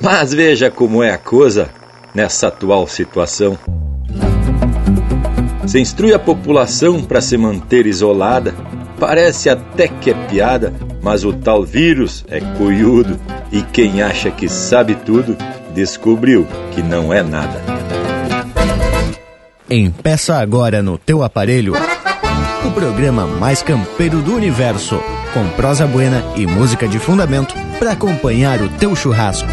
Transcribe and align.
Mas 0.00 0.32
veja 0.32 0.70
como 0.70 1.02
é 1.02 1.10
a 1.10 1.18
coisa 1.18 1.70
nessa 2.14 2.48
atual 2.48 2.86
situação. 2.86 3.58
Se 5.66 5.80
instrui 5.80 6.14
a 6.14 6.18
população 6.18 7.02
para 7.02 7.20
se 7.20 7.36
manter 7.36 7.86
isolada, 7.86 8.54
parece 9.00 9.48
até 9.48 9.88
que 9.88 10.10
é 10.10 10.14
piada, 10.14 10.72
mas 11.02 11.24
o 11.24 11.32
tal 11.32 11.64
vírus 11.64 12.24
é 12.28 12.40
cuiudo 12.56 13.18
e 13.50 13.62
quem 13.62 14.00
acha 14.00 14.30
que 14.30 14.48
sabe 14.48 14.94
tudo 14.94 15.36
descobriu 15.74 16.46
que 16.72 16.82
não 16.82 17.12
é 17.12 17.22
nada. 17.22 17.60
Empeça 19.68 20.36
agora 20.36 20.82
no 20.82 20.96
teu 20.96 21.24
aparelho 21.24 21.74
o 22.64 22.70
programa 22.70 23.26
mais 23.26 23.62
campeiro 23.62 24.20
do 24.20 24.34
universo, 24.34 25.00
com 25.32 25.48
prosa 25.50 25.86
buena 25.86 26.22
e 26.36 26.46
música 26.46 26.88
de 26.88 26.98
fundamento 26.98 27.54
para 27.78 27.92
acompanhar 27.92 28.60
o 28.60 28.68
teu 28.68 28.94
churrasco. 28.96 29.48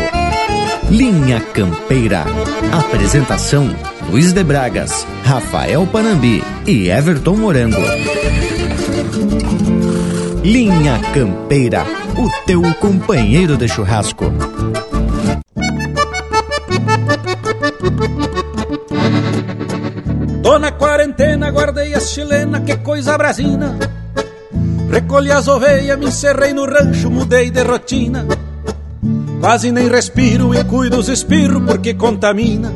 Linha 0.90 1.40
Campeira. 1.54 2.26
Apresentação: 2.72 3.70
Luiz 4.10 4.34
de 4.34 4.44
Bragas, 4.44 5.06
Rafael 5.24 5.86
Panambi 5.88 6.44
e 6.66 6.90
Everton 6.90 7.36
Morango. 7.36 7.82
Linha 10.44 11.00
Campeira, 11.14 11.86
o 12.18 12.46
teu 12.46 12.62
companheiro 12.76 13.58
de 13.58 13.68
churrasco. 13.68 14.26
Tô 20.42 20.60
na 20.60 20.72
quarentena, 20.72 21.50
guardei 21.52 21.94
as 21.94 22.12
chilena, 22.12 22.62
que 22.62 22.76
coisa 22.78 23.18
brasina. 23.18 23.78
Recolhi 24.92 25.32
as 25.32 25.48
ovelhas, 25.48 25.98
me 25.98 26.08
encerrei 26.08 26.54
no 26.54 26.66
rancho, 26.66 27.10
mudei 27.10 27.50
de 27.50 27.64
rotina. 27.64 28.28
Quase 29.44 29.74
nem 29.74 29.90
respiro 29.90 30.56
e 30.56 30.64
cuido 30.64 30.98
os 30.98 31.10
espirros 31.10 31.62
porque 31.66 31.94
contamina. 31.94 32.74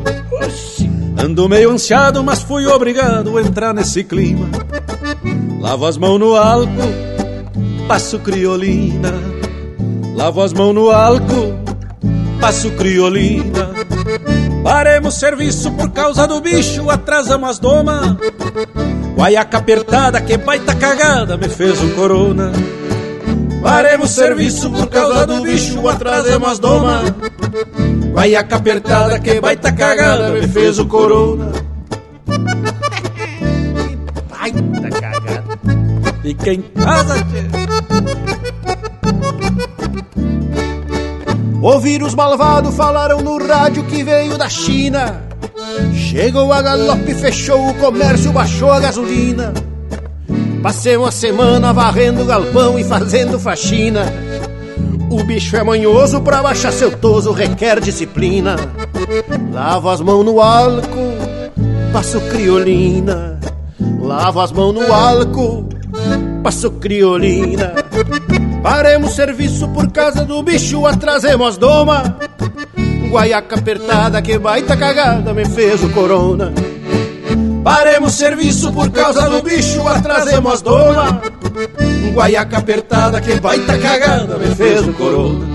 Ando 1.17 1.47
meio 1.47 1.71
ansiado, 1.71 2.21
mas 2.21 2.41
fui 2.41 2.67
obrigado 2.67 3.37
a 3.37 3.41
entrar 3.41 3.73
nesse 3.73 4.03
clima. 4.03 4.49
Lavo 5.61 5.85
as 5.85 5.95
mãos 5.95 6.19
no 6.19 6.35
álcool, 6.35 6.91
passo 7.87 8.19
criolina. 8.19 9.13
Lavo 10.13 10.41
as 10.41 10.51
mãos 10.51 10.75
no 10.75 10.91
álcool, 10.91 11.57
passo 12.41 12.69
criolina. 12.71 13.69
Paremos 14.61 15.13
serviço 15.13 15.71
por 15.71 15.89
causa 15.91 16.27
do 16.27 16.41
bicho, 16.41 16.89
atrasamos 16.89 17.49
as 17.49 17.59
doma. 17.59 18.19
Guaiaca 19.15 19.59
apertada, 19.59 20.19
que 20.19 20.35
baita 20.35 20.75
cagada, 20.75 21.37
me 21.37 21.47
fez 21.47 21.81
um 21.81 21.91
corona. 21.91 22.51
Paremos 23.67 24.11
serviço 24.11 24.71
por 24.71 24.87
causa 24.87 25.27
do 25.27 25.41
bicho, 25.41 25.85
atrasamos 25.89 26.51
as 26.51 26.57
doma. 26.57 27.01
Guaiaca 28.13 28.55
apertada, 28.55 29.19
que 29.19 29.41
baita 29.41 29.73
cagada, 29.73 30.29
me 30.29 30.47
fez 30.47 30.79
o 30.79 30.85
corona. 30.85 31.51
Que 32.25 32.37
baita 34.29 34.89
cagada. 35.01 35.43
Fica 36.21 36.53
em 36.53 36.61
casa, 36.61 37.15
tchê. 37.25 37.43
O 41.61 41.79
vírus 41.81 42.15
malvado 42.15 42.71
falaram 42.71 43.19
no 43.19 43.37
rádio 43.45 43.83
que 43.83 44.01
veio 44.01 44.37
da 44.37 44.47
China. 44.47 45.23
Chegou 45.93 46.53
a 46.53 46.61
galope, 46.61 47.13
fechou 47.15 47.67
o 47.67 47.73
comércio, 47.73 48.31
baixou 48.31 48.71
a 48.71 48.79
gasolina. 48.79 49.53
Passei 50.67 50.97
uma 50.97 51.11
semana 51.11 51.71
varrendo 51.71 52.25
galpão 52.25 52.77
e 52.77 52.83
fazendo 52.83 53.39
faxina. 53.39 54.03
O 55.09 55.23
bicho 55.23 55.55
é 55.55 55.63
manhoso, 55.63 56.19
pra 56.19 56.43
baixar 56.43 56.73
seu 56.73 56.91
toso 56.91 57.31
requer 57.31 57.79
disciplina. 57.79 58.57
Lavo 59.53 59.87
as 59.89 60.01
mãos 60.01 60.25
no 60.25 60.41
álcool, 60.41 61.13
passo 61.93 62.19
criolina. 62.19 63.39
Lavo 64.01 64.41
as 64.41 64.51
mãos 64.51 64.73
no 64.73 64.91
álcool, 64.93 65.69
passo 66.43 66.69
criolina. 66.71 67.71
Paremos 68.61 69.13
serviço 69.13 69.69
por 69.69 69.89
causa 69.89 70.25
do 70.25 70.43
bicho, 70.43 70.85
atrasemos 70.85 71.47
as 71.47 71.57
doma. 71.57 72.17
Guaiaca 73.09 73.55
apertada, 73.55 74.21
que 74.21 74.37
baita 74.37 74.75
cagada, 74.75 75.33
me 75.33 75.45
fez 75.45 75.81
o 75.81 75.89
corona. 75.91 76.51
Paremos 77.67 78.13
serviço 78.13 78.71
por 78.71 78.89
causa 78.91 79.29
do 79.29 79.41
bicho, 79.41 79.85
atrasemos 79.89 80.53
as 80.53 80.61
doma. 80.61 81.21
Guaiaca 82.13 82.59
apertada, 82.59 83.19
que 83.19 83.37
baita 83.41 83.77
cagada, 83.77 84.37
me 84.37 84.55
fez 84.55 84.87
o 84.87 84.93
corona. 84.93 85.45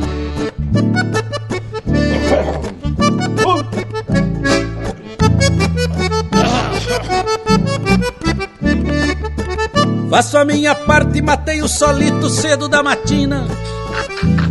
Faço 10.10 10.36
a 10.36 10.44
minha 10.44 10.74
parte 10.74 11.16
e 11.16 11.22
matei 11.22 11.62
o 11.62 11.68
solito 11.68 12.28
cedo 12.28 12.68
da 12.68 12.82
matina. 12.82 13.46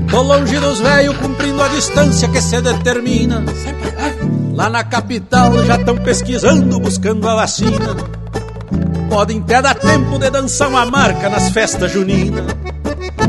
Tô 0.09 0.23
longe 0.23 0.57
dos 0.57 0.79
velhos, 0.79 1.15
cumprindo 1.17 1.61
a 1.61 1.67
distância 1.67 2.27
que 2.27 2.41
se 2.41 2.59
determina. 2.59 3.45
Lá 4.53 4.69
na 4.69 4.83
capital 4.83 5.63
já 5.63 5.75
estão 5.75 5.97
pesquisando, 5.97 6.79
buscando 6.79 7.27
a 7.27 7.35
vacina. 7.35 7.95
Podem 9.09 9.39
até 9.39 9.61
dar 9.61 9.75
tempo 9.75 10.19
de 10.19 10.29
dançar 10.29 10.69
uma 10.69 10.85
marca 10.85 11.29
nas 11.29 11.49
festas 11.49 11.91
juninas. 11.91 12.45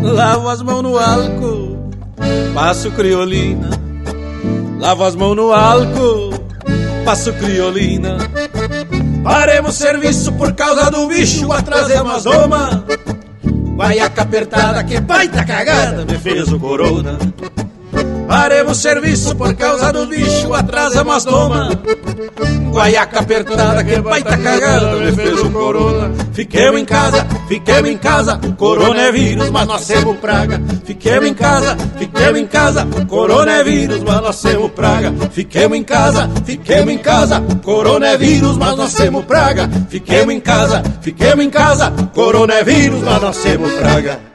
Lavo 0.00 0.48
as 0.48 0.62
mãos 0.62 0.82
no 0.82 0.98
álcool, 0.98 1.90
passo 2.54 2.90
criolina. 2.90 3.70
Lavo 4.78 5.04
as 5.04 5.14
mãos 5.14 5.36
no 5.36 5.52
álcool, 5.52 6.32
passo 7.04 7.32
criolina. 7.34 8.18
Paremos 9.22 9.76
serviço 9.76 10.32
por 10.32 10.52
causa 10.52 10.90
do 10.90 11.06
bicho, 11.06 11.52
atrasemos 11.52 12.14
as 12.14 12.24
doma. 12.24 12.84
Guaiaca 13.76 14.22
apertada, 14.22 14.84
que 14.84 15.00
baita 15.00 15.44
cagada, 15.44 16.04
me 16.04 16.18
fez 16.18 16.52
o 16.52 16.58
corona. 16.58 17.18
Paremos 18.32 18.78
serviço 18.78 19.36
por 19.36 19.54
causa 19.54 19.92
do 19.92 20.06
bicho, 20.06 20.54
atrasamos 20.54 21.16
as 21.16 21.24
doma. 21.26 21.68
Guaiaca 22.70 23.20
apertada, 23.20 23.84
que 23.84 24.00
baita 24.00 24.38
cagada, 24.38 24.96
me 24.96 25.12
fez 25.12 25.38
corona. 25.52 26.10
Fiquemos 26.32 26.80
em 26.80 26.84
casa, 26.86 27.26
fiquemos 27.46 27.90
em 27.90 27.98
casa, 27.98 28.40
corona 28.56 29.02
é 29.02 29.12
vírus, 29.12 29.50
mas 29.50 29.66
nós 29.68 29.86
temos 29.86 30.16
praga. 30.16 30.58
Fiquemos 30.82 31.28
em 31.28 31.34
casa, 31.34 31.76
fiquemos 31.98 32.40
em 32.40 32.46
casa, 32.46 32.86
corona 33.06 33.52
é 33.52 33.64
vírus, 33.64 34.02
mas 34.02 34.22
nós 34.22 34.40
temos 34.40 34.70
praga. 34.70 35.12
Fiquemos 35.30 35.76
em 35.76 35.82
casa, 35.84 36.30
fiquemos 36.46 36.94
em 36.94 36.98
casa, 36.98 37.42
corona 37.62 38.06
é 38.06 38.16
vírus, 38.16 38.56
mas 38.56 38.76
nós 38.78 38.94
temos 38.94 39.26
praga. 39.26 39.68
Fiquemos 39.90 40.34
em 40.34 40.40
casa, 40.40 40.82
fiquemos 41.02 41.44
em 41.44 41.50
casa, 41.50 41.92
corona 42.14 42.54
é 42.54 42.64
vírus, 42.64 43.02
mas 43.02 43.20
nós 43.20 43.36
temos 43.36 43.70
praga. 43.74 44.31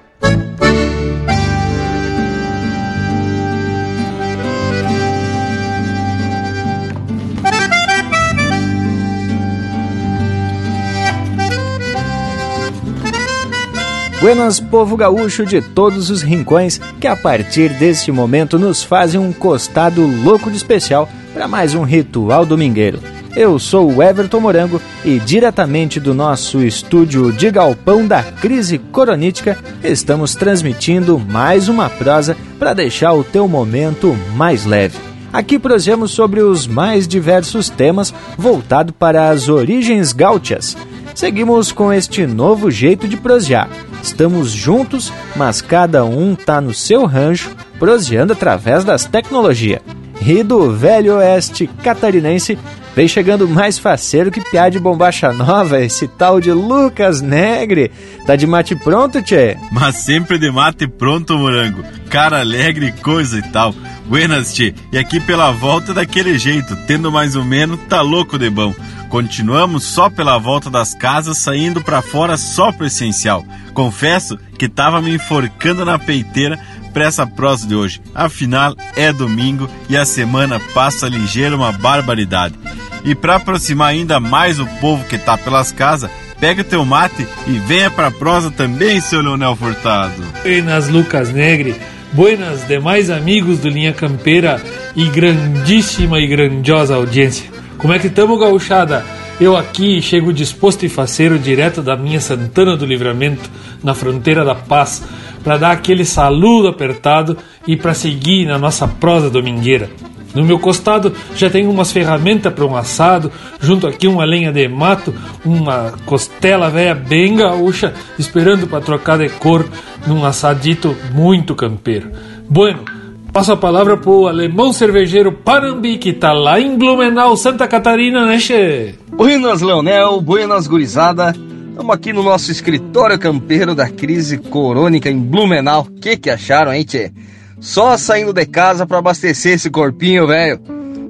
Buenas, 14.20 14.60
povo 14.60 14.98
gaúcho 14.98 15.46
de 15.46 15.62
todos 15.62 16.10
os 16.10 16.24
rincões, 16.24 16.82
que 17.00 17.06
a 17.06 17.16
partir 17.16 17.70
deste 17.74 18.12
momento 18.12 18.58
nos 18.58 18.82
fazem 18.82 19.20
um 19.20 19.32
costado 19.32 20.02
louco 20.24 20.50
de 20.50 20.58
especial 20.58 21.08
para 21.36 21.48
mais 21.48 21.76
um 21.76 21.84
ritual 21.84 22.44
domingueiro. 22.44 23.00
Eu 23.36 23.60
sou 23.60 23.94
o 23.94 24.02
Everton 24.02 24.40
Morango 24.40 24.82
e 25.06 25.20
diretamente 25.20 26.00
do 26.00 26.16
nosso 26.16 26.64
estúdio 26.64 27.32
de 27.32 27.52
galpão 27.52 28.08
da 28.08 28.24
crise 28.24 28.80
coronítica, 28.80 29.56
estamos 29.84 30.34
transmitindo 30.34 31.20
mais 31.20 31.70
uma 31.70 31.88
prosa 31.88 32.36
para 32.58 32.74
deixar 32.74 33.14
o 33.14 33.24
teu 33.24 33.48
momento 33.48 34.18
mais 34.36 34.66
leve. 34.66 34.98
Aqui 35.32 35.60
prosemos 35.60 36.10
sobre 36.10 36.42
os 36.42 36.66
mais 36.66 37.08
diversos 37.08 37.70
temas 37.70 38.12
voltado 38.36 38.92
para 38.92 39.30
as 39.30 39.48
origens 39.48 40.12
gaúchas. 40.12 40.76
Seguimos 41.14 41.72
com 41.72 41.94
este 41.94 42.26
novo 42.26 42.72
jeito 42.72 43.08
de 43.08 43.18
prosear. 43.18 43.70
Estamos 44.08 44.52
juntos, 44.52 45.12
mas 45.36 45.62
cada 45.62 46.06
um 46.06 46.34
tá 46.34 46.62
no 46.62 46.74
seu 46.74 47.06
rancho, 47.06 47.54
proseando 47.78 48.32
através 48.32 48.86
das 48.86 49.04
tecnologias. 49.04 49.82
E 50.26 50.44
do 50.44 50.72
velho 50.72 51.18
oeste 51.18 51.68
catarinense 51.84 52.58
vem 52.96 53.06
chegando 53.08 53.48
mais 53.50 53.78
faceiro 53.78 54.32
que 54.32 54.40
piá 54.40 54.70
de 54.70 54.80
bombacha 54.80 55.32
nova, 55.34 55.82
esse 55.82 56.08
tal 56.08 56.40
de 56.40 56.54
Lucas 56.54 57.22
Negre. 57.22 57.92
Tá 58.26 58.38
de 58.38 58.48
mate 58.48 58.76
pronto, 58.78 59.22
tchê? 59.22 59.58
Mas 59.72 59.98
sempre 59.98 60.40
de 60.40 60.50
mate 60.50 60.88
pronto, 60.88 61.38
morango. 61.38 61.84
Cara 62.10 62.40
alegre, 62.40 62.94
coisa 63.04 63.38
e 63.38 63.42
tal. 63.44 63.76
Buenas, 64.08 64.54
tchê. 64.54 64.74
E 64.92 64.98
aqui 64.98 65.20
pela 65.20 65.52
volta 65.52 65.94
daquele 65.94 66.38
jeito, 66.38 66.76
tendo 66.88 67.12
mais 67.12 67.36
ou 67.36 67.44
menos, 67.44 67.80
tá 67.90 68.02
louco 68.02 68.40
de 68.40 68.50
bom. 68.50 68.74
Continuamos 69.10 69.84
só 69.84 70.10
pela 70.10 70.38
volta 70.38 70.70
das 70.70 70.94
casas, 70.94 71.38
saindo 71.38 71.82
para 71.82 72.02
fora 72.02 72.38
só 72.38 72.72
pro 72.72 72.86
essencial. 72.86 73.46
Confesso 73.74 74.38
que 74.58 74.68
tava 74.68 75.02
me 75.02 75.16
enforcando 75.16 75.86
na 75.86 76.00
peiteira 76.00 76.60
pra 76.94 77.06
essa 77.06 77.28
prosa 77.28 77.68
de 77.68 77.76
hoje. 77.76 78.02
Afinal, 78.16 78.76
é 78.96 79.12
domingo 79.14 79.70
e 79.90 79.96
a 79.96 80.06
semana 80.06 80.60
passa 80.74 81.08
ligeira 81.08 81.56
uma 81.56 81.72
barbaridade. 81.72 82.56
E 83.04 83.14
para 83.14 83.36
aproximar 83.36 83.90
ainda 83.90 84.20
mais 84.20 84.60
o 84.60 84.66
povo 84.80 85.06
que 85.06 85.18
tá 85.18 85.38
pelas 85.38 85.72
casas, 85.72 86.10
pega 86.40 86.62
o 86.62 86.66
teu 86.66 86.84
mate 86.86 87.28
e 87.46 87.60
venha 87.60 87.92
pra 87.92 88.12
prosa 88.12 88.52
também, 88.52 89.00
seu 89.00 89.22
Leonel 89.22 89.56
Furtado. 89.56 90.24
Buenas, 90.44 90.90
Lucas 90.90 91.30
Negri. 91.30 91.76
Buenas, 92.14 92.66
demais 92.66 93.10
amigos 93.10 93.60
do 93.60 93.68
Linha 93.68 93.92
Campeira 93.92 94.62
e 94.96 95.10
grandíssima 95.10 96.20
e 96.20 96.26
grandiosa 96.26 96.96
audiência. 96.96 97.50
Como 97.78 97.94
é 97.94 98.00
que 98.00 98.10
tamo, 98.10 98.38
gauchada? 98.38 99.06
Eu 99.40 99.56
aqui 99.56 100.02
chego 100.02 100.32
disposto 100.34 100.84
e 100.84 100.90
faceiro 100.90 101.38
direto 101.38 101.82
da 101.82 101.98
minha 101.98 102.22
Santana 102.22 102.78
do 102.78 102.86
Livramento, 102.86 103.50
na 103.84 103.94
fronteira 103.94 104.44
da 104.46 104.56
paz, 104.56 105.04
para 105.44 105.58
dar 105.58 105.72
aquele 105.72 106.06
saludo 106.06 106.70
apertado 106.70 107.38
e 107.68 107.76
para 107.76 107.94
seguir 107.94 108.46
na 108.48 108.58
nossa 108.58 108.88
prosa 108.88 109.30
domingueira. 109.30 109.90
No 110.38 110.46
meu 110.46 110.60
costado 110.60 111.12
já 111.36 111.50
tenho 111.50 111.72
umas 111.72 111.92
ferramentas 111.92 112.54
para 112.54 112.66
um 112.66 112.76
assado, 112.76 113.32
junto 113.60 113.88
aqui 113.88 114.08
uma 114.08 114.24
lenha 114.24 114.52
de 114.52 114.68
mato, 114.68 115.14
uma 115.44 115.94
costela 116.06 116.70
velha 116.70 116.94
bem 116.94 117.36
gaúcha, 117.36 117.94
esperando 118.20 118.68
para 118.68 118.80
trocar 118.80 119.18
de 119.18 119.30
cor 119.30 119.66
num 120.06 120.24
assadito 120.24 120.96
muito 121.12 121.56
campeiro. 121.56 122.12
Bueno, 122.48 122.86
Passo 123.34 123.52
a 123.52 123.58
palavra 123.58 123.98
pro 123.98 124.26
alemão 124.26 124.74
cervejeiro 124.74 125.32
Panambi, 125.32 125.98
que 125.98 126.14
tá 126.14 126.32
lá 126.32 126.60
em 126.60 126.76
Blumenau, 126.76 127.36
Santa 127.36 127.68
Catarina, 127.68 128.26
né, 128.26 128.40
che? 128.40 128.96
Buenas, 129.12 129.62
Leonel, 129.62 130.22
buenas, 130.22 130.66
gurizada. 130.66 131.36
Estamos 131.70 131.94
aqui 131.94 132.14
no 132.14 132.24
nosso 132.24 132.52
escritório 132.52 133.20
campeiro 133.20 133.76
da 133.76 133.90
crise 133.90 134.40
corônica 134.40 135.08
em 135.12 135.20
Blumenau. 135.20 135.88
O 135.88 136.00
que 136.00 136.18
que 136.18 136.32
acharam, 136.32 136.74
hein, 136.74 136.84
tchê? 136.84 137.12
Só 137.60 137.98
saindo 137.98 138.32
de 138.32 138.46
casa 138.46 138.86
para 138.86 139.00
abastecer 139.00 139.54
esse 139.54 139.70
corpinho, 139.70 140.28
velho. 140.28 140.60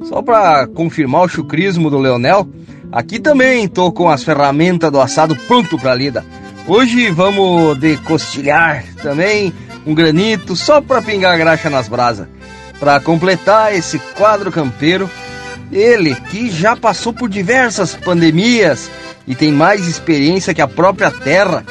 Só 0.08 0.22
para 0.22 0.66
confirmar 0.68 1.24
o 1.24 1.30
chucrismo 1.30 1.90
do 1.90 1.98
Leonel, 1.98 2.48
aqui 2.92 3.20
também 3.20 3.68
tô 3.68 3.92
com 3.92 4.10
as 4.10 4.24
ferramentas 4.24 4.92
do 4.92 5.02
assado 5.02 5.36
pronto 5.36 5.78
pra 5.78 5.94
lida. 5.94 6.26
Hoje 6.66 7.10
vamos 7.10 7.78
de 7.80 7.98
costilhar 7.98 8.84
também 9.02 9.54
um 9.86 9.94
granito 9.94 10.56
só 10.56 10.82
para 10.82 11.02
pingar 11.02 11.38
graxa 11.38 11.70
nas 11.70 11.88
brasas. 11.88 12.28
Para 12.80 13.00
completar 13.00 13.76
esse 13.76 14.00
quadro 14.18 14.52
campeiro, 14.52 15.10
ele 15.72 16.16
que 16.16 16.50
já 16.50 16.76
passou 16.76 17.12
por 17.12 17.30
diversas 17.30 17.96
pandemias 17.96 18.90
e 19.28 19.36
tem 19.36 19.52
mais 19.52 19.88
experiência 19.88 20.54
que 20.54 20.62
a 20.62 20.68
própria 20.68 21.12
terra 21.12 21.66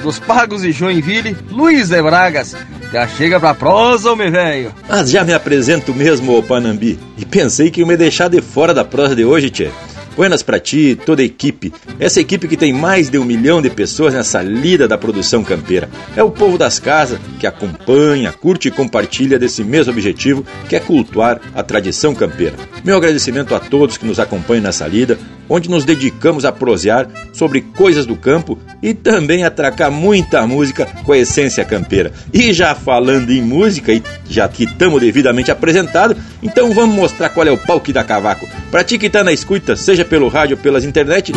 dos 0.00 0.18
Pagos 0.18 0.62
de 0.62 0.72
Joinville, 0.72 1.36
Luiz 1.50 1.88
de 1.88 2.02
Bragas. 2.02 2.56
Já 2.92 3.06
chega 3.06 3.38
pra 3.38 3.54
prosa, 3.54 4.16
meu 4.16 4.30
velho. 4.30 4.74
Mas 4.88 5.10
já 5.10 5.24
me 5.24 5.32
apresento 5.32 5.94
mesmo, 5.94 6.36
ô 6.36 6.42
Panambi. 6.42 6.98
E 7.16 7.24
pensei 7.24 7.70
que 7.70 7.80
ia 7.80 7.86
me 7.86 7.96
deixar 7.96 8.28
de 8.28 8.40
fora 8.40 8.74
da 8.74 8.84
prosa 8.84 9.14
de 9.14 9.24
hoje, 9.24 9.50
tchê. 9.50 9.70
Buenas 10.16 10.42
para 10.42 10.58
ti, 10.58 10.98
toda 11.06 11.22
a 11.22 11.24
equipe. 11.24 11.72
Essa 11.98 12.20
equipe 12.20 12.48
que 12.48 12.56
tem 12.56 12.72
mais 12.72 13.08
de 13.08 13.16
um 13.16 13.24
milhão 13.24 13.62
de 13.62 13.70
pessoas 13.70 14.12
nessa 14.12 14.42
lida 14.42 14.88
da 14.88 14.98
produção 14.98 15.44
campeira. 15.44 15.88
É 16.16 16.22
o 16.22 16.30
povo 16.30 16.58
das 16.58 16.78
casas 16.78 17.18
que 17.38 17.46
acompanha, 17.46 18.32
curte 18.32 18.68
e 18.68 18.72
compartilha 18.72 19.38
desse 19.38 19.62
mesmo 19.62 19.92
objetivo, 19.92 20.44
que 20.68 20.74
é 20.74 20.80
cultuar 20.80 21.40
a 21.54 21.62
tradição 21.62 22.14
campeira. 22.14 22.56
Meu 22.84 22.96
agradecimento 22.96 23.54
a 23.54 23.60
todos 23.60 23.96
que 23.96 24.04
nos 24.04 24.18
acompanham 24.18 24.64
nessa 24.64 24.86
lida, 24.86 25.16
onde 25.50 25.68
nos 25.68 25.84
dedicamos 25.84 26.44
a 26.44 26.52
prosear 26.52 27.08
sobre 27.32 27.60
coisas 27.60 28.06
do 28.06 28.14
campo 28.14 28.56
e 28.80 28.94
também 28.94 29.44
atracar 29.44 29.90
muita 29.90 30.46
música 30.46 30.86
com 31.04 31.12
a 31.12 31.18
essência 31.18 31.64
campeira. 31.64 32.12
E 32.32 32.52
já 32.52 32.74
falando 32.74 33.30
em 33.30 33.42
música, 33.42 33.92
e 33.92 34.02
já 34.28 34.48
que 34.48 34.64
estamos 34.64 35.00
devidamente 35.00 35.50
apresentados, 35.50 36.16
então 36.40 36.72
vamos 36.72 36.94
mostrar 36.94 37.30
qual 37.30 37.46
é 37.46 37.50
o 37.50 37.58
palco 37.58 37.92
da 37.92 38.04
cavaco. 38.04 38.48
Pra 38.70 38.84
ti 38.84 38.96
que 38.96 39.10
tá 39.10 39.24
na 39.24 39.32
escuta, 39.32 39.74
seja 39.74 40.04
pelo 40.04 40.28
rádio 40.28 40.56
ou 40.56 40.62
pelas 40.62 40.84
internet, 40.84 41.32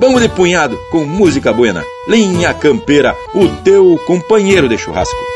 vamos 0.00 0.20
de 0.20 0.28
punhado 0.28 0.76
com 0.90 1.04
música 1.04 1.52
buena. 1.52 1.84
Linha 2.08 2.52
Campeira, 2.52 3.14
o 3.34 3.46
teu 3.62 3.96
companheiro 4.06 4.68
de 4.68 4.76
churrasco. 4.76 5.31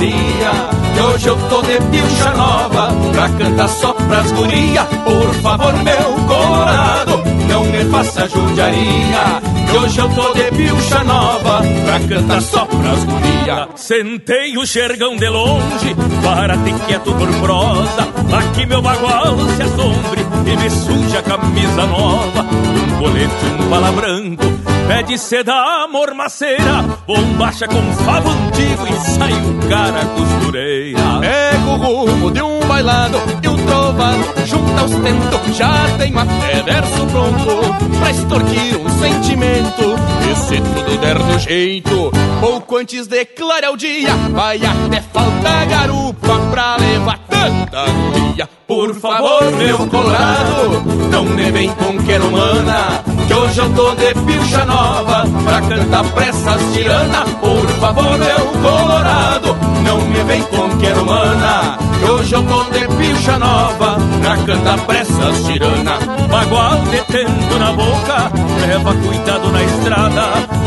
Judiaria. 0.00 0.50
Que 0.94 1.00
hoje 1.00 1.28
eu 1.28 1.36
tô 1.48 1.62
de 1.62 1.78
pilcha 1.90 2.34
nova 2.34 2.88
pra 3.12 3.28
cantar 3.28 3.68
só 3.68 3.92
pras 3.92 4.32
guria. 4.32 4.84
Por 4.84 5.34
favor, 5.34 5.72
meu 5.74 6.26
colorado, 6.26 7.22
não 7.48 7.64
me 7.64 7.84
faça 7.90 8.28
judiaria. 8.28 9.42
Que 9.70 9.76
hoje 9.76 9.98
eu 9.98 10.08
tô 10.08 10.32
de 10.32 10.50
pilcha 10.56 11.04
nova 11.04 11.62
pra 11.84 12.00
cantar 12.00 12.42
só 12.42 12.64
pras 12.64 13.04
guria. 13.04 13.68
Sentei 13.76 14.56
o 14.56 14.66
xergão 14.66 15.16
de 15.16 15.28
longe, 15.28 15.94
para 16.22 16.56
ter 16.58 16.74
quieto 16.86 17.12
por 17.12 17.28
prosa. 17.40 18.08
Aqui 18.38 18.66
meu 18.66 18.80
bagual 18.80 19.36
se 19.56 19.62
assombre 19.62 20.26
e 20.46 20.56
me 20.56 20.70
suja 20.70 21.18
a 21.18 21.22
camisa 21.22 21.86
nova. 21.86 22.42
Um 22.42 22.98
colete, 22.98 23.46
um 23.60 23.68
bala 23.68 23.92
branco 23.92 24.59
Pede 24.90 25.16
seda, 25.16 25.54
amor 25.84 26.12
maceira, 26.14 26.82
bombacha 27.06 27.68
com 27.68 27.80
favo 28.04 28.28
antigo 28.28 28.88
e 28.88 29.10
sai 29.10 29.32
o 29.32 29.68
cara 29.68 30.04
costureira. 30.04 31.20
Pega 31.20 31.64
o 31.64 31.76
rumo 31.76 32.30
de 32.32 32.42
um 32.42 32.58
bailado 32.66 33.16
e 33.40 33.46
o 33.46 33.56
trovado 33.56 34.24
junta 34.46 34.84
os 34.84 34.90
tentos. 34.90 35.56
Já 35.56 35.96
tenho 35.96 36.18
até 36.18 36.62
verso 36.64 37.06
pronto 37.06 37.98
pra 38.00 38.10
extorquir 38.10 38.80
um 38.80 38.88
sentimento. 38.98 39.94
E 40.28 40.34
se 40.34 40.60
tudo 40.60 40.98
der 40.98 41.18
no 41.20 41.38
jeito, 41.38 42.10
pouco 42.40 42.76
antes 42.76 43.06
de 43.06 43.24
clarear 43.26 43.72
o 43.72 43.76
dia, 43.76 44.12
vai 44.32 44.56
até 44.56 45.00
faltar 45.02 45.66
garupa 45.66 46.36
pra 46.50 46.76
levar 46.78 47.18
tanta 47.28 47.84
guria. 47.92 48.48
Por 48.66 48.94
favor, 48.94 49.52
meu 49.52 49.86
colorado, 49.88 50.82
não 51.10 51.24
me 51.24 51.50
vem 51.50 51.68
com 51.74 51.96
querumana, 52.04 53.04
que 53.30 53.34
hoje 53.34 53.60
eu 53.60 53.70
tô 53.74 53.94
de 53.94 54.12
pilcha 54.26 54.64
nova 54.64 55.24
pra 55.44 55.60
cantar 55.60 56.04
pressas 56.12 56.72
tirana. 56.72 57.24
Por 57.40 57.66
favor, 57.78 58.18
meu 58.18 58.46
colorado, 58.60 59.56
não 59.84 60.00
me 60.00 60.20
vem 60.24 60.42
com 60.42 60.76
querumana, 60.78 61.78
que 62.00 62.10
hoje 62.10 62.34
eu 62.34 62.42
tô 62.42 62.64
de 62.64 62.88
pilcha 62.96 63.38
nova 63.38 63.98
pra 64.20 64.36
cantar 64.38 64.80
pressas 64.80 65.44
tirana. 65.44 65.98
Bagual 66.28 66.78
detendo 67.10 67.58
na 67.58 67.72
boca, 67.72 68.30
leva 68.60 68.94
cuidado 68.94 69.50
na 69.50 69.62
estrada, 69.62 70.22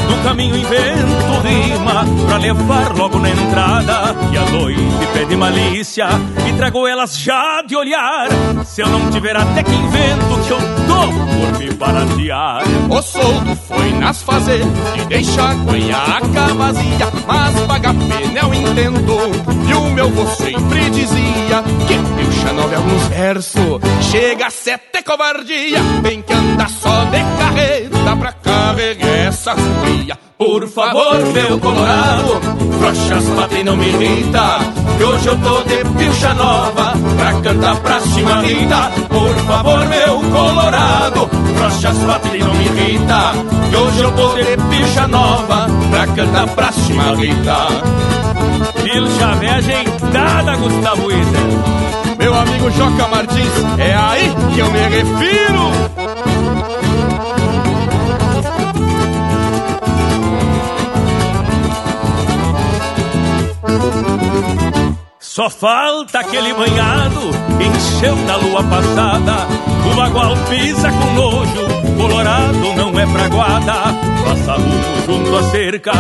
no 0.10 0.24
caminho 0.24 0.58
invento 0.58 1.24
rima 1.44 2.06
pra 2.28 2.38
levar 2.38 2.96
logo 2.96 3.20
na 3.20 3.30
entrada. 3.30 4.16
E 4.32 4.38
a 4.38 4.46
noite 4.52 5.08
pede 5.14 5.36
malícia 5.36 6.08
e 6.48 6.54
trago 6.54 6.86
elas 6.86 7.18
já 7.18 7.62
de 7.62 7.76
olhar 7.76 8.28
se 8.66 8.82
eu 8.82 8.90
não 8.90 9.10
tiver 9.10 9.36
até 9.36 9.64
que 9.64 9.72
invento 9.72 10.42
que 10.46 10.52
eu 10.52 10.60
dou 10.88 11.08
por 11.08 11.60
me 11.60 11.72
baratear. 11.72 12.64
O 12.90 13.02
soldo 13.02 13.56
foi 13.68 13.94
nas 13.94 14.22
fazer 14.22 14.62
e 14.98 15.06
deixa 15.06 15.42
a 15.44 15.54
guanhaca 15.54 16.54
vazia, 16.56 17.12
mas 17.26 17.60
paga 17.62 17.94
pena 17.94 18.40
eu 18.42 18.54
entendo. 18.54 19.14
E 19.70 19.74
o 19.74 19.90
meu 19.92 20.10
vô 20.10 20.26
sempre 20.36 20.90
dizia 20.90 21.64
que 21.88 22.22
pilcha 22.22 22.54
nove 22.54 22.76
alguns 22.76 23.04
versos 23.08 23.82
chega 24.12 24.48
a 24.48 24.52
sete 24.52 25.02
covardia, 25.04 25.80
tem 26.02 26.22
que 26.22 26.33
andar 26.34 26.70
só 26.70 27.06
de 27.06 27.24
carreta 27.40 28.16
pra 28.18 28.32
carregar 28.34 29.28
essas 29.28 29.60
cria. 29.84 30.18
Por 30.38 30.68
favor, 30.68 31.20
meu 31.32 31.60
colorado, 31.60 32.42
frouxas 32.80 33.24
batem 33.30 33.64
não 33.64 33.78
me 33.78 33.88
irrita, 33.88 34.60
que 34.98 35.04
hoje 35.04 35.28
eu 35.28 35.38
tô 35.38 35.62
de 35.62 35.86
pilcha 35.98 36.34
nova 36.34 36.94
pra 37.18 37.34
cantar 37.42 37.76
pra 37.78 38.00
chimarrita. 38.02 38.92
Por 39.08 39.36
favor, 39.46 39.88
meu 39.88 40.20
colorado, 40.32 41.30
frouxas 41.56 41.98
batem 42.00 42.40
não 42.40 42.54
me 42.56 42.66
irrita, 42.66 43.32
que 43.70 43.76
hoje 43.76 44.00
eu 44.02 44.12
tô 44.12 44.34
de 44.34 44.58
pilcha 44.70 45.08
nova 45.08 45.68
pra 45.92 46.08
cantar 46.08 46.48
pra 46.48 46.72
chimarrita. 46.72 47.58
Pilcha 48.84 49.36
velha 49.36 49.56
ajeitada, 49.56 50.56
Gustavo 50.58 51.12
Ida. 51.12 51.40
Meu 52.18 52.34
amigo 52.38 52.72
Joca 52.72 53.08
Martins, 53.08 53.54
é 53.78 53.94
aí 53.96 54.36
que 54.54 54.60
eu 54.60 54.72
me 54.72 54.80
refiro. 54.80 56.23
Só 65.34 65.50
falta 65.50 66.20
aquele 66.20 66.54
banhado 66.54 67.20
encheu 67.60 68.16
da 68.28 68.36
lua 68.36 68.64
passada. 68.66 69.48
O 69.92 69.96
bagual 69.96 70.36
pisa 70.48 70.92
com 70.92 71.14
nojo, 71.16 71.63
colorado 72.04 72.74
não 72.76 73.00
é 73.00 73.08
fraguada. 73.08 73.74
Passa 74.24 74.54
rumo 74.54 75.06
junto 75.06 75.36
à 75.38 75.44
cerca, 75.44 75.92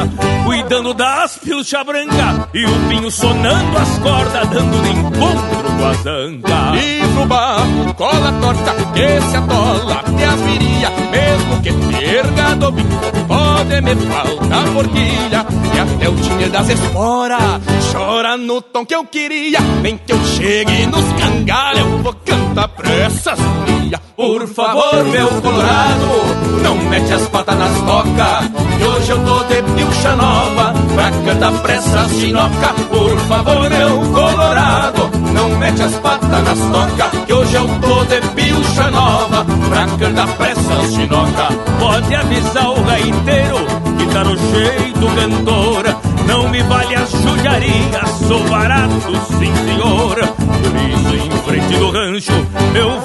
cuidando 0.43 0.93
das 0.93 1.37
pilcha 1.37 1.83
branca. 1.83 2.49
E 2.53 2.65
o 2.65 2.87
pinho 2.89 3.09
sonando 3.09 3.77
as 3.77 3.97
cordas, 3.99 4.49
dando 4.49 4.83
de 4.83 4.89
encontro 4.89 5.71
com 5.77 5.85
a 5.85 5.93
zanga. 5.93 6.75
E 6.75 7.07
pro 7.13 7.25
barro, 7.25 7.93
cola 7.95 8.31
torta, 8.41 8.73
que 8.93 9.21
se 9.21 9.37
atola 9.37 9.93
até 9.93 10.25
as 10.25 10.41
viria. 10.41 10.89
Mesmo 11.11 11.61
que 11.61 11.97
terga 11.97 12.55
do 12.55 12.73
pode 13.27 13.81
me 13.81 13.95
faltar 13.95 14.67
forquilha. 14.67 15.45
E 15.73 15.79
até 15.79 16.09
o 16.09 16.15
tinha 16.15 16.49
das 16.49 16.69
esporas, 16.69 17.61
chora 17.91 18.35
no 18.37 18.61
tom 18.61 18.85
que 18.85 18.95
eu 18.95 19.05
queria. 19.05 19.59
Nem 19.81 19.97
que 19.97 20.11
eu 20.11 20.25
chegue 20.25 20.85
nos 20.85 21.05
cangalhos, 21.13 22.01
vou 22.01 22.13
cantar 22.25 22.67
pra 22.67 23.09
Por 24.15 24.47
favor, 24.47 25.03
meu 25.05 25.27
colorado, 25.41 26.61
não 26.61 26.75
mete 26.75 27.13
as 27.13 27.27
patas 27.27 27.57
nas 27.57 27.77
toca. 27.81 28.49
Que 28.77 28.83
hoje 28.83 29.11
eu 29.11 29.25
tô 29.25 29.43
de 29.43 29.61
pilcha 29.75 30.15
nova, 30.15 30.73
pra 30.95 31.11
cantar 31.25 31.51
pra 31.61 31.73
essas 31.73 32.11
chinoca. 32.11 32.73
Por 32.89 33.17
favor, 33.19 33.69
meu 33.69 33.99
colorado, 34.11 35.09
não 35.33 35.49
mete 35.57 35.81
as 35.81 35.95
patas 35.95 36.29
nas 36.29 36.59
toca. 36.59 37.25
Que 37.25 37.33
hoje 37.33 37.55
eu 37.55 37.67
tô 37.81 38.05
de 38.05 38.21
pilcha 38.29 38.91
nova, 38.91 39.45
pra 39.69 39.87
cantar 39.97 40.27
pra 40.37 40.49
essas 40.49 40.93
chinoca. 40.93 41.47
Pode 41.79 42.15
avisar 42.15 42.71
o 42.71 42.83
gaiteiro, 42.83 43.57
que 43.97 44.05
tá 44.13 44.23
no 44.23 44.37
jeito 44.37 44.93
cantora. 45.43 46.12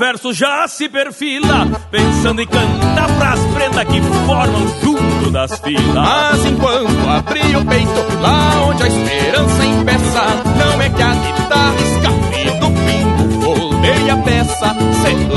Verso 0.08 0.32
já 0.32 0.66
se 0.66 0.88
perfila, 0.88 1.66
pensando 1.90 2.40
em 2.40 2.46
cantar 2.46 3.14
pras 3.18 3.40
prendas 3.52 3.84
que 3.84 4.00
formam 4.24 4.66
junto 4.82 5.30
das 5.30 5.58
filas. 5.58 5.94
Mas 5.94 6.46
enquanto 6.46 7.10
abri 7.10 7.54
o 7.54 7.64
peito, 7.66 8.20
lá 8.22 8.68
onde 8.68 8.84
a 8.84 8.86
esperança 8.86 9.64
empeça, 9.66 10.24
não 10.56 10.80
é 10.80 10.88
que 10.88 11.02
a 11.02 11.14
guitarra 11.14 11.78
pingo, 12.08 12.17
a 14.10 14.16
peça, 14.16 14.76
sem 15.02 15.28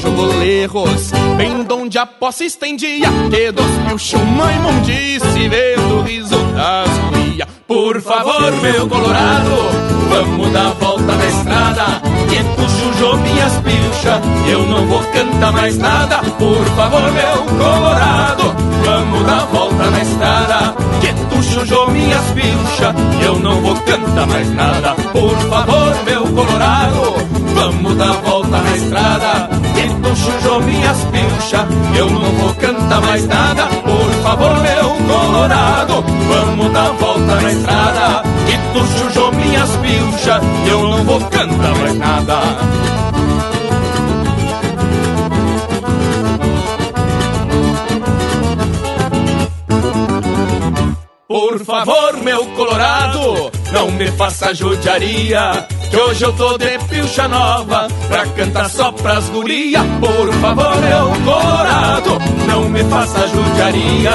jogou 0.00 0.42
erros, 0.42 1.12
bem 1.36 1.62
donde 1.64 1.98
a 1.98 2.04
posse 2.04 2.44
estendia, 2.44 3.08
que 3.30 3.50
dos 3.50 3.70
mil 3.86 3.98
chuma 3.98 4.52
imundice, 4.52 5.48
vendo 5.48 6.00
o 6.00 6.02
riso 6.02 6.36
das 6.54 6.88
guia. 7.12 7.48
Por 7.66 8.00
favor, 8.02 8.52
meu 8.60 8.88
colorado, 8.88 9.50
vamos 10.10 10.52
dar 10.52 10.74
volta 10.74 11.16
na 11.16 11.26
estrada. 11.26 11.84
Que 12.28 12.44
puxo 12.56 12.92
jo 12.98 13.16
minhas 13.16 13.52
pilchas, 13.60 14.20
eu 14.46 14.66
não 14.66 14.86
vou 14.86 15.02
cantar 15.04 15.52
mais 15.52 15.78
nada. 15.78 16.18
Por 16.38 16.64
favor, 16.76 17.12
meu 17.12 17.58
colorado, 17.58 18.54
vamos 18.84 19.26
dar 19.26 19.46
volta 19.46 19.90
na 19.90 20.02
estrada. 20.02 20.74
Que 21.00 21.33
chujou 21.54 21.88
minhas 21.92 22.24
pilchas, 22.32 22.94
eu 23.24 23.38
não 23.38 23.60
vou 23.60 23.76
cantar 23.76 24.26
mais 24.26 24.50
nada. 24.54 24.94
Por 25.12 25.36
favor, 25.48 25.94
meu 26.04 26.22
colorado, 26.22 27.14
vamos 27.54 27.96
dar 27.96 28.12
volta 28.12 28.58
na 28.58 28.76
estrada. 28.76 29.48
Que 29.74 29.88
tu 30.02 30.16
chujou 30.16 30.60
minhas 30.62 30.98
pilchas, 31.04 31.66
eu 31.96 32.10
não 32.10 32.32
vou 32.32 32.54
cantar 32.54 33.00
mais 33.02 33.26
nada. 33.26 33.66
Por 33.66 34.10
favor, 34.22 34.56
meu 34.60 34.90
colorado, 35.06 36.04
vamos 36.28 36.72
dar 36.72 36.92
volta 36.92 37.40
na 37.40 37.52
estrada. 37.52 38.22
Que 38.46 38.58
tu 38.72 38.86
chujou 38.98 39.32
minhas 39.32 39.70
pilchas, 39.76 40.42
eu 40.66 40.82
não 40.82 41.04
vou 41.04 41.20
cantar 41.20 41.74
mais 41.76 41.96
nada. 41.96 42.93
Por 51.34 51.58
favor, 51.64 52.16
meu 52.22 52.46
colorado, 52.54 53.50
não 53.72 53.90
me 53.90 54.06
faça 54.12 54.54
judiaria. 54.54 55.66
Que 55.90 55.96
hoje 55.96 56.22
eu 56.22 56.32
tô 56.32 56.56
de 56.56 56.78
pilcha 56.88 57.26
nova 57.26 57.88
pra 58.06 58.24
cantar 58.24 58.70
só 58.70 58.92
pras 58.92 59.28
guria. 59.30 59.80
Por 59.98 60.32
favor, 60.34 60.76
meu 60.76 61.24
colorado, 61.24 62.18
não 62.46 62.68
me 62.68 62.84
faça 62.84 63.26
judiaria. 63.26 64.12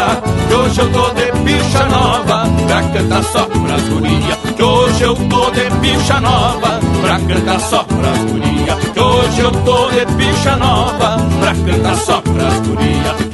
Que 0.47 0.53
hoje 0.53 0.79
eu 0.79 0.91
tô 0.93 1.09
de 1.09 1.31
pilcha 1.43 1.85
nova 1.87 2.43
pra 2.65 2.83
cantar 2.83 3.23
só 3.25 3.43
pras 3.43 3.89
guria. 3.89 4.37
Que 4.55 4.63
hoje 4.63 5.03
eu 5.03 5.15
tô 5.15 5.51
de 5.51 5.69
pilcha 5.81 6.21
nova 6.21 6.79
pra 7.01 7.19
cantar 7.19 7.59
só 7.59 7.83
pras 7.83 8.31
guria. 8.31 8.75
Que 8.93 8.99
hoje 9.01 9.41
eu 9.41 9.51
tô 9.51 9.89
de 9.89 10.05
pilcha 10.15 10.55
nova 10.55 11.17
pra 11.41 11.53
cantar 11.53 11.97
só 11.97 12.21
pras 12.21 12.59
guria. 12.65 13.28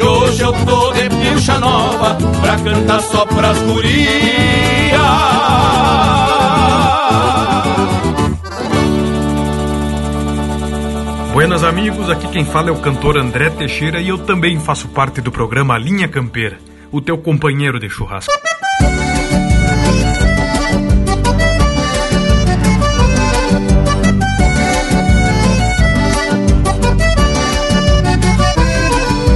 Eu 0.45 0.53
tô 0.63 0.91
de 0.91 1.09
pilcha 1.09 1.57
nova 1.57 2.15
pra 2.39 2.55
cantar 2.57 3.01
só 3.01 3.25
pras 3.25 3.57
guria. 3.63 4.99
Buenas 11.33 11.63
amigos, 11.63 12.11
aqui 12.11 12.27
quem 12.27 12.45
fala 12.45 12.69
é 12.69 12.71
o 12.71 12.77
cantor 12.77 13.17
André 13.17 13.49
Teixeira 13.49 13.99
e 13.99 14.09
eu 14.09 14.19
também 14.19 14.59
faço 14.59 14.87
parte 14.89 15.19
do 15.19 15.31
programa 15.31 15.79
Linha 15.79 16.07
Campeira, 16.07 16.59
o 16.91 17.01
teu 17.01 17.17
companheiro 17.17 17.79
de 17.79 17.89
churrasco. 17.89 18.31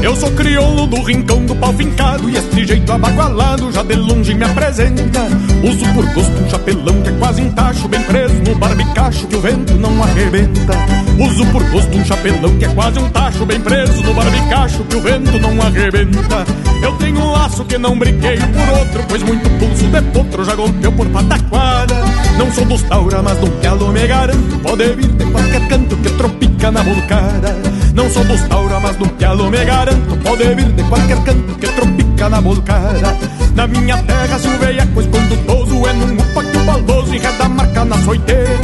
Eu 0.01 0.15
sou 0.15 0.31
crioulo 0.31 0.87
do 0.87 1.03
rincão 1.03 1.45
do 1.45 1.53
pau 1.55 1.73
fincado 1.73 2.29
E 2.29 2.37
este 2.37 2.65
jeito 2.65 2.89
abagualado 2.91 3.69
já 3.71 3.83
de 3.83 3.95
longe 3.95 4.33
me 4.33 4.45
apresenta. 4.45 5.27
Uso 5.61 5.93
por 5.93 6.05
gosto 6.13 6.41
um 6.41 6.49
chapelão 6.49 7.01
que 7.01 7.09
é 7.09 7.11
quase 7.19 7.41
um 7.41 7.51
tacho 7.51 7.87
Bem 7.89 8.01
preso 8.03 8.33
no 8.35 8.55
barbicacho 8.55 9.27
que 9.27 9.35
o 9.35 9.41
vento 9.41 9.73
não 9.73 10.01
arrebenta. 10.01 10.73
Uso 11.19 11.45
por 11.47 11.63
gosto 11.69 11.97
um 11.97 12.05
chapelão 12.05 12.57
que 12.57 12.65
é 12.65 12.69
quase 12.69 12.97
um 12.97 13.09
tacho 13.09 13.45
Bem 13.45 13.59
preso 13.59 14.01
no 14.01 14.13
barbicacho 14.13 14.83
que 14.85 14.95
o 14.95 15.01
vento 15.01 15.37
não 15.37 15.61
arrebenta. 15.61 16.45
Eu 16.81 16.93
tenho 16.93 17.19
um 17.19 17.31
laço 17.31 17.65
que 17.65 17.77
não 17.77 17.99
brinquei 17.99 18.37
por 18.37 18.79
outro 18.79 19.03
Pois 19.09 19.21
muito 19.21 19.49
pulso 19.59 19.85
de 19.85 20.01
potro 20.13 20.45
já 20.45 20.55
golpeou 20.55 20.93
por 20.93 21.07
pataquada. 21.09 21.95
Não 22.37 22.49
sou 22.53 22.63
dos 22.63 22.83
taura, 22.83 23.21
mas 23.21 23.37
do 23.39 23.49
galo 23.61 23.91
me 23.91 24.07
garanto 24.07 24.59
Pode 24.59 24.93
vir 24.93 25.09
de 25.09 25.25
qualquer 25.25 25.67
canto 25.67 25.97
que 25.97 26.09
tropica 26.11 26.71
na 26.71 26.83
volcada 26.83 27.78
Não 27.93 28.09
sou 28.09 28.23
dos 28.23 28.41
taura, 28.43 28.79
mas 28.79 28.95
do 28.95 29.05
galo 29.17 29.49
me 29.49 29.63
garanto. 29.65 30.17
Pode 30.23 30.43
vir 30.55 30.71
de 30.71 30.83
qualquer 30.83 31.17
canto 31.23 31.55
que 31.55 31.67
tropica 31.67 32.29
na 32.29 32.39
volcada 32.39 33.17
Na 33.55 33.67
minha 33.67 33.97
terra 34.03 34.37
se 34.37 34.47
o 34.47 34.57
veiaco 34.59 35.01
escondutoso 35.01 35.87
É 35.87 35.93
num 35.93 36.13
upa 36.15 36.43
que 36.43 36.57
o 36.57 36.65
baldoso 36.65 37.15
enreda 37.15 37.45
a 37.45 37.49
marca 37.49 37.85
na 37.85 37.97
soiteira. 37.99 38.59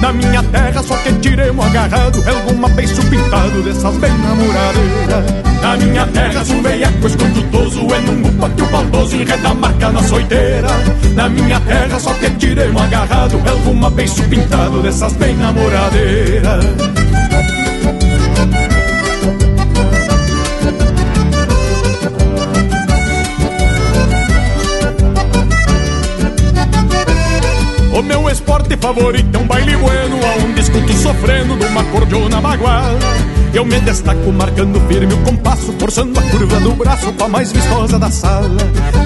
Na 0.00 0.12
minha 0.12 0.42
terra 0.44 0.82
só 0.82 0.96
que 0.98 1.12
tiremos 1.14 1.64
agarrado 1.66 2.22
É 2.26 2.30
alguma 2.30 2.68
beiço 2.68 3.02
pintado 3.06 3.62
dessas 3.62 3.96
bem 3.96 4.12
namoradeiras. 4.18 5.24
Na 5.60 5.76
minha 5.76 6.06
terra 6.06 6.44
se 6.44 6.52
o 6.52 6.62
veiaco 6.62 7.06
escondutoso 7.06 7.80
É 7.94 7.98
num 8.00 8.28
upa 8.28 8.48
que 8.50 8.62
o 8.62 8.66
baldoso 8.66 9.16
enreda 9.16 9.48
a 9.48 9.54
marca 9.54 9.90
na 9.90 10.02
soiteira. 10.02 10.68
Na 11.14 11.28
minha 11.28 11.60
terra 11.60 11.98
só 11.98 12.12
que 12.14 12.30
tiremos 12.30 12.80
agarrado 12.80 13.42
É 13.44 13.50
alguma 13.50 13.90
beiço 13.90 14.22
pintado 14.24 14.82
dessas 14.82 15.12
bem 15.14 15.36
namoradeiras 15.36 16.64
meu 28.68 28.76
esporte 28.76 28.76
favorito 28.76 29.34
é 29.34 29.38
um 29.38 29.46
baile 29.46 29.76
bueno 29.76 30.18
Aonde 30.24 30.60
escuto 30.60 30.92
sofrendo 30.92 31.56
numa 31.56 31.84
cordiona 31.84 32.40
baguala 32.40 32.98
Eu 33.52 33.64
me 33.64 33.80
destaco 33.80 34.30
marcando 34.32 34.80
firme 34.88 35.14
o 35.14 35.18
compasso 35.18 35.72
Forçando 35.78 36.18
a 36.18 36.22
curva 36.22 36.60
do 36.60 36.72
braço 36.74 37.12
pra 37.12 37.28
mais 37.28 37.52
vistosa 37.52 37.98
da 37.98 38.10
sala. 38.10 38.58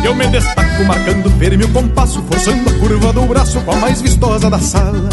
Eu 0.04 0.14
me 0.14 0.26
destaco 0.26 0.85
marcando 0.85 1.31
firme 1.38 1.64
o 1.64 1.69
compasso 1.69 2.23
Forçando 2.23 2.69
a 2.69 2.73
curva 2.75 3.12
do 3.12 3.23
braço 3.23 3.61
pra 3.61 3.76
mais 3.76 4.02
vistosa 4.02 4.50
da 4.50 4.59
sala. 4.59 5.09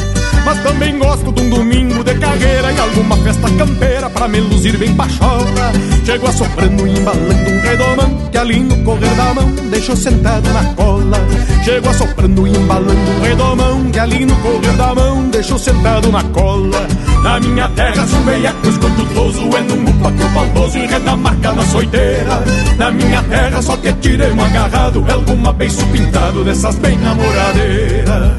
Mas 0.45 0.63
também 0.63 0.97
gosto 0.97 1.31
de 1.31 1.41
um 1.41 1.49
domingo 1.49 2.03
de 2.03 2.15
carreira 2.15 2.71
E 2.71 2.79
alguma 2.79 3.17
festa 3.17 3.49
campeira 3.51 4.09
pra 4.09 4.27
me 4.27 4.39
luzir 4.39 4.77
bem 4.77 4.95
pachola. 4.95 5.71
Chego 6.05 6.27
assoprando 6.27 6.87
e 6.87 6.97
embalando 6.97 7.51
um 7.51 7.61
redomão 7.61 8.29
Que 8.31 8.37
ali 8.37 8.59
no 8.59 8.83
correr 8.83 9.15
da 9.15 9.33
mão 9.33 9.49
deixo 9.69 9.95
sentado 9.95 10.49
na 10.51 10.63
cola 10.73 11.19
Chego 11.63 11.89
assoprando 11.89 12.47
e 12.47 12.51
embalando 12.51 13.11
um 13.11 13.21
redomão 13.21 13.91
que 13.91 13.99
ali 13.99 14.25
no 14.25 14.35
correr 14.37 14.73
da 14.77 14.95
mão 14.95 15.29
deixou 15.29 15.59
sentado 15.59 16.11
na 16.11 16.23
cola. 16.25 16.87
Na 17.23 17.39
minha 17.39 17.67
terra, 17.69 18.07
se 18.07 18.15
um 18.15 18.23
veiaco 18.23 18.67
escondutoso 18.67 19.41
é 19.57 19.61
num 19.61 19.89
upa 19.89 20.11
que 20.11 20.23
o 20.23 20.29
baldoso 20.29 20.77
enreda 20.77 21.11
a 21.11 21.17
marca 21.17 21.51
na 21.51 21.63
soiteira. 21.63 22.43
Na 22.77 22.91
minha 22.91 23.21
terra, 23.23 23.61
só 23.61 23.77
que 23.77 23.91
tiremos 23.93 24.45
agarrado 24.45 25.05
é 25.07 25.11
alguma 25.11 25.53
beiço 25.53 25.85
pintado 25.87 26.43
dessas 26.43 26.75
bem 26.75 26.97
namoradeiras. 26.97 28.31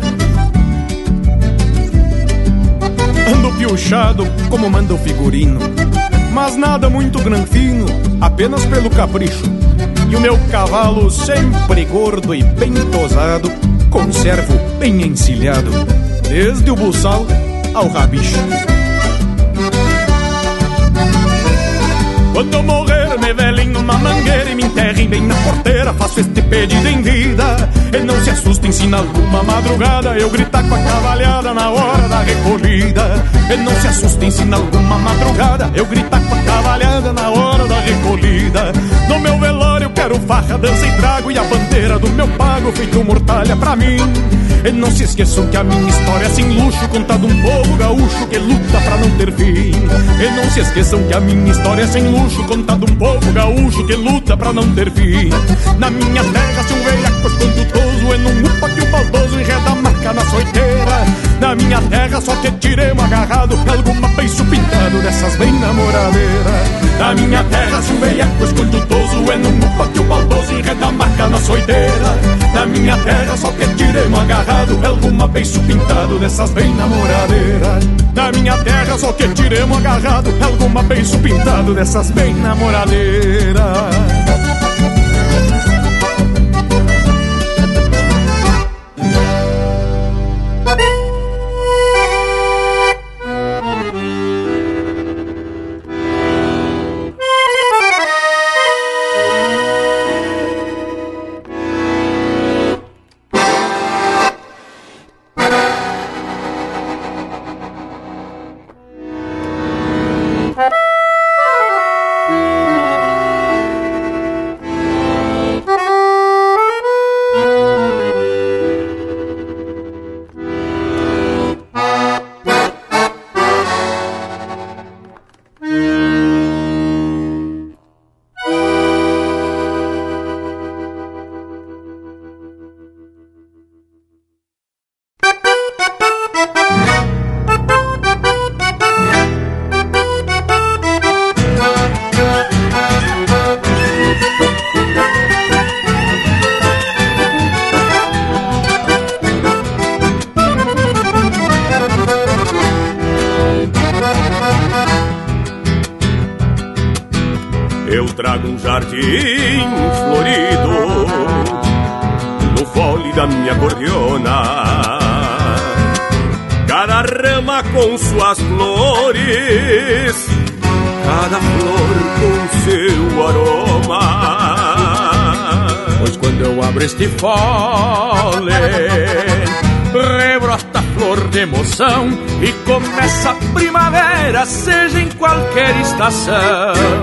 Ando 3.34 3.52
piochado 3.58 4.26
como 4.48 4.70
manda 4.70 4.94
o 4.94 4.98
figurino 4.98 5.60
mas 6.32 6.56
nada 6.56 6.88
muito 6.88 7.18
granfino, 7.18 7.86
apenas 8.20 8.64
pelo 8.66 8.88
capricho. 8.90 9.44
E 10.10 10.16
o 10.16 10.20
meu 10.20 10.36
cavalo 10.50 11.08
sempre 11.10 11.84
gordo 11.84 12.34
e 12.34 12.42
bem 12.42 12.74
tosado, 12.90 13.50
conservo 13.90 14.58
bem 14.78 15.02
encilhado, 15.02 15.70
desde 16.28 16.68
o 16.70 16.74
buçal 16.74 17.24
ao 17.72 17.88
rabicho. 17.88 18.36
Quando 22.32 22.54
eu 22.54 22.62
morrer, 22.62 23.18
me 23.18 23.32
velem 23.34 23.68
numa 23.68 23.98
mangueira 23.98 24.50
e 24.50 24.54
me 24.54 24.64
enterrem 24.64 25.08
bem 25.08 25.22
na 25.26 25.34
porteira. 25.34 25.92
Faço 25.92 26.20
este 26.20 26.40
pedido 26.42 26.88
em 26.88 27.02
vida. 27.02 27.68
E 27.92 28.02
não 28.02 28.18
se 28.24 28.30
assustem 28.30 28.72
se 28.72 28.86
na 28.86 28.98
alguma 28.98 29.42
madrugada 29.42 30.16
eu 30.18 30.30
gritar 30.30 30.62
com 30.66 30.74
a 30.74 30.78
cavalhada 30.78 31.52
na 31.52 31.70
hora 31.70 32.08
da 32.08 32.22
recolhida. 32.22 33.24
E 33.52 33.56
não 33.58 33.74
se 33.80 33.88
assustem 33.88 34.30
se 34.30 34.44
na 34.44 34.56
alguma 34.56 34.98
madrugada 34.98 35.70
eu 35.74 35.84
gritar 35.84 36.20
com 36.20 36.34
a 36.34 36.42
cavalhada 36.42 37.12
na 37.12 37.30
hora 37.30 37.66
da 37.66 37.80
recolhida. 37.80 38.72
No 39.08 39.18
meu 39.18 39.38
velório 39.38 39.89
quero 40.00 40.18
farra, 40.20 40.56
dança 40.56 40.86
e 40.86 40.96
trago 40.96 41.30
e 41.30 41.36
a 41.36 41.44
bandeira 41.44 41.98
do 41.98 42.08
meu 42.10 42.26
pago 42.28 42.72
feito 42.72 43.04
mortalha 43.04 43.54
pra 43.54 43.76
mim. 43.76 43.98
E 44.64 44.72
não 44.72 44.90
se 44.90 45.04
esqueçam 45.04 45.46
que 45.48 45.56
a 45.58 45.62
minha 45.62 45.88
história 45.90 46.24
é 46.24 46.28
sem 46.30 46.48
luxo, 46.58 46.88
contada 46.88 47.26
um 47.26 47.42
povo 47.42 47.76
gaúcho 47.76 48.26
que 48.28 48.38
luta 48.38 48.80
pra 48.80 48.96
não 48.96 49.10
ter 49.18 49.32
fim. 49.32 49.72
E 50.22 50.30
não 50.36 50.50
se 50.50 50.60
esqueçam 50.60 51.02
que 51.02 51.12
a 51.12 51.20
minha 51.20 51.52
história 51.52 51.82
é 51.82 51.86
sem 51.86 52.02
luxo, 52.08 52.42
contada 52.44 52.84
um 52.90 52.96
povo 52.96 53.32
gaúcho 53.32 53.86
que 53.86 53.94
luta 53.94 54.36
pra 54.38 54.54
não 54.54 54.74
ter 54.74 54.90
fim. 54.90 55.28
Na 55.78 55.90
minha 55.90 56.24
terra, 56.24 56.62
se 56.62 56.72
um 56.72 56.82
velhaco 56.82 57.30
condutoso, 57.38 58.14
e 58.14 58.18
num 58.18 58.48
upa 58.48 58.70
que 58.70 58.80
o 58.80 58.90
baldoso 58.90 59.38
enreda 59.38 59.70
a 59.70 59.74
marca 59.74 60.12
na 60.14 60.24
soiteira. 60.30 61.29
Na 61.40 61.54
minha 61.54 61.80
terra, 61.82 62.20
só 62.20 62.36
que 62.36 62.50
tiremos 62.52 63.02
agarrado, 63.02 63.56
alguma 63.68 64.08
beiço 64.08 64.44
pintado 64.44 65.00
dessas 65.02 65.36
bem 65.36 65.52
namoradeiras. 65.52 66.68
Na 66.98 67.14
minha 67.14 67.42
terra, 67.44 67.82
se 67.82 67.92
um 67.92 68.00
velhaco 68.00 68.54
condutoso, 68.54 69.32
é 69.32 69.36
num 69.36 69.58
upa 69.58 69.86
que 69.88 70.00
o 70.00 70.04
baldoso 70.04 70.52
enreda 70.52 70.86
a 70.86 70.92
marca 70.92 71.26
na 71.28 71.38
soiteira. 71.38 72.18
Na 72.54 72.66
minha 72.66 72.96
terra, 72.98 73.36
só 73.36 73.50
que 73.52 73.66
tiremos 73.74 74.20
agarrado 74.20 74.86
alguma 74.86 75.26
beiço 75.28 75.60
pintado 75.60 76.18
dessas 76.18 76.50
bem 76.50 76.74
namoradeiras. 76.74 77.84
Na 78.14 78.32
minha 78.32 78.58
terra 78.58 78.98
só 78.98 79.12
que 79.12 79.28
tiremos 79.28 79.78
agarrado 79.78 80.30
alguma 80.44 80.82
beiço 80.82 81.18
pintado 81.18 81.74
dessas 81.74 82.10
bem 82.10 82.34
namoradeiras. 82.34 84.19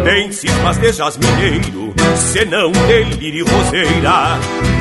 Tem 0.03 0.31
cismas 0.31 0.77
de 0.77 0.91
jasmineiro, 0.91 1.93
senão 2.15 2.71
de 2.71 3.41
roseira. 3.41 4.37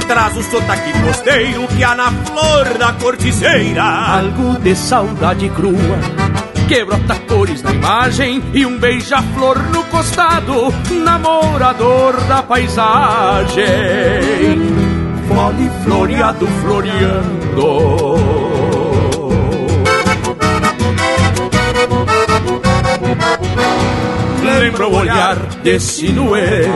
Traz 0.07 0.37
o 0.37 0.43
sotaque 0.43 0.93
costeiro 1.01 1.67
que 1.69 1.83
há 1.83 1.95
na 1.95 2.11
flor 2.11 2.79
da 2.79 2.93
corticeira. 2.93 3.83
Algo 3.83 4.59
de 4.61 4.75
saudade 4.75 5.49
crua 5.51 5.99
que 6.69 6.85
brota 6.85 7.15
cores 7.29 7.63
na 7.63 7.73
imagem 7.73 8.43
e 8.53 8.67
um 8.67 8.77
beija-flor 8.77 9.57
no 9.71 9.85
costado, 9.85 10.73
namorador 10.91 12.21
da 12.23 12.43
paisagem. 12.43 13.65
Fole 15.29 15.71
floreado 15.85 16.47
floreando 16.63 18.46
lembra 24.59 24.87
o 24.87 24.97
olhar 24.97 25.37
desse 25.63 26.07
sinuelo. 26.07 26.73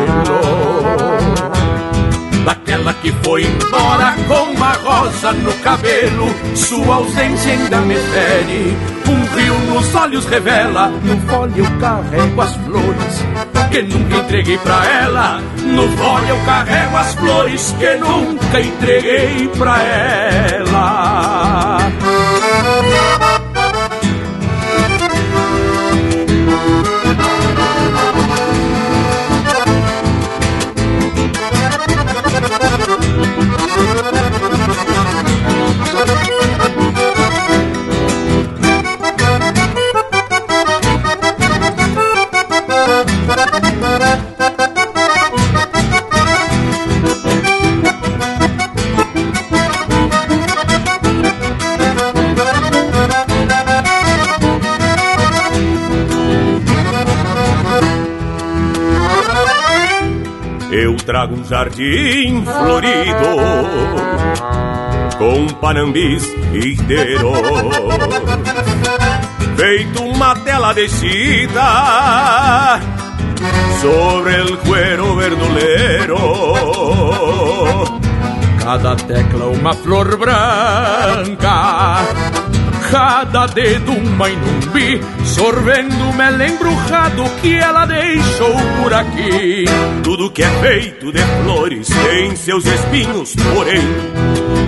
Daquela 2.45 2.95
que 2.95 3.13
foi 3.23 3.45
embora 3.45 4.15
com 4.27 4.53
uma 4.53 4.73
rosa 4.73 5.31
no 5.33 5.53
cabelo 5.59 6.27
Sua 6.55 6.95
ausência 6.97 7.53
ainda 7.53 7.79
me 7.81 7.95
fere. 7.95 8.77
Um 9.07 9.37
rio 9.37 9.59
nos 9.75 9.95
olhos 9.95 10.25
revela 10.25 10.89
No 10.89 11.21
fole 11.29 11.59
eu 11.59 11.67
carrego 11.79 12.41
as 12.41 12.55
flores 12.57 13.25
Que 13.71 13.83
nunca 13.83 14.17
entreguei 14.17 14.57
pra 14.59 14.87
ela. 14.87 15.41
No 15.65 15.89
fole 15.97 16.29
eu 16.31 16.39
carrego 16.47 16.97
as 16.97 17.15
flores 17.15 17.75
Que 17.79 17.95
nunca 17.97 18.61
entreguei 18.61 19.49
pra 19.59 19.83
ela 19.83 21.79
trago 61.11 61.35
um 61.35 61.45
jardim 61.45 62.45
florido 62.45 63.37
com 65.19 65.49
panambis 65.55 66.25
inteiro. 66.55 67.33
Feito 69.57 70.05
uma 70.05 70.37
tela 70.37 70.73
de 70.73 70.89
chita 70.89 72.79
sobre 73.81 74.37
el 74.37 74.57
cuero 74.59 75.17
verdulero. 75.17 76.17
Cada 78.63 78.95
tecla 78.95 79.47
uma 79.47 79.75
flor 79.75 80.17
branca 80.17 81.97
cada 82.91 83.47
dedo 83.47 83.93
uma 83.93 84.29
inumbi, 84.29 85.01
sorvendo 85.25 86.13
mel 86.15 86.43
embrujado 86.43 87.23
que 87.41 87.55
ela 87.55 87.87
deixou 87.87 88.55
por 88.83 88.93
aqui. 88.93 89.65
Tudo 90.03 90.31
que 90.31 90.43
é 90.43 90.51
feito 90.61 91.13
de 91.13 91.21
flores 91.43 91.89
tem 91.89 92.35
seus 92.35 92.67
espinhos, 92.67 93.37
porém, 93.55 93.83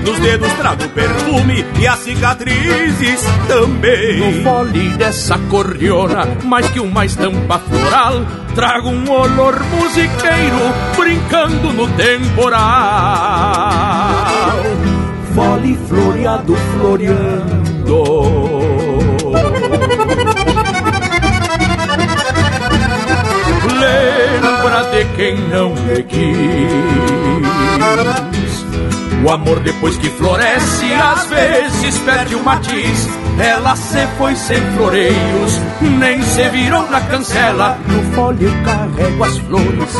nos 0.07 0.19
dedos 0.21 0.53
trago 0.53 0.89
perfume 0.91 1.65
e 1.81 1.87
as 1.87 1.99
cicatrizes 1.99 3.25
também. 3.49 4.19
No 4.19 4.43
fole 4.45 4.89
dessa 4.91 5.39
cordiona, 5.51 6.27
mais 6.45 6.69
que 6.71 6.79
uma 6.79 7.05
estampa 7.05 7.59
floral, 7.59 8.25
trago 8.55 8.89
um 8.89 9.11
olor 9.11 9.61
musiqueiro 9.65 10.59
brincando 10.97 11.73
no 11.73 11.89
temporal. 11.97 12.61
Fole 15.35 15.77
floreado 15.89 16.55
floreando. 16.55 17.62
Lembra 23.81 24.83
de 24.91 25.05
quem 25.17 25.37
não 25.49 25.71
me 25.71 26.03
quis 26.05 27.23
o 29.25 29.31
amor 29.31 29.61
depois 29.61 29.97
que 29.99 30.11
floresce 30.11 30.93
às 30.95 31.27
vezes 31.27 31.99
perde 32.01 32.35
o 32.35 32.43
matiz. 32.43 33.09
Ela 33.39 33.77
se 33.77 34.05
foi 34.19 34.35
sem 34.35 34.61
floreios, 34.73 35.61
nem 35.81 36.21
se 36.23 36.49
virou 36.49 36.89
na 36.91 37.01
cancela. 37.03 37.79
No 37.87 38.03
folha 38.13 38.45
eu 38.45 38.65
carrego 38.65 39.25
as 39.25 39.39
flores 39.39 39.97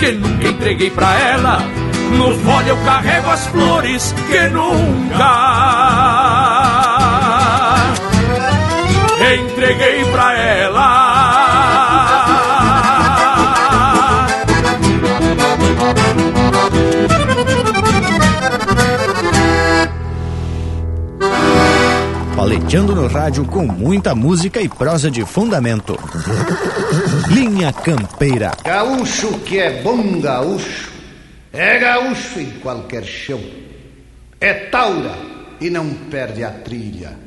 que 0.00 0.12
nunca 0.12 0.48
entreguei 0.48 0.90
pra 0.90 1.14
ela. 1.20 1.62
No 2.16 2.36
folha 2.38 2.68
eu 2.68 2.76
carrego 2.78 3.30
as 3.30 3.46
flores 3.46 4.14
que 4.28 4.48
nunca 4.48 6.13
entreguei 9.36 10.04
pra 10.06 10.38
ela. 10.38 11.24
paleteando 22.44 22.94
no 22.94 23.06
rádio 23.06 23.44
com 23.46 23.64
muita 23.66 24.14
música 24.14 24.60
e 24.60 24.68
prosa 24.68 25.10
de 25.10 25.24
fundamento. 25.24 25.98
Linha 27.28 27.72
Campeira. 27.72 28.52
Gaúcho 28.62 29.38
que 29.40 29.58
é 29.58 29.80
bom 29.80 30.20
gaúcho, 30.20 30.92
é 31.52 31.78
gaúcho 31.78 32.40
em 32.40 32.50
qualquer 32.60 33.04
chão. 33.04 33.40
É 34.40 34.52
taura 34.52 35.16
e 35.60 35.70
não 35.70 35.88
perde 36.10 36.44
a 36.44 36.50
trilha. 36.50 37.23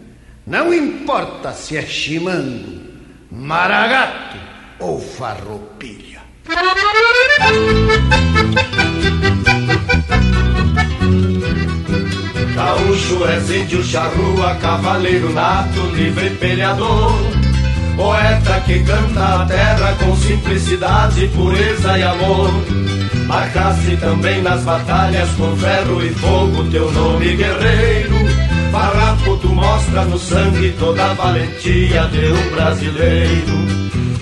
Não 0.48 0.74
importa 0.74 1.52
se 1.52 1.76
é 1.76 1.82
chimango, 1.82 2.82
maragato 3.30 4.38
ou 4.80 4.98
farroupilha. 4.98 6.22
Gaúcho 12.56 13.26
é 13.28 13.58
índio, 13.58 13.84
charrua, 13.84 14.56
cavaleiro 14.62 15.34
nato, 15.34 15.82
livre 15.94 16.30
peleador. 16.38 17.12
Poeta 17.98 18.62
que 18.62 18.82
canta 18.86 19.42
a 19.42 19.46
terra 19.48 19.98
com 20.00 20.16
simplicidade, 20.16 21.28
pureza 21.36 21.98
e 21.98 22.04
amor. 22.04 22.52
Marcasse 23.28 23.98
também 23.98 24.42
nas 24.42 24.64
batalhas 24.64 25.30
com 25.32 25.58
ferro 25.58 26.02
e 26.02 26.10
fogo 26.12 26.72
teu 26.72 26.90
nome 26.94 27.36
guerreiro. 27.36 28.17
Farrapo 28.78 29.38
tu 29.38 29.50
mostra 29.50 30.06
no 30.06 30.20
sangue 30.20 30.72
toda 30.74 31.10
a 31.10 31.13
valentia 31.16 32.04
de 32.12 32.32
um 32.32 32.50
brasileiro. 32.52 33.58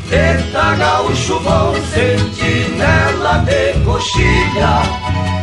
Eita 0.09 0.75
gaúcho 0.75 1.41
bom, 1.41 1.73
sentinela 1.93 3.39
de 3.39 3.77
coxilha. 3.83 4.75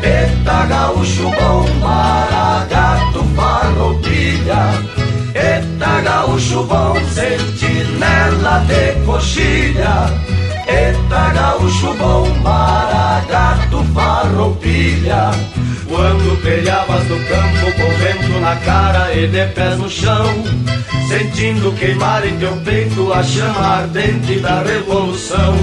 Eita 0.02 0.64
gaúcho 0.64 1.28
bom, 1.28 1.66
maragato, 1.80 3.22
farroupilha. 3.36 4.80
Eita 5.34 6.00
gaúcho 6.00 6.62
bom, 6.62 6.94
sentinela 7.12 8.64
de 8.66 9.04
coxilha. 9.04 10.06
Eita 10.66 11.32
gaúcho 11.34 11.92
bom, 11.98 12.26
maragato, 12.42 13.84
farroupilha 13.92 15.32
Quando 15.92 16.40
peleavas 16.40 17.06
no 17.06 17.18
campo 17.18 17.72
com 17.76 17.88
vento 17.98 18.40
na 18.40 18.56
cara 18.56 19.14
e 19.14 19.26
de 19.26 19.46
pés 19.48 19.76
no 19.76 19.90
chão 19.90 20.42
Sentindo 21.06 21.70
queimar 21.72 22.26
em 22.26 22.38
teu 22.38 22.56
peito 22.64 23.12
a 23.12 23.22
chama 23.22 23.60
ardente 23.60 24.40
da 24.40 24.62
revolução. 24.62 25.54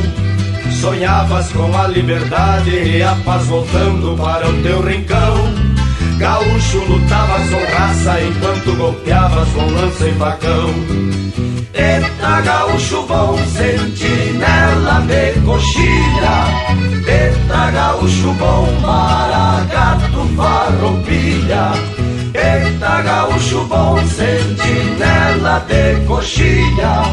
Sonhavas 0.80 1.52
com 1.52 1.76
a 1.76 1.88
liberdade 1.88 2.70
e 2.70 3.02
a 3.02 3.16
paz 3.26 3.48
voltando 3.48 4.16
para 4.16 4.48
o 4.48 4.62
teu 4.62 4.80
rincão. 4.82 5.52
Gaúcho 6.20 6.78
lutavas 6.86 7.50
com 7.50 7.76
raça 7.76 8.22
enquanto 8.22 8.78
golpeavas 8.78 9.50
com 9.50 9.66
lança 9.66 10.08
e 10.08 10.14
facão 10.14 11.49
Eita 11.74 12.42
gaúcho 12.42 13.04
bom, 13.04 13.38
sentinela 13.46 15.02
de 15.08 15.40
coxilha 15.42 16.48
Eita 17.08 17.72
gaúcho 17.72 18.34
bom, 18.34 18.68
maragato, 18.82 20.26
farroupilha. 20.36 21.72
Eita 22.34 23.02
gaúcho 23.02 23.66
bom, 23.66 23.98
sentinela 24.08 25.60
de 25.68 26.06
coxilha 26.08 27.04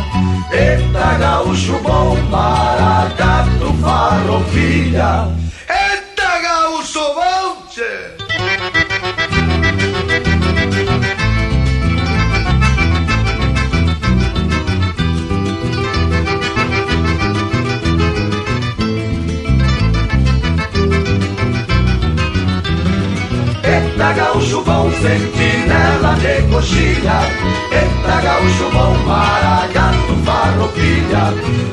Eita 0.51 1.19
gaúcho 1.19 1.79
bom, 1.83 2.16
maragato, 2.31 3.75
farroupilha 3.83 5.29
sentinela 25.00 26.14
de 26.16 26.42
coxilha. 26.50 27.18
Eita 27.72 28.20
gaúcho 28.20 28.70
bom, 28.72 28.94
maragato, 29.06 30.14
farroupilha. 30.24 31.24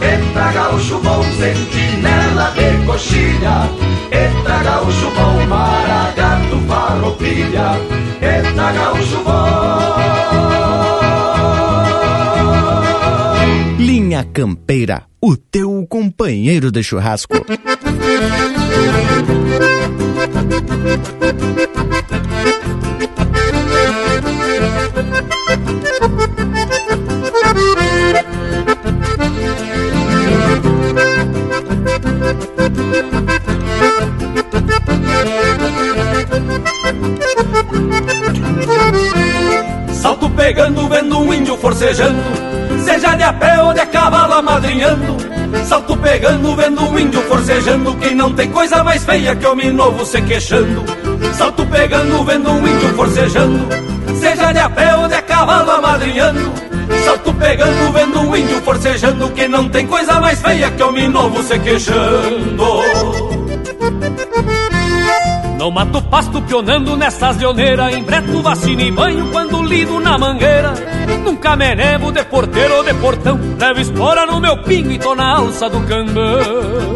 Eita 0.02 0.52
gaúcho 0.52 1.00
bom, 1.00 1.24
sentinela 1.40 2.52
de 2.56 2.86
coxilha. 2.86 3.70
Eita 4.12 4.64
gaúcho 4.64 5.10
bom, 5.16 5.46
maragato, 5.48 6.60
farroupilha. 6.68 7.78
Eita 8.22 8.72
gaúcho 8.72 9.24
bom. 9.24 10.24
Linha 13.78 14.24
Campeira, 14.24 15.04
o 15.22 15.36
teu 15.36 15.86
companheiro 15.90 16.72
de 16.72 16.84
churrasco. 16.84 17.46
Salto 39.94 40.30
pegando, 40.32 40.90
vendo 40.90 41.20
um 41.20 41.34
índio 41.34 41.58
forcejando, 41.58 42.22
seja 42.84 43.16
de 43.16 43.24
a 43.24 43.32
pé 43.32 43.62
ou 43.62 43.74
de 43.74 43.86
cavalo 43.86 44.34
amadrinhando. 44.34 45.16
Salto 45.66 45.96
pegando, 45.98 46.56
vendo 46.56 46.82
um 46.84 47.00
índio 47.00 47.22
forcejando, 47.22 47.96
que 47.96 48.14
não 48.14 48.34
tem 48.34 48.52
coisa 48.52 48.84
mais 48.84 49.06
feia 49.06 49.36
que 49.36 49.46
homem 49.46 49.72
novo 49.72 50.06
se 50.06 50.22
queixando. 50.22 50.84
Salto 51.34 51.66
pegando, 51.68 52.24
vendo 52.26 52.52
um 52.52 52.68
índio 52.68 52.94
forcejando, 52.96 53.68
seja 54.20 54.52
de 54.52 54.60
a 54.60 54.70
pé 54.70 54.96
ou 54.98 55.08
de 55.08 55.23
cavalo 55.44 55.72
amadrinhando. 55.72 56.54
Salto 57.06 57.34
pegando, 57.34 57.92
vendo 57.92 58.38
índio 58.38 58.62
forcejando, 58.62 59.30
que 59.32 59.48
não 59.48 59.68
tem 59.70 59.86
coisa 59.86 60.20
mais 60.20 60.42
feia 60.42 60.72
que 60.72 60.84
homem 60.84 61.10
novo 61.10 61.44
se 61.44 61.60
queixando. 61.60 62.66
Não 65.58 65.70
mato 65.72 66.02
pasto 66.04 66.42
pionando 66.42 66.98
nessas 66.98 67.38
leoneiras 67.38 67.96
Embreto 67.96 68.42
vacina 68.42 68.82
e 68.82 68.92
banho 68.92 69.32
quando 69.32 69.64
lido 69.64 69.98
na 70.02 70.18
mangueira 70.18 70.74
Nunca 71.24 71.56
me 71.56 71.74
nevo 71.74 72.12
de 72.12 72.22
porteiro 72.26 72.76
ou 72.76 72.84
de 72.84 72.94
portão 72.96 73.40
Levo 73.58 73.80
espora 73.80 74.26
no 74.26 74.42
meu 74.42 74.58
pingo 74.64 74.92
e 74.92 75.00
tô 75.00 75.16
na 75.16 75.38
alça 75.38 75.70
do 75.70 75.80
cambão 75.88 76.94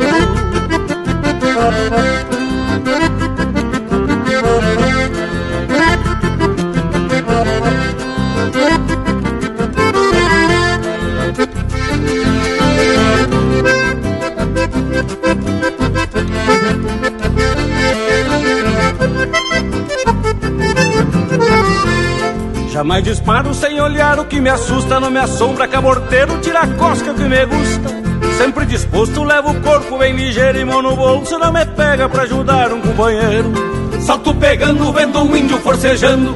Jamais 22.77 23.03
disparo 23.03 23.55
sem 23.55 23.81
olhar 23.81 24.19
o 24.19 24.25
que 24.25 24.39
me 24.39 24.51
assusta, 24.51 24.99
não 24.99 25.09
me 25.09 25.17
assombra 25.17 25.67
caborteiro, 25.67 26.37
tira 26.41 26.59
a 26.59 26.67
cosca 26.67 27.11
que 27.11 27.23
me 27.23 27.43
gusta. 27.43 27.89
Sempre 28.37 28.67
disposto, 28.67 29.23
levo 29.23 29.49
o 29.49 29.61
corpo 29.61 29.97
bem 29.97 30.15
ligeiro 30.15 30.59
e 30.59 30.63
mão 30.63 30.83
no 30.83 30.95
bolso, 30.95 31.39
não 31.39 31.51
me 31.51 31.65
pega 31.65 32.07
pra 32.07 32.21
ajudar 32.21 32.71
um 32.71 32.79
companheiro. 32.79 33.51
Salto 33.99 34.31
pegando, 34.35 34.93
vendo 34.93 35.23
um 35.23 35.35
índio 35.35 35.57
forcejando, 35.57 36.35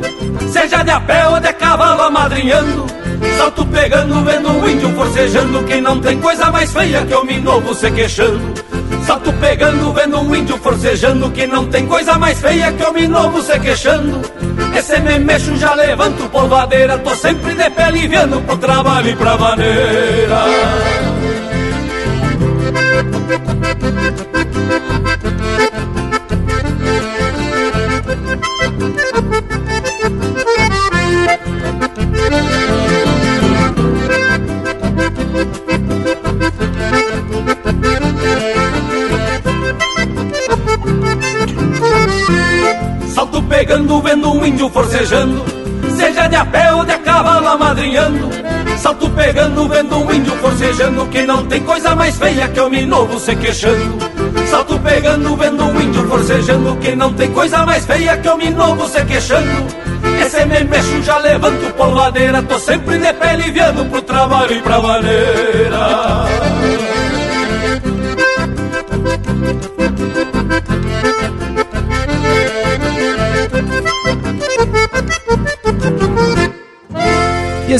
seja 0.51 0.81
de 0.81 0.89
a 0.89 0.99
pé 0.99 1.27
ou 1.27 1.39
de 1.39 1.53
cavalo 1.53 2.01
amadrinhando. 2.01 2.87
Salto 3.37 3.63
pegando, 3.67 4.25
vendo 4.25 4.49
um 4.49 4.67
índio 4.67 4.89
forcejando, 4.95 5.63
quem 5.65 5.79
não 5.79 6.01
tem 6.01 6.19
coisa 6.19 6.49
mais 6.49 6.73
feia 6.73 7.05
que 7.05 7.13
homem 7.13 7.39
novo 7.39 7.75
se 7.75 7.91
queixando. 7.91 8.70
Salto 9.05 9.33
pegando, 9.33 9.93
vendo 9.93 10.19
um 10.19 10.35
índio 10.35 10.57
forcejando, 10.57 11.31
que 11.31 11.47
não 11.47 11.65
tem 11.67 11.85
coisa 11.87 12.17
mais 12.17 12.39
feia 12.39 12.71
que 12.71 12.83
homem 12.83 13.07
novo 13.07 13.41
se 13.41 13.59
queixando. 13.59 14.21
Esse 14.75 14.99
me 14.99 15.19
mexo, 15.19 15.55
já 15.57 15.73
levanto 15.73 16.29
polvadeira, 16.29 16.97
tô 16.99 17.15
sempre 17.15 17.53
de 17.53 17.69
pé 17.69 17.83
aliviando 17.83 18.41
pro 18.41 18.57
trabalho 18.57 19.09
e 19.09 19.15
pra 19.15 19.37
maneira. 19.37 20.45
Pegando, 43.91 44.01
vendo 44.01 44.33
um 44.33 44.45
índio 44.45 44.69
forcejando, 44.69 45.43
seja 45.97 46.27
de 46.27 46.35
a 46.37 46.45
pé 46.45 46.73
ou 46.73 46.85
de 46.85 46.93
a 46.93 46.99
cavalo 46.99 47.45
amadrinhando. 47.49 48.29
Salto 48.77 49.09
pegando, 49.09 49.67
vendo 49.67 49.97
um 49.97 50.13
índio 50.13 50.33
forcejando, 50.37 51.05
que 51.07 51.23
não 51.23 51.45
tem 51.45 51.61
coisa 51.61 51.93
mais 51.93 52.17
feia 52.17 52.47
que 52.47 52.59
homem 52.61 52.85
novo 52.85 53.19
se 53.19 53.35
queixando. 53.35 53.97
Salto 54.49 54.79
pegando, 54.79 55.35
vendo 55.35 55.65
um 55.65 55.81
índio 55.81 56.07
forcejando, 56.07 56.77
que 56.77 56.95
não 56.95 57.13
tem 57.13 57.31
coisa 57.31 57.65
mais 57.65 57.85
feia 57.85 58.15
que 58.15 58.29
homem 58.29 58.51
novo 58.51 58.87
se 58.87 59.03
queixando. 59.03 59.67
Esse 60.25 60.45
me 60.45 60.63
mexo, 60.63 61.03
já 61.03 61.17
levanto 61.17 61.73
polvadeira, 61.73 62.41
tô 62.43 62.57
sempre 62.59 62.97
de 62.97 63.11
pé 63.11 63.31
aliviando 63.31 63.83
pro 63.89 64.01
trabalho 64.03 64.53
e 64.53 64.61
pra 64.61 64.79
maneira. 64.79 66.20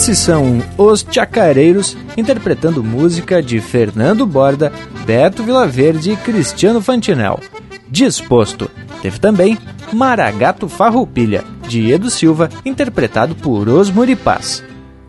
Esses 0.02 0.18
são 0.18 0.60
os 0.80 1.06
Chacareiros, 1.08 1.96
interpretando 2.18 2.84
música 2.84 3.40
de 3.40 3.62
Fernando 3.62 4.26
Borda, 4.26 4.74
Beto 5.06 5.44
Vilaverde 5.44 6.14
e 6.14 6.16
Cristiano 6.16 6.82
Fantinel. 6.82 7.40
Disposto. 7.88 8.68
Teve 9.00 9.20
também 9.20 9.60
Maragato 9.94 10.68
Farroupilha, 10.68 11.44
de 11.68 11.92
Edo 11.92 12.10
Silva, 12.10 12.50
interpretado 12.66 13.36
por 13.36 13.70
Os 13.70 13.92
Muripás. 13.92 14.64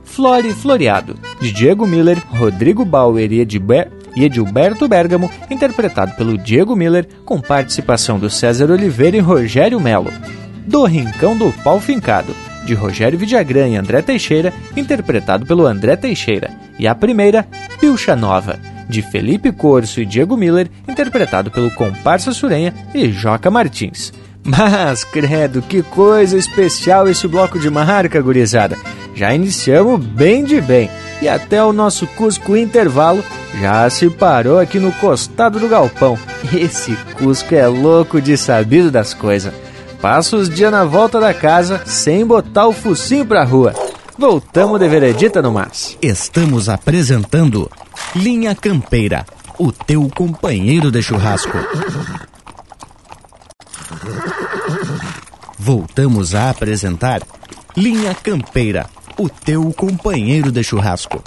Flore 0.05 0.53
Floreado, 0.53 1.17
de 1.41 1.51
Diego 1.51 1.87
Miller, 1.87 2.23
Rodrigo 2.29 2.85
Bauer 2.85 3.33
e 3.33 3.41
Edilber 3.41 3.91
e 4.15 4.25
Edilberto 4.25 4.87
Bergamo, 4.87 5.31
interpretado 5.51 6.15
pelo 6.17 6.37
Diego 6.37 6.77
Miller, 6.77 7.09
com 7.25 7.41
participação 7.41 8.19
do 8.19 8.29
César 8.29 8.71
Oliveira 8.71 9.17
e 9.17 9.21
Rogério 9.21 9.81
Melo. 9.81 10.13
Do 10.67 10.85
Rincão 10.85 11.35
do 11.35 11.51
Pau 11.65 11.81
Fincado, 11.81 12.35
de 12.65 12.75
Rogério 12.75 13.19
Vidagrã 13.19 13.69
e 13.69 13.77
André 13.77 14.03
Teixeira, 14.03 14.53
interpretado 14.77 15.47
pelo 15.47 15.67
André 15.67 15.97
Teixeira. 15.97 16.51
E 16.79 16.87
a 16.87 16.95
primeira, 16.95 17.47
Pilcha 17.81 18.17
Nova, 18.17 18.59
de 18.89 19.03
Felipe 19.03 19.53
Corso 19.53 20.01
e 20.01 20.07
Diego 20.07 20.37
Miller, 20.37 20.71
interpretado 20.89 21.51
pelo 21.51 21.71
Comparsa 21.71 22.33
Surenha 22.33 22.75
e 22.95 23.11
Joca 23.11 23.51
Martins. 23.51 24.13
Mas, 24.45 25.05
credo, 25.05 25.63
que 25.63 25.83
coisa 25.83 26.37
especial 26.37 27.09
esse 27.09 27.29
bloco 27.29 27.59
de 27.59 27.71
marca, 27.71 28.21
gurizada. 28.21 28.77
Já 29.15 29.33
iniciamos 29.35 30.05
bem 30.05 30.45
de 30.45 30.61
bem. 30.61 30.91
E 31.21 31.29
até 31.29 31.63
o 31.63 31.73
nosso 31.73 32.07
Cusco 32.09 32.57
Intervalo 32.57 33.25
já 33.61 33.89
se 33.89 34.11
parou 34.11 34.59
aqui 34.59 34.81
no 34.81 34.91
costado 34.93 35.61
do 35.61 35.69
galpão. 35.69 36.19
Esse 36.53 36.97
Cusco 37.17 37.55
é 37.55 37.67
louco 37.67 38.21
de 38.21 38.37
sabido 38.37 38.91
das 38.91 39.15
coisas. 39.15 39.53
Passa 40.03 40.37
os 40.37 40.51
dias 40.51 40.73
na 40.73 40.85
volta 40.85 41.21
da 41.21 41.33
casa 41.33 41.81
sem 41.87 42.27
botar 42.27 42.67
o 42.67 42.73
focinho 42.73 43.25
pra 43.25 43.45
rua. 43.45 43.73
Voltamos 44.19 44.81
de 44.81 44.89
veredita 44.89 45.41
no 45.41 45.53
mas. 45.53 45.97
Estamos 46.03 46.69
apresentando 46.69 47.71
Linha 48.13 48.53
Campeira, 48.53 49.25
o 49.57 49.71
teu 49.71 50.11
companheiro 50.13 50.91
de 50.91 51.01
churrasco. 51.01 51.57
Voltamos 55.57 56.35
a 56.35 56.51
apresentar 56.51 57.23
Linha 57.77 58.13
Campeira, 58.13 58.91
o 59.17 59.29
teu 59.29 59.73
companheiro 59.73 60.51
de 60.51 60.65
churrasco. 60.65 61.23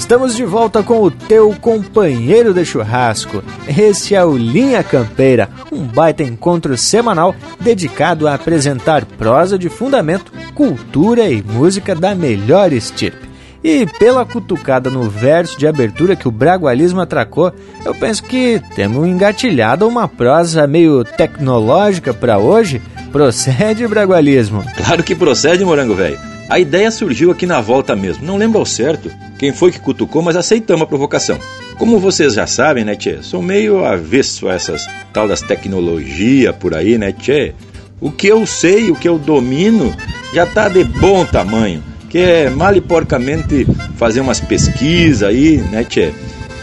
Estamos 0.00 0.34
de 0.34 0.44
volta 0.46 0.82
com 0.82 1.02
o 1.02 1.10
teu 1.10 1.54
companheiro 1.60 2.54
de 2.54 2.64
churrasco. 2.64 3.44
Esse 3.68 4.14
é 4.14 4.24
o 4.24 4.34
Linha 4.34 4.82
Campeira, 4.82 5.50
um 5.70 5.82
baita 5.82 6.22
encontro 6.22 6.76
semanal 6.76 7.36
dedicado 7.60 8.26
a 8.26 8.34
apresentar 8.34 9.04
prosa 9.04 9.58
de 9.58 9.68
fundamento, 9.68 10.32
cultura 10.54 11.28
e 11.28 11.42
música 11.42 11.94
da 11.94 12.14
melhor 12.14 12.72
estirpe. 12.72 13.28
E 13.62 13.86
pela 13.98 14.24
cutucada 14.24 14.88
no 14.88 15.08
verso 15.08 15.58
de 15.58 15.66
abertura 15.66 16.16
que 16.16 16.26
o 16.26 16.32
Bragualismo 16.32 17.02
atracou, 17.02 17.52
eu 17.84 17.94
penso 17.94 18.24
que 18.24 18.60
temos 18.74 19.06
engatilhado 19.06 19.86
uma 19.86 20.08
prosa 20.08 20.66
meio 20.66 21.04
tecnológica 21.04 22.14
para 22.14 22.38
hoje. 22.38 22.80
Procede, 23.12 23.86
Bragualismo? 23.86 24.64
Claro 24.78 25.04
que 25.04 25.14
procede, 25.14 25.62
Morango 25.62 25.94
Velho. 25.94 26.29
A 26.50 26.58
ideia 26.58 26.90
surgiu 26.90 27.30
aqui 27.30 27.46
na 27.46 27.60
volta 27.60 27.94
mesmo. 27.94 28.26
Não 28.26 28.36
lembro 28.36 28.58
ao 28.58 28.66
certo 28.66 29.08
quem 29.38 29.52
foi 29.52 29.70
que 29.70 29.78
cutucou, 29.78 30.20
mas 30.20 30.34
aceitamos 30.34 30.82
a 30.82 30.86
provocação. 30.86 31.38
Como 31.78 32.00
vocês 32.00 32.34
já 32.34 32.44
sabem, 32.44 32.84
né, 32.84 32.96
Tchê? 32.96 33.22
Sou 33.22 33.40
meio 33.40 33.84
avesso 33.84 34.48
a 34.48 34.54
essas 34.54 34.84
tal 35.12 35.28
das 35.28 35.40
tecnologia 35.40 36.52
por 36.52 36.74
aí, 36.74 36.98
né, 36.98 37.12
Tchê? 37.12 37.54
O 38.00 38.10
que 38.10 38.26
eu 38.26 38.44
sei, 38.46 38.90
o 38.90 38.96
que 38.96 39.08
eu 39.08 39.16
domino, 39.16 39.94
já 40.34 40.44
tá 40.44 40.68
de 40.68 40.82
bom 40.82 41.24
tamanho. 41.24 41.84
Que 42.08 42.18
é 42.18 42.50
mal 42.50 42.74
e 42.74 42.80
porcamente 42.80 43.64
fazer 43.96 44.20
umas 44.20 44.40
pesquisas 44.40 45.22
aí, 45.22 45.58
né, 45.70 45.84
Tchê? 45.84 46.12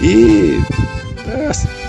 E 0.02 0.60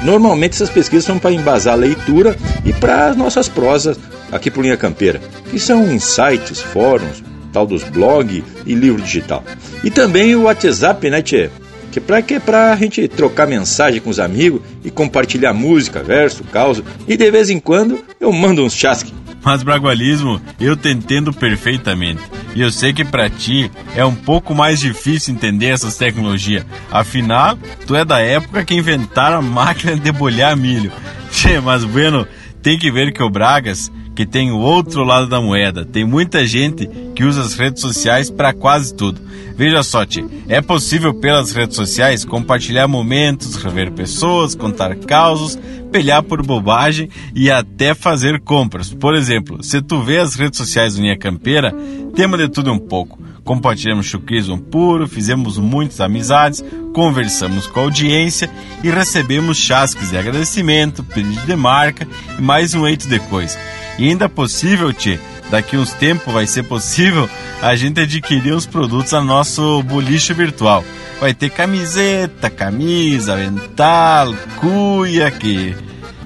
normalmente 0.03 0.53
essas 0.53 0.71
pesquisas 0.71 1.05
são 1.05 1.19
para 1.19 1.33
embasar 1.33 1.75
a 1.75 1.77
leitura 1.77 2.37
e 2.65 2.73
para 2.73 3.09
as 3.09 3.17
nossas 3.17 3.49
prosas 3.49 3.99
aqui 4.31 4.53
por 4.53 4.63
Linha 4.63 4.77
Campeira, 4.77 5.21
que 5.51 5.59
são 5.59 5.99
sites, 5.99 6.61
fóruns, 6.61 7.25
tal 7.59 7.67
dos 7.67 7.83
blogs 7.83 8.45
e 8.65 8.75
livro 8.75 9.03
digital. 9.03 9.43
E 9.83 9.91
também 9.91 10.37
o 10.37 10.43
WhatsApp, 10.43 11.11
né, 11.11 11.21
Tchê? 11.21 11.51
Que 11.91 12.01
pra 12.01 12.23
que 12.23 12.39
pra 12.39 12.77
gente 12.77 13.09
trocar 13.09 13.49
mensagem 13.49 14.01
com 14.01 14.11
os 14.11 14.21
amigos 14.21 14.61
e 14.85 14.91
compartilhar 14.91 15.53
música, 15.53 16.03
verso, 16.03 16.45
causa, 16.45 16.85
e 17.09 17.17
de 17.17 17.31
vez 17.31 17.51
em 17.51 17.59
quando 17.59 17.99
eu 18.21 18.33
mando 18.33 18.65
uns 18.65 18.75
chasque. 18.75 19.13
Mas 19.43 19.63
bragualismo 19.63 20.41
eu 20.61 20.77
te 20.77 20.91
entendo 20.91 21.33
perfeitamente. 21.33 22.21
E 22.55 22.61
eu 22.61 22.71
sei 22.71 22.93
que 22.93 23.05
para 23.05 23.31
ti 23.31 23.71
é 23.97 24.05
um 24.05 24.15
pouco 24.15 24.55
mais 24.55 24.79
difícil 24.79 25.35
entender 25.35 25.69
essas 25.69 25.97
tecnologias. 25.97 26.67
Afinal, 26.91 27.59
tu 27.87 27.97
é 27.97 28.05
da 28.05 28.21
época 28.21 28.65
que 28.65 28.75
inventaram 28.75 29.39
a 29.39 29.43
máquina 29.43 29.97
de 29.97 30.13
bolhar 30.13 30.57
milho. 30.57 30.93
Tchê, 31.33 31.61
mas 31.61 31.85
bueno, 31.85 32.27
tem 32.63 32.79
que 32.79 32.91
ver 32.91 33.13
que 33.13 33.23
o 33.23 33.31
Bragas 33.31 33.91
que 34.19 34.27
tem 34.27 34.51
o 34.51 34.59
outro 34.59 35.05
lado 35.05 35.29
da 35.29 35.41
moeda. 35.41 35.85
Tem 35.85 36.05
muita 36.05 36.45
gente 36.45 36.89
que 37.15 37.23
usa 37.23 37.41
as 37.41 37.55
redes 37.55 37.81
sociais 37.81 38.29
para 38.29 38.53
quase 38.53 38.93
tudo. 38.93 39.21
Veja 39.57 39.81
só, 39.85 40.05
tia, 40.05 40.27
é 40.49 40.61
possível 40.61 41.15
pelas 41.15 41.53
redes 41.53 41.77
sociais 41.77 42.25
compartilhar 42.25 42.89
momentos, 42.89 43.55
rever 43.55 43.93
pessoas, 43.93 44.57
contar 44.57 44.97
causos, 44.97 45.57
pelhar 45.93 46.21
por 46.25 46.45
bobagem 46.45 47.09
e 47.33 47.49
até 47.49 47.95
fazer 47.95 48.41
compras. 48.41 48.93
Por 48.93 49.15
exemplo, 49.15 49.63
se 49.63 49.81
tu 49.81 50.03
vê 50.03 50.19
as 50.19 50.35
redes 50.35 50.59
sociais 50.59 50.97
do 50.97 51.03
Linha 51.03 51.17
Campeira, 51.17 51.73
temos 52.19 52.37
de 52.37 52.49
tudo 52.49 52.73
um 52.73 52.81
pouco. 52.81 53.17
Compartilhamos 53.45 54.07
chucrismo 54.07 54.59
puro, 54.59 55.07
fizemos 55.07 55.57
muitas 55.57 56.01
amizades, 56.01 56.65
conversamos 56.93 57.69
com 57.69 57.79
a 57.79 57.83
audiência 57.85 58.51
e 58.83 58.91
recebemos 58.91 59.57
chasques 59.57 60.11
de 60.11 60.19
agradecimento, 60.19 61.05
pedido 61.05 61.47
de 61.47 61.55
marca 61.55 62.09
e 62.37 62.43
mais 62.43 62.75
um 62.75 62.85
eito 62.89 63.09
de 63.09 63.21
coisa. 63.21 63.57
E 64.01 64.09
ainda 64.09 64.25
é 64.25 64.29
possível, 64.29 64.93
Tchê, 64.93 65.21
daqui 65.49 65.77
uns 65.77 65.93
tempos 65.93 66.35
vai 66.35 66.45
ser 66.49 66.65
possível 66.65 67.31
a 67.63 67.77
gente 67.77 68.01
adquirir 68.01 68.53
os 68.53 68.67
produtos 68.67 69.15
a 69.15 69.23
nosso 69.23 69.81
boliche 69.85 70.35
virtual. 70.35 70.85
Vai 71.21 71.33
ter 71.33 71.51
camiseta, 71.51 72.51
camisa, 72.51 73.35
avental, 73.35 74.35
cuia, 74.57 75.31
que 75.31 75.77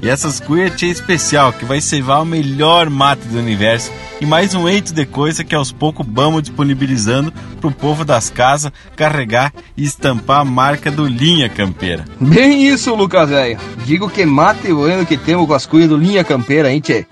E 0.03 0.09
essas 0.09 0.41
cuias 0.41 0.83
é 0.83 0.87
especial, 0.87 1.53
que 1.53 1.65
vai 1.65 1.81
cevar 1.81 2.23
o 2.23 2.27
melhor 2.27 2.91
mate 2.91 3.25
do 3.29 3.39
universo 3.39 3.93
e 4.21 4.27
mais 4.27 4.53
um 4.53 4.69
eito 4.69 4.93
de 4.93 5.07
coisa 5.07 5.45
que 5.45 5.55
aos 5.55 5.71
poucos 5.71 6.05
vamos 6.11 6.43
disponibilizando 6.43 7.33
pro 7.61 7.71
povo 7.71 8.05
das 8.05 8.29
casas 8.29 8.73
carregar 8.97 9.55
e 9.77 9.85
estampar 9.85 10.41
a 10.41 10.45
marca 10.45 10.91
do 10.91 11.07
Linha 11.07 11.49
Campeira. 11.49 12.05
Bem 12.21 12.67
isso, 12.67 12.93
Lucas 12.97 13.29
velho. 13.29 13.57
Digo 13.87 14.11
que 14.11 14.27
mate 14.27 14.73
o 14.73 14.83
ano 14.83 15.07
que 15.07 15.17
temos 15.17 15.47
com 15.47 15.55
as 15.55 15.67
cuias 15.67 15.89
do 15.89 15.97
Linha 15.97 16.25
Campeira, 16.25 16.73
hein, 16.73 16.81
tchê? 16.81 17.07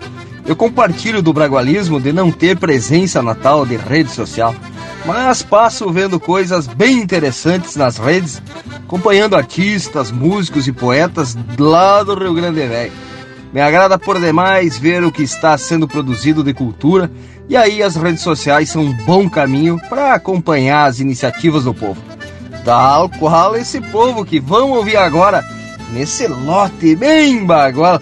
Eu 0.45 0.55
compartilho 0.55 1.21
do 1.21 1.31
bragualismo 1.31 1.99
de 1.99 2.11
não 2.11 2.31
ter 2.31 2.57
presença 2.57 3.21
na 3.21 3.35
tal 3.35 3.65
de 3.65 3.77
rede 3.77 4.11
social, 4.11 4.55
mas 5.05 5.43
passo 5.43 5.89
vendo 5.91 6.19
coisas 6.19 6.67
bem 6.67 6.97
interessantes 6.97 7.75
nas 7.75 7.97
redes, 7.97 8.41
acompanhando 8.75 9.35
artistas, 9.35 10.11
músicos 10.11 10.67
e 10.67 10.71
poetas 10.71 11.37
lá 11.57 12.03
do 12.03 12.15
Rio 12.15 12.33
Grande 12.33 12.67
Velho. 12.67 12.91
Me 13.53 13.59
agrada 13.59 13.99
por 13.99 14.19
demais 14.19 14.77
ver 14.77 15.03
o 15.03 15.11
que 15.11 15.23
está 15.23 15.57
sendo 15.57 15.87
produzido 15.87 16.43
de 16.43 16.53
cultura 16.53 17.11
e 17.49 17.57
aí 17.57 17.83
as 17.83 17.95
redes 17.95 18.21
sociais 18.21 18.69
são 18.69 18.83
um 18.83 18.93
bom 18.93 19.29
caminho 19.29 19.79
para 19.89 20.13
acompanhar 20.13 20.85
as 20.85 20.99
iniciativas 20.99 21.65
do 21.65 21.73
povo. 21.73 22.01
Tal 22.63 23.09
qual 23.09 23.55
esse 23.55 23.81
povo 23.81 24.23
que 24.23 24.39
vão 24.39 24.71
ouvir 24.71 24.95
agora 24.95 25.43
nesse 25.91 26.27
lote 26.27 26.95
bem 26.95 27.45
bagual 27.45 27.99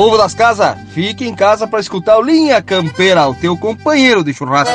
Povo 0.00 0.16
das 0.16 0.32
casas, 0.32 0.78
fique 0.94 1.28
em 1.28 1.34
casa 1.34 1.66
para 1.66 1.78
escutar 1.78 2.16
o 2.16 2.22
Linha 2.22 2.62
Campeira, 2.62 3.28
o 3.28 3.34
teu 3.34 3.54
companheiro 3.54 4.24
de 4.24 4.32
churrasco. 4.32 4.74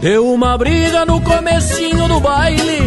Deu 0.00 0.32
uma 0.32 0.56
briga 0.56 1.04
no 1.04 1.20
comecinho 1.20 2.08
do 2.08 2.18
baile 2.18 2.81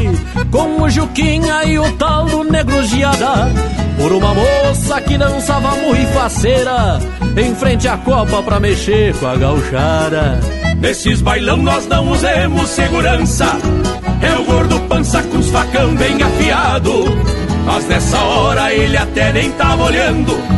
Com 0.55 0.83
o 0.83 0.89
Juquinha 0.89 1.65
e 1.65 1.77
o 1.77 1.91
tal 1.97 2.27
do 2.27 2.41
Negro 2.45 2.81
Giada. 2.85 3.51
Por 3.97 4.13
uma 4.13 4.33
moça 4.33 5.01
que 5.01 5.17
dançava 5.17 5.75
muito 5.75 6.13
faceira 6.13 6.97
Em 7.35 7.53
frente 7.55 7.89
à 7.89 7.97
copa 7.97 8.41
pra 8.41 8.57
mexer 8.57 9.13
com 9.17 9.27
a 9.27 9.35
gauchada. 9.35 10.39
Nesses 10.79 11.19
bailão 11.19 11.57
nós 11.57 11.85
não 11.87 12.09
usemos 12.09 12.69
segurança. 12.69 13.47
É 14.21 14.33
o 14.39 14.45
gordo 14.45 14.79
pança 14.87 15.21
com 15.23 15.39
os 15.39 15.49
facão 15.49 15.93
bem 15.93 16.23
afiado. 16.23 17.03
Mas 17.65 17.85
nessa 17.89 18.17
hora 18.17 18.73
ele 18.73 18.95
até 18.95 19.33
nem 19.33 19.51
tava 19.51 19.83
olhando 19.83 20.54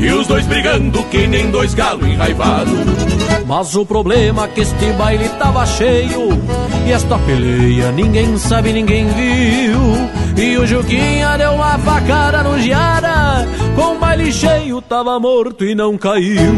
e 0.00 0.12
os 0.12 0.26
dois 0.26 0.46
brigando 0.46 1.02
que 1.04 1.26
nem 1.26 1.50
dois 1.50 1.74
galos 1.74 2.06
enraivados. 2.06 2.72
Mas 3.46 3.74
o 3.74 3.84
problema 3.84 4.44
é 4.44 4.48
que 4.48 4.60
este 4.60 4.92
baile 4.92 5.28
tava 5.30 5.66
cheio 5.66 6.28
E 6.86 6.92
esta 6.92 7.18
peleia 7.18 7.90
ninguém 7.90 8.38
sabe, 8.38 8.72
ninguém 8.72 9.08
viu. 9.08 9.80
E 10.36 10.56
o 10.56 10.64
Juquinha 10.64 11.36
deu 11.36 11.54
uma 11.54 11.76
facada 11.78 12.44
no 12.44 12.60
Giara 12.60 13.46
Com 13.74 13.96
o 13.96 13.98
baile 13.98 14.32
cheio 14.32 14.80
tava 14.82 15.18
morto 15.18 15.64
e 15.64 15.74
não 15.74 15.98
caiu. 15.98 16.54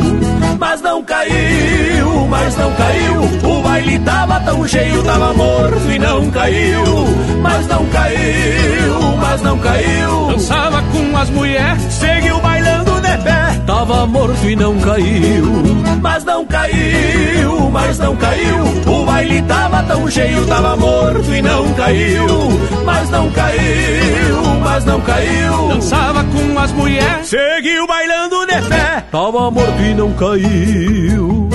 Mas 0.58 0.82
não 0.82 1.02
caiu, 1.02 2.26
mas 2.28 2.56
não 2.56 2.72
caiu 2.74 3.22
O 3.50 3.62
baile 3.62 3.98
tava 4.00 4.40
tão 4.40 4.68
cheio, 4.68 5.02
tava 5.02 5.32
morto 5.32 5.90
e 5.90 5.98
não 5.98 6.30
caiu. 6.30 6.84
Mas 7.40 7.66
não 7.66 7.86
caiu, 7.86 9.16
mas 9.18 9.42
não 9.42 9.58
caiu. 9.58 10.26
Dançava 10.28 10.82
com 10.82 11.16
as 11.16 11.30
mulheres, 11.30 11.82
seguiu 11.94 12.41
Tava 13.66 14.06
morto 14.06 14.48
e 14.48 14.56
não 14.56 14.78
caiu. 14.80 15.46
Mas 16.00 16.24
não 16.24 16.44
caiu, 16.44 17.70
mas 17.70 17.98
não 17.98 18.16
caiu. 18.16 18.58
O 18.86 19.04
baile 19.04 19.42
tava 19.42 19.82
tão 19.84 20.10
cheio, 20.10 20.46
tava 20.46 20.76
morto 20.76 21.32
e 21.32 21.42
não 21.42 21.72
caiu. 21.74 22.26
Mas 22.84 23.10
não 23.10 23.30
caiu, 23.30 24.42
mas 24.64 24.84
não 24.84 25.00
caiu. 25.00 25.68
Dançava 25.68 26.24
com 26.24 26.58
as 26.58 26.72
mulheres, 26.72 27.28
seguiu 27.28 27.86
bailando 27.86 28.46
de 28.46 28.68
pé. 28.68 29.04
Tava 29.12 29.50
morto 29.50 29.82
e 29.82 29.94
não 29.94 30.12
caiu. 30.14 31.48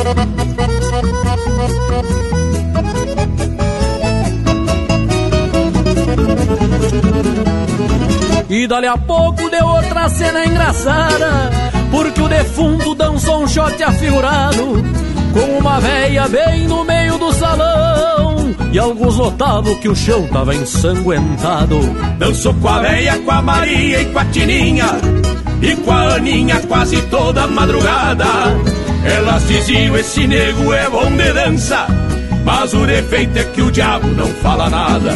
E 8.49 8.65
dali 8.65 8.87
a 8.87 8.97
pouco 8.97 9.49
deu 9.49 9.67
outra 9.67 10.07
cena 10.07 10.45
engraçada 10.45 11.76
Porque 11.91 12.21
o 12.21 12.27
defunto 12.27 12.95
dançou 12.95 13.43
um 13.43 13.47
shot 13.47 13.81
afigurado 13.81 14.83
Com 15.33 15.57
uma 15.59 15.79
véia 15.79 16.27
bem 16.27 16.67
no 16.67 16.83
meio 16.83 17.17
do 17.17 17.31
salão 17.33 18.55
E 18.71 18.79
alguns 18.79 19.17
notavam 19.17 19.75
que 19.75 19.87
o 19.87 19.95
chão 19.95 20.27
tava 20.27 20.53
ensanguentado 20.53 21.79
Dançou 22.17 22.53
com 22.55 22.67
a 22.67 22.79
véia, 22.79 23.17
com 23.19 23.31
a 23.31 23.41
Maria 23.41 24.01
e 24.01 24.05
com 24.05 24.19
a 24.19 24.25
Tininha 24.25 24.97
E 25.61 25.75
com 25.75 25.91
a 25.91 26.15
Aninha 26.15 26.59
quase 26.67 27.01
toda 27.03 27.47
madrugada 27.47 28.25
Elas 29.03 29.47
diziam, 29.47 29.95
esse 29.97 30.27
nego 30.27 30.73
é 30.73 30.89
bom 30.89 31.09
de 31.11 31.33
dança 31.33 31.87
mas 32.47 32.73
o 32.73 32.85
defeito 32.85 33.37
é 33.37 33.43
que 33.43 33.61
o 33.61 33.69
diabo 33.69 34.07
não 34.07 34.27
fala 34.27 34.69
nada. 34.69 35.11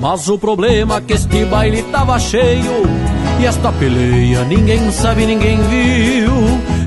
Mas 0.00 0.26
o 0.26 0.38
problema 0.38 0.96
é 0.96 1.00
que 1.02 1.12
este 1.12 1.44
baile 1.44 1.82
tava 1.82 2.18
cheio 2.18 2.82
E 3.38 3.46
esta 3.46 3.70
peleia 3.72 4.44
ninguém 4.44 4.90
sabe, 4.90 5.26
ninguém 5.26 5.60
viu. 5.62 6.32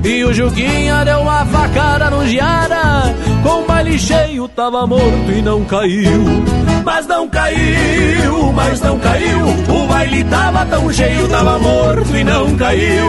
E 0.04 0.24
o 0.24 0.32
Juquinha 0.32 1.04
deu 1.04 1.20
uma 1.20 1.44
facada 1.44 2.10
no 2.10 2.26
Giara 2.26 3.14
Com 3.42 3.62
o 3.62 3.66
baile 3.66 3.98
cheio 3.98 4.48
tava 4.48 4.86
morto 4.86 5.30
e 5.30 5.42
não 5.42 5.64
caiu. 5.64 6.42
Mas 6.84 7.06
não 7.06 7.28
caiu, 7.28 8.52
mas 8.52 8.80
não 8.80 8.98
caiu. 8.98 9.38
O 9.68 9.86
baile 9.86 10.24
tava 10.24 10.66
tão 10.66 10.92
cheio, 10.92 11.28
tava 11.28 11.58
morto 11.58 12.16
e 12.16 12.24
não 12.24 12.56
caiu. 12.56 13.08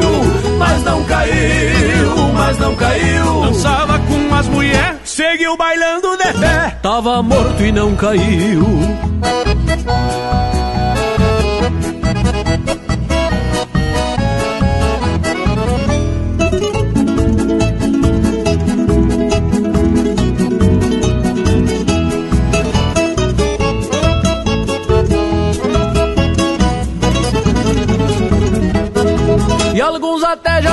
Mas 0.60 0.84
não 0.84 1.04
caiu, 1.06 2.34
mas 2.34 2.58
não 2.60 2.76
caiu. 2.76 3.42
Dançava 3.42 4.00
com 4.00 4.36
as 4.36 4.48
mulheres, 4.48 4.98
seguiu 5.06 5.58
bailando 5.58 6.18
de 6.18 6.34
pé. 6.40 6.78
Tava 6.82 7.24
morto 7.24 7.64
e 7.64 7.72
não 7.72 7.96
caiu 7.96 8.62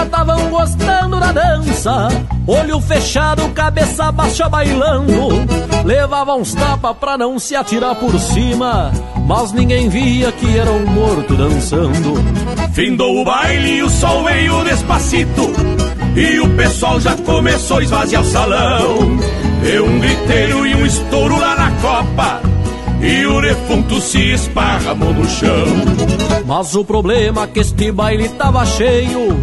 estavam 0.08 0.50
gostando 0.50 1.20
da 1.20 1.32
dança. 1.32 2.08
Olho 2.46 2.80
fechado, 2.80 3.48
cabeça 3.50 4.10
baixa 4.10 4.48
bailando. 4.48 5.28
Levava 5.84 6.34
uns 6.34 6.54
tapas 6.54 6.96
pra 6.96 7.16
não 7.16 7.38
se 7.38 7.54
atirar 7.54 7.94
por 7.94 8.18
cima. 8.18 8.90
Mas 9.26 9.52
ninguém 9.52 9.88
via 9.88 10.32
que 10.32 10.58
era 10.58 10.70
um 10.70 10.86
morto 10.86 11.36
dançando. 11.36 12.14
Findou 12.72 13.20
o 13.20 13.24
baile 13.24 13.76
e 13.76 13.82
o 13.82 13.90
sol 13.90 14.24
veio 14.24 14.64
despacito. 14.64 15.52
E 16.16 16.40
o 16.40 16.48
pessoal 16.56 16.98
já 16.98 17.14
começou 17.16 17.78
a 17.78 17.82
esvaziar 17.82 18.22
o 18.22 18.26
salão. 18.26 19.18
Deu 19.62 19.84
um 19.84 20.00
griteiro 20.00 20.66
e 20.66 20.74
um 20.74 20.86
estouro 20.86 21.38
lá 21.38 21.54
na 21.54 21.70
copa. 21.82 22.40
E 23.00 23.26
o 23.26 23.40
defunto 23.40 24.00
se 24.00 24.32
esparramou 24.32 25.12
no 25.12 25.28
chão. 25.28 25.66
Mas 26.46 26.74
o 26.74 26.84
problema 26.84 27.42
é 27.42 27.46
que 27.46 27.60
este 27.60 27.92
baile 27.92 28.28
tava 28.30 28.64
cheio 28.64 29.36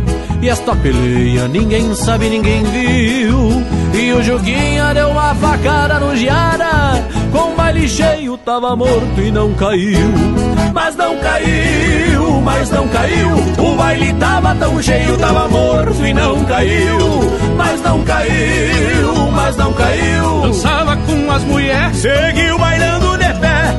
E 0.46 0.48
esta 0.48 0.76
peleia 0.76 1.48
ninguém 1.48 1.96
sabe, 1.96 2.30
ninguém 2.30 2.64
viu. 2.66 3.64
E 4.00 4.14
o 4.14 4.22
Juquinha 4.22 4.94
deu 4.94 5.10
uma 5.10 5.34
facada 5.34 6.00
no 6.00 6.16
Giara 6.16 7.04
Com 7.32 7.54
o 7.54 7.56
baile 7.56 7.90
cheio 7.90 8.38
tava 8.38 8.76
morto 8.76 9.20
e 9.20 9.32
não 9.32 9.52
caiu. 9.56 10.14
Mas 10.72 10.96
não 10.96 11.18
caiu, 11.18 12.42
mas 12.44 12.70
não 12.70 12.88
caiu 12.90 13.30
O 13.58 13.76
baile 13.76 14.14
tava 14.14 14.54
tão 14.54 14.84
cheio, 14.84 15.18
tava 15.18 15.48
morto 15.48 16.06
e 16.06 16.14
não 16.14 16.46
caiu. 16.46 17.00
Mas 17.58 17.82
não 17.82 18.04
caiu, 18.04 19.32
mas 19.32 19.58
não 19.58 19.74
caiu. 19.74 20.42
Dançava 20.42 20.96
com 20.96 21.32
as 21.32 21.44
mulheres, 21.44 21.98
seguiu 21.98 22.60
bailando 22.60 23.05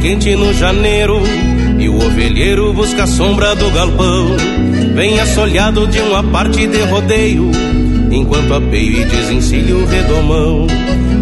Quente 0.00 0.34
no 0.34 0.52
janeiro 0.54 1.20
e 1.78 1.88
o 1.88 1.96
ovelheiro 1.96 2.72
busca 2.72 3.04
a 3.04 3.06
sombra 3.06 3.54
do 3.54 3.70
galpão. 3.70 4.36
Vem 4.94 5.20
assolhado 5.20 5.86
de 5.86 6.00
uma 6.00 6.22
parte 6.22 6.66
de 6.66 6.82
rodeio, 6.82 7.50
enquanto 8.10 8.54
apeio 8.54 9.02
e 9.02 9.04
desencilho 9.04 9.82
o 9.82 9.86
redomão. 9.86 10.66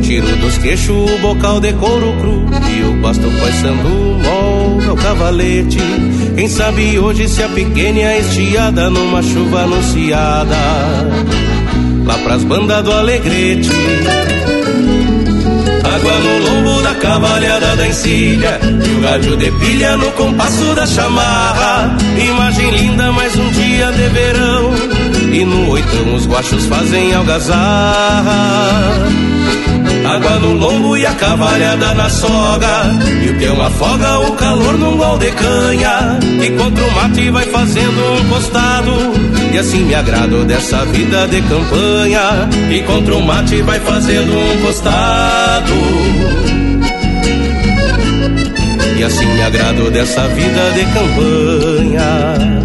Tiro 0.02 0.36
dos 0.36 0.58
queixos 0.58 1.10
o 1.10 1.18
bocal 1.18 1.60
de 1.60 1.72
couro 1.74 2.14
cru 2.20 2.46
e 2.70 2.88
o 2.88 3.02
pasto 3.02 3.30
paisando 3.40 3.88
molda 4.22 4.92
o 4.92 4.96
cavalete. 4.96 5.78
Quem 6.34 6.48
sabe 6.48 6.98
hoje 6.98 7.28
se 7.28 7.42
a 7.42 7.48
pequena 7.48 8.16
estiada 8.16 8.88
numa 8.88 9.22
chuva 9.22 9.62
anunciada 9.62 10.56
lá 12.08 12.18
pras 12.24 12.42
bandas 12.42 12.82
do 12.84 12.92
Alegrete. 12.92 13.70
Água 15.98 16.20
no 16.20 16.38
lombo 16.38 16.82
da 16.82 16.94
cavalhada 16.94 17.74
da 17.76 17.88
encilha. 17.88 18.60
E 18.62 18.94
o 18.94 19.02
rádio 19.02 19.36
de 19.36 19.50
pilha 19.50 19.96
no 19.96 20.12
compasso 20.12 20.74
da 20.74 20.86
chamarra. 20.86 21.96
Imagem 22.16 22.70
linda, 22.70 23.10
mais 23.12 23.34
um 23.36 23.50
dia 23.50 23.90
de 23.90 24.08
verão. 24.08 24.70
E 25.32 25.44
no 25.44 25.70
oitão 25.70 26.14
os 26.14 26.26
guachos 26.26 26.66
fazem 26.66 27.12
algazarra 27.14 28.78
Água 30.18 30.36
no 30.40 30.52
lombo 30.52 30.96
e 30.96 31.06
a 31.06 31.14
cavalhada 31.14 31.94
na 31.94 32.10
soga. 32.10 32.90
E 33.24 33.30
o 33.30 33.38
peão 33.38 33.62
afoga 33.62 34.18
o 34.18 34.32
calor 34.32 34.76
num 34.76 34.96
gol 34.96 35.16
de 35.16 35.30
canha. 35.30 36.18
E 36.42 36.50
contra 36.58 36.84
o 36.84 36.90
mate 36.90 37.30
vai 37.30 37.44
fazendo 37.46 38.20
um 38.20 38.28
costado. 38.28 38.90
E 39.52 39.58
assim 39.58 39.84
me 39.84 39.94
agrado 39.94 40.44
dessa 40.44 40.84
vida 40.86 41.28
de 41.28 41.40
campanha. 41.42 42.48
E 42.68 42.82
contra 42.82 43.14
o 43.14 43.22
mate 43.22 43.62
vai 43.62 43.78
fazendo 43.78 44.36
um 44.36 44.66
costado. 44.66 45.72
E 48.98 49.04
assim 49.04 49.26
me 49.26 49.42
agrado 49.42 49.88
dessa 49.92 50.26
vida 50.26 50.70
de 50.72 50.84
campanha 50.86 52.57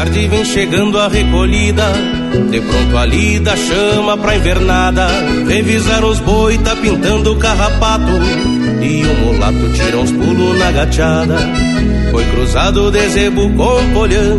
tarde 0.00 0.28
vem 0.28 0.44
chegando 0.46 0.98
a 0.98 1.08
recolhida, 1.08 1.84
de 2.50 2.58
pronto 2.58 2.96
a 2.96 3.04
lida 3.04 3.54
chama 3.54 4.16
pra 4.16 4.34
invernada. 4.34 5.06
Revisar 5.46 6.02
os 6.02 6.18
boi, 6.20 6.56
tá 6.56 6.74
pintando 6.74 7.32
o 7.32 7.36
carrapato, 7.36 8.10
e 8.80 9.04
o 9.04 9.14
mulato 9.26 9.68
tira 9.74 9.98
uns 9.98 10.10
pulos 10.10 10.58
na 10.58 10.72
gachada. 10.72 11.36
Foi 12.10 12.24
cruzado 12.24 12.90
de 12.90 13.08
zebu 13.10 13.50
com 13.50 13.92
polhão, 13.92 14.38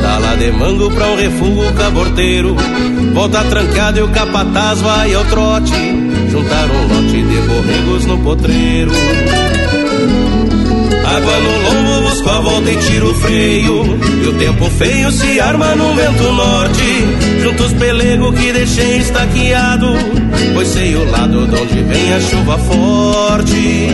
tá 0.00 0.18
lá 0.18 0.34
de 0.36 0.50
mango 0.52 0.90
pra 0.90 1.06
um 1.06 1.16
refúgio 1.16 1.74
caborteiro. 1.74 2.56
Volta 3.12 3.44
trancado 3.44 3.98
e 3.98 4.02
o 4.02 4.08
capataz 4.08 4.80
vai 4.80 5.12
ao 5.12 5.24
trote, 5.26 5.74
juntar 6.30 6.66
um 6.70 6.94
lote 6.94 7.22
de 7.22 7.40
borregos 7.46 8.06
no 8.06 8.18
potreiro. 8.20 8.92
Água 11.16 11.40
no 11.40 11.62
lombo, 11.62 12.08
busco 12.08 12.28
a 12.28 12.40
volta 12.40 12.70
e 12.70 12.76
tiro 12.76 13.10
o 13.10 13.14
freio. 13.14 13.98
E 14.22 14.28
o 14.28 14.32
tempo 14.34 14.68
feio 14.70 15.10
se 15.10 15.40
arma 15.40 15.74
no 15.74 15.94
vento 15.94 16.32
norte. 16.32 17.40
Junto 17.42 17.64
os 17.64 17.72
pelegos 17.72 18.38
que 18.38 18.52
deixei 18.52 18.98
estaqueado. 18.98 19.88
Pois 20.54 20.68
sei 20.68 20.94
o 20.96 21.10
lado 21.10 21.46
de 21.46 21.56
onde 21.56 21.82
vem 21.82 22.12
a 22.12 22.20
chuva 22.20 22.58
forte. 22.58 23.88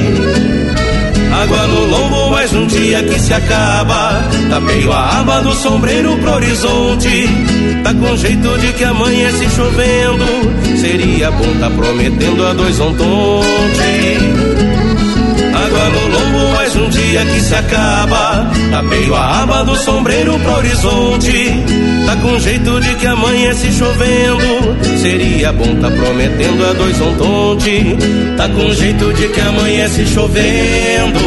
Água 1.32 1.66
no 1.66 1.86
lombo, 1.86 2.30
mais 2.30 2.52
um 2.52 2.66
dia 2.66 3.02
que 3.02 3.18
se 3.18 3.32
acaba. 3.32 4.22
Tá 4.50 4.60
meio 4.60 4.92
a 4.92 5.20
aba 5.20 5.40
do 5.40 5.52
sombreiro 5.52 6.16
pro 6.18 6.32
horizonte. 6.32 7.28
Tá 7.82 7.94
com 7.94 8.16
jeito 8.16 8.58
de 8.58 8.72
que 8.72 8.84
amanhece 8.84 9.48
chovendo. 9.50 10.24
Seria 10.80 11.30
bom 11.30 11.54
tá 11.60 11.70
prometendo 11.70 12.46
a 12.46 12.52
dois 12.54 12.78
ontonte. 12.80 15.03
No 15.74 16.08
lombo, 16.08 16.52
mais 16.52 16.74
um 16.76 16.88
dia 16.88 17.24
que 17.26 17.40
se 17.40 17.54
acaba. 17.54 18.48
Tapeio 18.70 19.14
a 19.14 19.42
aba 19.42 19.64
do 19.64 19.74
sombreiro 19.76 20.38
pro 20.38 20.56
horizonte. 20.58 21.64
Tá 22.06 22.16
com 22.16 22.38
jeito 22.38 22.80
de 22.80 22.94
que 22.94 23.06
amanhece 23.06 23.72
chovendo. 23.72 24.98
Seria 25.00 25.52
bom 25.52 25.74
tá 25.80 25.90
prometendo 25.90 26.64
a 26.64 26.72
dois 26.74 27.00
ontonte. 27.00 27.96
Tá 28.36 28.48
com 28.48 28.72
jeito 28.72 29.12
de 29.14 29.28
que 29.28 29.40
amanhece 29.40 30.06
chovendo. 30.06 31.20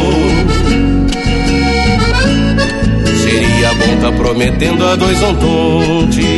Seria 3.22 3.74
bom 3.74 3.96
tá 4.00 4.12
prometendo 4.12 4.86
a 4.86 4.96
dois 4.96 5.22
ontonte. 5.22 6.37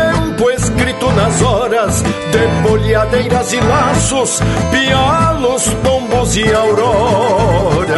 nas 1.11 1.41
horas 1.41 2.01
de 2.01 2.47
bolhadeiras 2.67 3.53
e 3.53 3.59
laços, 3.59 4.39
pialos, 4.71 5.73
pombos 5.83 6.35
e 6.35 6.53
auroras. 6.53 7.91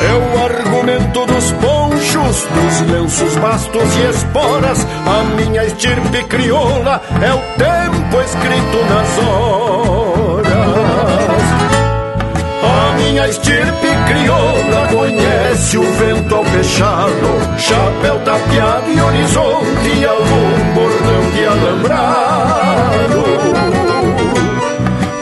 É 0.00 0.14
o 0.14 0.44
argumento 0.44 1.26
dos 1.26 1.52
ponchos 1.52 2.46
dos 2.46 2.80
lenços, 2.90 3.36
bastos 3.36 3.96
e 3.96 4.10
esporas. 4.10 4.86
A 5.06 5.22
minha 5.36 5.64
estirpe 5.64 6.24
crioula 6.24 7.00
é 7.20 7.32
o 7.32 7.38
tempo 7.56 8.20
escrito 8.20 8.84
nas 8.88 9.18
horas. 9.18 10.11
Minha 13.22 13.30
estirpe 13.30 13.88
crioula 14.08 14.88
conhece 14.90 15.78
o 15.78 15.82
vento 15.82 16.34
ao 16.34 16.44
fechado, 16.44 17.56
chapéu 17.56 18.18
tapeado 18.20 18.90
e 18.90 19.00
horizonte 19.00 20.04
algum 20.04 20.74
bordão 20.74 21.30
de 21.32 21.46
alambrado. 21.46 23.22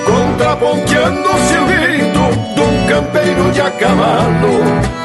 Contraponteando 0.07 1.29
o 1.29 1.39
silbido 1.47 2.25
de 2.55 2.61
um 2.63 2.87
campeiro 2.87 3.51
de 3.53 3.61
a 3.61 3.71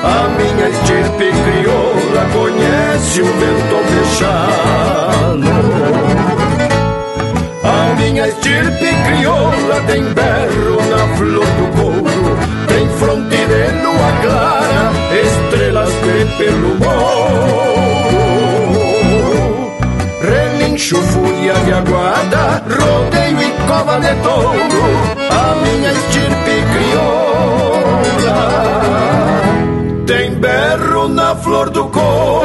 a 0.03 0.29
minha 0.29 0.69
estirpe 0.69 1.31
crioula 1.43 2.25
conhece 2.31 3.21
o 3.21 3.25
vento 3.25 3.75
ao 3.75 3.83
fechado. 3.83 5.15
A 7.61 7.95
minha 7.95 8.27
estirpe 8.27 8.87
crioula 9.05 9.81
tem 9.85 10.01
berro 10.13 10.81
na 10.89 11.15
flor 11.17 11.45
do 11.45 11.65
couro, 11.75 12.64
fronte 12.99 13.37
de 13.51 13.63
lua 13.83 14.11
clara, 14.21 14.91
estrelas 15.23 15.89
de 15.89 16.25
pelo 16.37 16.75
morro. 16.75 17.75
Relincho, 20.21 20.97
fúria 20.97 21.53
de 21.65 21.73
aguada, 21.73 22.63
rodeio 22.69 23.41
e 23.41 23.51
cova 23.67 23.99
de 23.99 24.13
touro, 24.23 24.85
a 25.29 25.55
minha 25.63 25.91
estirpe 25.91 26.55
crioula 26.73 27.45
tem 30.05 30.35
berro 30.35 31.07
na 31.09 31.35
flor 31.35 31.69
do 31.69 31.85
couro. 31.89 32.44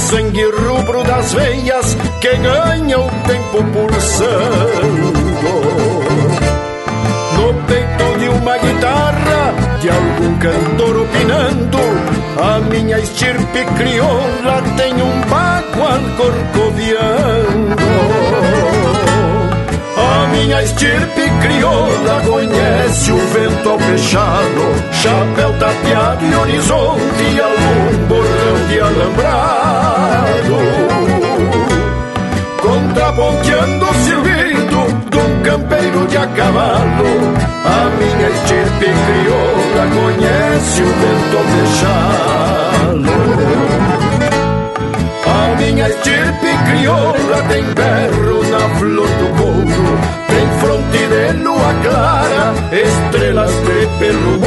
sangue 0.00 0.44
rubro 0.44 1.02
das 1.04 1.34
veias 1.34 1.96
que 2.20 2.34
ganha 2.36 2.98
o 2.98 3.10
tempo 3.26 3.62
pulsando. 3.72 5.12
No 7.36 7.54
peito 7.68 8.18
de 8.18 8.28
uma 8.28 8.56
guitarra, 8.58 9.54
de 9.80 9.88
algum 9.90 10.38
cantor 10.38 11.02
opinando, 11.02 11.78
a 12.42 12.58
minha 12.70 12.98
estirpe 12.98 13.64
crioula 13.76 14.62
tem 14.76 14.94
um 14.94 15.20
bagual 15.28 16.00
corcoviando. 16.16 17.59
Minha 20.40 20.62
estirpe 20.62 21.30
crioula 21.42 22.22
conhece 22.26 23.12
o 23.12 23.18
vento 23.18 23.68
ao 23.68 23.78
fechado, 23.78 24.74
chapéu 24.90 25.52
tapeado 25.58 26.24
e 26.24 26.34
horizonte 26.34 27.40
algum 27.42 28.06
bordão 28.08 28.66
de 28.68 28.80
alambrado. 28.80 30.56
Contraponteando 32.62 33.84
o 33.84 33.94
silbido 33.96 34.86
de 35.10 35.18
um 35.18 35.42
campeiro 35.42 36.06
de 36.06 36.16
a 36.16 36.26
cavalo, 36.28 37.34
a 37.66 37.90
minha 37.98 38.30
estirpe 38.30 38.86
crioula 38.86 39.84
conhece 39.94 40.82
o 40.82 40.86
vento 40.86 41.36
ao 41.36 41.44
fechado. 41.52 43.10
A 45.26 45.54
minha 45.56 45.86
estirpe 45.86 46.50
crioula 46.64 47.42
tem 47.50 47.62
berro 47.74 48.42
na 48.50 48.64
flor 48.78 49.06
do 49.06 49.28
couro, 49.36 50.19
fronte 50.60 51.06
de 51.08 51.32
lua 51.44 51.72
clara, 51.82 52.54
estrelas 52.70 53.52
de 53.66 53.86
pelo. 53.98 54.40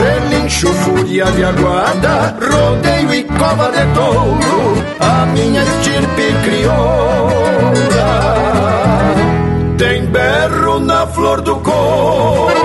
Relincho, 0.00 0.68
fúria 0.68 1.26
de 1.32 1.44
aguada, 1.44 2.36
rodeio 2.40 3.14
e 3.14 3.24
cova 3.24 3.70
de 3.70 3.84
touro, 3.94 4.84
a 5.00 5.26
minha 5.26 5.62
estirpe 5.62 6.26
crioula 6.44 7.80
tem 9.80 10.04
berro 10.04 10.78
na 10.80 11.06
flor 11.06 11.40
do 11.40 11.56
couro. 11.56 12.59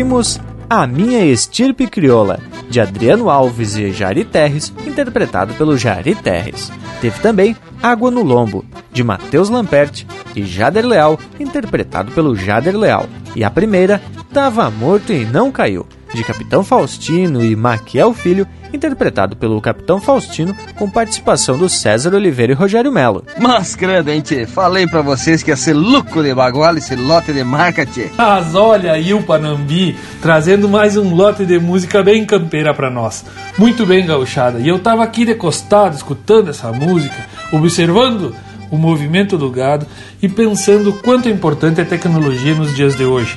Ouvimos 0.00 0.40
A 0.70 0.86
Minha 0.86 1.26
Estirpe 1.26 1.86
Crioula, 1.86 2.40
de 2.70 2.80
Adriano 2.80 3.28
Alves 3.28 3.76
e 3.76 3.92
Jari 3.92 4.24
Terres, 4.24 4.72
interpretado 4.86 5.52
pelo 5.52 5.76
Jari 5.76 6.14
Terres. 6.14 6.72
Teve 7.02 7.20
também 7.20 7.54
Água 7.82 8.10
no 8.10 8.22
Lombo, 8.22 8.64
de 8.90 9.04
Matheus 9.04 9.50
Lamperti 9.50 10.06
e 10.34 10.42
Jader 10.42 10.86
Leal, 10.86 11.20
interpretado 11.38 12.12
pelo 12.12 12.34
Jader 12.34 12.78
Leal. 12.78 13.04
E 13.36 13.44
a 13.44 13.50
primeira, 13.50 14.00
Tava 14.32 14.70
Morto 14.70 15.12
e 15.12 15.26
Não 15.26 15.52
Caiu, 15.52 15.86
de 16.14 16.24
Capitão 16.24 16.64
Faustino 16.64 17.44
e 17.44 17.54
Maquiel 17.54 18.14
Filho, 18.14 18.48
interpretado 18.72 19.36
pelo 19.36 19.60
Capitão 19.60 20.00
Faustino, 20.00 20.54
com 20.76 20.88
participação 20.88 21.58
do 21.58 21.68
César 21.68 22.14
Oliveira 22.14 22.52
e 22.52 22.54
Rogério 22.54 22.92
Melo. 22.92 23.24
Mas, 23.38 23.76
hein, 24.08 24.20
tchê? 24.20 24.46
Falei 24.46 24.86
pra 24.86 25.02
vocês 25.02 25.42
que 25.42 25.50
ia 25.50 25.56
ser 25.56 25.74
louco 25.74 26.22
de 26.22 26.34
bagual 26.34 26.76
esse 26.76 26.94
lote 26.94 27.32
de 27.32 27.44
marca, 27.44 27.84
tchê. 27.86 28.10
Mas 28.16 28.54
olha 28.54 28.92
aí 28.92 29.12
o 29.14 29.22
Panambi, 29.22 29.96
trazendo 30.20 30.68
mais 30.68 30.96
um 30.96 31.14
lote 31.14 31.44
de 31.44 31.58
música 31.58 32.02
bem 32.02 32.24
campeira 32.24 32.72
pra 32.74 32.90
nós. 32.90 33.24
Muito 33.58 33.84
bem 33.86 34.06
gauchada. 34.06 34.58
E 34.58 34.68
eu 34.68 34.78
tava 34.78 35.02
aqui 35.02 35.24
decostado, 35.24 35.96
escutando 35.96 36.50
essa 36.50 36.72
música, 36.72 37.26
observando 37.52 38.34
o 38.70 38.76
movimento 38.76 39.36
do 39.36 39.50
gado 39.50 39.86
e 40.22 40.28
pensando 40.28 40.92
quanto 40.92 41.28
é 41.28 41.32
importante 41.32 41.80
a 41.80 41.84
tecnologia 41.84 42.54
nos 42.54 42.74
dias 42.74 42.96
de 42.96 43.04
hoje. 43.04 43.36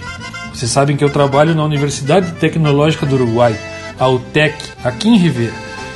Vocês 0.53 0.69
sabem 0.69 0.95
que 0.95 1.03
eu 1.03 1.09
trabalho 1.09 1.55
na 1.55 1.63
Universidade 1.63 2.31
Tecnológica 2.33 3.05
do 3.05 3.15
Uruguai, 3.15 3.57
a 3.99 4.07
UTEC, 4.07 4.55
aqui 4.83 5.09
em 5.09 5.17
Ribeira. 5.17 5.53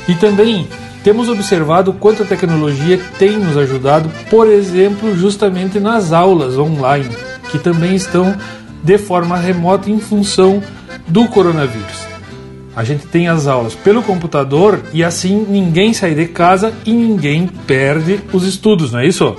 E 0.08 0.14
também 0.14 0.66
temos 1.02 1.28
observado 1.28 1.92
quanto 1.92 2.22
a 2.22 2.26
tecnologia 2.26 3.00
tem 3.18 3.38
nos 3.38 3.56
ajudado, 3.56 4.10
por 4.30 4.46
exemplo, 4.46 5.16
justamente 5.16 5.78
nas 5.78 6.12
aulas 6.12 6.58
online, 6.58 7.10
que 7.50 7.58
também 7.58 7.94
estão 7.94 8.36
de 8.82 8.98
forma 8.98 9.36
remota 9.36 9.90
em 9.90 9.98
função 9.98 10.62
do 11.06 11.26
coronavírus. 11.28 12.06
A 12.74 12.84
gente 12.84 13.06
tem 13.06 13.26
as 13.26 13.46
aulas 13.46 13.74
pelo 13.74 14.02
computador 14.02 14.80
e 14.92 15.02
assim 15.02 15.44
ninguém 15.48 15.92
sai 15.92 16.14
de 16.14 16.26
casa 16.26 16.72
e 16.86 16.92
ninguém 16.92 17.46
perde 17.46 18.20
os 18.32 18.44
estudos, 18.44 18.92
não 18.92 19.00
é 19.00 19.06
isso? 19.06 19.36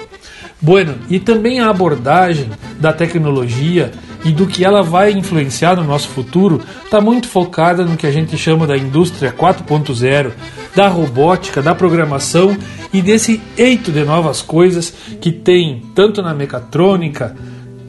Bueno, 0.62 0.96
e 1.10 1.20
também 1.20 1.60
a 1.62 1.70
abordagem 1.70 2.50
da 2.80 2.92
tecnologia 2.92 3.92
e 4.24 4.32
do 4.32 4.46
que 4.46 4.66
ela 4.66 4.84
vai 4.84 5.12
influenciar 5.12 5.76
no 5.76 5.84
nosso 5.84 6.10
futuro 6.10 6.62
está 6.84 7.00
muito 7.00 7.28
focada 7.28 7.86
no 7.86 7.98
que 7.98 8.06
a 8.06 8.12
gente 8.12 8.38
chama 8.38 8.68
da 8.68 8.78
indústria 8.78 9.32
4.0, 9.32 10.32
da 10.76 10.88
robótica, 10.88 11.62
da 11.62 11.74
programação 11.74 12.56
e 12.94 13.02
desse 13.02 13.42
eito 13.58 13.92
de 13.92 14.04
novas 14.04 14.42
coisas 14.42 14.94
que 15.22 15.32
tem 15.32 15.82
tanto 15.96 16.22
na 16.22 16.34
mecatrônica, 16.34 17.36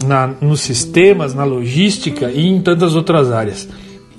na, 0.04 0.28
nos 0.40 0.60
sistemas, 0.60 1.34
na 1.34 1.44
logística 1.44 2.30
e 2.30 2.46
em 2.46 2.60
tantas 2.60 2.94
outras 2.94 3.32
áreas. 3.32 3.68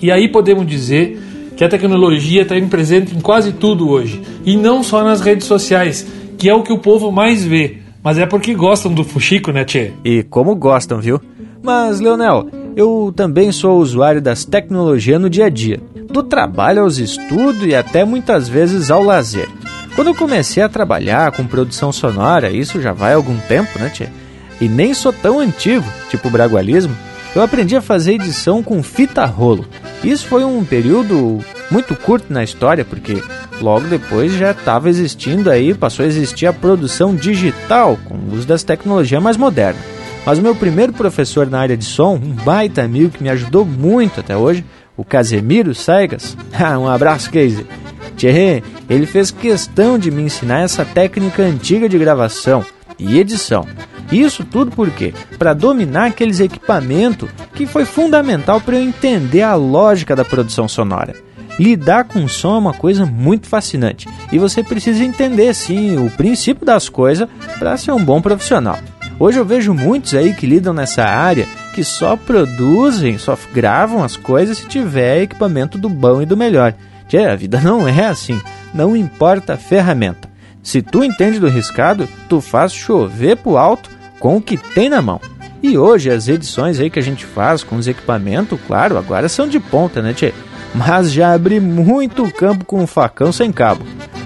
E 0.02 0.12
aí 0.12 0.28
podemos 0.28 0.66
dizer 0.66 1.20
que 1.56 1.64
a 1.64 1.70
tecnologia 1.70 2.42
está 2.42 2.56
presente 2.68 3.16
em 3.16 3.20
quase 3.20 3.54
tudo 3.54 3.90
hoje, 3.90 4.22
e 4.44 4.58
não 4.58 4.82
só 4.82 5.04
nas 5.04 5.22
redes 5.22 5.46
sociais, 5.46 6.08
que 6.38 6.50
é 6.50 6.56
o 6.56 6.64
que 6.64 6.74
o 6.74 6.80
povo 6.80 7.12
mais 7.12 7.44
vê, 7.44 7.78
mas 8.04 8.18
é 8.18 8.26
porque 8.26 8.56
gostam 8.56 8.92
do 8.92 9.04
fuxico, 9.04 9.52
né, 9.52 9.64
Tchê? 9.64 9.92
E 10.04 10.24
como 10.24 10.56
gostam, 10.56 11.00
viu? 11.00 11.22
Mas, 11.64 12.00
Leonel, 12.00 12.48
eu 12.76 13.14
também 13.16 13.52
sou 13.52 13.80
usuário 13.80 14.22
das 14.22 14.44
tecnologias 14.44 15.22
no 15.22 15.30
dia 15.30 15.46
a 15.46 15.50
dia, 15.50 15.80
do 16.10 16.24
trabalho 16.24 16.82
aos 16.82 16.98
estudos 16.98 17.68
e 17.68 17.76
até 17.76 18.04
muitas 18.04 18.50
vezes 18.50 18.90
ao 18.90 19.04
lazer. 19.04 19.48
Quando 19.96 20.08
eu 20.08 20.16
comecei 20.16 20.64
a 20.64 20.70
trabalhar 20.70 21.32
com 21.34 21.46
produção 21.46 21.92
sonora, 21.92 22.50
isso 22.50 22.82
já 22.82 22.94
vai 22.94 23.14
algum 23.14 23.38
tempo, 23.42 23.78
né, 23.78 23.90
tia? 23.90 24.10
E 24.60 24.68
nem 24.68 24.94
sou 24.94 25.12
tão 25.12 25.40
antigo, 25.40 25.86
tipo 26.10 26.28
o 26.28 26.32
bragualismo, 26.32 26.96
eu 27.36 27.42
aprendi 27.42 27.76
a 27.76 27.82
fazer 27.82 28.14
edição 28.14 28.62
com 28.64 28.82
fita 28.84 29.26
rolo. 29.26 29.66
Isso 30.04 30.28
foi 30.28 30.44
um 30.44 30.64
período 30.64 31.40
muito 31.70 31.96
curto 31.96 32.32
na 32.32 32.44
história, 32.44 32.84
porque 32.84 33.22
logo 33.62 33.88
depois 33.88 34.34
já 34.34 34.52
estava 34.52 34.90
existindo 34.90 35.50
aí, 35.50 35.74
passou 35.74 36.04
a 36.04 36.08
existir 36.08 36.48
a 36.48 36.54
produção 36.54 37.16
digital 37.16 37.98
com 38.06 38.16
o 38.16 38.34
uso 38.34 38.48
das 38.48 38.64
tecnologias 38.64 39.22
mais 39.22 39.38
modernas. 39.38 40.01
Mas 40.26 40.38
o 40.38 40.42
meu 40.42 40.56
primeiro 40.56 40.94
professor 40.94 41.48
na 41.48 41.60
área 41.60 41.76
de 41.76 41.86
som, 41.86 42.14
um 42.16 42.34
baita 42.34 42.84
amigo 42.84 43.10
que 43.10 43.24
me 43.24 43.30
ajudou 43.30 43.66
muito 43.66 44.20
até 44.20 44.38
hoje, 44.38 44.64
o 44.96 45.04
Casemiro 45.04 45.74
Saigas. 45.74 46.38
Ah, 46.54 46.78
um 46.78 46.88
abraço, 46.88 47.32
Casey. 47.32 47.66
Tchê, 48.16 48.62
ele 48.88 49.08
fez 49.08 49.32
questão 49.32 49.98
de 49.98 50.12
me 50.12 50.22
ensinar 50.22 50.60
essa 50.60 50.86
técnica 50.86 51.42
antiga 51.42 51.90
de 51.90 51.98
gravação 51.98 52.64
e 53.00 53.18
edição. 53.18 53.66
Isso 54.12 54.44
tudo 54.44 54.70
por 54.70 54.92
quê? 54.92 55.12
Para 55.40 55.56
dominar 55.56 56.08
aqueles 56.08 56.40
equipamentos 56.40 57.30
que 57.56 57.66
foi 57.66 57.84
fundamental 57.84 58.62
para 58.62 58.76
eu 58.76 58.84
entender 58.84 59.42
a 59.42 59.56
lógica 59.56 60.16
da 60.16 60.24
produção 60.24 60.68
sonora. 60.68 61.16
Lidar 61.58 62.04
com 62.04 62.28
som 62.28 62.56
é 62.56 62.60
uma 62.60 62.74
coisa 62.74 63.06
muito 63.06 63.48
fascinante 63.48 64.08
e 64.32 64.38
você 64.38 64.62
precisa 64.62 65.04
entender 65.04 65.54
sim 65.56 65.98
o 65.98 66.12
princípio 66.12 66.66
das 66.66 66.90
coisas 66.90 67.28
para 67.58 67.78
ser 67.78 67.92
um 67.92 68.04
bom 68.04 68.22
profissional. 68.22 68.78
Hoje 69.22 69.38
eu 69.38 69.46
vejo 69.46 69.72
muitos 69.72 70.16
aí 70.16 70.34
que 70.34 70.48
lidam 70.48 70.74
nessa 70.74 71.04
área 71.04 71.48
que 71.76 71.84
só 71.84 72.18
produzem, 72.18 73.20
só 73.20 73.38
gravam 73.54 74.04
as 74.04 74.18
coisas 74.18 74.58
se 74.58 74.68
tiver 74.68 75.22
equipamento 75.22 75.78
do 75.78 75.88
bom 75.88 76.24
e 76.24 76.26
do 76.26 76.36
melhor. 76.36 76.74
Tchê, 77.08 77.20
a 77.20 77.36
vida 77.36 77.62
não 77.64 77.88
é 77.88 78.08
assim. 78.08 78.42
Não 78.74 78.96
importa 78.96 79.54
a 79.54 79.58
ferramenta. 79.58 80.28
Se 80.64 80.82
tu 80.82 81.04
entende 81.04 81.40
do 81.40 81.48
riscado, 81.50 82.10
tu 82.28 82.42
faz 82.42 82.74
chover 82.74 83.38
pro 83.38 83.58
alto 83.58 83.92
com 84.20 84.38
o 84.38 84.42
que 84.42 84.58
tem 84.58 84.90
na 84.90 85.04
mão. 85.04 85.22
E 85.62 85.78
hoje 85.78 86.10
as 86.10 86.28
edições 86.28 86.80
aí 86.80 86.90
que 86.90 86.98
a 86.98 87.04
gente 87.04 87.24
faz 87.24 87.64
com 87.64 87.76
os 87.76 87.88
equipamentos, 87.88 88.60
claro, 88.66 88.98
agora 88.98 89.30
são 89.30 89.48
de 89.48 89.60
ponta, 89.60 90.02
né, 90.02 90.16
tchê? 90.16 90.34
Mas 90.74 91.12
já 91.12 91.32
abri 91.32 91.60
muito 91.60 92.28
campo 92.34 92.66
com 92.66 92.82
um 92.82 92.88
facão 92.88 93.32
sem 93.32 93.52
cabo. 93.52 93.86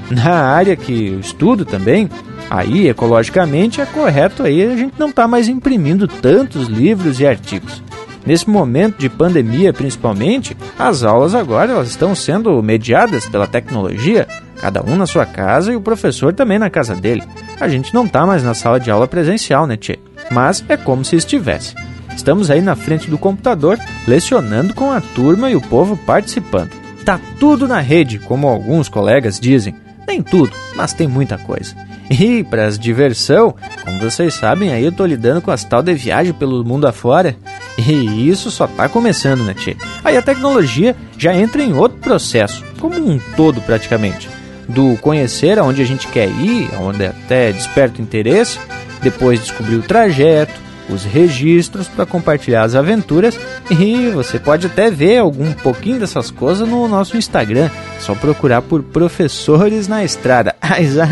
Na 0.09 0.35
área 0.35 0.77
que 0.77 1.07
eu 1.07 1.19
estudo 1.19 1.65
também, 1.65 2.09
Aí, 2.49 2.87
ecologicamente, 2.87 3.81
é 3.81 3.85
correto 3.85 4.43
aí 4.43 4.63
a 4.63 4.75
gente 4.75 4.93
não 4.99 5.11
tá 5.11 5.27
mais 5.27 5.47
imprimindo 5.47 6.07
tantos 6.07 6.67
livros 6.67 7.19
e 7.19 7.25
artigos. 7.27 7.81
Nesse 8.25 8.49
momento 8.49 8.97
de 8.97 9.07
pandemia, 9.07 9.71
principalmente, 9.71 10.57
as 10.79 11.03
aulas 11.03 11.35
agora 11.35 11.73
elas 11.73 11.89
estão 11.89 12.15
sendo 12.15 12.61
mediadas 12.63 13.27
pela 13.27 13.45
tecnologia, 13.45 14.27
cada 14.59 14.83
um 14.83 14.95
na 14.95 15.05
sua 15.05 15.25
casa 15.25 15.71
e 15.71 15.75
o 15.75 15.81
professor 15.81 16.33
também 16.33 16.57
na 16.57 16.69
casa 16.69 16.95
dele. 16.95 17.23
A 17.59 17.67
gente 17.67 17.93
não 17.93 18.07
tá 18.07 18.25
mais 18.25 18.43
na 18.43 18.55
sala 18.55 18.79
de 18.79 18.89
aula 18.89 19.07
presencial, 19.07 19.67
né, 19.67 19.77
tchê? 19.77 19.99
Mas 20.31 20.63
é 20.67 20.75
como 20.75 21.05
se 21.05 21.15
estivesse. 21.15 21.75
Estamos 22.15 22.49
aí 22.49 22.61
na 22.61 22.75
frente 22.75 23.09
do 23.09 23.17
computador, 23.17 23.77
lecionando 24.07 24.73
com 24.73 24.91
a 24.91 25.01
turma 25.01 25.51
e 25.51 25.55
o 25.55 25.61
povo 25.61 25.95
participando. 25.95 26.71
Tá 27.03 27.19
tudo 27.39 27.67
na 27.67 27.79
rede, 27.79 28.17
como 28.17 28.47
alguns 28.47 28.89
colegas 28.89 29.39
dizem. 29.39 29.75
Nem 30.07 30.23
tudo, 30.23 30.51
mas 30.75 30.93
tem 30.93 31.07
muita 31.07 31.37
coisa. 31.37 31.75
E 32.09 32.43
para 32.43 32.65
as 32.65 32.77
diversão, 32.77 33.55
como 33.83 33.99
vocês 33.99 34.33
sabem, 34.33 34.71
aí 34.71 34.85
eu 34.85 34.91
tô 34.91 35.05
lidando 35.05 35.41
com 35.41 35.51
as 35.51 35.63
tal 35.63 35.81
de 35.81 35.93
viagem 35.93 36.33
pelo 36.33 36.63
mundo 36.63 36.87
afora. 36.87 37.35
E 37.77 38.29
isso 38.29 38.51
só 38.51 38.67
tá 38.67 38.87
começando, 38.87 39.43
né, 39.43 39.53
tchê? 39.53 39.75
Aí 40.03 40.15
a 40.15 40.21
tecnologia 40.21 40.95
já 41.17 41.35
entra 41.35 41.61
em 41.61 41.73
outro 41.73 41.97
processo, 41.97 42.63
como 42.79 42.95
um 42.95 43.19
todo 43.35 43.59
praticamente. 43.61 44.29
Do 44.67 44.97
conhecer 44.97 45.59
aonde 45.59 45.81
a 45.81 45.85
gente 45.85 46.07
quer 46.07 46.27
ir, 46.27 46.69
aonde 46.75 47.05
até 47.05 47.51
desperta 47.51 48.01
interesse, 48.01 48.59
depois 49.01 49.39
descobrir 49.39 49.75
o 49.75 49.83
trajeto, 49.83 50.53
os 50.89 51.03
registros 51.03 51.87
para 51.87 52.05
compartilhar 52.05 52.63
as 52.63 52.75
aventuras 52.75 53.37
e 53.69 54.09
você 54.09 54.39
pode 54.39 54.67
até 54.67 54.89
ver 54.91 55.17
algum 55.17 55.51
pouquinho 55.53 55.99
dessas 55.99 56.29
coisas 56.31 56.67
no 56.67 56.87
nosso 56.87 57.17
Instagram. 57.17 57.69
Só 57.99 58.13
procurar 58.13 58.61
por 58.61 58.83
Professores 58.83 59.87
na 59.87 60.03
Estrada. 60.03 60.55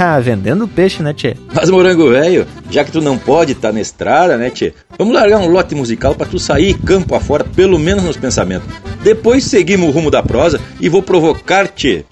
Ah, 0.05 0.19
vendendo 0.19 0.67
peixe, 0.67 1.01
né, 1.01 1.13
Tchê? 1.13 1.35
Mas, 1.53 1.69
morango 1.69 2.09
velho, 2.09 2.45
já 2.69 2.83
que 2.83 2.91
tu 2.91 3.01
não 3.01 3.17
pode 3.17 3.53
estar 3.53 3.69
tá 3.69 3.73
na 3.73 3.79
estrada, 3.79 4.37
né, 4.37 4.49
Tchê? 4.49 4.73
Vamos 4.97 5.13
largar 5.13 5.39
um 5.39 5.47
lote 5.47 5.73
musical 5.73 6.13
para 6.13 6.27
tu 6.27 6.37
sair 6.37 6.73
campo 6.79 7.15
afora, 7.15 7.43
pelo 7.43 7.79
menos 7.79 8.03
nos 8.03 8.17
pensamentos. 8.17 8.67
Depois 9.01 9.45
seguimos 9.45 9.87
o 9.87 9.91
rumo 9.91 10.11
da 10.11 10.21
prosa 10.21 10.59
e 10.79 10.89
vou 10.89 11.01
provocar, 11.01 11.67
Tchê, 11.67 12.03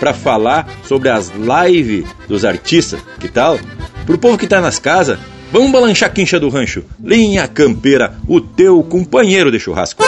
para 0.00 0.12
falar 0.12 0.68
sobre 0.84 1.08
as 1.08 1.30
lives 1.30 2.04
dos 2.26 2.44
artistas, 2.44 3.00
que 3.20 3.28
tal? 3.28 3.58
Pro 4.04 4.18
povo 4.18 4.38
que 4.38 4.46
tá 4.46 4.60
nas 4.60 4.78
casas, 4.78 5.18
Vamos 5.52 5.70
balançar 5.70 6.08
a 6.08 6.12
quincha 6.12 6.38
do 6.40 6.48
rancho. 6.48 6.84
Linha 7.02 7.46
Campeira, 7.46 8.14
o 8.28 8.40
teu 8.40 8.82
companheiro 8.82 9.50
de 9.50 9.58
churrasco. 9.60 10.02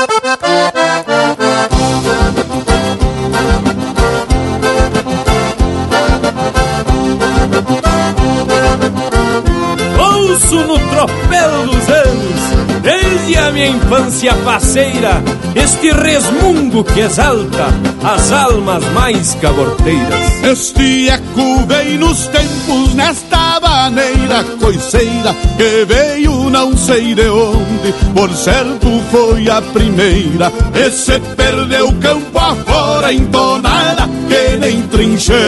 Ouço 9.98 10.56
no 10.66 10.78
tropel 10.78 11.66
dos 11.66 11.88
anos, 11.88 12.57
desde 12.82 13.36
a 13.38 13.50
minha 13.50 13.68
infância 13.68 14.34
faceira, 14.36 15.22
este 15.54 15.90
resmungo 15.90 16.84
que 16.84 17.00
exalta 17.00 17.66
as 18.02 18.32
almas 18.32 18.84
mais 18.92 19.34
caborteiras. 19.40 20.44
Este 20.44 21.08
eco 21.08 21.66
vem 21.66 21.98
nos 21.98 22.26
tempos 22.28 22.94
nesta 22.94 23.60
maneira 23.60 24.44
coiceira 24.60 25.34
que 25.56 25.84
veio 25.84 26.50
não 26.50 26.76
sei 26.76 27.14
de 27.14 27.28
onde, 27.28 27.92
por 28.14 28.32
certo 28.34 29.02
foi 29.10 29.48
a 29.48 29.60
primeira. 29.60 30.52
E 30.74 30.90
se 30.90 31.18
perdeu 31.36 31.92
campo 32.00 32.38
afora 32.38 33.12
entonada 33.12 34.08
que 34.28 34.56
nem 34.58 34.82
trincheira. 34.82 35.38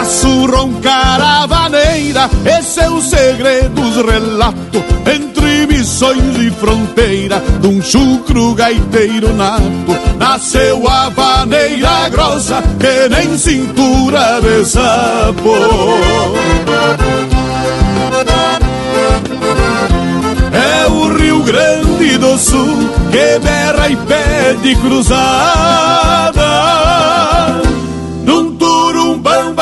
Faço 0.00 0.46
roncar 0.46 1.20
a 1.20 1.46
vaneira 1.46 2.30
e 2.46 2.62
seus 2.62 3.10
segredos 3.10 3.96
relato 3.96 4.82
entre 5.06 5.66
missões 5.66 6.38
e 6.38 6.50
fronteira 6.52 7.38
de 7.60 7.66
um 7.66 7.82
chucro 7.82 8.54
gaiteiro 8.54 9.34
nato. 9.34 9.94
Nasceu 10.18 10.88
a 10.88 11.10
vaneira 11.10 12.08
grossa 12.08 12.62
que 12.80 13.10
nem 13.10 13.36
cintura 13.36 14.40
de 14.40 14.64
sapo. 14.64 15.54
É 20.54 20.86
o 20.88 21.14
Rio 21.14 21.42
Grande 21.42 22.16
do 22.16 22.38
Sul 22.38 22.88
que 23.10 23.38
berra 23.38 23.90
e 23.90 23.96
pede 23.96 24.76
cruzada 24.76 26.00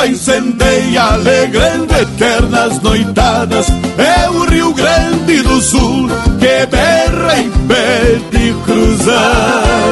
incendeia, 0.07 1.03
alegrando 1.03 1.93
eternas 1.95 2.81
noitadas. 2.81 3.67
É 3.97 4.29
o 4.29 4.45
Rio 4.45 4.73
Grande 4.73 5.41
do 5.41 5.61
Sul 5.61 6.09
que 6.39 6.65
berra 6.67 7.39
e 7.39 7.49
pede 7.67 8.55
cruzada. 8.65 9.89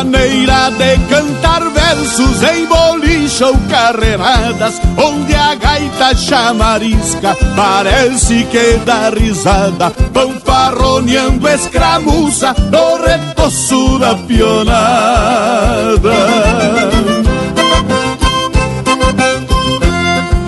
Maneira 0.00 0.70
de 0.70 0.96
cantar 1.10 1.62
versos 1.72 2.42
em 2.42 2.64
boliche 2.64 3.44
ou 3.44 3.54
carreiradas, 3.68 4.80
onde 4.96 5.34
a 5.34 5.54
gaita 5.54 6.16
chamarisca 6.16 7.36
parece 7.54 8.44
que 8.44 8.80
dá 8.86 9.10
risada, 9.10 9.92
vão 10.10 10.40
farroneando 10.40 11.46
escramuça 11.46 12.56
no 12.70 12.96
retoço 13.04 13.98
da 13.98 14.14
pionada. 14.14 14.80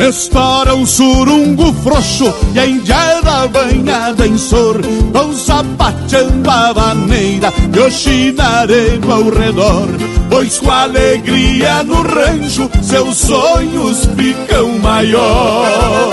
Estoura 0.02 0.74
um 0.74 0.84
surungo 0.84 1.72
frouxo 1.74 2.34
e 2.52 2.58
a 2.58 2.66
indiada 2.66 3.46
banhada 3.46 4.26
em 4.26 4.36
sor 4.36 4.80
Vão 5.12 5.32
sapateando 5.32 6.50
a 6.50 6.72
vaneira 6.72 7.52
e 7.72 7.78
o 7.78 7.88
chinareiro 7.88 9.12
ao 9.12 9.30
redor 9.30 9.86
Pois 10.28 10.58
com 10.58 10.72
alegria 10.72 11.84
no 11.84 12.02
rancho 12.02 12.68
seus 12.82 13.16
sonhos 13.16 14.08
ficam 14.16 14.76
maior 14.80 16.10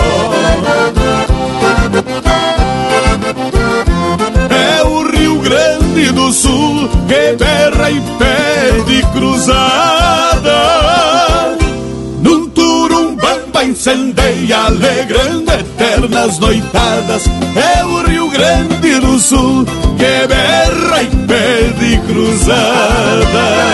É 4.52 4.84
o 4.84 5.10
Rio 5.10 5.40
Grande 5.40 6.12
do 6.12 6.32
Sul 6.32 6.88
que 7.08 7.36
berra 7.44 7.90
e 7.90 8.00
pede 8.20 9.02
cruzada. 9.14 10.99
Incendeia, 13.80 14.66
alegrando 14.66 15.54
eternas 15.54 16.38
noitadas. 16.38 17.24
É 17.56 17.86
o 17.86 18.06
Rio 18.06 18.30
Grande 18.30 19.00
do 19.00 19.18
Sul 19.18 19.66
que 19.98 20.28
berra 20.28 21.02
e 21.02 21.08
pede 21.26 21.98
cruzada. 22.06 23.70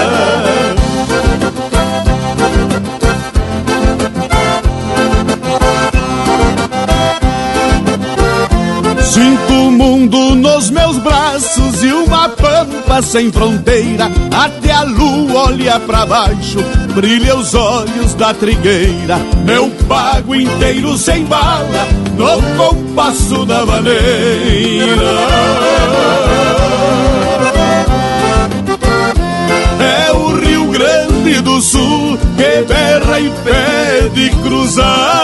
Sinto 9.02 9.54
o 9.54 9.72
mundo 9.72 10.36
nos 10.36 10.70
meus 10.70 11.00
braços 11.00 11.82
e 11.82 11.92
uma 11.92 12.30
sem 13.02 13.32
fronteira. 13.32 14.10
Até 14.32 14.72
a 14.72 14.84
lua 14.84 15.48
olha 15.48 15.80
pra 15.80 16.06
baixo, 16.06 16.60
brilha 16.94 17.36
os 17.36 17.54
olhos 17.54 18.14
da 18.16 18.34
trigueira. 18.34 19.20
Meu 19.44 19.70
pago 19.88 20.36
inteiro 20.36 20.98
sem 20.98 21.26
bala, 21.26 21.88
no 22.18 22.42
compasso 22.58 23.46
da 23.46 23.66
maneira. 23.66 25.02
É 29.80 30.12
o 30.14 30.36
Rio 30.38 30.66
Grande 30.68 31.42
do 31.42 31.62
Sul 31.62 32.18
que 32.38 32.64
berra 32.64 33.20
e 33.20 33.32
pede 33.44 34.30
cruzada 34.42 35.16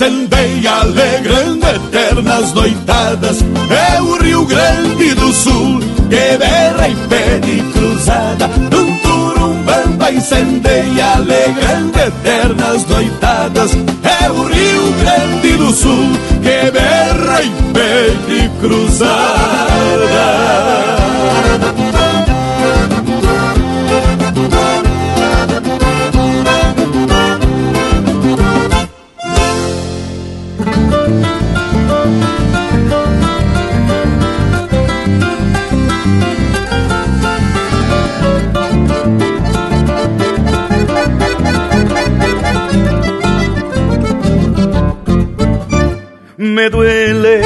incendeia, 0.00 0.72
alegrando 0.80 1.66
eternas 1.68 2.54
noitadas. 2.54 3.44
É 3.70 4.00
o 4.00 4.16
Rio 4.16 4.46
Grande 4.46 5.14
do 5.14 5.30
Sul 5.30 5.78
que 6.08 6.38
berra 6.38 6.88
e 6.88 6.96
pede 7.06 7.62
cruzada. 7.72 8.48
Num 8.48 8.96
turumbamba 8.98 10.10
incendeia, 10.10 11.16
alegrando 11.16 11.98
eternas 11.98 12.86
noitadas. 12.86 13.72
É 14.02 14.30
o 14.30 14.44
Rio 14.44 14.92
Grande 15.00 15.56
do 15.58 15.70
Sul 15.70 16.12
que 16.42 16.70
berra 16.70 17.42
e 17.42 17.50
pede 17.74 18.50
cruzada. 18.58 19.69
Me 46.60 46.68
duele, 46.68 47.40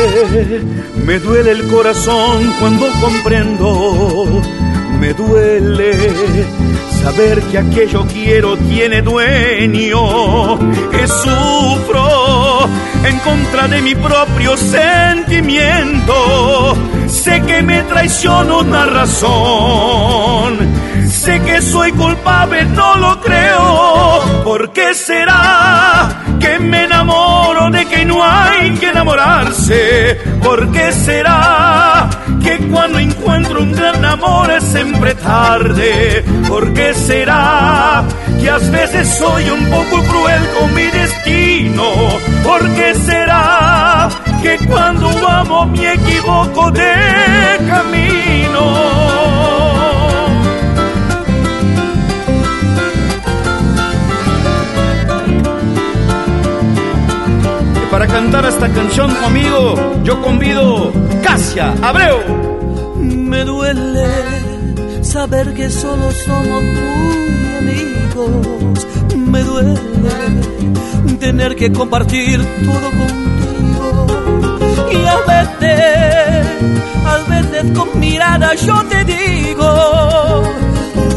me 1.06 1.20
duele 1.20 1.52
el 1.52 1.68
corazón 1.68 2.52
cuando 2.58 2.90
comprendo, 3.00 4.42
me 4.98 5.14
duele 5.14 5.94
saber 7.00 7.40
que 7.42 7.58
aquello 7.58 8.04
quiero 8.12 8.56
tiene 8.56 9.02
dueño, 9.02 10.58
que 10.90 11.06
sufro 11.06 12.68
en 13.04 13.16
contra 13.20 13.68
de 13.68 13.82
mi 13.82 13.94
propio 13.94 14.56
sentimiento, 14.56 16.16
sé 17.06 17.40
que 17.42 17.62
me 17.62 17.84
traiciono 17.84 18.62
una 18.62 18.84
razón, 18.86 20.58
sé 21.08 21.38
que 21.42 21.62
soy 21.62 21.92
culpable, 21.92 22.64
no 22.64 22.96
lo 22.96 23.20
creo, 23.20 24.42
¿por 24.42 24.72
qué 24.72 24.92
será? 24.92 26.23
Que 26.44 26.58
me 26.58 26.84
enamoro 26.84 27.70
de 27.70 27.86
que 27.86 28.04
no 28.04 28.22
hay 28.22 28.70
que 28.74 28.88
enamorarse. 28.90 30.20
¿Por 30.42 30.70
qué 30.72 30.92
será 30.92 32.08
que 32.42 32.58
cuando 32.70 32.98
encuentro 32.98 33.62
un 33.62 33.72
gran 33.72 34.04
amor 34.04 34.50
es 34.50 34.64
siempre 34.64 35.14
tarde? 35.14 36.22
¿Por 36.46 36.74
qué 36.74 36.92
será 36.92 38.04
que 38.40 38.50
a 38.50 38.58
veces 38.58 39.08
soy 39.08 39.48
un 39.48 39.64
poco 39.70 40.02
cruel 40.10 40.42
con 40.58 40.74
mi 40.74 40.86
destino? 41.00 41.86
¿Por 42.42 42.62
qué 42.74 42.94
será 42.94 44.08
que 44.42 44.58
cuando 44.66 45.08
amo 45.26 45.66
me 45.66 45.94
equivoco 45.94 46.70
de 46.70 46.94
camino? 47.72 49.33
Para 57.94 58.08
cantar 58.08 58.44
esta 58.44 58.68
canción 58.70 59.14
conmigo, 59.22 59.76
yo 60.02 60.20
convido 60.20 60.92
Casia 61.22 61.72
Abreu. 61.80 62.18
Me 62.96 63.44
duele 63.44 64.08
saber 65.00 65.54
que 65.54 65.70
solo 65.70 66.10
somos 66.10 66.62
muy 66.64 67.56
amigos. 67.60 68.84
Me 69.14 69.44
duele 69.44 69.78
tener 71.20 71.54
que 71.54 71.72
compartir 71.72 72.44
todo 72.64 72.90
contigo. 73.00 74.06
Y 74.90 75.06
a 75.06 75.18
veces, 75.32 76.46
a 77.06 77.16
veces 77.30 77.78
con 77.78 78.00
mirada 78.00 78.56
yo 78.56 78.74
te 78.86 79.04
digo 79.04 80.42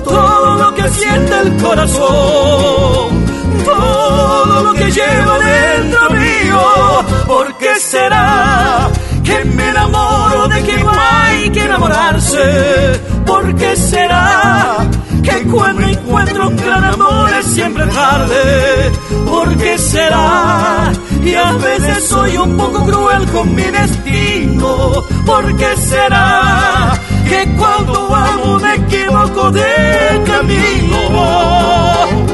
todo 0.03 0.57
lo 0.57 0.75
que 0.75 0.87
siente 0.89 1.39
el 1.39 1.57
corazón 1.57 3.26
todo 3.63 4.63
lo 4.63 4.73
que 4.73 4.91
llevo 4.91 5.31
dentro 5.39 6.09
mío. 6.11 7.05
¿Por 7.25 7.57
qué 7.57 7.75
será 7.79 8.89
que 9.23 9.45
me 9.45 9.69
enamoro 9.69 10.47
de 10.47 10.63
que 10.63 10.77
no 10.77 10.91
hay 10.91 11.49
que 11.49 11.63
enamorarse? 11.63 13.01
¿Por 13.25 13.55
qué 13.55 13.75
será 13.75 14.77
que 15.23 15.43
cuando 15.43 15.87
encuentro 15.87 16.47
un 16.47 16.55
gran 16.55 16.83
amor 16.83 17.29
es 17.39 17.45
siempre 17.45 17.85
tarde? 17.87 18.91
¿Por 19.25 19.57
qué 19.57 19.77
será? 19.77 20.91
Y 21.23 21.35
a 21.35 21.51
veces 21.53 22.07
soy 22.07 22.37
un 22.37 22.55
poco 22.55 22.85
cruel 22.85 23.25
con 23.31 23.53
mi 23.53 23.63
destino. 23.63 25.03
¿Por 25.25 25.55
qué 25.57 25.75
será? 25.75 26.97
Que 27.27 27.53
cuando 27.57 28.15
amo 28.15 28.59
me 28.59 28.75
equivoco 28.75 29.51
de 29.51 30.23
camino. 30.25 32.26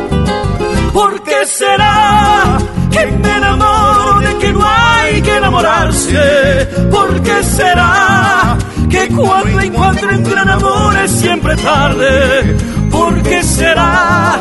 ¿Por 0.93 1.23
qué 1.23 1.45
será 1.45 2.57
que 2.91 3.05
me 3.07 3.37
enamoro 3.37 4.19
de 4.19 4.37
que 4.37 4.53
no 4.53 4.63
hay 4.63 5.21
que 5.23 5.37
enamorarse? 5.37 6.69
¿Por 6.91 7.21
qué 7.23 7.43
será 7.43 8.57
que 8.89 9.07
cuando 9.07 9.59
encuentro 9.59 10.09
un 10.15 10.23
gran 10.23 10.49
amor 10.49 10.95
es 11.03 11.11
siempre 11.11 11.55
tarde? 11.55 12.57
¿Por 12.91 13.23
qué 13.23 13.41
será 13.41 14.39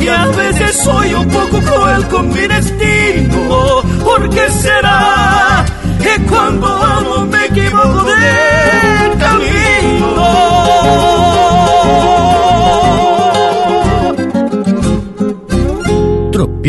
que 0.00 0.10
a 0.10 0.26
veces 0.26 0.76
soy 0.82 1.12
un 1.12 1.28
poco 1.28 1.60
cruel 1.60 2.08
con 2.08 2.28
mi 2.30 2.46
destino? 2.46 3.82
¿Por 4.02 4.30
qué 4.30 4.50
será 4.50 5.66
que 6.02 6.22
cuando 6.22 6.66
amo 6.66 7.26
me 7.26 7.44
equivoco 7.44 8.04
de 8.04 9.18
camino? 9.18 9.59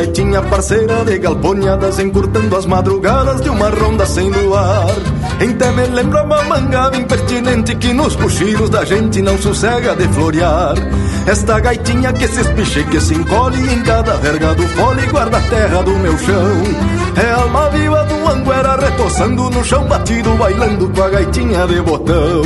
Gaitinha 0.00 0.40
parceira 0.40 1.04
de 1.04 1.18
galponhadas 1.18 1.98
encurtando 1.98 2.56
as 2.56 2.64
madrugadas 2.64 3.42
de 3.42 3.50
uma 3.50 3.68
ronda 3.68 4.06
sem 4.06 4.30
luar. 4.30 4.86
Então 5.38 5.72
me 5.74 5.86
lembra 5.88 6.22
uma 6.22 6.42
mangada 6.44 6.96
impertinente 6.96 7.74
que 7.74 7.92
nos 7.92 8.16
cochilos 8.16 8.70
da 8.70 8.82
gente 8.82 9.20
não 9.20 9.36
sossega 9.36 9.94
de 9.94 10.08
florear. 10.08 10.74
Esta 11.26 11.60
gaitinha 11.60 12.14
que 12.14 12.26
se 12.28 12.40
espiche, 12.40 12.82
que 12.84 12.98
se 12.98 13.14
encolhe 13.14 13.74
em 13.74 13.82
cada 13.82 14.16
verga 14.16 14.54
do 14.54 14.66
fole 14.68 15.06
guarda 15.08 15.36
a 15.36 15.42
terra 15.42 15.82
do 15.82 15.92
meu 15.98 16.16
chão. 16.16 16.62
É 17.22 17.32
alma 17.32 17.68
viva 17.68 18.02
do 18.04 18.28
anguera 18.28 18.76
retoçando 18.76 19.50
no 19.50 19.62
chão 19.62 19.84
batido, 19.86 20.30
bailando 20.36 20.88
com 20.88 21.02
a 21.02 21.10
gaitinha 21.10 21.66
de 21.66 21.80
botão. 21.82 22.42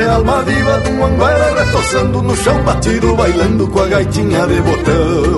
É 0.00 0.04
alma 0.10 0.42
viva 0.42 0.78
do 0.78 1.04
anguera 1.04 1.64
retoçando 1.64 2.22
no 2.22 2.36
chão 2.36 2.62
batido, 2.62 3.16
bailando 3.16 3.66
com 3.66 3.80
a 3.80 3.86
gaitinha 3.88 4.46
de 4.46 4.60
botão. 4.60 5.33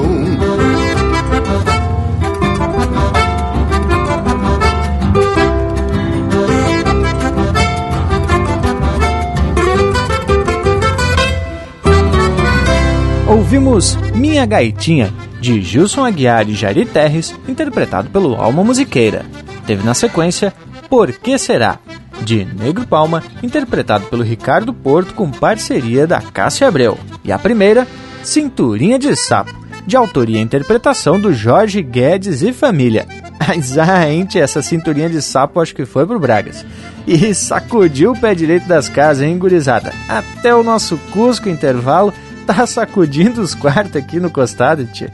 Ouvimos 13.76 13.94
Minha 14.14 14.46
Gaitinha, 14.46 15.12
de 15.38 15.60
Gilson 15.60 16.02
Aguiar 16.02 16.48
e 16.48 16.54
Jari 16.54 16.86
Terres, 16.86 17.34
interpretado 17.46 18.08
pelo 18.08 18.34
Alma 18.34 18.64
Musiqueira. 18.64 19.26
Teve 19.66 19.84
na 19.84 19.92
sequência 19.92 20.50
Por 20.88 21.12
Que 21.12 21.36
Será, 21.36 21.78
de 22.22 22.46
Negro 22.46 22.86
Palma, 22.86 23.22
interpretado 23.42 24.06
pelo 24.06 24.22
Ricardo 24.22 24.72
Porto 24.72 25.12
com 25.12 25.30
parceria 25.30 26.06
da 26.06 26.22
Cássia 26.22 26.66
Abreu. 26.66 26.98
E 27.22 27.30
a 27.30 27.38
primeira, 27.38 27.86
Cinturinha 28.22 28.98
de 28.98 29.14
Sapo, 29.14 29.52
de 29.86 29.94
autoria 29.94 30.38
e 30.38 30.42
interpretação 30.42 31.20
do 31.20 31.34
Jorge 31.34 31.82
Guedes 31.82 32.40
e 32.40 32.54
família. 32.54 33.06
Mas, 33.46 33.76
ah, 33.76 34.10
ente, 34.10 34.40
essa 34.40 34.62
cinturinha 34.62 35.08
de 35.08 35.20
sapo 35.22 35.60
acho 35.60 35.74
que 35.74 35.84
foi 35.84 36.04
pro 36.04 36.18
Bragas. 36.18 36.64
E 37.06 37.32
sacudiu 37.32 38.12
o 38.12 38.18
pé 38.18 38.34
direito 38.34 38.66
das 38.66 38.88
casas, 38.88 39.22
hein, 39.22 39.38
gurizada? 39.38 39.92
Até 40.08 40.52
o 40.52 40.64
nosso 40.64 40.96
Cusco 41.12 41.48
intervalo 41.48 42.12
tá 42.46 42.66
sacudindo 42.66 43.42
os 43.42 43.54
quartos 43.54 43.96
aqui 43.96 44.20
no 44.20 44.30
costado, 44.30 44.86
tia. 44.86 45.12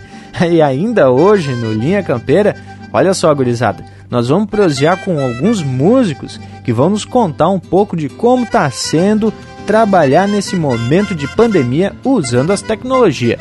E 0.50 0.60
ainda 0.60 1.10
hoje, 1.10 1.54
no 1.54 1.72
Linha 1.72 2.02
Campeira, 2.02 2.56
olha 2.92 3.14
só, 3.14 3.32
gurizada, 3.34 3.84
nós 4.10 4.28
vamos 4.28 4.48
prosear 4.48 4.98
com 5.04 5.18
alguns 5.18 5.62
músicos 5.62 6.38
que 6.62 6.72
vão 6.72 6.90
nos 6.90 7.04
contar 7.04 7.48
um 7.48 7.58
pouco 7.58 7.96
de 7.96 8.08
como 8.08 8.46
tá 8.46 8.70
sendo 8.70 9.32
trabalhar 9.66 10.28
nesse 10.28 10.56
momento 10.56 11.14
de 11.14 11.26
pandemia 11.28 11.92
usando 12.04 12.50
as 12.50 12.62
tecnologias. 12.62 13.40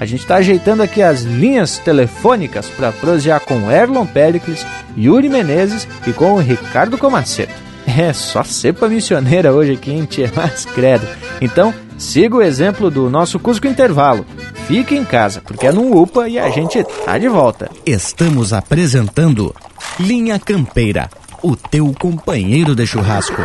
A 0.00 0.04
gente 0.04 0.20
está 0.20 0.36
ajeitando 0.36 0.82
aqui 0.82 1.02
as 1.02 1.22
linhas 1.22 1.78
telefônicas 1.78 2.66
para 2.68 2.92
prosear 2.92 3.40
com 3.40 3.70
Erlon 3.70 4.06
Pericles, 4.06 4.66
Yuri 4.96 5.28
Menezes 5.28 5.86
e 6.06 6.12
com 6.12 6.32
o 6.32 6.40
Ricardo 6.40 6.98
Comaceto. 6.98 7.71
É 7.98 8.12
só 8.12 8.42
cepa 8.42 8.88
missioneira 8.88 9.52
hoje 9.52 9.72
aqui, 9.72 9.90
hein, 9.90 10.06
tia? 10.06 10.30
Mas 10.36 10.64
credo. 10.64 11.06
Então, 11.40 11.74
Siga 12.02 12.34
o 12.34 12.42
exemplo 12.42 12.90
do 12.90 13.08
nosso 13.08 13.38
Cusco 13.38 13.68
Intervalo. 13.68 14.26
Fique 14.66 14.92
em 14.96 15.04
casa, 15.04 15.40
porque 15.40 15.68
é 15.68 15.72
no 15.72 16.02
UPA 16.02 16.28
e 16.28 16.36
a 16.36 16.50
gente 16.50 16.82
tá 16.82 17.16
de 17.16 17.28
volta. 17.28 17.70
Estamos 17.86 18.52
apresentando 18.52 19.54
Linha 20.00 20.36
Campeira, 20.36 21.08
o 21.40 21.54
teu 21.54 21.94
companheiro 21.96 22.74
de 22.74 22.84
churrasco. 22.84 23.40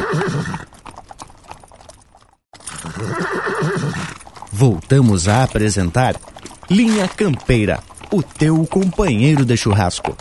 Voltamos 4.51 5.27
a 5.27 5.43
apresentar 5.43 6.15
Linha 6.67 7.07
Campeira, 7.07 7.79
o 8.11 8.23
teu 8.23 8.65
companheiro 8.65 9.45
de 9.45 9.55
churrasco. 9.55 10.17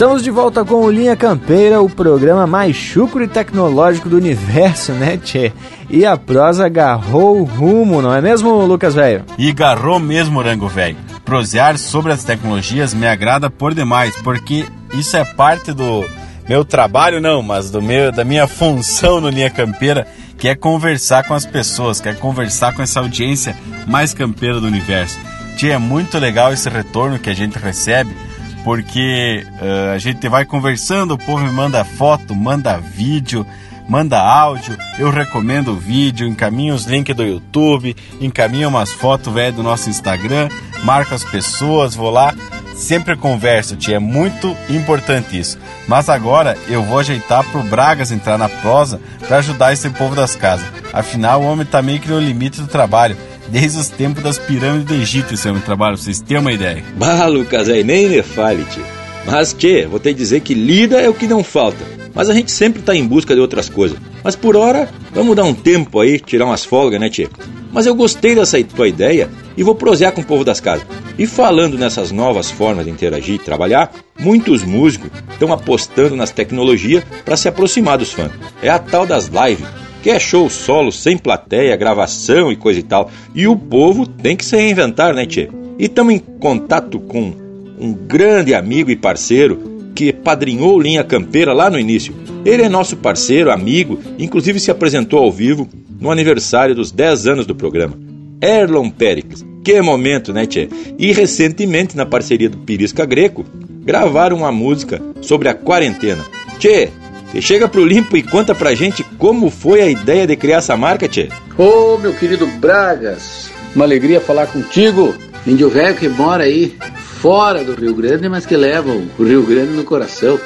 Estamos 0.00 0.22
de 0.22 0.30
volta 0.30 0.64
com 0.64 0.76
o 0.76 0.90
Linha 0.90 1.14
Campeira, 1.14 1.82
o 1.82 1.90
programa 1.90 2.46
mais 2.46 2.74
chucro 2.74 3.22
e 3.22 3.28
tecnológico 3.28 4.08
do 4.08 4.16
universo, 4.16 4.92
né, 4.92 5.18
Tchê? 5.18 5.52
E 5.90 6.06
a 6.06 6.16
prosa 6.16 6.64
agarrou 6.64 7.38
o 7.38 7.44
rumo, 7.44 8.00
não 8.00 8.14
é 8.14 8.22
mesmo, 8.22 8.64
Lucas 8.64 8.94
Velho? 8.94 9.26
E 9.36 9.50
agarrou 9.50 9.98
mesmo, 10.00 10.32
Morango 10.32 10.68
Velho. 10.68 10.96
Prosear 11.22 11.76
sobre 11.76 12.12
as 12.12 12.24
tecnologias 12.24 12.94
me 12.94 13.06
agrada 13.06 13.50
por 13.50 13.74
demais, 13.74 14.16
porque 14.24 14.64
isso 14.94 15.18
é 15.18 15.22
parte 15.22 15.70
do 15.70 16.02
meu 16.48 16.64
trabalho, 16.64 17.20
não, 17.20 17.42
mas 17.42 17.70
do 17.70 17.82
meu, 17.82 18.10
da 18.10 18.24
minha 18.24 18.48
função 18.48 19.20
no 19.20 19.28
Linha 19.28 19.50
Campeira, 19.50 20.06
que 20.38 20.48
é 20.48 20.54
conversar 20.54 21.24
com 21.24 21.34
as 21.34 21.44
pessoas, 21.44 22.00
que 22.00 22.08
é 22.08 22.14
conversar 22.14 22.74
com 22.74 22.80
essa 22.80 23.00
audiência 23.00 23.54
mais 23.86 24.14
campeira 24.14 24.58
do 24.60 24.66
universo. 24.66 25.18
Tia, 25.58 25.74
é 25.74 25.78
muito 25.78 26.18
legal 26.18 26.54
esse 26.54 26.70
retorno 26.70 27.18
que 27.18 27.28
a 27.28 27.34
gente 27.34 27.58
recebe 27.58 28.29
porque 28.64 29.46
uh, 29.60 29.94
a 29.94 29.98
gente 29.98 30.28
vai 30.28 30.44
conversando, 30.44 31.14
o 31.14 31.18
povo 31.18 31.44
me 31.44 31.52
manda 31.52 31.84
foto, 31.84 32.34
manda 32.34 32.78
vídeo, 32.78 33.46
manda 33.88 34.20
áudio, 34.20 34.76
eu 34.98 35.10
recomendo 35.10 35.72
o 35.72 35.76
vídeo, 35.76 36.28
encaminho 36.28 36.74
os 36.74 36.84
links 36.84 37.16
do 37.16 37.24
YouTube, 37.24 37.96
encaminho 38.20 38.68
umas 38.68 38.92
fotos 38.92 39.32
velho 39.32 39.56
do 39.56 39.62
nosso 39.62 39.90
Instagram, 39.90 40.48
marco 40.84 41.14
as 41.14 41.24
pessoas, 41.24 41.94
vou 41.94 42.10
lá, 42.10 42.34
sempre 42.74 43.16
converso, 43.16 43.76
tia, 43.76 43.96
é 43.96 43.98
muito 43.98 44.56
importante 44.68 45.38
isso. 45.38 45.58
Mas 45.88 46.08
agora 46.08 46.56
eu 46.68 46.82
vou 46.82 46.98
ajeitar 46.98 47.44
pro 47.50 47.62
Bragas 47.62 48.12
entrar 48.12 48.38
na 48.38 48.48
prosa 48.48 49.00
para 49.26 49.38
ajudar 49.38 49.72
esse 49.72 49.88
povo 49.90 50.14
das 50.14 50.36
casas. 50.36 50.66
Afinal, 50.92 51.42
o 51.42 51.46
homem 51.46 51.66
tá 51.66 51.82
meio 51.82 52.00
que 52.00 52.08
no 52.08 52.18
limite 52.18 52.60
do 52.60 52.68
trabalho 52.68 53.16
desde 53.50 53.78
os 53.78 53.88
tempos 53.88 54.22
das 54.22 54.38
pirâmides 54.38 54.86
do 54.86 54.94
Egito 54.94 55.34
esse 55.34 55.48
homem 55.48 55.62
trabalha, 55.62 55.94
pra 55.94 56.02
vocês 56.02 56.20
terem 56.20 56.40
uma 56.40 56.52
ideia. 56.52 56.84
Bah, 56.96 57.26
Lucas, 57.26 57.68
aí 57.68 57.84
nem 57.84 58.08
me 58.08 58.22
fale, 58.22 58.64
tio. 58.64 58.84
Mas, 59.26 59.52
tchê, 59.52 59.86
vou 59.86 60.00
te 60.00 60.14
dizer 60.14 60.40
que 60.40 60.54
lida 60.54 61.00
é 61.00 61.08
o 61.08 61.14
que 61.14 61.26
não 61.26 61.44
falta. 61.44 61.84
Mas 62.14 62.28
a 62.28 62.34
gente 62.34 62.50
sempre 62.50 62.82
tá 62.82 62.94
em 62.94 63.06
busca 63.06 63.34
de 63.34 63.40
outras 63.40 63.68
coisas. 63.68 63.98
Mas 64.24 64.34
por 64.34 64.56
hora, 64.56 64.88
vamos 65.12 65.36
dar 65.36 65.44
um 65.44 65.54
tempo 65.54 66.00
aí, 66.00 66.18
tirar 66.18 66.46
umas 66.46 66.64
folgas, 66.64 67.00
né, 67.00 67.08
tchê? 67.08 67.28
Mas 67.72 67.86
eu 67.86 67.94
gostei 67.94 68.34
dessa 68.34 68.62
tua 68.64 68.88
ideia 68.88 69.30
e 69.56 69.62
vou 69.62 69.74
prosear 69.74 70.12
com 70.12 70.20
o 70.20 70.24
povo 70.24 70.44
das 70.44 70.60
casas. 70.60 70.86
E 71.18 71.26
falando 71.26 71.78
nessas 71.78 72.10
novas 72.10 72.50
formas 72.50 72.84
de 72.84 72.90
interagir 72.90 73.36
e 73.36 73.38
trabalhar, 73.38 73.92
muitos 74.18 74.64
músicos 74.64 75.10
estão 75.30 75.52
apostando 75.52 76.16
nas 76.16 76.30
tecnologias 76.30 77.04
para 77.24 77.36
se 77.36 77.48
aproximar 77.48 77.98
dos 77.98 78.12
fãs. 78.12 78.32
É 78.60 78.68
a 78.68 78.78
tal 78.78 79.06
das 79.06 79.26
lives, 79.28 79.66
que 80.02 80.10
é 80.10 80.18
show 80.18 80.48
solo, 80.48 80.90
sem 80.90 81.16
plateia, 81.16 81.76
gravação 81.76 82.50
e 82.50 82.56
coisa 82.56 82.80
e 82.80 82.82
tal. 82.82 83.10
E 83.34 83.46
o 83.46 83.56
povo 83.56 84.06
tem 84.06 84.36
que 84.36 84.44
se 84.44 84.56
reinventar, 84.56 85.14
né, 85.14 85.26
tchê? 85.26 85.48
E 85.78 85.84
estamos 85.84 86.14
em 86.14 86.18
contato 86.18 86.98
com 86.98 87.32
um 87.78 87.92
grande 87.92 88.54
amigo 88.54 88.90
e 88.90 88.96
parceiro 88.96 89.70
que 89.94 90.12
padrinhou 90.12 90.80
Linha 90.80 91.04
Campeira 91.04 91.52
lá 91.52 91.70
no 91.70 91.78
início. 91.78 92.14
Ele 92.44 92.62
é 92.62 92.68
nosso 92.68 92.96
parceiro, 92.96 93.50
amigo, 93.50 93.98
inclusive 94.18 94.58
se 94.60 94.70
apresentou 94.70 95.18
ao 95.18 95.30
vivo 95.30 95.68
no 96.00 96.10
aniversário 96.10 96.74
dos 96.74 96.90
10 96.90 97.26
anos 97.26 97.46
do 97.46 97.54
programa. 97.54 97.98
Erlon 98.40 98.88
Pericles. 98.90 99.44
Que 99.62 99.80
momento, 99.82 100.32
né, 100.32 100.46
Tchê? 100.46 100.68
E 100.98 101.12
recentemente, 101.12 101.96
na 101.96 102.06
parceria 102.06 102.48
do 102.48 102.56
Pirisca 102.56 103.04
Greco, 103.04 103.44
gravaram 103.84 104.38
uma 104.38 104.50
música 104.50 105.00
sobre 105.20 105.48
a 105.48 105.54
quarentena. 105.54 106.24
Tchê, 106.58 106.88
você 107.30 107.40
chega 107.40 107.68
pro 107.68 107.84
Limpo 107.84 108.16
e 108.16 108.24
conta 108.24 108.56
pra 108.56 108.74
gente 108.74 109.04
como 109.16 109.50
foi 109.50 109.80
a 109.80 109.88
ideia 109.88 110.26
de 110.26 110.34
criar 110.34 110.56
essa 110.56 110.76
marca, 110.76 111.08
Tchê. 111.08 111.28
Ô, 111.56 111.96
meu 111.96 112.12
querido 112.12 112.44
Bragas, 112.44 113.50
uma 113.74 113.84
alegria 113.84 114.20
falar 114.20 114.48
contigo. 114.48 115.14
Índio 115.46 115.70
velho 115.70 115.96
que 115.96 116.08
mora 116.08 116.42
aí 116.42 116.76
fora 117.20 117.62
do 117.62 117.74
Rio 117.74 117.94
Grande, 117.94 118.28
mas 118.28 118.44
que 118.44 118.56
leva 118.56 118.90
o 118.90 119.22
Rio 119.22 119.44
Grande 119.44 119.72
no 119.72 119.84
coração. 119.84 120.40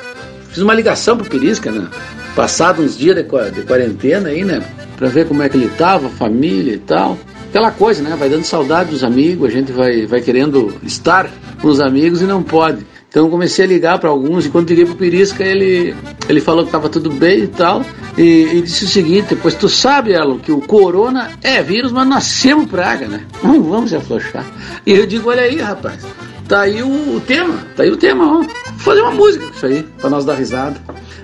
Fiz 0.51 0.59
uma 0.63 0.75
ligação 0.75 1.17
pro 1.17 1.29
Pirisca, 1.29 1.73
né? 1.73 1.89
Passado 2.37 2.83
uns 2.83 2.99
dias 2.99 3.17
de, 3.17 3.23
de 3.23 3.63
quarentena 3.63 4.29
aí, 4.29 4.45
né? 4.45 4.63
Pra 4.97 5.09
ver 5.09 5.27
como 5.27 5.43
é 5.43 5.49
que 5.49 5.57
ele 5.57 5.71
tava, 5.79 6.11
família 6.11 6.75
e 6.75 6.79
tal. 6.79 7.19
Aquela 7.49 7.71
coisa, 7.71 8.03
né? 8.03 8.15
Vai 8.15 8.29
dando 8.29 8.45
saudade 8.45 8.91
dos 8.91 9.03
amigos, 9.03 9.49
a 9.49 9.53
gente 9.53 9.73
vai, 9.73 10.05
vai 10.05 10.21
querendo 10.21 10.75
estar 10.83 11.31
com 11.63 11.69
os 11.69 11.81
amigos 11.81 12.21
e 12.21 12.25
não 12.25 12.43
pode. 12.43 12.85
Então 13.15 13.31
comecei 13.31 13.65
a 13.65 13.69
ligar 13.69 13.97
para 14.01 14.11
alguns 14.11 14.45
e 14.45 14.51
quando 14.51 14.69
liguei 14.71 14.85
pro 14.85 14.97
Pirisca 14.97 15.45
ele, 15.45 15.95
ele 16.29 16.41
falou 16.41 16.65
que 16.65 16.71
estava 16.71 16.89
tudo 16.89 17.13
bem 17.13 17.45
e 17.45 17.47
tal. 17.47 17.85
E, 18.19 18.57
e, 18.57 18.61
disse 18.61 18.87
o 18.87 18.89
seguinte, 18.89 19.37
pois 19.37 19.55
tu 19.55 19.69
sabe, 19.69 20.13
Elon, 20.13 20.41
que 20.41 20.51
o 20.51 20.61
corona 20.61 21.31
é 21.41 21.63
vírus, 21.63 21.93
mas 21.93 22.09
nascemos 22.09 22.69
praga, 22.69 23.07
né? 23.07 23.25
Não 23.41 23.63
vamos 23.63 23.91
se 23.91 23.97
afrouxar. 23.97 24.45
E 24.85 24.91
eu 24.91 25.07
digo, 25.07 25.31
olha 25.31 25.43
aí, 25.43 25.61
rapaz, 25.61 26.05
tá 26.49 26.63
aí 26.63 26.83
o, 26.83 27.15
o 27.15 27.21
tema, 27.25 27.55
tá 27.77 27.85
aí 27.85 27.91
o 27.93 27.97
tema. 27.97 28.25
Vou 28.25 28.49
fazer 28.79 29.03
uma 29.03 29.13
música 29.13 29.45
isso 29.55 29.65
aí, 29.65 29.85
para 30.01 30.11
nós 30.11 30.25
dar 30.25 30.35
risada. 30.35 30.75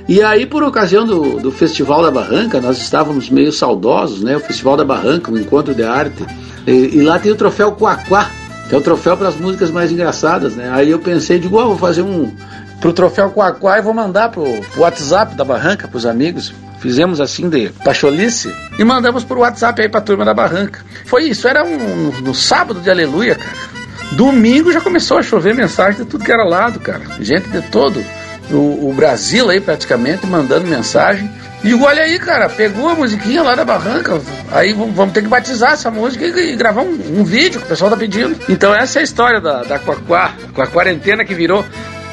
E 0.08 0.22
aí, 0.22 0.46
por 0.46 0.62
ocasião 0.62 1.04
do, 1.04 1.40
do 1.40 1.50
Festival 1.50 2.04
da 2.04 2.10
Barranca, 2.12 2.60
nós 2.60 2.78
estávamos 2.78 3.28
meio 3.28 3.50
saudosos, 3.50 4.22
né? 4.22 4.36
O 4.36 4.40
Festival 4.40 4.76
da 4.76 4.84
Barranca, 4.84 5.32
um 5.32 5.38
encontro 5.38 5.74
de 5.74 5.82
arte. 5.82 6.24
E, 6.68 6.98
e 6.98 7.02
lá 7.02 7.18
tem 7.18 7.32
o 7.32 7.36
troféu 7.36 7.72
Quaquá, 7.72 8.30
que 8.70 8.74
é 8.76 8.78
o 8.78 8.80
troféu 8.80 9.16
para 9.16 9.26
as 9.26 9.34
músicas 9.34 9.68
mais 9.68 9.90
engraçadas, 9.90 10.54
né? 10.54 10.70
Aí 10.72 10.92
eu 10.92 11.00
pensei, 11.00 11.40
digo, 11.40 11.60
oh, 11.60 11.70
vou 11.70 11.76
fazer 11.76 12.02
um 12.02 12.32
pro 12.80 12.92
troféu 12.92 13.28
Quaquá 13.32 13.78
e 13.78 13.82
vou 13.82 13.92
mandar 13.92 14.30
pro, 14.30 14.44
pro 14.72 14.82
WhatsApp 14.82 15.34
da 15.34 15.44
Barranca, 15.44 15.88
pros 15.88 16.06
amigos. 16.06 16.54
Fizemos 16.78 17.20
assim 17.20 17.48
de 17.48 17.68
pacholice 17.84 18.54
e 18.78 18.84
mandamos 18.84 19.24
pro 19.24 19.40
WhatsApp 19.40 19.82
aí 19.82 19.88
pra 19.88 20.00
turma 20.00 20.24
da 20.24 20.32
Barranca. 20.32 20.84
Foi 21.04 21.24
isso, 21.24 21.48
era 21.48 21.64
um, 21.64 22.12
no 22.20 22.32
sábado 22.32 22.80
de 22.80 22.88
aleluia, 22.88 23.34
cara. 23.34 23.56
Domingo 24.12 24.72
já 24.72 24.80
começou 24.80 25.18
a 25.18 25.22
chover 25.22 25.52
mensagem 25.52 26.04
de 26.04 26.06
tudo 26.08 26.24
que 26.24 26.32
era 26.32 26.44
lado, 26.44 26.78
cara. 26.78 27.02
Gente 27.20 27.48
de 27.48 27.62
todo 27.62 28.00
o, 28.52 28.88
o 28.88 28.94
Brasil 28.94 29.50
aí 29.50 29.60
praticamente 29.60 30.28
mandando 30.28 30.68
mensagem. 30.68 31.28
E 31.62 31.74
olha 31.74 32.02
aí, 32.02 32.18
cara, 32.18 32.48
pegou 32.48 32.88
a 32.88 32.94
musiquinha 32.94 33.42
lá 33.42 33.54
da 33.54 33.64
barranca. 33.64 34.20
Aí 34.50 34.72
vamos 34.72 35.12
ter 35.12 35.22
que 35.22 35.28
batizar 35.28 35.72
essa 35.72 35.90
música 35.90 36.24
e, 36.26 36.56
gravar 36.56 36.82
um, 36.82 37.20
um, 37.20 37.24
vídeo 37.24 37.60
que 37.60 37.66
o 37.66 37.68
pessoal 37.68 37.90
tá 37.90 37.96
pedindo. 37.96 38.36
Então 38.48 38.74
essa 38.74 38.98
é 38.98 39.00
a 39.00 39.04
história 39.04 39.40
da, 39.40 39.62
da 39.62 39.78
Quaquá, 39.78 40.32
com 40.54 40.62
a 40.62 40.66
quarentena 40.66 41.24
que 41.24 41.34
virou 41.34 41.64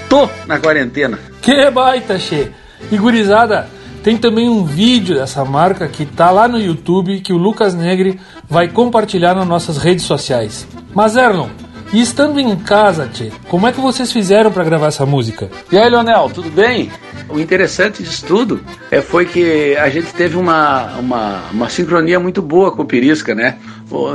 Tô 0.09 0.29
na 0.45 0.59
quarentena. 0.59 1.19
Que 1.41 1.69
baita, 1.69 2.17
Che! 2.17 2.51
E 2.91 2.97
gurizada, 2.97 3.67
tem 4.03 4.17
também 4.17 4.49
um 4.49 4.63
vídeo 4.63 5.15
dessa 5.15 5.43
marca 5.43 5.87
que 5.87 6.05
tá 6.05 6.31
lá 6.31 6.47
no 6.47 6.59
YouTube 6.59 7.19
que 7.19 7.33
o 7.33 7.37
Lucas 7.37 7.73
Negri 7.73 8.19
vai 8.49 8.69
compartilhar 8.69 9.35
nas 9.35 9.47
nossas 9.47 9.77
redes 9.77 10.05
sociais. 10.05 10.65
Mas 10.93 11.15
Erlon, 11.17 11.49
e 11.93 12.01
estando 12.01 12.39
em 12.39 12.55
casa, 12.55 13.07
Tchê, 13.11 13.31
como 13.47 13.67
é 13.67 13.71
que 13.71 13.79
vocês 13.79 14.11
fizeram 14.11 14.51
para 14.51 14.63
gravar 14.63 14.87
essa 14.87 15.05
música? 15.05 15.49
E 15.71 15.77
aí, 15.77 15.89
Leonel, 15.89 16.29
tudo 16.33 16.49
bem? 16.49 16.91
O 17.29 17.39
interessante 17.39 18.03
disso 18.03 18.25
tudo 18.25 18.61
é, 18.91 19.01
foi 19.01 19.25
que 19.25 19.75
a 19.77 19.89
gente 19.89 20.13
teve 20.13 20.37
uma, 20.37 20.97
uma, 20.97 21.41
uma 21.51 21.69
sincronia 21.69 22.19
muito 22.19 22.41
boa 22.41 22.71
com 22.71 22.81
o 22.81 22.85
Pirisca, 22.85 23.33
né? 23.33 23.57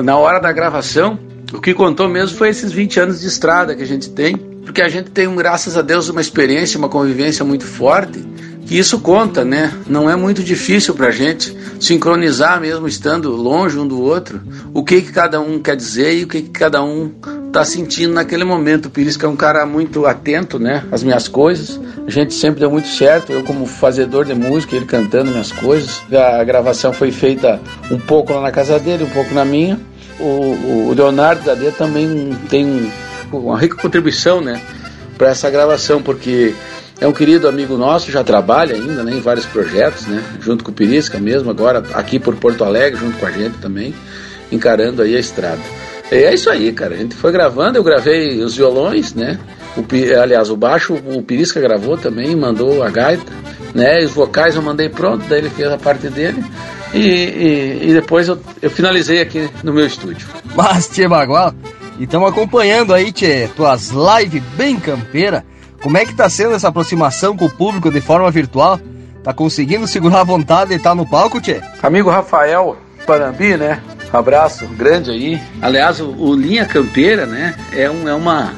Na 0.05 0.17
hora 0.17 0.39
da 0.39 0.53
gravação, 0.53 1.19
o 1.53 1.61
que 1.61 1.75
contou 1.75 2.09
mesmo 2.09 2.37
foi 2.37 2.49
esses 2.49 2.73
20 2.73 3.01
anos 3.01 3.21
de 3.21 3.27
estrada 3.27 3.75
que 3.75 3.83
a 3.83 3.87
gente 3.87 4.11
tem, 4.11 4.37
porque 4.37 4.83
a 4.83 4.89
gente 4.89 5.11
tem, 5.11 5.35
graças 5.35 5.77
a 5.77 5.83
Deus, 5.83 6.09
uma 6.09 6.21
experiência, 6.21 6.79
uma 6.79 6.89
convivência 6.89 7.45
muito 7.45 7.65
forte 7.65 8.23
que 8.67 8.79
isso 8.79 9.01
conta, 9.01 9.45
né? 9.45 9.73
Não 9.87 10.09
é 10.09 10.17
muito 10.17 10.43
difícil 10.43 10.95
para 10.95 11.09
a 11.09 11.11
gente 11.11 11.57
sincronizar 11.81 12.61
mesmo 12.61 12.87
estando 12.87 13.31
longe 13.31 13.79
um 13.79 13.87
do 13.87 14.01
outro, 14.01 14.41
o 14.73 14.85
que 14.85 15.03
que 15.03 15.13
cada 15.13 15.41
um 15.41 15.59
quer 15.59 15.77
dizer 15.77 16.17
e 16.17 16.25
o 16.25 16.29
que 16.29 16.43
que 16.43 16.51
cada 16.51 16.83
um 16.83 17.13
tá 17.53 17.65
sentindo 17.65 18.15
naquele 18.15 18.45
momento. 18.45 18.87
O 18.87 18.91
Pirisca 18.91 19.27
é 19.27 19.29
um 19.29 19.37
cara 19.37 19.67
muito 19.67 20.07
atento, 20.07 20.59
né? 20.59 20.85
Às 20.91 21.03
minhas 21.03 21.29
coisas. 21.29 21.79
A 22.07 22.11
gente 22.11 22.33
sempre 22.33 22.61
deu 22.61 22.71
muito 22.71 22.89
certo. 22.89 23.31
Eu 23.31 23.45
como 23.45 23.67
fazedor 23.67 24.25
de 24.25 24.35
música, 24.35 24.75
ele 24.75 24.87
cantando 24.87 25.31
minhas 25.31 25.53
coisas. 25.53 26.03
A 26.11 26.43
gravação 26.43 26.93
foi 26.93 27.13
feita 27.13 27.61
um 27.91 27.99
pouco 27.99 28.33
lá 28.33 28.41
na 28.41 28.51
casa 28.51 28.79
dele, 28.79 29.05
um 29.05 29.11
pouco 29.11 29.35
na 29.35 29.45
minha. 29.45 29.79
O, 30.19 30.89
o 30.89 30.95
Leonardo 30.97 31.45
Dadê 31.45 31.71
também 31.71 32.37
tem 32.49 32.91
uma 33.31 33.59
rica 33.59 33.77
contribuição, 33.77 34.41
né? 34.41 34.61
Para 35.19 35.29
essa 35.29 35.51
gravação, 35.51 36.03
porque 36.03 36.55
é 37.01 37.07
um 37.07 37.13
querido 37.13 37.49
amigo 37.49 37.77
nosso, 37.77 38.11
já 38.11 38.25
trabalha 38.25 38.75
ainda 38.75 39.03
né, 39.03 39.13
em 39.13 39.21
vários 39.21 39.45
projetos, 39.45 40.07
né, 40.07 40.23
junto 40.41 40.63
com 40.63 40.71
o 40.71 40.75
Pirisca 40.75 41.19
mesmo, 41.19 41.51
agora 41.51 41.83
aqui 41.95 42.19
por 42.19 42.37
Porto 42.37 42.63
Alegre, 42.63 42.99
junto 42.99 43.19
com 43.19 43.27
a 43.27 43.31
gente 43.31 43.59
também, 43.59 43.93
encarando 44.53 45.03
aí 45.03 45.17
a 45.17 45.19
estrada. 45.19 45.61
É 46.13 46.35
isso 46.35 46.51
aí, 46.51 46.71
cara. 46.73 46.95
A 46.95 46.99
gente 46.99 47.15
foi 47.15 47.33
gravando, 47.33 47.79
eu 47.79 47.83
gravei 47.83 48.43
os 48.43 48.55
violões, 48.55 49.15
né? 49.15 49.39
O, 49.75 49.85
aliás, 50.21 50.51
o 50.51 50.57
baixo 50.57 50.95
o 50.95 51.23
Pirisca 51.23 51.59
gravou 51.59 51.97
também, 51.97 52.37
mandou 52.37 52.83
a 52.83 52.91
gaita, 52.91 53.33
né? 53.75 54.03
E 54.03 54.05
os 54.05 54.13
vocais 54.13 54.55
eu 54.55 54.61
mandei 54.61 54.91
pronto, 54.91 55.25
daí 55.27 55.39
ele 55.39 55.49
fez 55.49 55.73
a 55.73 55.79
parte 55.79 56.09
dele. 56.09 56.45
E, 56.93 56.99
e, 56.99 57.89
e 57.89 57.95
depois 57.95 58.29
eu, 58.29 58.39
eu, 58.61 58.71
finalizei 58.71 59.23
aqui 59.23 59.49
no 59.65 59.73
meu 59.73 59.87
estúdio. 59.87 60.29
Mas, 60.55 60.89
Tchê 60.89 61.09
Bagual, 61.09 61.55
e 61.99 62.05
estamos 62.05 62.29
acompanhando 62.29 62.93
aí, 62.93 63.11
Tchê, 63.11 63.49
tuas 63.57 63.91
lives 63.91 64.43
bem 64.55 64.79
campeira. 64.79 65.43
Como 65.83 65.97
é 65.97 66.05
que 66.05 66.15
tá 66.15 66.29
sendo 66.29 66.55
essa 66.55 66.69
aproximação 66.69 67.35
com 67.35 67.47
o 67.47 67.51
público 67.51 67.91
de 67.91 68.03
forma 68.03 68.31
virtual? 68.31 68.79
Tá 69.25 69.33
conseguindo 69.33 69.87
segurar 69.87 70.21
a 70.21 70.25
vontade 70.25 70.71
de 70.71 70.77
estar 70.77 70.95
no 70.95 71.09
palco, 71.09 71.41
Tchê? 71.41 71.63
Amigo 71.83 72.11
Rafael 72.11 72.77
Parambi, 73.07 73.57
né? 73.57 73.81
Abraço 74.13 74.67
grande 74.67 75.11
aí. 75.11 75.41
Aliás, 75.61 76.01
o, 76.01 76.11
o 76.11 76.35
Linha 76.35 76.67
Campeira, 76.67 77.27
né? 77.27 77.55
É, 77.73 77.91
um, 77.91 78.09
é 78.09 78.15
uma, 78.15 78.53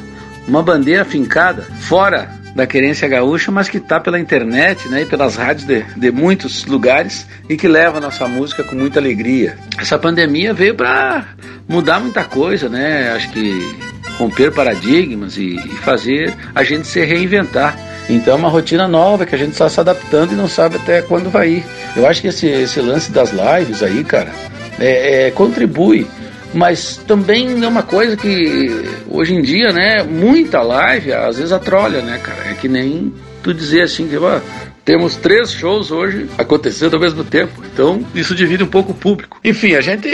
uma 0.48 0.62
bandeira 0.62 1.04
fincada 1.04 1.62
fora 1.80 2.28
da 2.54 2.66
querência 2.66 3.08
gaúcha, 3.08 3.50
mas 3.50 3.68
que 3.68 3.78
está 3.78 3.98
pela 3.98 4.18
internet 4.18 4.88
né, 4.88 5.02
e 5.02 5.06
pelas 5.06 5.34
rádios 5.34 5.66
de, 5.66 5.82
de 5.96 6.10
muitos 6.12 6.64
lugares 6.64 7.26
e 7.48 7.56
que 7.56 7.66
leva 7.66 7.98
a 7.98 8.00
nossa 8.00 8.28
música 8.28 8.62
com 8.62 8.76
muita 8.76 9.00
alegria. 9.00 9.56
Essa 9.76 9.98
pandemia 9.98 10.54
veio 10.54 10.74
para 10.74 11.26
mudar 11.68 11.98
muita 11.98 12.22
coisa, 12.22 12.68
né? 12.68 13.12
Acho 13.12 13.30
que 13.30 13.76
romper 14.18 14.52
paradigmas 14.52 15.36
e, 15.36 15.56
e 15.56 15.68
fazer 15.82 16.32
a 16.54 16.62
gente 16.62 16.86
se 16.86 17.04
reinventar. 17.04 17.76
Então 18.08 18.34
é 18.34 18.36
uma 18.36 18.48
rotina 18.48 18.86
nova 18.86 19.26
que 19.26 19.34
a 19.34 19.38
gente 19.38 19.52
está 19.52 19.68
se 19.68 19.80
adaptando 19.80 20.32
e 20.32 20.36
não 20.36 20.46
sabe 20.46 20.76
até 20.76 21.02
quando 21.02 21.30
vai 21.30 21.48
ir. 21.48 21.64
Eu 21.96 22.06
acho 22.06 22.20
que 22.20 22.28
esse, 22.28 22.46
esse 22.46 22.80
lance 22.80 23.10
das 23.10 23.30
lives 23.32 23.82
aí, 23.82 24.04
cara, 24.04 24.30
é, 24.78 25.26
é, 25.26 25.30
contribui, 25.30 26.06
mas 26.52 26.96
também 27.06 27.62
é 27.62 27.68
uma 27.68 27.82
coisa 27.82 28.16
que 28.16 28.70
hoje 29.08 29.34
em 29.34 29.42
dia, 29.42 29.72
né, 29.72 30.02
muita 30.02 30.62
live 30.62 31.12
às 31.12 31.36
vezes 31.36 31.52
atrolha, 31.52 32.00
né, 32.00 32.18
cara? 32.22 32.50
É 32.50 32.54
que 32.54 32.68
nem 32.68 33.12
tu 33.42 33.52
dizer 33.52 33.82
assim 33.82 34.06
que 34.08 34.16
ó, 34.16 34.40
temos 34.84 35.16
três 35.16 35.52
shows 35.52 35.90
hoje 35.90 36.28
acontecendo 36.36 36.94
ao 36.94 37.00
mesmo 37.00 37.24
tempo. 37.24 37.62
Então, 37.72 38.04
isso 38.14 38.34
divide 38.34 38.62
um 38.62 38.68
pouco 38.68 38.92
o 38.92 38.94
público. 38.94 39.40
Enfim, 39.42 39.74
a 39.74 39.80
gente 39.80 40.08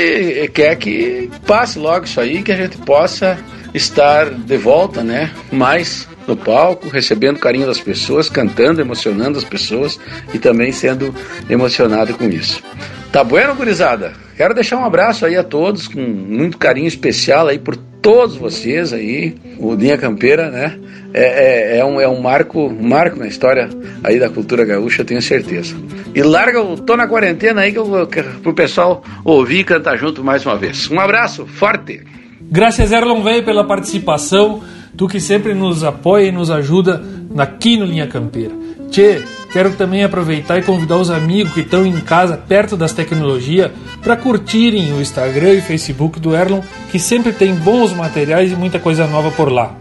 quer 0.54 0.76
que 0.76 1.28
passe 1.46 1.78
logo 1.78 2.04
isso 2.04 2.20
aí, 2.20 2.42
que 2.42 2.52
a 2.52 2.56
gente 2.56 2.78
possa 2.78 3.38
estar 3.74 4.30
de 4.30 4.56
volta, 4.56 5.02
né? 5.02 5.30
Mais 5.50 6.08
no 6.26 6.36
palco, 6.36 6.88
recebendo 6.88 7.38
carinho 7.38 7.66
das 7.66 7.80
pessoas, 7.80 8.28
cantando, 8.28 8.80
emocionando 8.80 9.38
as 9.38 9.44
pessoas 9.44 9.98
e 10.32 10.38
também 10.38 10.70
sendo 10.70 11.12
emocionado 11.48 12.14
com 12.14 12.28
isso. 12.28 12.62
Tá 13.11 13.24
bueno, 13.24 13.54
gurizada? 13.56 14.12
Quero 14.41 14.55
deixar 14.55 14.78
um 14.78 14.86
abraço 14.86 15.26
aí 15.26 15.36
a 15.36 15.45
todos, 15.45 15.86
com 15.86 16.01
muito 16.01 16.57
carinho 16.57 16.86
especial 16.86 17.49
aí 17.49 17.59
por 17.59 17.76
todos 17.76 18.36
vocês 18.36 18.91
aí. 18.91 19.34
O 19.59 19.74
Linha 19.74 19.99
Campeira, 19.99 20.51
né? 20.51 20.78
É, 21.12 21.74
é, 21.74 21.78
é, 21.80 21.84
um, 21.84 22.01
é 22.01 22.09
um 22.09 22.22
marco, 22.22 22.70
marco 22.70 23.18
na 23.18 23.26
história 23.26 23.68
aí 24.03 24.18
da 24.18 24.30
cultura 24.30 24.64
gaúcha, 24.64 25.05
tenho 25.05 25.20
certeza. 25.20 25.76
E 26.14 26.22
larga 26.22 26.62
o 26.62 26.78
Tô 26.78 26.97
na 26.97 27.07
Quarentena 27.07 27.61
aí 27.61 27.70
que 27.70 27.78
eu, 27.78 28.07
que, 28.07 28.22
pro 28.22 28.55
pessoal 28.55 29.05
ouvir 29.22 29.59
e 29.59 29.64
cantar 29.64 29.99
junto 29.99 30.24
mais 30.24 30.47
uma 30.47 30.57
vez. 30.57 30.91
Um 30.91 30.99
abraço 30.99 31.45
forte! 31.45 32.01
Graças, 32.41 32.93
Erlon 32.93 33.22
Velho, 33.22 33.45
pela 33.45 33.64
participação. 33.64 34.62
Tu 34.97 35.07
que 35.07 35.20
sempre 35.20 35.53
nos 35.53 35.84
apoia 35.84 36.28
e 36.28 36.32
nos 36.32 36.51
ajuda 36.51 37.05
aqui 37.36 37.76
no 37.76 37.84
Linha 37.84 38.07
Campeira. 38.07 38.55
Tchê, 38.91 39.22
quero 39.53 39.72
também 39.72 40.05
aproveitar 40.05 40.59
e 40.59 40.62
convidar 40.62 40.96
os 40.96 41.11
amigos 41.11 41.53
que 41.53 41.61
estão 41.61 41.86
em 41.86 42.01
casa, 42.01 42.36
perto 42.36 42.76
das 42.76 42.92
tecnologias, 42.92 43.70
para 44.03 44.16
curtirem 44.16 44.92
o 44.92 45.01
Instagram 45.01 45.55
e 45.55 45.61
Facebook 45.61 46.18
do 46.18 46.34
Erlon, 46.34 46.61
que 46.90 46.98
sempre 46.98 47.32
tem 47.32 47.55
bons 47.55 47.92
materiais 47.92 48.53
e 48.53 48.57
muita 48.57 48.78
coisa 48.78 49.07
nova 49.07 49.30
por 49.30 49.51
lá. 49.51 49.74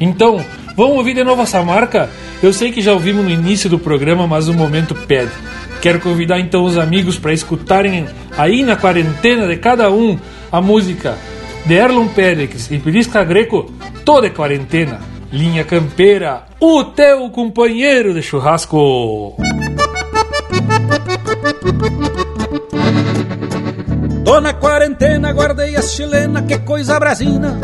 Então, 0.00 0.44
vamos 0.76 0.96
ouvir 0.96 1.14
de 1.14 1.24
novo 1.24 1.42
essa 1.42 1.62
marca? 1.62 2.10
Eu 2.42 2.52
sei 2.52 2.72
que 2.72 2.82
já 2.82 2.92
ouvimos 2.92 3.24
no 3.24 3.30
início 3.30 3.70
do 3.70 3.78
programa, 3.78 4.26
mas 4.26 4.48
o 4.48 4.54
momento 4.54 4.94
pede. 4.94 5.32
Quero 5.80 6.00
convidar 6.00 6.40
então 6.40 6.64
os 6.64 6.78
amigos 6.78 7.18
para 7.18 7.32
escutarem 7.32 8.06
aí 8.36 8.62
na 8.62 8.76
quarentena 8.76 9.46
de 9.46 9.56
cada 9.56 9.90
um 9.90 10.18
a 10.50 10.60
música 10.60 11.16
de 11.66 11.74
Erlon 11.74 12.08
Pérez 12.08 12.70
e 12.70 12.78
Pirisca 12.78 13.24
Greco, 13.24 13.70
toda 14.04 14.30
quarentena. 14.30 15.13
Linha 15.34 15.64
Campeira, 15.64 16.44
o 16.60 16.84
teu 16.84 17.28
companheiro 17.28 18.14
de 18.14 18.22
churrasco. 18.22 19.36
Tô 24.24 24.40
na 24.40 24.52
quarentena, 24.52 25.32
guardei 25.32 25.74
as 25.74 25.92
chilena, 25.92 26.42
que 26.42 26.56
coisa 26.58 27.00
brasina. 27.00 27.60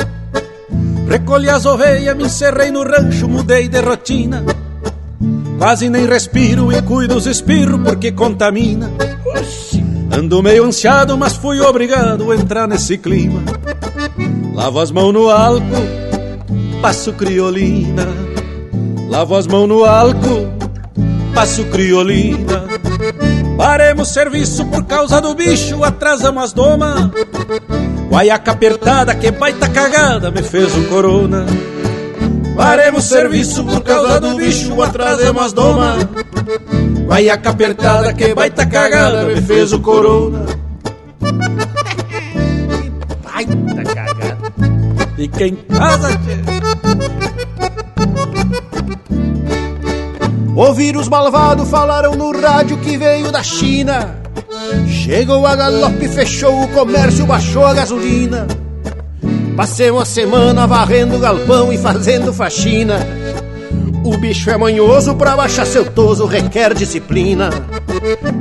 Recolhi 1.08 1.48
as 1.48 1.64
ovelhas, 1.64 2.16
me 2.16 2.24
encerrei 2.24 2.72
no 2.72 2.82
rancho, 2.82 3.28
mudei 3.28 3.68
de 3.68 3.80
rotina. 3.80 4.44
Quase 5.56 5.88
nem 5.88 6.06
respiro 6.06 6.72
e 6.72 6.82
cuido 6.82 7.14
os 7.14 7.26
espirros 7.26 7.80
porque 7.84 8.10
contamina. 8.10 8.90
Ando 10.10 10.42
meio 10.42 10.64
ansiado, 10.64 11.16
mas 11.16 11.36
fui 11.36 11.60
obrigado 11.60 12.32
a 12.32 12.34
entrar 12.34 12.66
nesse 12.66 12.98
clima. 12.98 13.44
Lavo 14.56 14.80
as 14.80 14.90
mãos 14.90 15.12
no 15.12 15.30
álcool, 15.30 15.99
passo 16.80 17.12
criolina. 17.12 18.08
Lavo 19.08 19.36
as 19.36 19.46
mãos 19.46 19.68
no 19.68 19.84
álcool, 19.84 20.48
passo 21.34 21.64
criolina. 21.66 22.64
Paremos 23.56 24.08
serviço 24.08 24.64
por 24.66 24.84
causa 24.84 25.20
do 25.20 25.34
bicho, 25.34 25.84
atrasamos 25.84 26.44
as 26.44 26.52
domas. 26.52 27.10
Guaiaca 28.08 28.52
apertada, 28.52 29.14
que 29.14 29.30
baita 29.30 29.68
cagada, 29.68 30.30
me 30.30 30.42
fez 30.42 30.74
um 30.74 30.84
corona. 30.84 31.44
Paremos 32.56 33.04
serviço 33.04 33.64
por 33.64 33.82
causa 33.82 34.20
do 34.20 34.36
bicho, 34.36 34.80
atrasamos 34.82 35.42
as 35.42 35.52
domas. 35.52 36.06
Guaiaca 37.06 37.50
apertada, 37.50 38.12
que 38.12 38.34
baita 38.34 38.66
cagada, 38.66 39.24
me 39.24 39.40
fez 39.42 39.72
o 39.72 39.80
corona. 39.80 40.46
baita 43.22 43.94
cagada. 43.94 44.38
Fica 45.16 45.46
em 45.46 45.56
casa, 45.56 46.08
tchê. 46.18 46.59
Ouviram 50.60 51.00
os 51.00 51.08
malvados, 51.08 51.70
falaram 51.70 52.14
no 52.14 52.38
rádio 52.38 52.76
que 52.76 52.94
veio 52.98 53.32
da 53.32 53.42
China. 53.42 54.14
Chegou 54.86 55.46
a 55.46 55.56
galope, 55.56 56.06
fechou 56.06 56.64
o 56.64 56.68
comércio, 56.68 57.24
baixou 57.24 57.64
a 57.64 57.72
gasolina. 57.72 58.46
Passei 59.56 59.90
uma 59.90 60.04
semana 60.04 60.66
varrendo 60.66 61.18
galpão 61.18 61.72
e 61.72 61.78
fazendo 61.78 62.30
faxina. 62.30 62.98
O 64.04 64.18
bicho 64.18 64.50
é 64.50 64.58
manhoso, 64.58 65.14
pra 65.14 65.34
baixar 65.34 65.64
seu 65.64 65.90
toso 65.90 66.26
requer 66.26 66.74
disciplina. 66.74 67.48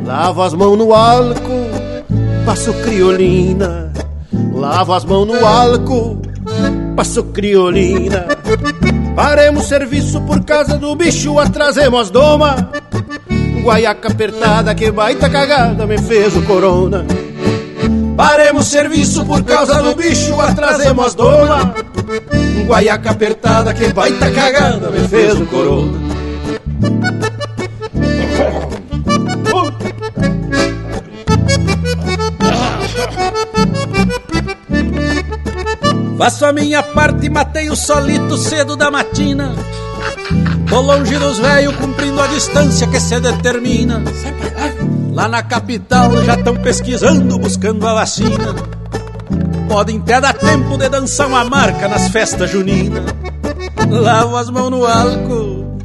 Lavo 0.06 0.42
as 0.42 0.54
mãos 0.54 0.78
no 0.78 0.94
álcool, 0.94 1.70
passo 2.46 2.74
criolina. 2.84 3.94
Lavo 4.54 4.92
as 4.92 5.06
mãos 5.06 5.26
no 5.26 5.46
álcool, 5.46 6.22
passo 6.98 7.24
criolina. 7.24 8.28
Paremos 9.20 9.66
serviço 9.66 10.22
por 10.22 10.46
causa 10.46 10.78
do 10.78 10.96
bicho, 10.96 11.38
atrasemos 11.38 12.04
as 12.04 12.10
doma. 12.10 12.72
Guaiaca 13.62 14.08
apertada, 14.08 14.74
que 14.74 14.90
baita 14.92 15.30
cagada, 15.30 15.86
me 15.86 15.98
fez 15.98 16.38
o 16.38 16.42
corona. 16.44 17.06
Paremos 18.16 18.68
serviço 18.68 19.26
por 19.26 19.44
causa 19.44 19.84
do 19.84 19.94
bicho, 19.94 20.40
atrasemos 20.40 21.08
as 21.08 21.16
doma. 21.16 21.76
Guaiaca 22.66 23.12
apertada, 23.12 23.74
que 23.74 23.92
baita 23.92 24.32
cagada, 24.32 24.90
me 24.90 25.06
fez 25.06 25.38
o 25.38 25.46
corona. 25.48 26.00
Faço 36.20 36.46
a 36.46 36.52
minha 36.52 36.84
parte, 36.84 37.30
matei 37.30 37.70
o 37.70 37.78
solito 37.78 38.36
cedo 38.36 38.76
da 38.76 38.92
matina. 38.92 39.56
Tô 40.70 40.82
longe 40.82 41.18
dos 41.18 41.40
velhos, 41.40 41.74
cumprindo 41.78 42.22
a 42.22 42.28
distância 42.28 42.86
que 42.88 43.00
se 43.00 43.18
determina. 43.22 44.04
Lá 45.14 45.30
na 45.30 45.42
capital 45.42 46.22
já 46.24 46.36
estão 46.36 46.58
pesquisando, 46.58 47.40
buscando 47.40 47.88
a 47.88 47.94
vacina. 47.94 48.54
Podem 49.70 50.00
até 50.00 50.20
dar 50.20 50.34
tempo 50.34 50.78
de 50.78 50.90
dançar 50.90 51.26
uma 51.26 51.46
marca 51.46 51.88
nas 51.88 52.10
festas 52.10 52.52
juninas. 52.52 53.06
Lavo 53.90 54.36
as 54.36 54.50
mãos 54.50 54.72
no 54.72 54.86
álcool, 54.86 55.78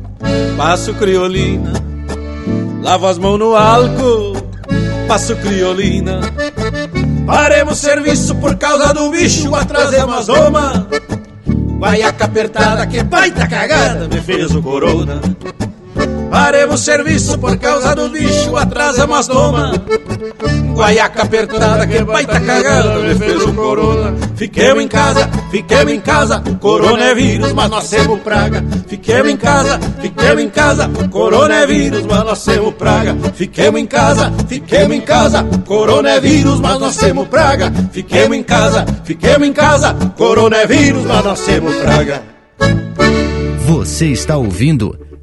passo 0.57 0.95
criolina. 0.95 1.73
Lavo 2.83 3.07
as 3.07 3.19
mãos 3.19 3.39
no 3.39 3.55
álcool, 3.55 4.37
passo 5.07 5.37
criolina. 5.37 6.19
Paremos 7.27 7.79
serviço 7.79 8.35
por 8.37 8.57
causa 8.57 8.93
do 8.93 9.11
bicho, 9.11 9.55
atrasemos 9.55 10.17
as 10.17 10.27
doma. 10.27 10.87
Guaiaca 11.79 12.27
apertada, 12.27 12.87
que 12.87 13.03
baita 13.03 13.47
cagada, 13.47 14.09
me 14.09 14.21
fez 14.21 14.55
o 14.55 14.63
corona. 14.63 15.21
Paremos 16.35 16.81
serviço 16.81 17.39
por 17.39 17.57
causa 17.59 17.95
do 17.95 18.09
bicho, 18.09 18.57
atrasamos 18.57 19.19
as 19.21 19.29
doma. 19.29 19.73
Guaiaca 20.75 21.23
apertada, 21.23 21.87
que 21.87 22.03
baita 22.03 22.41
cagada, 22.41 22.99
me 22.99 23.15
fez 23.15 23.41
o 23.41 23.53
corona. 23.53 24.17
Fiquemos 24.35 24.83
em 24.83 24.89
casa, 24.89 25.31
fiquemos 25.53 25.93
em 25.93 26.01
casa, 26.01 26.43
corona 26.59 27.05
é 27.05 27.15
vírus, 27.15 27.53
mas 27.53 27.71
nós 27.71 27.89
temos 27.89 28.19
praga. 28.19 28.65
Fiquemos 28.89 29.31
em 29.31 29.37
casa, 29.37 29.79
fiquemos 30.01 30.43
em 30.43 30.49
casa, 30.51 30.91
corona 31.09 31.55
é 31.55 31.67
vírus, 31.69 32.05
mas 32.05 32.25
nós 32.25 32.45
temos 32.45 32.75
praga. 32.75 33.17
Fiquemos 33.33 33.81
em 33.81 33.87
casa, 33.87 34.33
fiquemos 34.49 34.97
em 34.97 35.01
casa, 35.03 35.47
corona 35.65 36.11
é 36.11 36.21
vírus, 36.21 36.59
mas 36.59 36.81
nós 36.81 36.97
temos 36.97 37.29
praga. 37.29 37.73
Fiquemos 37.93 38.37
em 38.37 38.43
casa, 38.43 38.85
fiquemos 39.05 39.47
em 39.47 39.53
casa, 39.53 39.95
corona 40.17 40.57
é 40.57 40.67
vírus, 40.67 41.05
mas 41.05 41.25
nós 41.25 41.41
temos 41.43 41.77
praga. 41.77 42.23
Você 43.67 44.09
está 44.09 44.37
ouvindo 44.37 45.04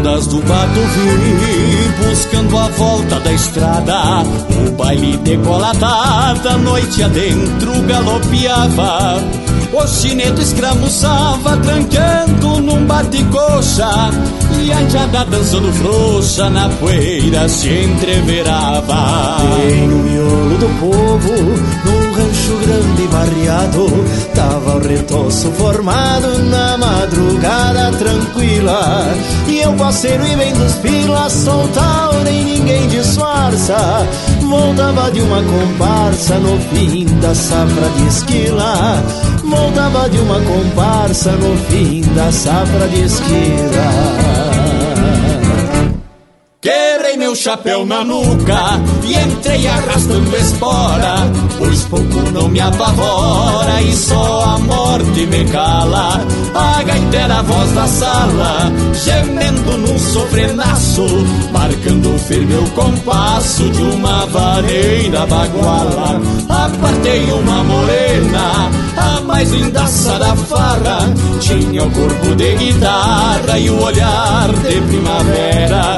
Bandas 0.00 0.26
do 0.28 0.40
Bato 0.40 0.80
vi 0.80 2.06
buscando 2.06 2.56
a 2.56 2.68
volta 2.68 3.20
da 3.20 3.32
estrada. 3.32 4.22
O 4.66 4.70
baile 4.72 5.18
decolatado, 5.18 6.58
noite 6.58 7.02
adentro 7.02 7.82
galopeava 7.82 9.22
O 9.72 9.86
chineto 9.86 10.40
escramuçava, 10.40 11.56
trancando 11.58 12.60
num 12.60 12.86
bate-coxa 12.86 14.10
E 14.64 14.72
a 14.72 14.88
jada 14.88 15.24
dançando 15.26 15.70
frouxa 15.74 16.48
na 16.48 16.70
poeira 16.70 17.46
se 17.48 17.68
entreverava. 17.68 19.36
No 19.86 19.96
miolo 19.98 20.56
do 20.56 20.68
povo, 20.80 21.99
num 22.10 22.14
rancho 22.14 22.56
grande 22.58 23.02
e 23.02 23.08
barreado. 23.08 23.86
Tava 24.34 24.76
o 24.76 24.80
retoço 24.80 25.50
formado 25.52 26.38
na 26.44 26.76
madrugada 26.76 27.92
tranquila. 27.96 29.14
E 29.46 29.58
eu 29.58 29.72
parceiro 29.74 30.26
e 30.26 30.36
bem 30.36 30.52
dos 30.52 30.74
pilas 30.74 31.32
soltado 31.32 32.24
nem 32.24 32.44
ninguém 32.44 32.88
disfarça. 32.88 34.06
Voltava 34.40 35.10
de 35.10 35.20
uma 35.20 35.42
comparsa 35.42 36.38
no 36.38 36.58
fim 36.74 37.04
da 37.20 37.34
safra 37.34 37.88
de 37.96 38.06
esquila. 38.06 39.02
Voltava 39.44 40.08
de 40.08 40.18
uma 40.18 40.40
comparsa 40.40 41.32
no 41.32 41.56
fim 41.68 42.02
da 42.14 42.30
safra 42.30 42.88
de 42.88 43.04
esquila 43.04 44.89
Quebrei 46.62 47.16
meu 47.16 47.34
chapéu 47.34 47.86
na 47.86 48.04
nuca 48.04 48.78
e 49.02 49.14
entrei 49.14 49.66
arrastando 49.66 50.36
espora, 50.36 51.14
pois 51.56 51.84
pouco 51.84 52.30
não 52.34 52.48
me 52.48 52.60
apavora 52.60 53.80
e 53.80 53.96
só 53.96 54.44
a 54.44 54.58
morte 54.58 55.24
me 55.24 55.42
cala. 55.46 56.22
A 56.54 56.82
gaiteira 56.82 57.38
a 57.38 57.42
voz 57.42 57.72
da 57.72 57.86
sala, 57.86 58.70
gemendo 58.92 59.78
num 59.78 59.98
sofrenaço, 59.98 61.06
marcando 61.50 62.18
firme 62.28 62.54
o 62.56 62.70
compasso 62.72 63.66
de 63.70 63.82
uma 63.82 64.26
vareira 64.26 65.24
baguala. 65.24 66.20
Apartei 66.46 67.24
uma 67.32 67.64
morena, 67.64 68.70
a 68.98 69.20
mais 69.22 69.50
lindaça 69.50 70.18
da 70.18 70.36
farra, 70.36 71.08
tinha 71.40 71.84
o 71.84 71.90
corpo 71.90 72.34
de 72.34 72.54
guitarra 72.56 73.58
e 73.58 73.70
o 73.70 73.82
olhar 73.82 74.52
de 74.52 74.78
primavera 74.82 75.96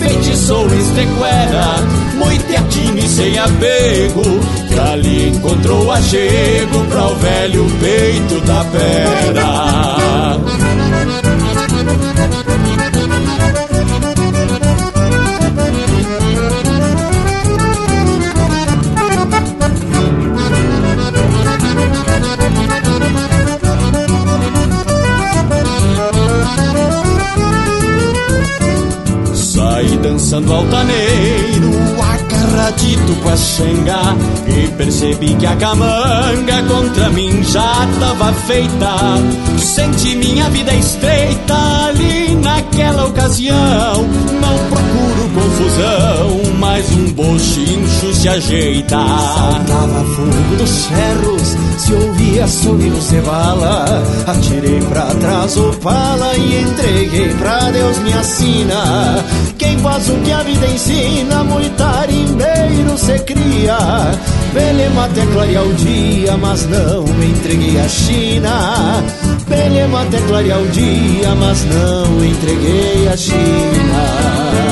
enfeitiçou 0.00 0.66
estequera, 0.74 1.76
e 2.96 3.08
sem 3.08 3.38
apego, 3.38 4.22
que 4.68 4.80
ali 4.80 5.28
encontrou 5.28 5.92
achego 5.92 6.84
pra 6.88 7.06
o 7.06 7.14
velho 7.16 7.66
peito 7.80 8.40
da 8.40 8.64
pera. 8.64 10.40
Dançando 30.00 30.52
altaneiro, 30.52 31.70
agarradito 32.02 33.14
com 33.22 33.28
a 33.28 33.36
xanga. 33.36 34.16
E 34.46 34.68
percebi 34.76 35.34
que 35.34 35.46
a 35.46 35.56
camanga 35.56 36.62
contra 36.68 37.10
mim 37.10 37.42
já 37.44 37.86
tava 37.98 38.32
feita. 38.32 38.96
Senti 39.58 40.16
minha 40.16 40.48
vida 40.50 40.74
estreita 40.74 41.54
ali 41.88 42.34
naquela 42.36 43.06
ocasião. 43.06 44.04
Não 44.40 44.58
procuro 44.68 45.19
confusão, 45.40 46.54
mas 46.58 46.90
um 46.92 47.12
bochincho 47.12 48.14
se 48.14 48.28
ajeita. 48.28 48.96
Saltava 48.96 50.04
fogo 50.16 50.56
dos 50.58 50.68
cerros, 50.68 51.56
se 51.78 51.92
ouvia 51.94 52.46
sonido 52.46 52.98
de 52.98 53.20
bala. 53.22 54.02
Atirei 54.26 54.80
pra 54.80 55.06
trás 55.06 55.56
o 55.56 55.72
pala 55.78 56.36
e 56.36 56.62
entreguei 56.62 57.28
pra 57.38 57.70
Deus 57.70 57.98
me 57.98 58.12
assina. 58.12 59.24
Quem 59.56 59.78
faz 59.78 60.08
o 60.08 60.14
que 60.16 60.32
a 60.32 60.42
vida 60.42 60.66
ensina, 60.66 61.44
muito 61.44 61.74
tarimbeiro 61.76 62.98
se 62.98 63.18
cria. 63.20 63.78
Belema 64.52 65.04
até 65.04 65.24
clarear 65.26 65.64
o 65.64 65.72
dia, 65.74 66.36
mas 66.36 66.66
não 66.68 67.04
me 67.04 67.26
entreguei 67.26 67.80
a 67.80 67.88
China. 67.88 69.02
Belema 69.48 70.02
até 70.02 70.18
clarear 70.20 70.60
o 70.60 70.68
dia, 70.68 71.34
mas 71.38 71.64
não 71.64 72.24
entreguei 72.24 73.08
a 73.08 73.16
China. 73.16 74.69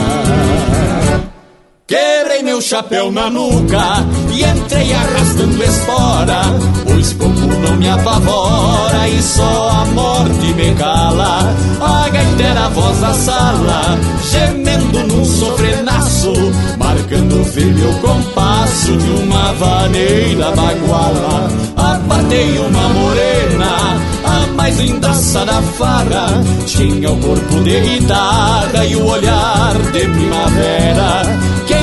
Chapéu 2.69 3.11
na 3.11 3.31
nuca 3.31 4.05
e 4.31 4.45
entrei 4.45 4.93
arrastando 4.93 5.65
espora, 5.65 6.43
pois 6.85 7.15
pouco 7.15 7.41
não 7.41 7.77
me 7.77 7.89
apavora 7.89 9.09
e 9.09 9.23
só 9.23 9.71
a 9.71 9.85
morte 9.87 10.53
me 10.53 10.75
cala. 10.75 11.51
A 11.81 12.09
gaiteira 12.11 12.67
a 12.67 12.69
voz 12.69 13.01
da 13.01 13.15
sala, 13.15 13.99
gemendo 14.31 14.99
num 15.07 15.25
sofrenaço, 15.25 16.31
marcando 16.77 17.43
firme 17.47 17.87
o 17.87 17.95
compasso 18.01 18.95
de 18.99 19.11
uma 19.23 19.51
vaneira 19.55 20.51
baguala. 20.51 21.49
Apartei 21.75 22.59
uma 22.59 22.89
morena, 22.91 23.97
a 24.25 24.47
mais 24.55 24.79
lindaça 24.79 25.43
da 25.47 25.63
farra, 25.63 26.45
tinha 26.67 27.11
o 27.11 27.17
corpo 27.19 27.63
de 27.63 27.81
guitarra 27.81 28.85
e 28.85 28.95
o 28.95 29.07
olhar 29.07 29.75
de 29.91 30.01
primavera. 30.01 31.23
Quem 31.67 31.78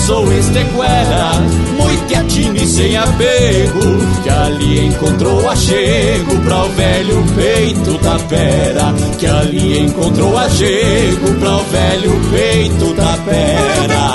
feitiçou 0.00 0.32
estequera, 0.32 1.32
moiteatinho 1.76 2.56
e 2.56 2.66
sem 2.66 2.96
apego, 2.96 3.80
que 4.22 4.30
ali 4.30 4.86
encontrou 4.86 5.48
achego 5.48 6.40
pra 6.40 6.64
o 6.64 6.68
velho 6.70 7.24
peito 7.34 7.98
da 7.98 8.18
pera, 8.18 8.94
que 9.18 9.26
ali 9.26 9.78
encontrou 9.80 10.36
achego 10.38 11.34
pra 11.38 11.56
o 11.56 11.64
velho 11.64 12.20
peito 12.30 12.94
da 12.94 13.18
pera. 13.24 14.10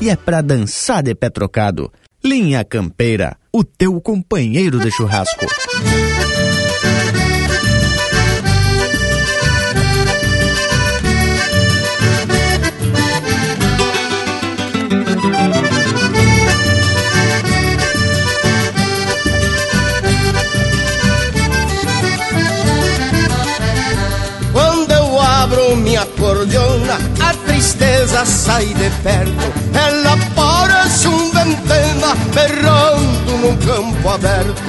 E 0.00 0.10
é 0.10 0.16
pra 0.16 0.40
dançar 0.40 1.02
de 1.02 1.14
pé 1.14 1.28
trocado. 1.28 1.92
Linha 2.24 2.64
Campeira, 2.64 3.36
o 3.52 3.62
teu 3.62 4.00
companheiro 4.00 4.80
de 4.80 4.90
churrasco. 4.90 5.46
Tristeza 27.58 28.24
sai 28.24 28.66
de 28.66 28.88
perto. 29.02 29.52
Ela 29.74 30.16
parece 30.36 31.08
um 31.08 31.30
ventana 31.32 32.14
berrando 32.32 33.32
num 33.38 33.56
campo 33.56 34.08
aberto. 34.08 34.62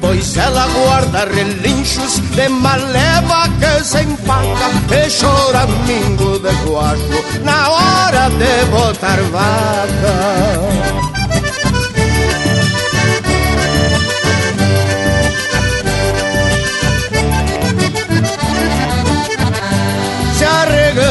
Pois 0.00 0.36
ela 0.36 0.66
guarda 0.66 1.24
relinchos 1.24 2.18
de 2.34 2.48
maleva 2.48 3.48
que 3.60 3.84
se 3.84 4.02
empaca 4.02 4.70
e 4.90 5.08
choramingo 5.08 6.40
de 6.40 6.52
guacho 6.64 7.24
na 7.44 7.70
hora 7.70 8.28
de 8.30 8.64
botar 8.72 9.22
vaca. 9.30 11.21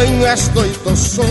Arreganho 0.01 0.27
estoito 0.27 0.95
soco 0.95 1.27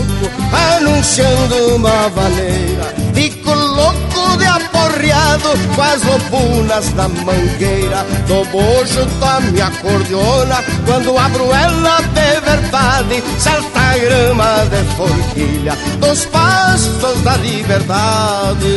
anunciando 0.51 1.75
uma 1.75 2.09
vaneira 2.09 2.93
Fico 3.13 3.53
louco 3.53 4.37
de 4.37 4.45
aporreado 4.45 5.49
com 5.75 5.81
as 5.81 6.01
lobunas 6.03 6.89
da 6.91 7.07
mangueira. 7.09 8.05
Do 8.27 8.45
bojo 8.45 9.05
da 9.19 9.39
minha 9.41 9.67
acordeona 9.67 10.63
Quando 10.85 11.17
abro 11.17 11.53
ela 11.53 12.01
de 12.01 12.39
verdade 12.39 13.23
Salta 13.37 13.79
a 13.79 13.97
grama 13.97 14.65
de 14.69 14.83
forquilha 14.95 15.77
Dos 15.99 16.25
pastos 16.25 17.21
da 17.21 17.35
liberdade 17.37 18.67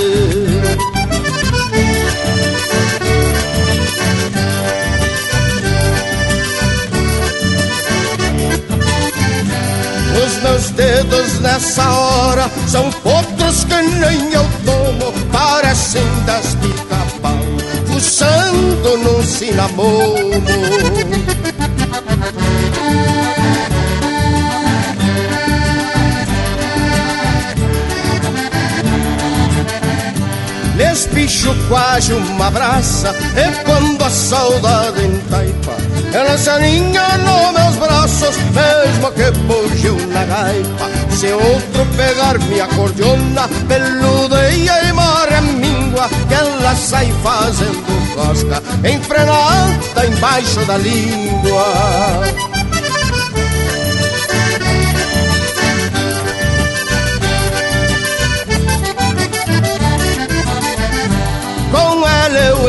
meus 10.44 10.70
dedos 10.70 11.40
nessa 11.40 11.90
hora 11.90 12.50
são 12.68 12.90
potros 12.90 13.64
que 13.64 13.74
nem 13.74 14.32
eu 14.34 14.46
tomo, 14.64 15.12
parecem 15.32 16.02
das 16.26 16.54
pica-pau, 16.56 17.38
fuçando 17.86 18.96
num 18.98 19.22
cinamomo. 19.22 20.44
Les 30.76 31.06
bicho 31.06 31.54
quase 31.68 32.12
uma 32.12 32.50
braça 32.50 33.14
E 33.36 33.64
quando 33.64 34.02
a 34.02 34.10
saudade 34.10 35.04
entaipa 35.04 35.83
Ela 36.14 36.38
se 36.38 36.48
aninha 36.48 37.18
nos 37.18 37.52
meus 37.52 37.76
braços 37.76 38.36
Mesmo 38.54 39.10
que 39.12 39.30
bugiu 39.46 39.96
na 40.08 40.24
gaipa 40.24 40.90
Se 41.10 41.32
outro 41.32 41.86
pegar 41.96 42.38
minha 42.48 42.66
cordiona 42.68 43.48
Peludeia 43.68 44.84
e 44.84 44.92
marreminga 44.92 45.84
água 45.94 46.08
que 46.28 46.34
ela 46.34 46.74
sai 46.74 47.12
fazendo 47.22 48.14
cosca, 48.14 48.62
enfrenada 48.88 50.06
embaixo 50.06 50.64
da 50.66 50.76
língua. 50.76 51.64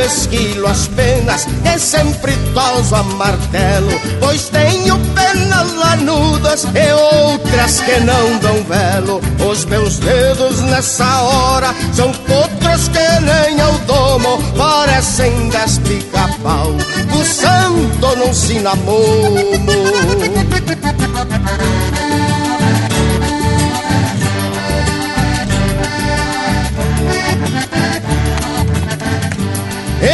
Esquilo 0.06 0.68
as 0.68 0.88
penas 0.88 1.48
e 1.64 1.80
sempre 1.80 2.34
toso 2.53 2.95
a 2.95 3.03
martelo, 3.03 3.99
pois 4.19 4.49
tenho 4.49 4.98
penas 5.14 5.73
lanudas 5.73 6.65
e 6.65 6.94
outras 7.26 7.82
que 7.82 7.99
não 8.02 8.38
dão 8.40 8.64
velo. 8.64 9.22
Os 9.49 9.65
meus 9.65 9.98
dedos 9.98 10.61
nessa 10.61 11.22
hora 11.22 11.73
são 11.94 12.11
potros 12.11 12.88
que 12.90 13.22
nem 13.22 13.60
ao 13.61 13.73
domo, 13.80 14.38
parecem 14.57 15.49
dez 15.49 15.77
pica-pau, 15.80 16.72
buçando 17.10 18.15
num 18.18 18.34
cinamomo. 18.34 19.56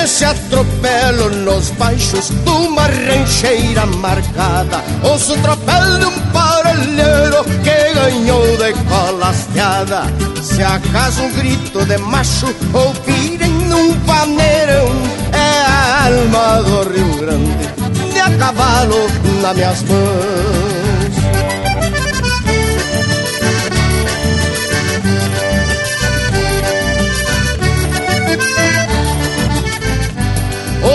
Esse 0.03 0.25
atropelo 0.25 1.29
nos 1.29 1.69
baixos 1.71 2.29
de 2.29 2.49
uma 2.49 2.87
rancheira 2.87 3.85
marcada 3.85 4.83
Ouço 5.03 5.33
o 5.33 5.37
tropel 5.37 5.99
de 5.99 6.05
um 6.05 6.19
parelheiro 6.33 7.43
que 7.63 7.93
ganhou 7.93 8.57
de 8.57 8.73
colasteada 8.89 10.01
Se 10.41 10.63
acaso 10.63 11.21
um 11.21 11.31
grito 11.33 11.85
de 11.85 11.99
macho 11.99 12.47
ouvirem 12.73 13.51
num 13.51 13.93
paneirão 13.99 14.89
É 15.33 15.61
a 15.67 16.05
alma 16.05 16.63
do 16.63 16.89
Rio 16.89 17.17
Grande, 17.17 18.11
de 18.11 18.19
a 18.19 18.37
cavalo 18.39 19.07
nas 19.43 19.55
minhas 19.55 19.83
mãos 19.83 20.60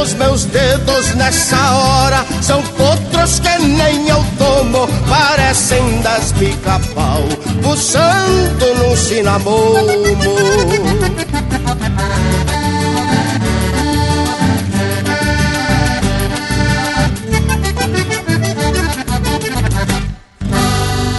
Os 0.06 0.14
meus 0.14 0.44
dedos 0.44 1.16
nessa 1.16 1.56
hora 1.72 2.24
são 2.40 2.62
potros 2.62 3.40
que 3.40 3.58
nem 3.58 4.08
eu 4.08 4.24
tomo, 4.38 4.86
parecem 5.08 6.00
das 6.00 6.30
pica-pau, 6.30 7.22
puxando 7.60 8.78
num 8.78 8.94
cinamomo. 8.94 9.82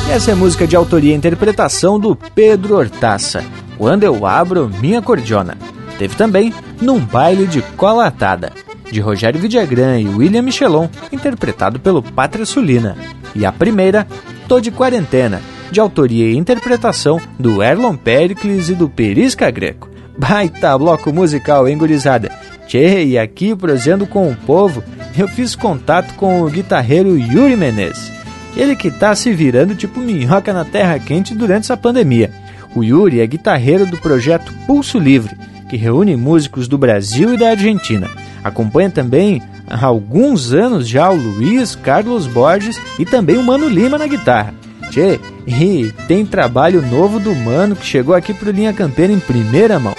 Essa 0.09 0.31
é 0.31 0.34
música 0.34 0.65
de 0.65 0.77
autoria 0.77 1.11
e 1.11 1.18
interpretação 1.18 1.99
do 1.99 2.15
Pedro 2.15 2.77
Hortaça. 2.77 3.43
Quando 3.77 4.05
eu 4.05 4.26
abro 4.26 4.72
minha 4.80 5.01
cordiona. 5.01 5.57
Teve 5.97 6.15
também 6.15 6.53
Num 6.80 6.99
Baile 6.99 7.47
de 7.47 7.61
Cola 7.76 8.05
Atada, 8.05 8.53
de 8.91 8.99
Rogério 8.99 9.39
Vidagrã 9.39 9.99
e 9.99 10.07
William 10.07 10.41
Michelon, 10.41 10.88
interpretado 11.11 11.80
pelo 11.80 12.01
Pátria 12.01 12.45
Sulina. 12.45 12.95
E 13.35 13.45
a 13.45 13.51
primeira, 13.51 14.07
Tô 14.47 14.59
de 14.59 14.72
Quarentena, 14.72 15.41
de 15.72 15.80
autoria 15.80 16.31
e 16.31 16.38
interpretação 16.38 17.19
do 17.38 17.61
Erlon 17.61 17.95
Pericles 17.95 18.69
e 18.69 18.76
do 18.76 18.88
Perisca 18.88 19.51
Greco. 19.51 19.89
Baita 20.18 20.77
bloco 20.77 21.14
musical, 21.14 21.68
hein, 21.68 21.77
gurizada? 21.77 22.31
Tchê, 22.65 23.05
e 23.05 23.18
aqui, 23.18 23.55
prosendo 23.55 24.07
com 24.07 24.30
o 24.30 24.35
povo, 24.35 24.84
eu 25.18 25.27
fiz 25.27 25.55
contato 25.55 26.14
com 26.15 26.41
o 26.41 26.49
guitarreiro 26.49 27.18
Yuri 27.18 27.55
Menezes. 27.55 28.11
Ele 28.55 28.76
que 28.76 28.89
tá 28.89 29.14
se 29.15 29.31
virando 29.31 29.76
tipo 29.76 29.99
minhoca 29.99 30.51
na 30.51 30.65
terra 30.65 30.97
quente 30.97 31.35
durante 31.35 31.65
essa 31.65 31.77
pandemia. 31.77 32.31
O 32.76 32.84
Yuri 32.84 33.22
é 33.22 33.27
guitarreiro 33.27 33.85
do 33.85 33.97
projeto 33.97 34.51
Pulso 34.65 34.97
Livre, 34.97 35.38
que 35.69 35.77
reúne 35.77 36.15
músicos 36.15 36.68
do 36.68 36.77
Brasil 36.77 37.34
e 37.34 37.38
da 37.38 37.49
Argentina. 37.49 38.09
Acompanha 38.47 38.89
também 38.89 39.41
há 39.67 39.85
alguns 39.85 40.53
anos 40.53 40.87
já 40.87 41.09
o 41.09 41.15
Luiz 41.15 41.75
Carlos 41.75 42.25
Borges 42.27 42.79
e 42.97 43.05
também 43.05 43.37
o 43.37 43.43
Mano 43.43 43.67
Lima 43.67 43.97
na 43.97 44.07
guitarra. 44.07 44.53
Tchê, 44.89 45.19
e 45.45 45.91
tem 46.07 46.25
trabalho 46.25 46.81
novo 46.81 47.19
do 47.19 47.35
Mano 47.35 47.75
que 47.75 47.85
chegou 47.85 48.15
aqui 48.15 48.33
pro 48.33 48.51
Linha 48.51 48.73
Campeira 48.73 49.11
em 49.11 49.19
primeira 49.19 49.79
mão. 49.79 49.95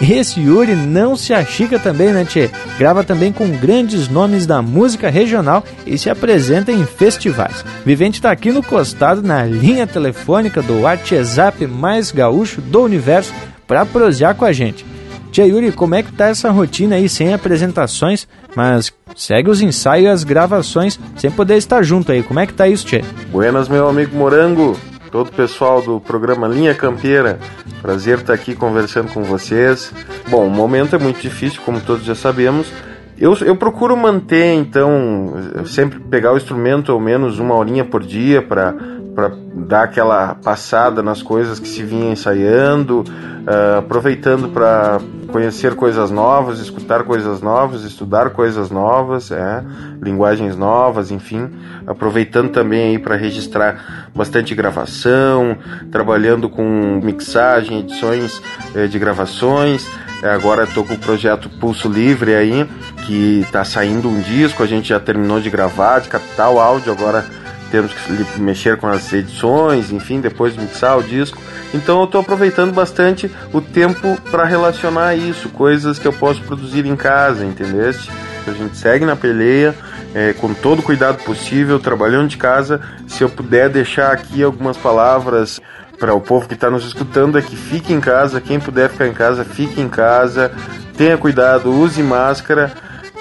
Esse 0.00 0.40
Yuri 0.40 0.74
não 0.74 1.16
se 1.16 1.34
achica 1.34 1.78
também, 1.78 2.12
né, 2.12 2.24
Tchê? 2.24 2.50
Grava 2.78 3.04
também 3.04 3.30
com 3.30 3.46
grandes 3.50 4.08
nomes 4.08 4.46
da 4.46 4.62
música 4.62 5.10
regional 5.10 5.62
e 5.86 5.98
se 5.98 6.08
apresenta 6.08 6.72
em 6.72 6.84
festivais. 6.86 7.64
Vivente 7.84 8.18
está 8.18 8.30
aqui 8.30 8.50
no 8.50 8.62
costado, 8.62 9.22
na 9.22 9.44
linha 9.44 9.86
telefônica 9.86 10.62
do 10.62 10.80
WhatsApp 10.80 11.66
mais 11.66 12.10
gaúcho 12.10 12.60
do 12.60 12.82
universo, 12.82 13.32
para 13.66 13.86
prosear 13.86 14.34
com 14.34 14.44
a 14.44 14.52
gente. 14.52 14.84
Tia 15.32 15.46
Yuri, 15.46 15.72
como 15.72 15.94
é 15.94 16.02
que 16.02 16.12
tá 16.12 16.26
essa 16.26 16.50
rotina 16.50 16.96
aí 16.96 17.08
sem 17.08 17.32
apresentações, 17.32 18.28
mas 18.54 18.92
segue 19.16 19.48
os 19.48 19.62
ensaios 19.62 20.04
e 20.04 20.08
as 20.08 20.24
gravações 20.24 21.00
sem 21.16 21.30
poder 21.30 21.56
estar 21.56 21.82
junto 21.82 22.12
aí? 22.12 22.22
Como 22.22 22.38
é 22.38 22.46
que 22.46 22.52
tá 22.52 22.68
isso, 22.68 22.84
Tia? 22.84 23.02
Buenas, 23.30 23.66
meu 23.66 23.88
amigo 23.88 24.14
Morango, 24.14 24.78
todo 25.10 25.28
o 25.28 25.32
pessoal 25.32 25.80
do 25.80 25.98
programa 25.98 26.46
Linha 26.46 26.74
Campeira. 26.74 27.38
Prazer 27.80 28.18
estar 28.18 28.34
aqui 28.34 28.54
conversando 28.54 29.10
com 29.10 29.22
vocês. 29.22 29.90
Bom, 30.28 30.46
o 30.46 30.50
momento 30.50 30.94
é 30.96 30.98
muito 30.98 31.22
difícil, 31.22 31.62
como 31.64 31.80
todos 31.80 32.04
já 32.04 32.14
sabemos. 32.14 32.70
Eu, 33.16 33.34
eu 33.38 33.56
procuro 33.56 33.96
manter, 33.96 34.52
então, 34.52 35.32
sempre 35.64 35.98
pegar 35.98 36.34
o 36.34 36.36
instrumento 36.36 36.92
ao 36.92 37.00
menos 37.00 37.38
uma 37.38 37.54
horinha 37.54 37.86
por 37.86 38.04
dia 38.04 38.42
para 38.42 38.74
para 39.14 39.32
dar 39.54 39.84
aquela 39.84 40.34
passada 40.34 41.02
nas 41.02 41.22
coisas 41.22 41.58
que 41.58 41.68
se 41.68 41.82
vinha 41.82 42.12
ensaiando, 42.12 43.00
uh, 43.00 43.78
aproveitando 43.78 44.48
para 44.48 45.00
conhecer 45.32 45.74
coisas 45.74 46.10
novas, 46.10 46.60
escutar 46.60 47.04
coisas 47.04 47.40
novas, 47.40 47.84
estudar 47.84 48.30
coisas 48.30 48.70
novas, 48.70 49.30
é, 49.30 49.64
linguagens 50.00 50.56
novas, 50.56 51.10
enfim, 51.10 51.48
aproveitando 51.86 52.50
também 52.50 52.90
aí 52.90 52.98
para 52.98 53.16
registrar 53.16 54.10
bastante 54.14 54.54
gravação, 54.54 55.56
trabalhando 55.90 56.50
com 56.50 57.00
mixagem, 57.02 57.80
edições 57.80 58.42
eh, 58.74 58.86
de 58.86 58.98
gravações. 58.98 59.88
É, 60.22 60.28
agora 60.28 60.64
estou 60.64 60.84
com 60.84 60.94
o 60.94 60.98
projeto 60.98 61.48
Pulso 61.48 61.88
Livre 61.88 62.34
aí, 62.34 62.68
que 63.06 63.40
está 63.40 63.64
saindo 63.64 64.08
um 64.08 64.20
disco, 64.20 64.62
a 64.62 64.66
gente 64.66 64.90
já 64.90 65.00
terminou 65.00 65.40
de 65.40 65.48
gravar, 65.48 66.00
de 66.00 66.08
captar 66.08 66.50
o 66.50 66.60
áudio, 66.60 66.92
agora 66.92 67.24
temos 67.72 67.94
que 67.94 68.38
mexer 68.38 68.76
com 68.76 68.86
as 68.86 69.10
edições, 69.14 69.90
enfim, 69.90 70.20
depois 70.20 70.52
de 70.52 70.60
mixar 70.60 70.98
o 70.98 71.02
disco. 71.02 71.40
Então 71.72 72.00
eu 72.00 72.04
estou 72.04 72.20
aproveitando 72.20 72.70
bastante 72.70 73.30
o 73.50 73.62
tempo 73.62 74.20
para 74.30 74.44
relacionar 74.44 75.16
isso, 75.16 75.48
coisas 75.48 75.98
que 75.98 76.06
eu 76.06 76.12
posso 76.12 76.42
produzir 76.42 76.84
em 76.84 76.94
casa, 76.94 77.46
entendeste? 77.46 78.10
A 78.46 78.52
gente 78.52 78.76
segue 78.76 79.06
na 79.06 79.16
peleia, 79.16 79.74
é, 80.14 80.34
com 80.34 80.52
todo 80.52 80.80
o 80.80 80.82
cuidado 80.82 81.24
possível, 81.24 81.80
trabalhando 81.80 82.28
de 82.28 82.36
casa. 82.36 82.78
Se 83.08 83.24
eu 83.24 83.30
puder 83.30 83.70
deixar 83.70 84.12
aqui 84.12 84.42
algumas 84.42 84.76
palavras 84.76 85.58
para 85.98 86.12
o 86.12 86.20
povo 86.20 86.46
que 86.46 86.54
está 86.54 86.70
nos 86.70 86.84
escutando, 86.84 87.38
é 87.38 87.42
que 87.42 87.56
fique 87.56 87.94
em 87.94 88.00
casa, 88.00 88.38
quem 88.38 88.60
puder 88.60 88.90
ficar 88.90 89.06
em 89.06 89.14
casa, 89.14 89.44
fique 89.44 89.80
em 89.80 89.88
casa, 89.88 90.52
tenha 90.94 91.16
cuidado, 91.16 91.72
use 91.72 92.02
máscara 92.02 92.70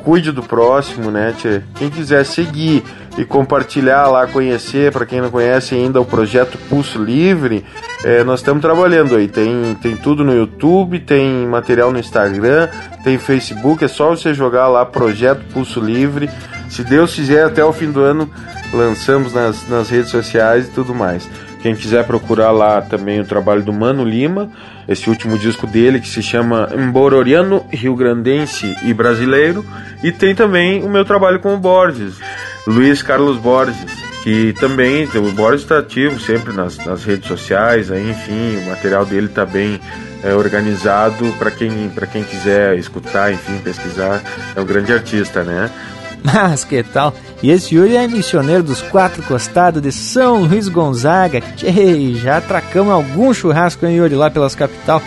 cuide 0.01 0.31
do 0.31 0.43
próximo, 0.43 1.11
né, 1.11 1.33
tchê? 1.37 1.61
Quem 1.75 1.89
quiser 1.89 2.25
seguir 2.25 2.83
e 3.17 3.25
compartilhar 3.25 4.07
lá, 4.07 4.25
conhecer, 4.25 4.91
para 4.91 5.05
quem 5.05 5.21
não 5.21 5.29
conhece 5.29 5.75
ainda 5.75 5.99
o 5.99 6.05
projeto 6.05 6.57
Pulso 6.69 7.01
Livre, 7.01 7.65
é, 8.03 8.23
nós 8.23 8.39
estamos 8.39 8.61
trabalhando 8.61 9.15
aí. 9.15 9.27
Tem, 9.27 9.75
tem 9.81 9.95
tudo 9.95 10.23
no 10.23 10.33
YouTube, 10.33 10.99
tem 10.99 11.45
material 11.45 11.91
no 11.91 11.99
Instagram, 11.99 12.69
tem 13.03 13.17
Facebook, 13.17 13.83
é 13.83 13.87
só 13.87 14.09
você 14.09 14.33
jogar 14.33 14.67
lá 14.67 14.85
Projeto 14.85 15.43
Pulso 15.53 15.79
Livre. 15.79 16.29
Se 16.69 16.83
Deus 16.83 17.13
quiser, 17.13 17.45
até 17.45 17.63
o 17.63 17.73
fim 17.73 17.91
do 17.91 18.01
ano 18.01 18.29
lançamos 18.73 19.33
nas, 19.33 19.67
nas 19.67 19.89
redes 19.89 20.09
sociais 20.09 20.67
e 20.67 20.71
tudo 20.71 20.95
mais. 20.95 21.27
Quem 21.61 21.75
quiser 21.75 22.05
procurar 22.07 22.49
lá 22.49 22.81
também 22.81 23.19
o 23.19 23.25
trabalho 23.25 23.61
do 23.61 23.71
Mano 23.71 24.03
Lima, 24.03 24.49
esse 24.87 25.09
último 25.09 25.37
disco 25.37 25.67
dele 25.67 25.99
que 25.99 26.07
se 26.07 26.23
chama 26.23 26.69
Embororiano, 26.75 27.63
Rio 27.71 27.95
Grandense 27.95 28.75
e 28.83 28.93
Brasileiro, 28.93 29.63
e 30.01 30.11
tem 30.11 30.33
também 30.33 30.83
o 30.83 30.89
meu 30.89 31.05
trabalho 31.05 31.39
com 31.39 31.53
o 31.53 31.59
Borges, 31.59 32.19
Luiz 32.67 33.01
Carlos 33.01 33.37
Borges, 33.37 33.75
que 34.23 34.53
também, 34.53 35.05
o 35.15 35.31
Borges 35.31 35.61
está 35.61 35.79
ativo 35.79 36.19
sempre 36.19 36.53
nas, 36.53 36.77
nas 36.77 37.03
redes 37.03 37.27
sociais, 37.27 37.91
aí, 37.91 38.09
enfim, 38.09 38.57
o 38.57 38.69
material 38.69 39.05
dele 39.05 39.27
está 39.27 39.45
bem 39.45 39.79
é, 40.23 40.33
organizado 40.33 41.25
para 41.39 41.49
quem, 41.49 41.91
quem 42.11 42.23
quiser 42.23 42.77
escutar, 42.77 43.33
enfim, 43.33 43.57
pesquisar, 43.63 44.21
é 44.55 44.61
um 44.61 44.65
grande 44.65 44.93
artista, 44.93 45.43
né? 45.43 45.69
Mas 46.23 46.63
que 46.63 46.83
tal? 46.83 47.13
E 47.41 47.49
esse 47.49 47.75
Yuri 47.75 47.97
é 47.97 48.07
missioneiro 48.07 48.61
dos 48.61 48.81
quatro 48.81 49.23
costados 49.23 49.81
de 49.81 49.91
São 49.91 50.43
Luís 50.43 50.67
Gonzaga. 50.67 51.41
Tchê, 51.41 52.13
já 52.13 52.37
atracamos 52.37 52.93
algum 52.93 53.33
churrasco 53.33 53.85
em 53.87 53.95
Yuri 53.95 54.13
lá 54.13 54.29
pelas 54.29 54.53
capital. 54.53 55.01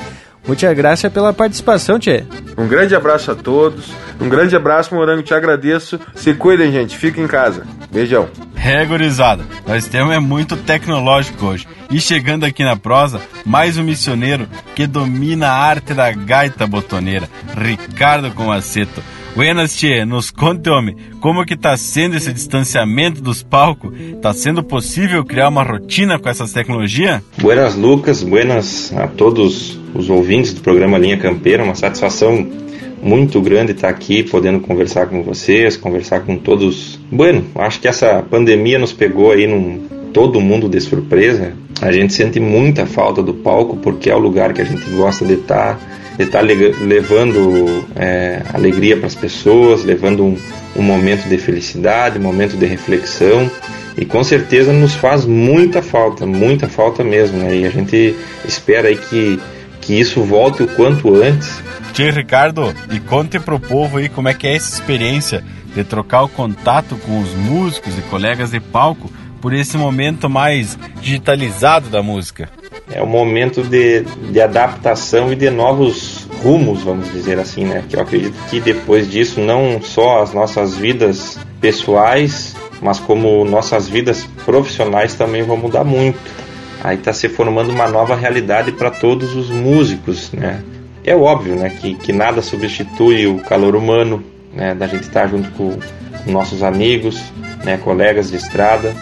Muita 0.47 0.73
graça 0.75 1.09
pela 1.09 1.33
participação, 1.33 1.99
Tchê. 1.99 2.25
Um 2.57 2.69
grande 2.69 2.95
abraço 2.95 3.31
a 3.31 3.35
todos. 3.35 3.91
Um 4.21 4.29
grande 4.29 4.55
abraço, 4.55 4.95
Morango. 4.95 5.23
Te 5.23 5.33
agradeço. 5.33 5.99
Se 6.15 6.35
cuidem, 6.35 6.71
gente. 6.71 6.97
Fiquem 6.97 7.25
em 7.25 7.27
casa. 7.27 7.67
Beijão. 7.91 8.29
É, 8.55 8.85
gurizada. 8.85 9.45
Nós 9.67 9.87
temos 9.87 10.15
é 10.15 10.19
muito 10.19 10.57
tecnológico 10.57 11.47
hoje. 11.47 11.67
E 11.91 12.01
chegando 12.01 12.45
aqui 12.45 12.65
na 12.65 12.77
prosa, 12.77 13.21
mais 13.45 13.79
um 13.79 13.85
missioneiro 13.85 14.49
que 14.75 14.87
domina 14.87 15.49
a 15.49 15.57
arte 15.57 15.95
da 15.95 16.11
gaita 16.13 16.67
botoneira, 16.67 17.29
Ricardo 17.57 18.31
Comaceto. 18.31 19.03
Buenas, 19.35 19.75
Tchê, 19.75 20.05
nos 20.05 20.31
conte, 20.31 20.71
homem, 20.71 20.95
como 21.21 21.45
que 21.45 21.57
tá 21.57 21.77
sendo 21.77 22.17
esse 22.17 22.33
distanciamento 22.33 23.21
dos 23.21 23.43
palcos? 23.43 23.93
Tá 24.23 24.33
sendo 24.33 24.63
possível 24.63 25.25
criar 25.25 25.49
uma 25.49 25.65
rotina 25.65 26.21
com 26.21 26.29
essas 26.29 26.53
tecnologias? 26.53 27.21
Buenas, 27.39 27.75
Lucas, 27.75 28.23
buenas 28.23 28.93
a 28.97 29.09
todos 29.09 29.77
os 29.93 30.09
ouvintes 30.09 30.55
do 30.55 30.61
programa 30.61 30.99
Linha 30.99 31.17
Campeira, 31.17 31.65
uma 31.65 31.75
satisfação 31.75 32.49
muito 33.03 33.41
grande 33.41 33.73
estar 33.73 33.89
aqui 33.89 34.23
podendo 34.23 34.61
conversar 34.61 35.07
com 35.07 35.21
vocês, 35.25 35.77
conversar 35.77 36.21
com 36.21 36.37
todos. 36.37 37.01
Bueno, 37.11 37.45
acho 37.57 37.81
que 37.81 37.89
essa 37.89 38.23
pandemia 38.23 38.79
nos 38.79 38.93
pegou 38.93 39.33
aí 39.33 39.49
num 39.49 40.04
todo 40.15 40.41
mundo 40.41 40.69
de 40.69 40.81
surpresa. 40.81 41.53
A 41.83 41.93
gente 41.93 42.15
sente 42.15 42.41
muita 42.41 42.87
falta 42.87 43.23
do 43.23 43.35
palco 43.35 43.77
porque 43.77 44.09
é 44.09 44.15
o 44.15 44.19
lugar 44.19 44.55
que 44.55 44.63
a 44.63 44.65
gente 44.65 44.89
gosta 44.91 45.27
de 45.27 45.35
estar 45.35 45.79
de 46.17 46.23
estar 46.23 46.39
tá 46.39 46.45
levando 46.45 47.85
é, 47.97 48.41
alegria 48.55 48.97
para 48.97 49.09
as 49.09 49.17
pessoas, 49.17 49.83
levando 49.83 50.25
um, 50.25 50.37
um 50.77 50.83
momento 50.83 51.29
de 51.29 51.37
felicidade, 51.37 52.21
um 52.21 52.23
momento 52.23 52.57
de 52.57 52.65
reflexão 52.65 53.51
e 53.99 54.05
com 54.05 54.23
certeza 54.23 54.73
nos 54.73 54.95
faz 54.95 55.25
muita 55.25 55.83
falta, 55.83 56.25
muita 56.25 56.69
falta 56.69 57.03
mesmo, 57.03 57.39
né? 57.39 57.57
E 57.57 57.67
a 57.67 57.71
gente 57.71 58.15
espera 58.45 58.89
aí 58.89 58.97
que, 58.97 59.41
que 59.81 59.99
isso 59.99 60.23
volte 60.23 60.63
o 60.63 60.69
quanto 60.69 61.15
antes. 61.15 61.61
Tio 61.93 62.13
Ricardo, 62.13 62.73
e 62.93 63.01
conte 63.01 63.41
pro 63.41 63.59
povo 63.59 63.99
aí 63.99 64.09
como 64.09 64.29
é 64.29 64.35
que 64.35 64.47
é 64.47 64.55
essa 64.55 64.73
experiência 64.73 65.45
de 65.75 65.83
trocar 65.83 66.23
o 66.23 66.29
contato 66.29 66.97
com 67.05 67.21
os 67.21 67.31
músicos 67.35 67.99
e 67.99 68.03
colegas 68.03 68.53
de 68.53 68.61
palco 68.61 69.11
por 69.45 69.53
esse 69.53 69.77
momento 69.77 70.27
mais 70.31 70.79
digitalizado 71.03 71.91
da 71.91 72.03
música 72.03 72.49
é 72.91 73.03
um 73.03 73.07
momento 73.07 73.63
de, 73.63 74.01
de 74.01 74.41
adaptação 74.41 75.31
e 75.31 75.37
de 75.37 75.51
novos 75.51 76.27
rumos, 76.43 76.83
vamos 76.83 77.13
dizer 77.13 77.39
assim, 77.39 77.67
né? 77.67 77.85
Que 77.87 77.97
eu 77.97 78.01
acredito 78.01 78.35
que 78.49 78.59
depois 78.59 79.11
disso, 79.11 79.41
não 79.41 79.83
só 79.83 80.23
as 80.23 80.33
nossas 80.33 80.79
vidas 80.79 81.39
pessoais, 81.61 82.57
mas 82.81 82.99
como 82.99 83.45
nossas 83.45 83.87
vidas 83.87 84.27
profissionais 84.47 85.13
também 85.13 85.43
vão 85.43 85.59
mudar 85.59 85.85
muito. 85.85 86.19
Aí 86.83 86.97
está 86.97 87.13
se 87.13 87.29
formando 87.29 87.71
uma 87.71 87.87
nova 87.87 88.17
realidade 88.17 88.73
para 88.73 88.91
todos 88.91 89.37
os 89.37 89.51
músicos, 89.51 90.33
né? 90.33 90.63
É 91.05 91.15
óbvio, 91.15 91.55
né, 91.55 91.69
que, 91.69 91.97
que 91.97 92.15
nada 92.15 92.41
substitui 92.41 93.27
o 93.27 93.41
calor 93.41 93.77
humano, 93.77 94.25
né, 94.55 94.75
da 94.75 94.87
gente 94.87 95.03
estar 95.03 95.29
junto 95.29 95.51
com, 95.51 95.79
com 96.25 96.33
nossos 96.33 96.63
amigos, 96.63 97.23
né, 97.63 97.77
colegas 97.77 98.31
de 98.31 98.37
estrada, 98.37 98.95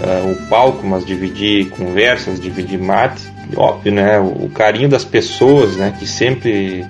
uh, 0.00 0.30
o 0.30 0.48
palco, 0.48 0.86
mas 0.86 1.04
dividir 1.04 1.68
conversas, 1.70 2.40
dividir 2.40 2.78
mate. 2.78 3.22
E, 3.50 3.56
óbvio, 3.56 3.92
né, 3.92 4.18
o, 4.18 4.48
carinho 4.48 4.88
das 4.88 5.04
pessoas, 5.04 5.76
né, 5.76 5.94
que 5.98 6.06
sempre 6.06 6.84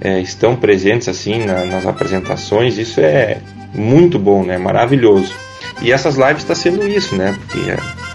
é, 0.00 0.20
estão 0.20 0.56
presentes 0.56 1.08
assim 1.08 1.44
na, 1.44 1.64
nas 1.64 1.86
apresentações, 1.86 2.78
isso 2.78 3.00
é 3.00 3.38
muito 3.74 4.18
bom, 4.18 4.42
né, 4.44 4.58
maravilhoso. 4.58 5.32
E 5.80 5.92
essas 5.92 6.16
lives 6.16 6.42
está 6.42 6.54
sendo 6.54 6.86
isso, 6.86 7.14
né, 7.14 7.36
porque 7.38 7.70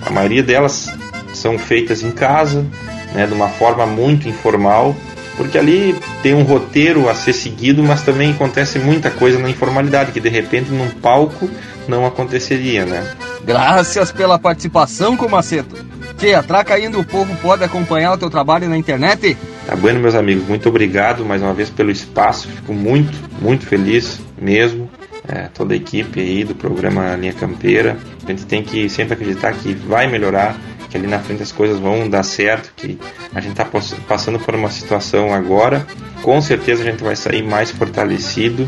a 0.05 0.09
maioria 0.09 0.43
delas 0.43 0.93
são 1.34 1.57
feitas 1.57 2.03
em 2.03 2.11
casa, 2.11 2.65
né, 3.13 3.26
de 3.26 3.34
uma 3.34 3.47
forma 3.47 3.85
muito 3.85 4.27
informal, 4.27 4.95
porque 5.38 5.57
ali 5.57 5.95
tem 6.22 6.34
um 6.34 6.43
roteiro 6.43 7.09
a 7.09 7.15
ser 7.15 7.34
seguido, 7.34 7.84
mas 7.84 8.01
também 8.01 8.31
acontece 8.31 8.80
muita 8.80 9.11
coisa 9.11 9.38
na 9.38 9.49
informalidade 9.49 10.11
que 10.11 10.19
de 10.19 10.30
repente 10.30 10.72
num 10.72 10.89
palco 10.89 11.49
não 11.88 12.05
aconteceria, 12.05 12.85
né? 12.85 13.05
Graças 13.45 14.11
pela 14.11 14.39
participação, 14.39 15.15
Comaceto. 15.15 15.76
Tia, 16.17 16.41
traca 16.41 16.73
ainda 16.73 16.97
o 16.97 17.05
povo 17.05 17.35
pode 17.43 17.63
acompanhar 17.63 18.13
o 18.13 18.17
teu 18.17 18.30
trabalho 18.30 18.67
na 18.67 18.76
internet? 18.76 19.38
Tá 19.67 19.76
bueno, 19.76 19.99
meus 19.99 20.15
amigos. 20.15 20.47
Muito 20.47 20.67
obrigado 20.67 21.23
mais 21.23 21.43
uma 21.43 21.53
vez 21.53 21.69
pelo 21.69 21.91
espaço. 21.91 22.47
Fico 22.47 22.73
muito, 22.73 23.15
muito 23.39 23.65
feliz 23.65 24.19
mesmo. 24.41 24.89
É, 25.27 25.47
toda 25.53 25.73
a 25.73 25.77
equipe 25.77 26.19
aí 26.19 26.43
do 26.43 26.55
programa 26.55 27.15
Linha 27.15 27.34
Campeira. 27.34 27.97
A 28.23 28.31
gente 28.31 28.45
tem 28.45 28.63
que 28.63 28.89
sempre 28.89 29.13
acreditar 29.13 29.53
que 29.53 29.73
vai 29.73 30.07
melhorar, 30.07 30.55
que 30.89 30.97
ali 30.97 31.05
na 31.05 31.19
frente 31.19 31.43
as 31.43 31.51
coisas 31.51 31.80
vão 31.80 32.09
dar 32.09 32.23
certo, 32.23 32.73
que 32.76 32.97
a 33.34 33.39
gente 33.39 33.51
está 33.51 33.65
passando 34.07 34.39
por 34.39 34.55
uma 34.55 34.72
situação 34.72 35.34
agora. 35.34 35.85
Com 36.23 36.41
certeza 36.41 36.81
a 36.81 36.85
gente 36.85 37.03
vai 37.03 37.15
sair 37.15 37.43
mais 37.43 37.69
fortalecido 37.69 38.67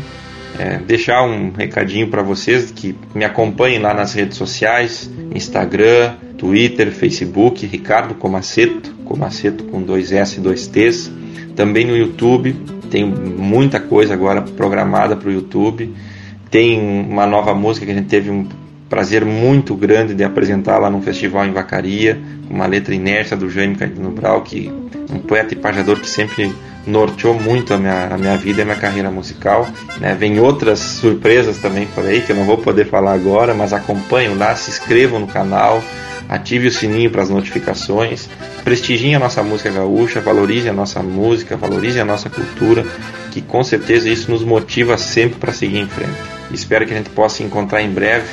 é, 0.58 0.78
deixar 0.78 1.22
um 1.22 1.50
recadinho 1.50 2.08
para 2.08 2.22
vocês 2.22 2.70
que 2.70 2.96
me 3.14 3.24
acompanhem 3.24 3.78
lá 3.78 3.92
nas 3.92 4.14
redes 4.14 4.36
sociais, 4.36 5.10
Instagram, 5.34 6.14
Twitter, 6.36 6.92
Facebook, 6.92 7.66
Ricardo 7.66 8.14
Comaceto, 8.14 8.92
Comaceto 9.04 9.64
com 9.64 9.82
dois 9.82 10.12
S 10.12 10.38
e 10.38 10.40
dois 10.40 10.66
T's. 10.66 11.10
Também 11.56 11.84
no 11.84 11.96
YouTube, 11.96 12.54
tem 12.90 13.04
muita 13.04 13.80
coisa 13.80 14.14
agora 14.14 14.42
programada 14.42 15.16
para 15.16 15.28
o 15.28 15.32
YouTube. 15.32 15.94
Tem 16.50 16.78
uma 16.78 17.26
nova 17.26 17.54
música 17.54 17.84
que 17.84 17.92
a 17.92 17.94
gente 17.94 18.08
teve 18.08 18.30
um 18.30 18.46
prazer 18.88 19.24
muito 19.24 19.74
grande 19.74 20.14
de 20.14 20.24
apresentar 20.24 20.78
lá 20.78 20.88
no 20.88 21.02
festival 21.02 21.46
em 21.46 21.52
Vacaria, 21.52 22.18
uma 22.48 22.66
letra 22.66 22.94
inércia 22.94 23.36
do 23.36 23.50
Jaime 23.50 23.74
Caetano 23.74 24.10
Brau, 24.10 24.42
que 24.42 24.72
um 25.10 25.18
poeta 25.18 25.52
e 25.52 25.56
pajador 25.56 26.00
que 26.00 26.08
sempre 26.08 26.52
norteou 26.88 27.34
muito 27.34 27.74
a 27.74 27.78
minha, 27.78 28.06
a 28.06 28.18
minha 28.18 28.36
vida 28.36 28.60
e 28.60 28.62
a 28.62 28.64
minha 28.64 28.76
carreira 28.76 29.10
musical. 29.10 29.68
Né? 30.00 30.14
Vem 30.14 30.40
outras 30.40 30.78
surpresas 30.78 31.58
também 31.58 31.86
por 31.88 32.04
aí 32.04 32.20
que 32.20 32.32
eu 32.32 32.36
não 32.36 32.44
vou 32.44 32.58
poder 32.58 32.86
falar 32.86 33.12
agora, 33.12 33.54
mas 33.54 33.72
acompanhem 33.72 34.36
lá, 34.36 34.54
se 34.56 34.70
inscrevam 34.70 35.20
no 35.20 35.26
canal, 35.26 35.82
ative 36.28 36.68
o 36.68 36.72
sininho 36.72 37.10
para 37.10 37.22
as 37.22 37.30
notificações, 37.30 38.28
prestigiem 38.64 39.14
a 39.14 39.18
nossa 39.18 39.42
música 39.42 39.70
gaúcha, 39.70 40.20
valorize 40.20 40.68
a 40.68 40.72
nossa 40.72 41.02
música, 41.02 41.56
valorize 41.56 42.00
a 42.00 42.04
nossa 42.04 42.28
cultura, 42.28 42.84
que 43.30 43.40
com 43.40 43.62
certeza 43.62 44.08
isso 44.08 44.30
nos 44.30 44.42
motiva 44.42 44.98
sempre 44.98 45.38
para 45.38 45.52
seguir 45.52 45.78
em 45.78 45.88
frente. 45.88 46.18
Espero 46.50 46.86
que 46.86 46.92
a 46.92 46.96
gente 46.96 47.10
possa 47.10 47.36
se 47.36 47.42
encontrar 47.42 47.82
em 47.82 47.90
breve, 47.90 48.26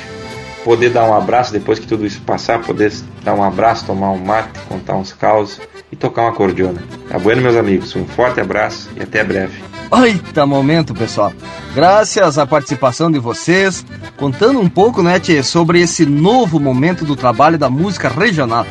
poder 0.66 0.90
dar 0.90 1.04
um 1.04 1.14
abraço 1.14 1.52
depois 1.52 1.78
que 1.78 1.86
tudo 1.86 2.04
isso 2.04 2.20
passar, 2.22 2.60
poder 2.60 2.92
dar 3.22 3.34
um 3.34 3.42
abraço, 3.44 3.86
tomar 3.86 4.10
um 4.10 4.18
mate, 4.18 4.58
contar 4.68 4.96
uns 4.96 5.12
causos 5.12 5.60
e 5.92 5.94
tocar 5.94 6.22
uma 6.22 6.32
cordiona. 6.32 6.82
Tá 7.08 7.20
bueno, 7.20 7.40
meus 7.40 7.54
amigos? 7.54 7.94
Um 7.94 8.04
forte 8.04 8.40
abraço 8.40 8.90
e 8.96 9.00
até 9.00 9.22
breve. 9.22 9.62
Oita 9.92 10.44
momento, 10.44 10.92
pessoal. 10.92 11.32
Graças 11.72 12.36
à 12.36 12.44
participação 12.44 13.12
de 13.12 13.20
vocês, 13.20 13.86
contando 14.16 14.58
um 14.58 14.68
pouco, 14.68 15.04
né, 15.04 15.20
tchê, 15.20 15.40
sobre 15.40 15.80
esse 15.80 16.04
novo 16.04 16.58
momento 16.58 17.04
do 17.04 17.14
trabalho 17.14 17.56
da 17.56 17.70
música 17.70 18.08
regional. 18.08 18.66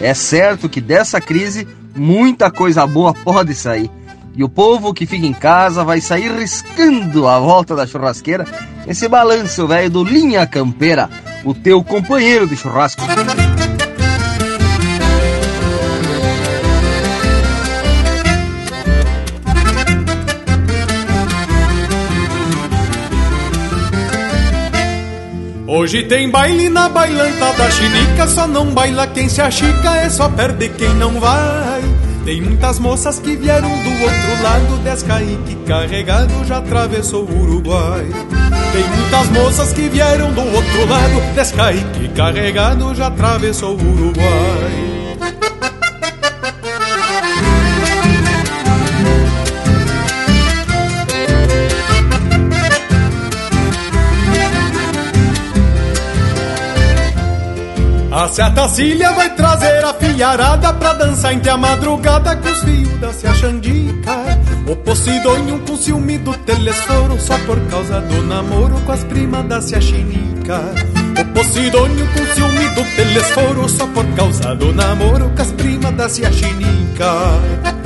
É 0.00 0.14
certo 0.14 0.68
que 0.68 0.80
dessa 0.80 1.20
crise 1.20 1.68
muita 1.94 2.50
coisa 2.50 2.84
boa 2.88 3.14
pode 3.14 3.54
sair. 3.54 3.88
E 4.34 4.42
o 4.42 4.48
povo 4.48 4.92
que 4.92 5.06
fica 5.06 5.24
em 5.24 5.32
casa 5.32 5.84
vai 5.84 6.00
sair 6.00 6.32
riscando 6.32 7.28
a 7.28 7.38
volta 7.38 7.76
da 7.76 7.86
churrasqueira 7.86 8.44
esse 8.86 9.08
balanço 9.08 9.66
velho 9.66 9.90
do 9.90 10.04
Linha 10.04 10.46
Campeira, 10.46 11.10
o 11.46 11.54
teu 11.54 11.82
companheiro 11.84 12.44
de 12.44 12.56
churrasco. 12.56 13.00
Hoje 25.68 26.02
tem 26.04 26.28
baile 26.28 26.68
na 26.68 26.88
bailanta 26.88 27.52
da 27.52 27.70
chinica, 27.70 28.26
só 28.26 28.48
não 28.48 28.66
baila 28.74 29.06
quem 29.06 29.28
se 29.28 29.40
achica, 29.40 29.96
é 29.98 30.10
só 30.10 30.28
perde 30.28 30.68
quem 30.70 30.92
não 30.94 31.20
vai. 31.20 31.95
Tem 32.26 32.40
muitas 32.40 32.80
moças 32.80 33.20
que 33.20 33.36
vieram 33.36 33.68
do 33.68 33.90
outro 34.02 34.42
lado, 34.42 34.82
Descaíque 34.82 35.54
carregado 35.64 36.44
já 36.44 36.58
atravessou 36.58 37.24
o 37.24 37.42
Uruguai. 37.42 38.04
Tem 38.72 38.82
muitas 38.82 39.30
moças 39.30 39.72
que 39.72 39.88
vieram 39.88 40.32
do 40.32 40.40
outro 40.40 40.86
lado, 40.88 41.34
Descaíque 41.36 42.08
carregado 42.16 42.92
já 42.96 43.06
atravessou 43.06 43.78
o 43.78 43.92
Uruguai. 43.92 45.55
A 58.16 58.28
Cecília 58.28 59.12
vai 59.12 59.28
trazer 59.34 59.84
a 59.84 59.92
filharada 59.92 60.72
pra 60.72 60.94
dançar 60.94 61.34
entre 61.34 61.50
a 61.50 61.56
madrugada 61.58 62.34
com 62.34 62.48
os 62.48 62.60
fios 62.60 62.98
da 62.98 63.12
Cia 63.12 63.34
Xandica. 63.34 64.10
O 64.66 64.74
Posidônio 64.74 65.58
com 65.60 65.76
ciúme 65.76 66.16
do 66.16 66.32
telesforo 66.32 67.20
só 67.20 67.38
por 67.40 67.60
causa 67.68 68.00
do 68.00 68.22
namoro 68.22 68.80
com 68.86 68.92
as 68.92 69.04
primas 69.04 69.44
da 69.44 69.60
Cia 69.60 69.82
Chinica. 69.82 70.62
O 71.20 71.24
Posidônio 71.34 72.06
com 72.06 72.34
ciúme 72.34 72.68
do 72.70 72.96
telesforo 72.96 73.68
só 73.68 73.86
por 73.88 74.06
causa 74.14 74.54
do 74.54 74.72
namoro 74.72 75.30
com 75.36 75.42
as 75.42 75.52
primas 75.52 75.94
da 75.94 76.08
Cia 76.08 76.32
Chinica. 76.32 77.85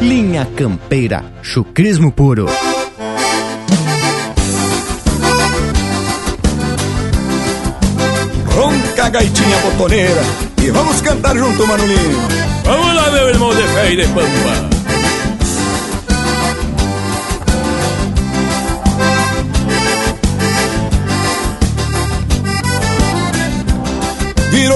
Linha 0.00 0.46
Campeira, 0.56 1.22
chucrismo 1.42 2.10
puro. 2.10 2.46
Ronca 8.46 9.04
a 9.04 9.08
gaitinha 9.10 9.58
botoneira 9.58 10.22
e 10.62 10.70
vamos 10.70 11.00
cantar 11.02 11.36
junto, 11.36 11.66
Manulinho. 11.66 12.18
Vamos 12.64 12.94
lá, 12.94 13.10
meu 13.10 13.28
irmão 13.28 13.54
de 13.54 13.62
fé 13.62 13.92
e 13.92 13.96
de 13.96 14.06
pampa. 14.08 14.79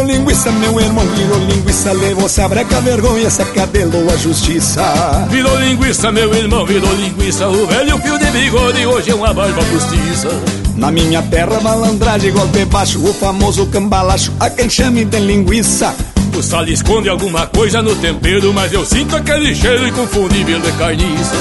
Virou 0.05 0.19
linguiça, 0.19 0.53
meu 0.53 0.79
irmão, 0.79 1.07
virou 1.07 1.39
linguiça 1.39 1.93
Levou-se 1.93 2.41
a 2.41 2.49
breca, 2.49 2.77
a 2.77 2.81
vergonha, 2.81 3.31
se 3.31 3.41
acadelou 3.41 4.11
a 4.11 4.17
justiça. 4.17 4.83
Virou 5.31 5.59
linguiça, 5.59 6.13
meu 6.13 6.33
irmão, 6.35 6.67
virou 6.67 6.93
linguiça 6.95 7.49
O 7.49 7.67
velho 7.67 7.99
fio 7.99 8.19
de 8.19 8.27
bigode 8.27 8.87
hoje 8.87 9.11
é 9.11 9.15
uma 9.15 9.33
barba 9.33 9.63
postiça. 9.65 10.29
Na 10.77 10.91
minha 10.91 11.23
terra, 11.23 11.59
malandragem, 11.61 12.33
golpe 12.33 12.67
baixo 12.67 13.03
O 13.03 13.15
famoso 13.15 13.67
cambalacho, 13.67 14.33
a 14.39 14.51
quem 14.51 14.69
chame 14.69 15.07
de 15.07 15.19
linguiça. 15.19 15.95
O 16.37 16.43
sal 16.43 16.67
esconde 16.67 17.09
alguma 17.09 17.47
coisa 17.47 17.81
no 17.81 17.97
tempero, 17.97 18.53
mas 18.53 18.73
eu 18.73 18.85
sinto 18.85 19.17
aquele 19.17 19.55
cheiro 19.55 19.89
inconfundível 19.89 20.61
de 20.61 20.73
carniça. 20.73 21.35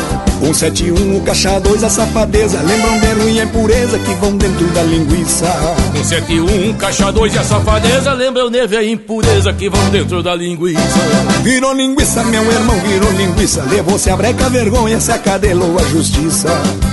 171, 0.44 1.15
o 1.15 1.22
caixa 1.22 1.57
2, 1.57 1.84
a 1.86 1.90
safadeza, 1.90 2.60
lembram 2.61 2.99
de 2.99 3.07
ruim 3.14 3.40
a 3.40 3.44
impureza 3.45 3.98
que 3.98 4.14
vão 4.15 4.36
dentro 4.36 4.65
da 4.68 4.84
linguiça. 4.84 5.45
171, 5.94 6.70
o 6.70 6.74
caixa 6.74 7.11
2 7.14 7.34
e 7.34 7.38
a 7.38 7.44
safadeza, 7.44 8.14
lembram 8.14 8.49
neve 8.49 8.76
a 8.76 8.84
impureza 8.84 9.53
que 9.53 9.70
vão 9.70 9.90
dentro 9.90 10.22
da 10.22 10.36
linguiça. 10.36 10.82
Virou 11.44 11.74
linguiça, 11.74 12.24
meu 12.26 12.44
irmão, 12.52 12.78
virou 12.82 13.11
linguiça, 13.14 13.64
levou-se 13.64 14.10
a 14.10 14.18
breca, 14.18 14.45
a 14.45 14.49
vergonha, 14.49 14.99
se 14.99 15.14
acadelou 15.14 15.78
a 15.80 15.84
justiça. 15.84 16.49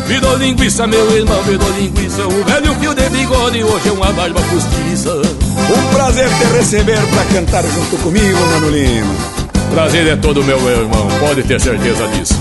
Virou 0.06 0.36
linguiça, 0.36 0.86
meu 0.86 1.16
irmão, 1.16 1.42
virou 1.42 1.70
linguiça, 1.72 2.24
o 2.24 2.44
velho 2.44 2.74
fio 2.76 2.94
de 2.94 3.08
bigode 3.10 3.64
hoje 3.64 3.88
é 3.88 3.92
uma 3.92 4.12
barba 4.12 4.40
postiça. 4.42 5.10
Um 5.12 5.94
prazer 5.94 6.28
te 6.28 6.44
receber 6.56 7.00
pra 7.08 7.24
cantar 7.34 7.64
junto 7.64 7.96
comigo, 7.96 8.38
Mano 8.52 8.70
Lima. 8.70 9.14
Prazer 9.72 10.06
é 10.06 10.16
todo 10.16 10.42
meu, 10.44 10.60
meu 10.60 10.82
irmão, 10.82 11.08
pode 11.20 11.42
ter 11.42 11.60
certeza 11.60 12.06
disso. 12.08 12.34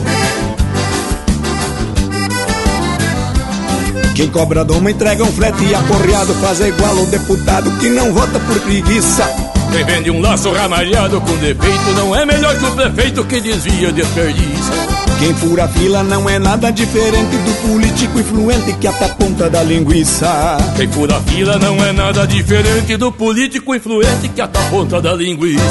Quem 4.20 4.28
cobra 4.28 4.66
doma 4.66 4.92
entrega 4.92 5.24
um 5.24 5.32
frete 5.32 5.64
e 5.64 5.74
aporreado 5.74 6.34
faz 6.42 6.60
igual 6.60 6.94
o 6.94 7.06
deputado 7.06 7.72
que 7.80 7.88
não 7.88 8.12
vota 8.14 8.38
por 8.38 8.60
preguiça. 8.60 9.24
Quem 9.72 9.86
vende 9.86 10.12
um 10.12 10.20
laço 10.20 10.52
ramalhado 10.52 11.22
com 11.22 11.38
defeito 11.38 11.92
não 11.96 12.14
é 12.14 12.26
melhor 12.26 12.54
que 12.58 12.66
o 12.66 12.72
prefeito 12.72 13.24
que 13.24 13.40
desvia 13.40 13.94
desperdício. 13.94 14.74
Quem 15.20 15.34
fura 15.36 15.70
fila 15.70 16.04
não 16.04 16.30
é 16.30 16.38
nada 16.38 16.70
diferente 16.70 17.38
do 17.38 17.70
político 17.70 18.20
influente 18.20 18.74
que 18.74 18.88
ata 18.88 19.06
a 19.06 19.10
ponta 19.10 19.50
da 19.50 19.64
linguiça. 19.64 20.58
Quem 20.76 20.90
fura 20.90 21.18
fila 21.22 21.58
não 21.58 21.82
é 21.82 21.94
nada 21.94 22.28
diferente 22.28 22.98
do 22.98 23.14
político 23.14 23.74
influente 23.74 24.28
que 24.28 24.42
ata 24.42 24.60
a 24.60 24.64
ponta 24.64 25.02
da 25.02 25.14
linguiça. 25.14 25.64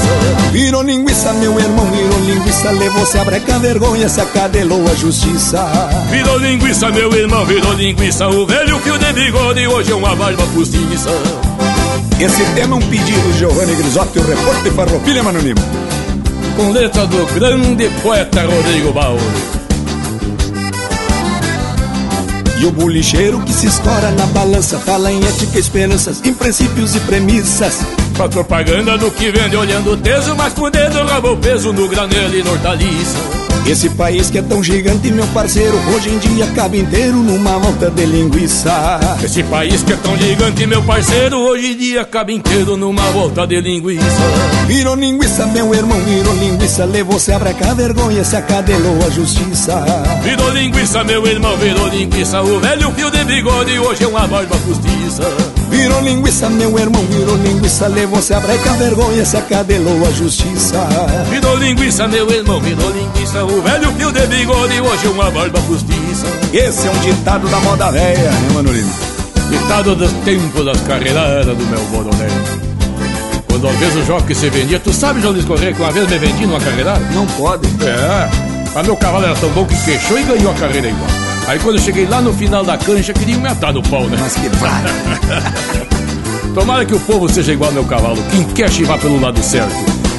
Virou 0.53 0.83
linguiça, 0.83 1.35
meu 1.35 1.61
irmão, 1.61 1.85
virou 1.85 2.21
linguiça, 2.21 2.71
levou-se 2.71 3.19
a 3.19 3.25
breca, 3.27 3.59
vergonha, 3.59 4.09
se 4.09 4.23
acadelou 4.23 4.91
a 4.91 4.95
justiça. 4.95 5.67
Virou 6.11 6.39
linguiça, 6.39 6.91
meu 6.91 7.13
irmão, 7.13 7.45
virou 7.45 7.73
linguiça, 7.75 8.29
o 8.29 8.47
velho 8.47 8.79
fio 8.81 8.99
de 8.99 9.13
bigode 9.13 9.67
hoje 9.67 9.93
é 9.93 9.95
uma 9.95 10.17
barba 10.17 10.45
postiça. 10.55 11.11
Esse 12.19 12.45
tema 12.55 12.77
é 12.77 12.79
um 12.79 12.83
pedido 12.83 13.33
de 13.33 13.39
Giovanni 13.39 13.75
Grisotti, 13.77 14.19
o 14.19 14.27
repórter 14.27 14.73
Farroupilha, 14.73 15.23
Mano 15.23 15.39
Lima 15.41 15.61
com 16.59 16.73
letra 16.73 17.07
do 17.07 17.25
grande 17.35 17.89
poeta 18.03 18.43
Rodrigo 18.45 18.93
Baú. 18.93 19.17
E 22.61 22.67
o 22.67 22.73
bulicheiro 22.73 23.41
que 23.43 23.53
se 23.53 23.69
escora 23.69 24.11
na 24.11 24.27
balança 24.27 24.77
Fala 24.81 25.13
em 25.13 25.25
ética, 25.25 25.57
esperanças, 25.57 26.21
em 26.25 26.35
princípios 26.35 26.97
e 26.97 27.01
premissas 27.01 27.79
Faz 28.19 28.31
propaganda 28.33 28.99
do 28.99 29.13
que 29.13 29.31
vende 29.31 29.57
olhando 29.57 29.93
o 29.93 29.97
teso 29.97 30.35
Mas 30.35 30.53
com 30.53 30.63
o 30.63 30.71
dedo 30.71 31.07
rabo 31.07 31.35
o 31.35 31.37
peso 31.37 31.73
no 31.73 31.87
granelo 31.87 32.35
e 32.35 32.43
hortaliça 32.43 33.39
esse 33.67 33.91
país 33.91 34.31
que 34.31 34.39
é 34.39 34.43
tão 34.43 34.63
gigante, 34.63 35.13
meu 35.13 35.27
parceiro, 35.27 35.77
hoje 35.95 36.09
em 36.09 36.19
dia 36.19 36.47
cabe 36.55 36.79
inteiro 36.79 37.17
numa 37.17 37.59
volta 37.59 37.91
de 37.91 38.07
linguiça. 38.07 38.99
Esse 39.23 39.43
país 39.43 39.83
que 39.83 39.93
é 39.93 39.97
tão 39.97 40.17
gigante, 40.17 40.67
meu 40.67 40.83
parceiro, 40.85 41.37
hoje 41.37 41.73
em 41.73 41.77
dia 41.77 42.03
cabe 42.03 42.33
inteiro 42.33 42.79
numa 42.79 43.03
volta 43.11 43.47
de 43.47 43.61
linguiça. 43.61 44.07
Virou 44.67 44.95
linguiça, 44.95 45.47
meu 45.49 45.75
irmão, 45.75 46.01
virou 46.01 46.35
linguiça, 46.37 46.87
levou-se 46.87 47.31
a 47.31 47.39
breca, 47.39 47.71
a 47.71 47.75
vergonha, 47.75 48.25
se 48.25 48.37
acadelou 48.37 49.01
a 49.07 49.11
justiça. 49.11 49.85
Virou 50.23 50.49
linguiça, 50.49 51.05
meu 51.05 51.27
irmão, 51.27 51.55
virou 51.59 51.89
linguiça, 51.89 52.41
o 52.41 52.59
velho 52.61 52.91
fio 52.93 53.11
de 53.11 53.23
bigode 53.25 53.79
hoje 53.79 54.03
é 54.03 54.09
uma 54.09 54.27
barba 54.27 54.57
postiça. 54.57 55.58
Virou 55.71 56.01
linguiça, 56.03 56.49
meu 56.49 56.79
irmão, 56.79 57.03
virou 57.11 57.37
linguiça, 57.37 57.87
levou-se 57.87 58.33
a 58.33 58.41
breca, 58.41 58.71
a 58.71 58.75
vergonha, 58.75 59.25
se 59.25 59.37
acadelou 59.37 60.07
a 60.07 60.11
justiça. 60.11 60.87
Virou 61.31 61.57
linguiça, 61.57 62.09
meu 62.09 62.31
irmão, 62.31 62.61
virou 62.61 62.91
linguiça, 62.91 63.45
o 63.45 63.63
velho 63.63 63.93
fio 63.93 64.13
de 64.13 64.27
bigode 64.27 64.81
hoje 64.81 65.09
uma 65.09 65.31
barba 65.31 65.61
postiça. 65.63 66.27
Esse 66.53 66.87
é 66.87 66.91
um 66.91 66.99
ditado 67.01 67.49
da 67.49 67.61
moda 67.61 67.91
velha, 67.91 68.31
né, 68.31 68.49
Manolino? 68.55 68.91
Ditado 69.51 69.95
dos 69.95 70.13
tempos 70.25 70.65
das 70.65 70.81
carreiradas 70.83 71.47
do 71.47 71.65
meu 71.67 71.81
bodoné. 71.87 72.29
Quando 73.49 73.69
às 73.69 73.77
vezes 73.77 73.97
o 73.97 74.05
jockey 74.05 74.35
se 74.35 74.49
vendia, 74.51 74.79
tu 74.79 74.93
sabe, 74.93 75.21
João 75.21 75.33
Luiz 75.33 75.45
Correia, 75.45 75.73
que 75.73 75.81
uma 75.81 75.91
vez 75.91 76.09
me 76.09 76.19
vendi 76.19 76.47
numa 76.47 76.61
carreirada? 76.61 77.01
Não 77.13 77.27
pode. 77.27 77.67
É, 77.83 78.48
mas 78.79 78.87
meu 78.87 78.97
cavalo 78.97 79.25
era 79.25 79.35
tão 79.35 79.51
bom 79.51 79.65
que 79.65 79.77
queixou 79.85 80.21
e 80.21 80.23
ganhou 80.23 80.53
a 80.53 80.55
carreira 80.55 80.87
igual. 80.87 81.11
Aí 81.49 81.59
quando 81.59 81.79
eu 81.79 81.83
cheguei 81.83 82.07
lá 82.07 82.23
no 82.23 82.33
final 82.33 82.65
da 82.65 82.79
cancha, 82.79 83.13
queriam 83.13 83.41
me 83.41 83.49
atar 83.49 83.73
no 83.73 83.83
pau, 83.83 84.05
né? 84.05 84.17
Mas 84.21 84.35
que 84.35 84.49
vai. 84.51 84.85
Tomara 86.55 86.85
que 86.85 86.95
o 86.95 87.01
povo 87.01 87.29
seja 87.29 87.53
igual 87.53 87.71
ao 87.71 87.75
meu 87.75 87.85
cavalo, 87.85 88.23
quem 88.31 88.45
quer 88.45 88.71
chivar 88.71 88.97
pelo 89.01 89.21
lado 89.21 89.43
certo. 89.43 89.75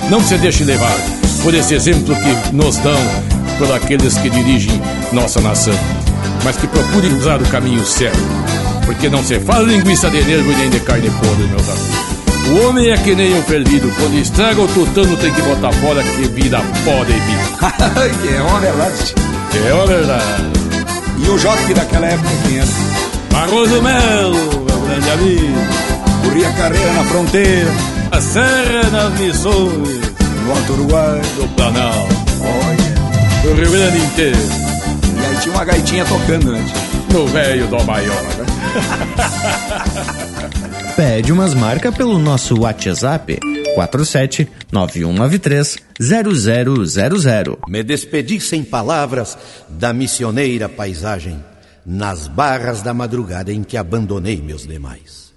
Não 0.09 0.19
se 0.19 0.37
deixe 0.37 0.65
levar 0.65 0.93
por 1.41 1.53
esse 1.53 1.73
exemplo 1.73 2.13
que 2.13 2.53
nos 2.53 2.75
dão 2.79 2.99
por 3.57 3.73
aqueles 3.73 4.17
que 4.17 4.29
dirigem 4.29 4.81
nossa 5.13 5.39
nação, 5.39 5.79
mas 6.43 6.57
que 6.57 6.67
procurem 6.67 7.13
usar 7.13 7.41
o 7.41 7.45
caminho 7.45 7.85
certo. 7.85 8.19
Porque 8.85 9.07
não 9.07 9.23
se 9.23 9.39
faz 9.39 9.65
linguiça 9.65 10.09
de 10.09 10.21
nervo 10.21 10.51
e 10.51 10.55
nem 10.57 10.69
de 10.69 10.81
carne 10.81 11.09
podre, 11.11 11.47
meus 11.47 11.69
amigos. 11.69 12.08
O 12.49 12.67
homem 12.67 12.89
é 12.89 12.97
que 12.97 13.13
nem 13.13 13.35
um 13.35 13.43
perdido, 13.43 13.93
quando 13.95 14.15
estraga 14.15 14.59
o 14.59 14.67
tutano 14.67 15.15
tem 15.17 15.31
que 15.31 15.41
botar 15.43 15.71
fora 15.73 16.01
que 16.01 16.27
vida 16.29 16.59
pode 16.83 17.13
vir. 17.13 17.39
que 18.21 18.35
é 18.35 18.41
uma 18.41 18.59
verdade. 18.59 19.15
É 19.67 19.73
uma 19.73 19.85
verdade. 19.85 20.43
E 21.23 21.29
o 21.29 21.37
Joque 21.37 21.75
daquela 21.75 22.07
época 22.07 22.29
quem 22.47 22.57
era? 22.57 22.67
Barroso 23.31 23.79
Melo, 23.83 24.65
meu 24.65 24.81
grande 24.81 25.09
amigo. 25.11 25.59
Corria 26.23 26.51
carreira 26.53 26.93
na 26.93 27.03
fronteira. 27.03 27.71
A 28.11 28.19
serra 28.19 28.89
nas 28.91 29.19
missões. 29.19 29.99
No 30.43 30.51
Alto 30.51 30.73
Uruguai. 30.73 31.21
Do 31.35 31.47
Planalto. 31.55 32.15
Olha. 32.41 33.43
Do 33.43 33.53
Rio 33.61 33.71
Grande 33.71 33.97
inteiro. 33.99 34.37
E 35.21 35.25
aí 35.25 35.35
tinha 35.41 35.53
uma 35.53 35.65
gaitinha 35.65 36.03
tocando, 36.05 36.51
né? 36.51 36.65
No 37.13 37.27
velho 37.27 37.67
do 37.67 37.77
né? 37.77 37.99
Pede 40.99 41.31
umas 41.31 41.53
marcas 41.53 41.95
pelo 41.95 42.19
nosso 42.19 42.59
WhatsApp 42.59 43.39
47 43.73 44.51
9193 44.69 45.77
0000. 45.97 47.57
Me 47.69 47.81
despedi 47.83 48.37
sem 48.41 48.65
palavras 48.65 49.37
da 49.69 49.93
missioneira 49.93 50.67
paisagem 50.67 51.41
nas 51.85 52.27
barras 52.27 52.81
da 52.81 52.93
madrugada 52.93 53.53
em 53.53 53.63
que 53.63 53.77
abandonei 53.77 54.41
meus 54.41 54.67
demais. 54.67 55.31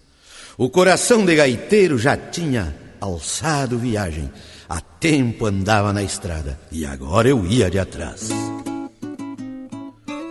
O 0.58 0.68
coração 0.68 1.24
de 1.24 1.36
gaiteiro 1.36 1.96
já 1.96 2.16
tinha 2.16 2.74
alçado 3.00 3.78
viagem, 3.78 4.32
há 4.68 4.80
tempo 4.80 5.46
andava 5.46 5.92
na 5.92 6.02
estrada 6.02 6.58
e 6.72 6.84
agora 6.84 7.28
eu 7.28 7.46
ia 7.46 7.70
de 7.70 7.78
atrás. 7.78 8.30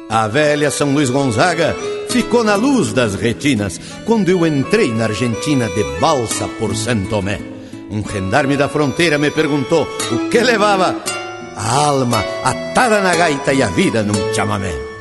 A 0.10 0.28
velha 0.28 0.70
São 0.70 0.94
Luís 0.94 1.10
Gonzaga 1.10 1.74
ficou 2.12 2.44
na 2.44 2.56
luz 2.56 2.92
das 2.92 3.16
retinas 3.16 3.80
quando 4.06 4.28
eu 4.28 4.46
entrei 4.46 4.92
na 4.94 5.06
Argentina 5.06 5.70
de 5.70 5.84
balsa 6.00 6.46
por 6.60 6.76
Santo 6.76 7.10
Tomé. 7.10 7.40
Um 7.90 8.04
gendarme 8.04 8.58
da 8.58 8.68
fronteira 8.68 9.18
me 9.18 9.32
perguntou 9.32 9.88
o 10.12 10.30
que 10.30 10.42
levava 10.42 10.96
a 11.56 11.86
alma 11.86 12.24
atada 12.44 13.00
na 13.02 13.16
gaita 13.16 13.54
e 13.54 13.64
a 13.64 13.68
vida 13.68 14.04
num 14.04 14.34
chamamé. 14.34 14.92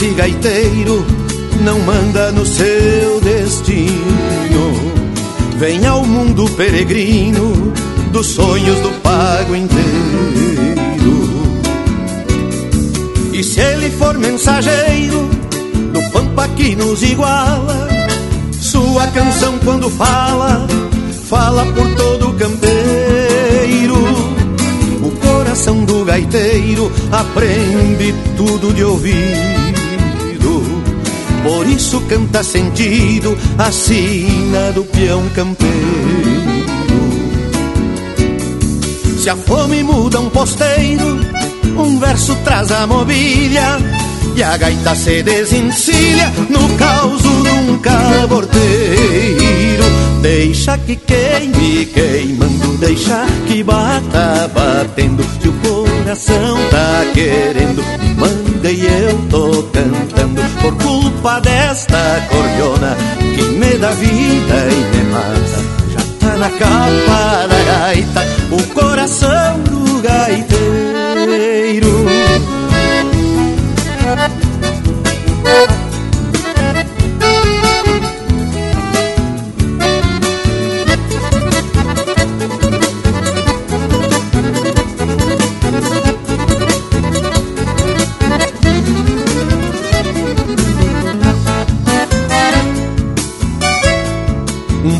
Nasce 0.00 0.14
gaiteiro 0.14 1.04
não 1.62 1.78
manda 1.80 2.32
no 2.32 2.46
seu 2.46 3.20
destino. 3.20 4.72
Vem 5.58 5.86
ao 5.86 6.06
mundo 6.06 6.48
peregrino 6.56 7.72
dos 8.10 8.28
sonhos 8.28 8.78
do 8.80 8.90
pago 9.02 9.54
inteiro. 9.54 9.90
E 13.34 13.44
se 13.44 13.60
ele 13.60 13.90
for 13.90 14.16
mensageiro 14.16 15.28
do 15.92 16.02
pampa 16.10 16.48
que 16.48 16.74
nos 16.74 17.02
iguala, 17.02 17.88
sua 18.58 19.06
canção 19.08 19.58
quando 19.58 19.90
fala, 19.90 20.66
fala 21.28 21.66
por 21.66 21.94
todo 21.94 22.30
o 22.30 22.34
campeiro. 22.34 23.96
O 25.02 25.10
coração 25.26 25.84
do 25.84 26.04
gaiteiro 26.06 26.90
aprende 27.12 28.14
tudo 28.36 28.72
de 28.72 28.82
ouvido. 28.82 29.69
Por 31.42 31.66
isso 31.66 32.00
canta 32.02 32.42
sentido 32.42 33.36
a 33.58 33.72
sina 33.72 34.72
do 34.72 34.84
peão 34.84 35.28
campeiro. 35.30 36.40
Se 39.18 39.28
a 39.28 39.36
fome 39.36 39.82
muda 39.82 40.20
um 40.20 40.30
posteiro, 40.30 41.20
um 41.76 41.98
verso 41.98 42.34
traz 42.36 42.70
a 42.72 42.86
mobília 42.86 43.78
e 44.34 44.42
a 44.42 44.56
gaita 44.56 44.94
se 44.94 45.22
desencilha 45.22 46.32
no 46.48 46.76
caos 46.76 47.22
de 47.22 47.28
um 47.28 47.78
caborteiro. 47.78 48.60
Deixa 50.22 50.78
que 50.78 50.96
queime 50.96 51.86
queimando, 51.86 52.78
deixa 52.78 53.26
que 53.46 53.62
bata 53.62 54.50
batendo. 54.54 55.24
Se 55.40 55.48
o 55.48 55.52
coração 55.52 56.56
tá 56.70 57.04
querendo, 57.12 57.82
manda 58.16 58.70
e 58.70 58.86
eu 58.86 59.18
tô 59.28 59.62
cantando. 59.64 60.42
Por 60.62 60.74
culpa 61.20 61.38
desta 61.40 62.26
cordiona 62.30 62.96
que 63.34 63.42
me 63.42 63.76
dá 63.76 63.90
vida 63.90 64.68
e 64.70 64.96
me 64.96 65.04
mata. 65.10 65.60
Já 65.90 66.00
tá 66.18 66.36
na 66.36 66.48
capa 66.50 67.46
da 67.46 67.62
gaita 67.62 68.26
o 68.50 68.62
coração 68.74 69.60
do 69.60 70.00
gaiteiro. 70.00 70.80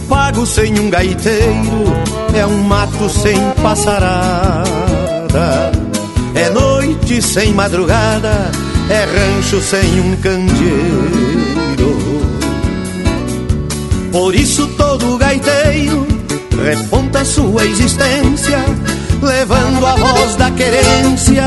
Pago 0.09 0.47
sem 0.47 0.79
um 0.79 0.91
gaiteiro 0.91 1.85
é 2.35 2.47
um 2.47 2.63
mato 2.63 3.09
sem 3.09 3.39
passarada. 3.63 4.71
É 6.35 6.49
noite 6.51 7.21
sem 7.21 7.53
madrugada, 7.53 8.51
é 8.89 9.05
rancho 9.05 9.61
sem 9.61 10.01
um 10.01 10.17
candeeiro. 10.17 11.21
Por 14.13 14.35
isso 14.35 14.67
todo 14.77 15.19
gaiteiro 15.19 16.07
reponta 16.65 17.25
sua 17.25 17.65
existência, 17.65 18.59
levando 19.23 19.87
a 19.87 19.97
voz 19.97 20.37
da 20.37 20.51
querência 20.51 21.45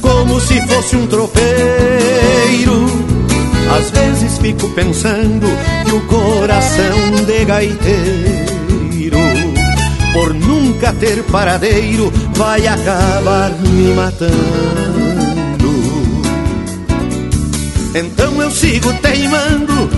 como 0.00 0.40
se 0.40 0.60
fosse 0.66 0.96
um 0.96 1.06
tropeiro. 1.06 3.03
Às 3.70 3.90
vezes 3.90 4.38
fico 4.38 4.68
pensando 4.70 5.46
que 5.84 5.92
o 5.92 6.00
coração 6.02 7.24
de 7.26 7.44
gaiteiro, 7.44 9.18
por 10.12 10.34
nunca 10.34 10.92
ter 10.92 11.22
paradeiro, 11.24 12.12
vai 12.34 12.66
acabar 12.66 13.50
me 13.60 13.92
matando. 13.94 14.94
Então 17.94 18.42
eu 18.42 18.50
sigo 18.50 18.92
teimando 18.94 19.88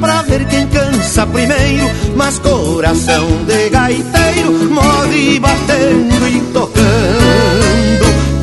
pra 0.00 0.22
ver 0.22 0.44
quem 0.46 0.66
cansa 0.66 1.26
primeiro, 1.26 1.88
mas 2.16 2.38
coração 2.38 3.26
de 3.46 3.70
gaiteiro 3.70 4.52
morre 4.70 5.38
batendo 5.38 6.28
e 6.28 6.40
tocando. 6.52 6.86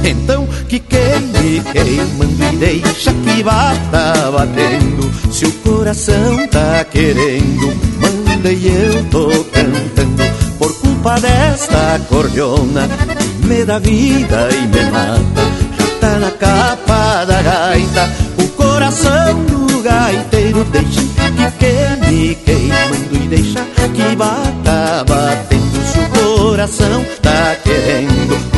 Então 0.05 0.43
que 0.73 0.79
queime 0.79 1.61
queimando 1.71 2.43
e 2.51 2.57
deixa 2.57 3.13
que 3.13 3.43
bata 3.43 4.31
batendo. 4.31 5.31
Se 5.31 5.45
o 5.45 5.51
coração 5.51 6.47
tá 6.47 6.83
querendo, 6.85 7.67
manda 8.01 8.51
e 8.51 8.67
eu 8.67 9.03
tô 9.11 9.27
cantando. 9.51 10.23
Por 10.57 10.73
culpa 10.79 11.19
desta 11.19 11.99
cordiona 12.09 12.87
que 12.87 13.45
me 13.45 13.63
dá 13.63 13.77
vida 13.77 14.49
e 14.51 14.67
me 14.67 14.83
mata. 14.89 15.43
Já 15.77 15.99
tá 15.99 16.19
na 16.19 16.31
capa 16.31 17.25
da 17.25 17.41
gaita, 17.43 18.11
o 18.39 18.47
coração 18.49 19.45
do 19.45 19.79
gaiteiro 19.83 20.63
deixa 20.65 21.01
que 21.01 21.51
queime 21.59 22.35
queimando 22.35 23.15
e 23.15 23.27
deixa 23.27 23.63
que 23.93 24.15
bata 24.15 25.05
batendo. 25.07 25.83
Se 25.85 25.99
o 25.99 26.09
coração 26.09 27.05
tá 27.21 27.57
querendo, 27.63 28.52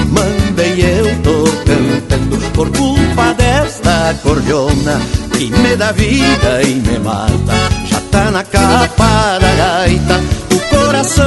cantando 1.65 2.37
por 2.53 2.69
culpa 2.71 3.33
desta 3.33 4.15
cordiona 4.23 5.01
que 5.37 5.49
me 5.49 5.75
dá 5.75 5.91
vida 5.91 6.61
e 6.63 6.75
me 6.75 6.99
mata. 6.99 7.53
Já 7.87 7.99
tá 8.11 8.31
na 8.31 8.43
capa 8.43 9.39
da 9.39 9.55
gaita 9.55 10.21
o 10.51 10.59
coração 10.75 11.25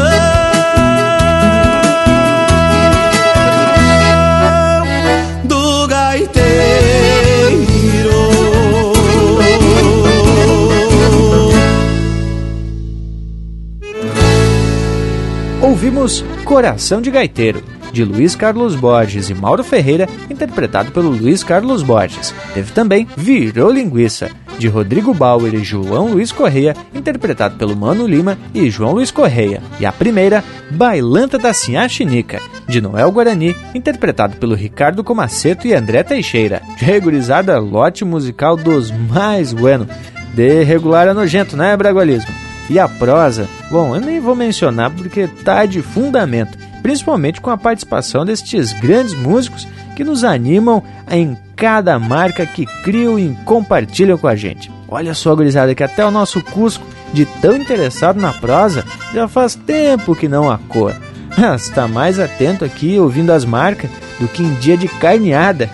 do 5.45 5.87
gaiteiro. 5.89 6.59
ouvimos 15.79 16.25
Coração 16.45 17.01
de 17.01 17.11
Gaiteiro, 17.11 17.63
de 17.93 18.05
Luiz 18.05 18.35
Carlos 18.35 18.75
Borges 18.75 19.31
e 19.31 19.35
Mauro 19.35 19.65
Ferreira, 19.65 20.09
interpretado 20.31 20.93
pelo 20.93 21.11
Luiz 21.11 21.43
Carlos 21.43 21.83
Borges. 21.83 22.35
Teve 22.55 22.73
também 22.73 23.07
Virou 23.17 23.71
Linguiça, 23.71 24.31
de 24.59 24.69
Rodrigo 24.69 25.15
Bauer 25.15 25.55
e 25.55 25.63
João 25.63 26.09
Luiz 26.09 26.33
Correia, 26.33 26.77
interpretado 26.95 27.57
pelo 27.57 27.77
Mano 27.77 28.07
Lima 28.07 28.37
e 28.53 28.69
João 28.71 28.93
Luiz 28.93 29.11
Correia. 29.11 29.63
E 29.79 29.87
a 29.87 29.93
primeira, 29.93 30.43
Bailanta 30.71 31.39
da 31.39 31.53
Sinhá 31.53 31.89
Chinica, 31.89 32.41
de 32.67 32.81
Noel 32.81 33.11
Guarani, 33.13 33.57
interpretado 33.75 34.37
pelo 34.37 34.55
Ricardo 34.55 35.05
Comaceto 35.05 35.67
e 35.67 35.75
André 35.75 36.03
Teixeira. 36.03 36.61
Regulizada 36.77 37.59
lote 37.59 38.05
musical 38.05 38.57
dos 38.57 38.91
mais 38.91 39.53
bueno. 39.53 39.87
De 40.35 40.63
regular 40.63 41.09
a 41.09 41.15
nojento, 41.15 41.57
né, 41.57 41.77
Bragualismo? 41.77 42.33
E 42.71 42.79
a 42.79 42.87
prosa, 42.87 43.49
bom, 43.71 43.95
eu 43.95 44.01
nem 44.01 44.21
vou 44.21 44.37
mencionar 44.37 44.91
porque 44.91 45.27
tá 45.43 45.65
de 45.65 45.81
fundamento, 45.81 46.59
principalmente 46.89 47.39
com 47.39 47.51
a 47.51 47.59
participação 47.59 48.25
destes 48.25 48.73
grandes 48.73 49.13
músicos 49.13 49.69
que 49.95 50.03
nos 50.03 50.25
animam 50.25 50.83
em 51.11 51.37
cada 51.55 51.99
marca 51.99 52.47
que 52.47 52.65
criam 52.83 53.19
e 53.19 53.37
compartilham 53.45 54.17
com 54.17 54.27
a 54.27 54.35
gente. 54.35 54.73
Olha 54.89 55.13
só, 55.13 55.37
gurizada, 55.37 55.75
que 55.75 55.85
até 55.85 56.03
o 56.03 56.11
nosso 56.11 56.43
Cusco, 56.43 56.87
de 57.13 57.27
tão 57.27 57.55
interessado 57.55 58.19
na 58.19 58.33
prosa, 58.33 58.87
já 59.13 59.29
faz 59.29 59.55
tempo 59.55 60.17
que 60.17 60.29
não 60.29 60.51
a 60.51 60.57
cor. 60.57 60.97
Mas 61.37 61.65
está 61.69 61.87
mais 61.87 62.19
atento 62.19 62.65
aqui 62.65 62.99
ouvindo 62.99 63.35
as 63.35 63.45
marcas 63.45 63.91
do 64.19 64.27
que 64.27 64.43
em 64.43 64.55
dia 64.55 64.79
de 64.79 64.89
carneada. 64.89 65.69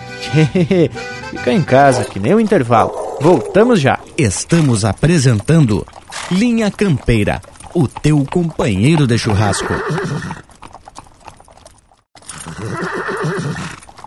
Fica 1.31 1.53
em 1.53 1.61
casa, 1.61 2.03
que 2.03 2.19
nem 2.19 2.33
o 2.33 2.41
intervalo. 2.41 2.91
Voltamos 3.21 3.79
já. 3.79 3.99
Estamos 4.17 4.83
apresentando 4.83 5.87
Linha 6.29 6.69
Campeira, 6.69 7.41
o 7.73 7.87
teu 7.87 8.25
companheiro 8.29 9.07
de 9.07 9.17
churrasco. 9.17 9.73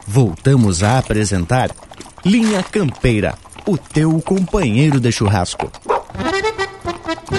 Voltamos 0.06 0.82
a 0.82 0.98
apresentar 0.98 1.70
Linha 2.24 2.62
Campeira, 2.62 3.34
o 3.66 3.76
teu 3.76 4.20
companheiro 4.20 4.98
de 4.98 5.12
churrasco. 5.12 5.70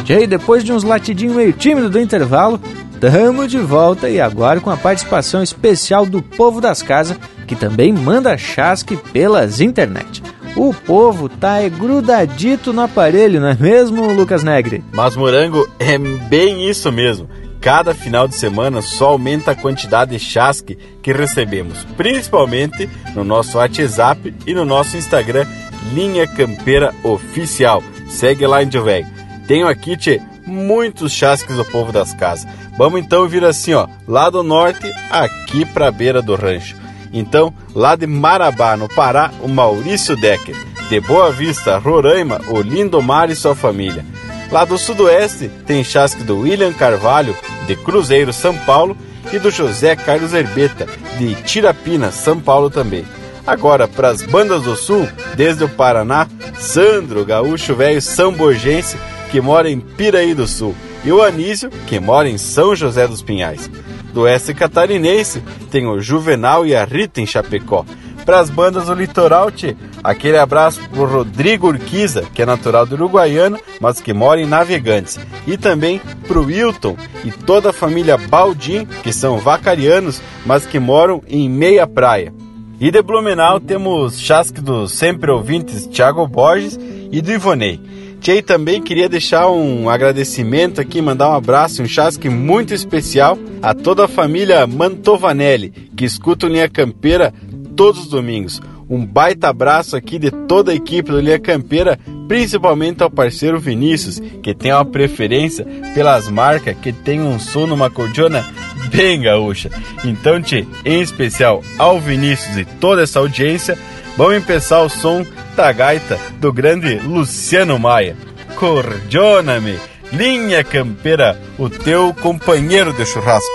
E 0.07 0.25
depois 0.25 0.63
de 0.63 0.73
uns 0.73 0.83
latidinhos 0.83 1.35
meio 1.35 1.53
tímidos 1.53 1.91
do 1.91 1.99
intervalo, 1.99 2.59
tamo 2.99 3.47
de 3.47 3.59
volta 3.59 4.09
e 4.09 4.19
agora 4.19 4.59
com 4.59 4.69
a 4.69 4.77
participação 4.77 5.43
especial 5.43 6.05
do 6.05 6.21
povo 6.21 6.59
das 6.59 6.81
casas, 6.81 7.17
que 7.47 7.55
também 7.55 7.93
manda 7.93 8.37
chasque 8.37 8.97
pelas 8.97 9.61
internet. 9.61 10.23
O 10.55 10.73
povo 10.73 11.29
tá 11.29 11.59
grudadito 11.69 12.73
no 12.73 12.81
aparelho, 12.81 13.39
não 13.39 13.49
é 13.49 13.55
mesmo, 13.55 14.11
Lucas 14.11 14.43
Negre? 14.43 14.83
Mas 14.91 15.15
morango 15.15 15.69
é 15.79 15.97
bem 15.97 16.67
isso 16.67 16.91
mesmo. 16.91 17.29
Cada 17.61 17.93
final 17.93 18.27
de 18.27 18.35
semana 18.35 18.81
só 18.81 19.09
aumenta 19.09 19.51
a 19.51 19.55
quantidade 19.55 20.11
de 20.11 20.19
chasque 20.19 20.77
que 21.01 21.11
recebemos, 21.11 21.85
principalmente 21.97 22.89
no 23.13 23.23
nosso 23.23 23.57
WhatsApp 23.57 24.33
e 24.47 24.53
no 24.53 24.63
nosso 24.63 24.95
Instagram, 24.95 25.45
Linha 25.93 26.25
Campeira 26.25 26.93
Oficial. 27.03 27.83
Segue 28.07 28.47
lá, 28.47 28.63
Índio 28.63 28.83
Velho. 28.83 29.07
Tenho 29.45 29.67
aqui, 29.67 29.97
tchê, 29.97 30.21
muitos 30.45 31.11
chasques 31.11 31.57
do 31.57 31.65
povo 31.65 31.91
das 31.91 32.13
casas. 32.13 32.47
Vamos 32.77 33.01
então 33.01 33.27
vir 33.27 33.43
assim, 33.43 33.73
ó, 33.73 33.87
lá 34.07 34.29
do 34.29 34.41
norte, 34.41 34.89
aqui 35.11 35.65
pra 35.65 35.91
beira 35.91 36.21
do 36.21 36.35
rancho. 36.35 36.77
Então, 37.11 37.53
lá 37.75 37.95
de 37.95 38.07
Marabá, 38.07 38.77
no 38.77 38.87
Pará, 38.87 39.31
o 39.41 39.47
Maurício 39.47 40.15
Decker. 40.15 40.55
De 40.89 40.99
Boa 41.01 41.31
Vista, 41.31 41.77
Roraima, 41.77 42.39
o 42.47 42.61
Lindomar 42.61 43.29
e 43.29 43.35
sua 43.35 43.53
família. 43.53 44.05
Lá 44.51 44.65
do 44.65 44.77
sudoeste 44.77 45.49
tem 45.65 45.83
chasque 45.83 46.23
do 46.23 46.39
William 46.39 46.73
Carvalho, 46.73 47.35
de 47.67 47.75
Cruzeiro, 47.75 48.33
São 48.33 48.57
Paulo, 48.57 48.97
e 49.31 49.37
do 49.37 49.51
José 49.51 49.95
Carlos 49.95 50.33
Herbeta, 50.33 50.87
de 51.17 51.35
Tirapina, 51.43 52.11
São 52.11 52.39
Paulo 52.39 52.69
também. 52.69 53.05
Agora, 53.45 53.87
para 53.87 54.09
as 54.09 54.21
bandas 54.21 54.63
do 54.63 54.75
sul, 54.75 55.07
desde 55.35 55.63
o 55.63 55.69
Paraná, 55.69 56.27
Sandro, 56.57 57.25
gaúcho 57.25 57.75
velho 57.75 58.01
samborgense, 58.01 58.97
que 59.31 59.39
mora 59.39 59.69
em 59.69 59.79
Piraí 59.79 60.33
do 60.33 60.47
Sul, 60.47 60.75
e 61.03 61.11
o 61.11 61.21
Anísio, 61.21 61.69
que 61.87 61.99
mora 61.99 62.27
em 62.27 62.37
São 62.37 62.75
José 62.75 63.07
dos 63.07 63.21
Pinhais. 63.21 63.69
Do 64.13 64.21
oeste 64.21 64.53
catarinense, 64.53 65.43
tem 65.69 65.85
o 65.85 66.01
Juvenal 66.01 66.65
e 66.65 66.75
a 66.75 66.83
Rita 66.83 67.21
em 67.21 67.25
Chapecó. 67.25 67.85
Para 68.29 68.41
as 68.41 68.51
bandas 68.51 68.85
do 68.85 68.93
litoral, 68.93 69.49
tchê, 69.49 69.75
aquele 70.03 70.37
abraço 70.37 70.79
pro 70.91 71.03
Rodrigo 71.03 71.65
Urquiza, 71.65 72.27
que 72.31 72.43
é 72.43 72.45
natural 72.45 72.85
do 72.85 72.93
Uruguaiana, 72.93 73.59
mas 73.81 73.99
que 73.99 74.13
mora 74.13 74.39
em 74.39 74.45
Navegantes. 74.45 75.17
E 75.47 75.57
também 75.57 75.99
pro 76.27 76.43
Wilton 76.43 76.95
e 77.25 77.31
toda 77.31 77.71
a 77.71 77.73
família 77.73 78.19
Baldim, 78.19 78.85
que 79.01 79.11
são 79.11 79.39
vacarianos, 79.39 80.21
mas 80.45 80.67
que 80.67 80.77
moram 80.77 81.23
em 81.27 81.49
Meia 81.49 81.87
Praia. 81.87 82.31
E 82.79 82.91
de 82.91 83.01
Blumenau 83.01 83.59
temos 83.59 84.19
chasque 84.19 84.61
dos 84.61 84.91
sempre 84.91 85.31
ouvintes 85.31 85.87
Thiago 85.87 86.27
Borges 86.27 86.79
e 87.11 87.23
do 87.23 87.31
Ivonei. 87.31 87.81
Tchê, 88.21 88.43
também 88.43 88.79
queria 88.79 89.09
deixar 89.09 89.49
um 89.49 89.89
agradecimento 89.89 90.79
aqui, 90.79 91.01
mandar 91.01 91.29
um 91.29 91.35
abraço, 91.35 91.81
um 91.81 91.87
chasque 91.87 92.29
muito 92.29 92.75
especial 92.75 93.39
a 93.59 93.73
toda 93.73 94.05
a 94.05 94.07
família 94.07 94.67
Mantovanelli, 94.67 95.71
que 95.95 96.05
escuta 96.05 96.45
o 96.45 96.49
Linha 96.49 96.69
Campeira 96.69 97.33
todos 97.79 98.01
os 98.01 98.07
domingos. 98.09 98.61
Um 98.89 99.05
baita 99.05 99.47
abraço 99.47 99.95
aqui 99.95 100.19
de 100.19 100.29
toda 100.29 100.73
a 100.73 100.75
equipe 100.75 101.09
do 101.09 101.21
Linha 101.21 101.39
Campeira, 101.39 101.97
principalmente 102.27 103.01
ao 103.01 103.09
parceiro 103.09 103.57
Vinícius, 103.57 104.21
que 104.43 104.53
tem 104.53 104.73
uma 104.73 104.83
preferência 104.83 105.65
pelas 105.93 106.27
marcas 106.27 106.75
que 106.81 106.91
tem 106.91 107.21
um 107.21 107.39
som 107.39 107.65
numa 107.65 107.89
cordiona 107.89 108.45
bem 108.93 109.21
gaúcha. 109.21 109.69
Então, 110.03 110.41
tchê, 110.41 110.67
em 110.83 110.99
especial 110.99 111.63
ao 111.77 112.01
Vinícius 112.01 112.57
e 112.57 112.65
toda 112.65 113.03
essa 113.03 113.19
audiência, 113.19 113.77
vamos 114.17 114.35
empezar 114.35 114.81
o 114.81 114.89
som 114.89 115.25
da 115.55 115.71
gaita 115.71 116.19
do 116.37 116.51
grande 116.51 116.95
Luciano 116.95 117.79
Maia. 117.79 118.17
Cordiona-me, 118.55 119.79
linha 120.11 120.65
campeira, 120.65 121.39
o 121.57 121.69
teu 121.69 122.13
companheiro 122.13 122.91
de 122.91 123.05
churrasco. 123.05 123.47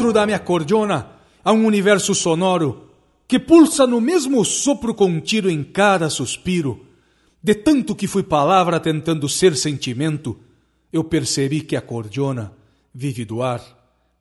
Dentro 0.00 0.14
da 0.14 0.24
minha 0.24 0.38
cordiona 0.38 1.10
há 1.44 1.52
um 1.52 1.66
universo 1.66 2.14
sonoro 2.14 2.88
que 3.28 3.38
pulsa 3.38 3.86
no 3.86 4.00
mesmo 4.00 4.42
sopro 4.46 4.94
contido 4.94 5.50
em 5.50 5.62
cada 5.62 6.08
suspiro. 6.08 6.86
De 7.42 7.54
tanto 7.54 7.94
que 7.94 8.06
fui 8.06 8.22
palavra 8.22 8.80
tentando 8.80 9.28
ser 9.28 9.54
sentimento, 9.54 10.38
eu 10.90 11.04
percebi 11.04 11.60
que 11.60 11.76
a 11.76 11.82
cordiona 11.82 12.50
vive 12.94 13.26
do 13.26 13.42
ar 13.42 13.60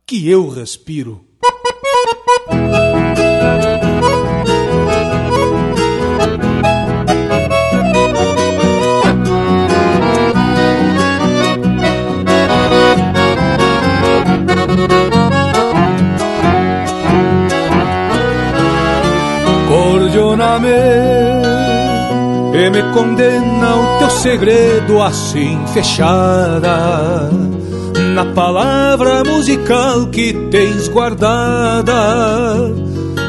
que 0.05 0.27
eu 0.27 0.49
respiro. 0.49 1.25
E 22.53 22.69
me 22.69 22.83
condena 22.93 23.75
o 23.75 23.99
teu 23.99 24.09
segredo 24.09 25.01
assim 25.01 25.59
fechada 25.73 27.29
na 28.13 28.25
palavra 28.33 29.23
musical 29.23 30.07
que 30.07 30.33
tens 30.51 30.89
guardada 30.89 31.93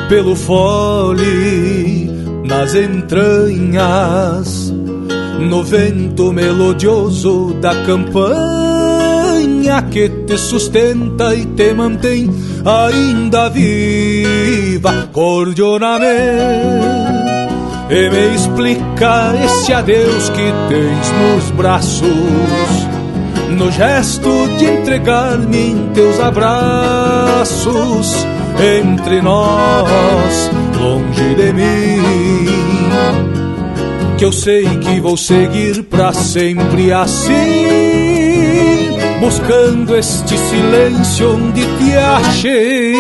pelo 0.08 0.34
fole 0.34 2.10
nas 2.44 2.74
entranhas 2.74 4.72
no 5.38 5.62
vento 5.62 6.32
melodioso 6.32 7.54
da 7.60 7.74
campanha 7.84 9.82
que 9.90 10.08
te 10.26 10.36
sustenta 10.36 11.34
e 11.34 11.46
te 11.46 11.72
mantém 11.72 12.28
ainda 12.64 13.48
viva, 13.48 15.08
cordiona-me 15.12 17.19
e 17.90 18.08
me 18.08 18.34
explica 18.34 19.34
esse 19.44 19.70
adeus 19.72 20.28
que 20.30 20.52
tens 20.68 21.12
nos 21.12 21.50
braços, 21.50 22.08
no 23.50 23.70
gesto 23.72 24.30
de 24.56 24.64
entregar-me 24.64 25.72
em 25.72 25.90
teus 25.92 26.18
abraços, 26.20 28.26
entre 28.78 29.20
nós, 29.20 30.50
longe 30.78 31.34
de 31.34 31.52
mim. 31.52 32.46
Que 34.16 34.24
eu 34.24 34.32
sei 34.32 34.64
que 34.78 35.00
vou 35.00 35.16
seguir 35.16 35.82
pra 35.84 36.12
sempre 36.12 36.92
assim 36.92 37.90
buscando 39.20 39.96
este 39.96 40.36
silêncio 40.36 41.36
onde 41.36 41.60
te 41.60 41.96
achei. 41.96 42.94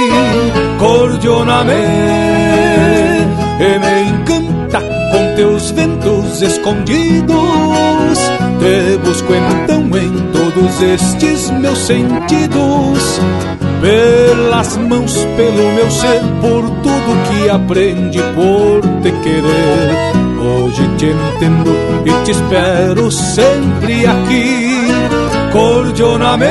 Cordioname, 0.78 1.72
e 3.58 3.78
me 3.78 4.10
encanta 4.10 4.20
com 4.24 4.24
teus 4.24 4.29
escondidos. 6.42 8.18
Te 8.58 8.96
busco 9.04 9.32
então 9.34 9.82
em 9.96 10.12
todos 10.32 10.82
estes 10.82 11.50
meus 11.50 11.78
sentidos. 11.78 13.20
Pelas 13.80 14.76
mãos, 14.76 15.14
pelo 15.36 15.72
meu 15.72 15.90
ser, 15.90 16.20
por 16.40 16.62
tudo 16.82 17.28
que 17.28 17.48
aprendi 17.48 18.20
por 18.34 18.82
te 19.02 19.10
querer. 19.22 20.10
Hoje 20.40 20.88
te 20.96 21.06
entendo 21.06 21.74
e 22.04 22.24
te 22.24 22.30
espero 22.32 23.10
sempre 23.10 24.06
aqui. 24.06 24.86
Cordioname, 25.52 26.46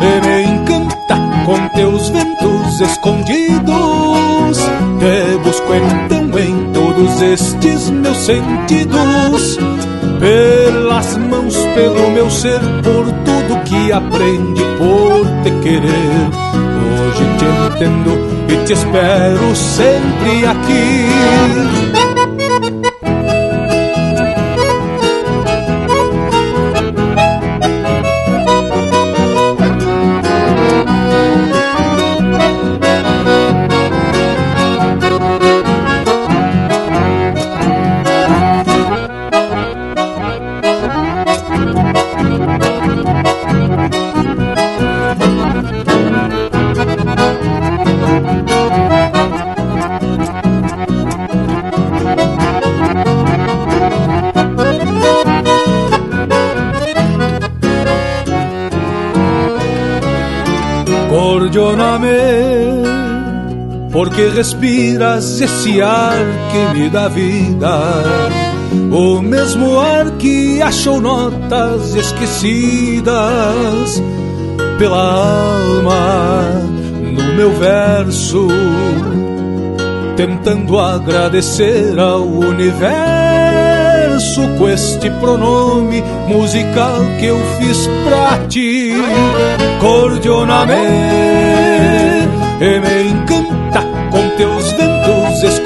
me 0.00 0.42
encanta 0.42 1.16
com 1.44 1.68
teus 1.74 2.08
ventos 2.10 2.80
escondidos. 2.80 4.58
Te 4.98 5.36
busco 5.42 5.74
então 5.74 6.38
em 6.38 6.71
todos 6.94 7.22
estes 7.22 7.90
meus 7.90 8.16
sentidos. 8.18 9.58
Pelas 10.20 11.16
mãos, 11.16 11.56
pelo 11.74 12.10
meu 12.10 12.30
ser, 12.30 12.60
por 12.82 13.06
tudo 13.24 13.64
que 13.64 13.92
aprendi 13.92 14.62
por 14.78 15.26
te 15.42 15.50
querer. 15.62 16.28
Hoje 16.84 17.24
te 17.38 17.44
entendo 17.44 18.10
e 18.48 18.64
te 18.64 18.72
espero 18.74 19.56
sempre 19.56 20.46
aqui. 20.46 21.91
Esse 65.22 65.80
ar 65.80 66.18
que 66.50 66.78
me 66.78 66.90
dá 66.90 67.08
vida. 67.08 67.78
O 68.90 69.22
mesmo 69.22 69.78
ar 69.78 70.10
que 70.12 70.60
achou 70.60 71.00
notas 71.00 71.94
esquecidas 71.94 74.02
pela 74.78 74.98
alma 74.98 76.50
no 77.12 77.34
meu 77.34 77.52
verso, 77.52 78.48
tentando 80.16 80.78
agradecer 80.78 81.98
ao 81.98 82.26
universo 82.26 82.82
com 84.58 84.68
este 84.68 85.10
pronome 85.10 86.02
musical 86.26 86.98
que 87.20 87.26
eu 87.26 87.38
fiz 87.58 87.86
pra 88.04 88.38
ti. 88.48 88.94
Cordioname 89.80 90.72
e 92.60 92.80
me 92.80 93.10
encanta 93.10 93.41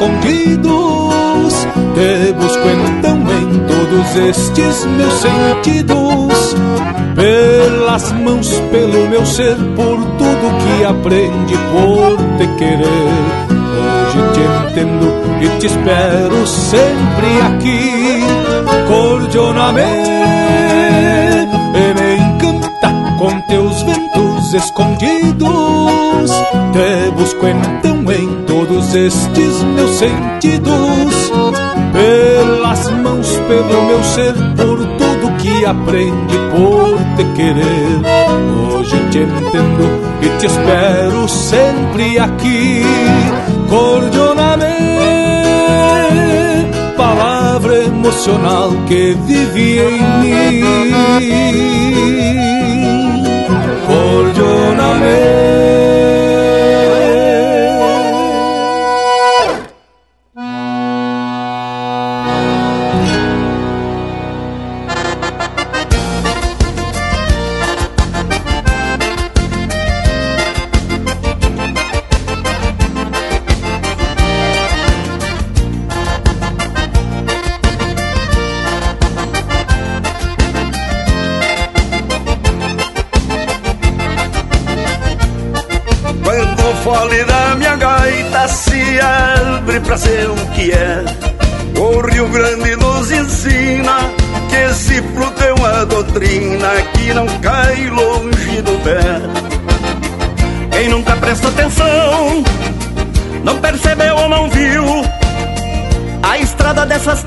escondidos. 0.07 1.67
Te 1.95 2.33
busco 2.33 2.69
então 2.69 3.17
em 3.17 3.59
todos 3.67 4.17
estes 4.17 4.85
meus 4.87 5.15
sentidos. 5.15 6.55
Pelas 7.15 8.13
mãos, 8.13 8.49
pelo 8.71 9.09
meu 9.09 9.25
ser, 9.25 9.57
por 9.75 9.99
tudo 10.19 10.55
que 10.59 10.85
aprendi 10.85 11.57
por 11.73 12.17
te 12.37 12.47
querer. 12.59 12.87
Hoje 13.79 14.19
te 14.35 14.41
entendo 14.81 15.07
e 15.41 15.49
te 15.59 15.67
espero 15.67 16.47
sempre 16.47 17.41
aqui. 17.47 18.23
Cordioname 18.87 19.83
e 21.75 21.95
me 21.95 22.17
encanta 22.17 22.93
com 23.19 23.41
teus 23.49 23.83
ventos 23.83 24.55
escondidos. 24.55 26.31
Te 26.73 27.11
busco 27.17 27.47
então 27.47 27.96
todos 28.67 28.95
estes 28.95 29.63
meus 29.63 29.91
sentidos. 29.93 31.33
Pelas 31.93 32.91
mãos, 32.91 33.29
pelo 33.49 33.83
meu 33.87 34.03
ser, 34.05 34.35
por 34.57 34.79
tudo 34.79 35.37
que 35.39 35.65
aprendi 35.65 36.37
por 36.51 36.99
te 37.17 37.25
querer. 37.35 38.03
Hoje 38.73 38.97
te 39.11 39.21
entendo 39.21 39.85
e 40.21 40.29
te 40.39 40.47
espero 40.47 41.29
sempre 41.29 42.19
aqui. 42.19 42.83
Cordioname, 43.69 44.65
palavra 46.97 47.85
emocional 47.85 48.73
que 48.87 49.17
vive 49.27 49.81
em 49.81 50.03
mim. 51.21 52.46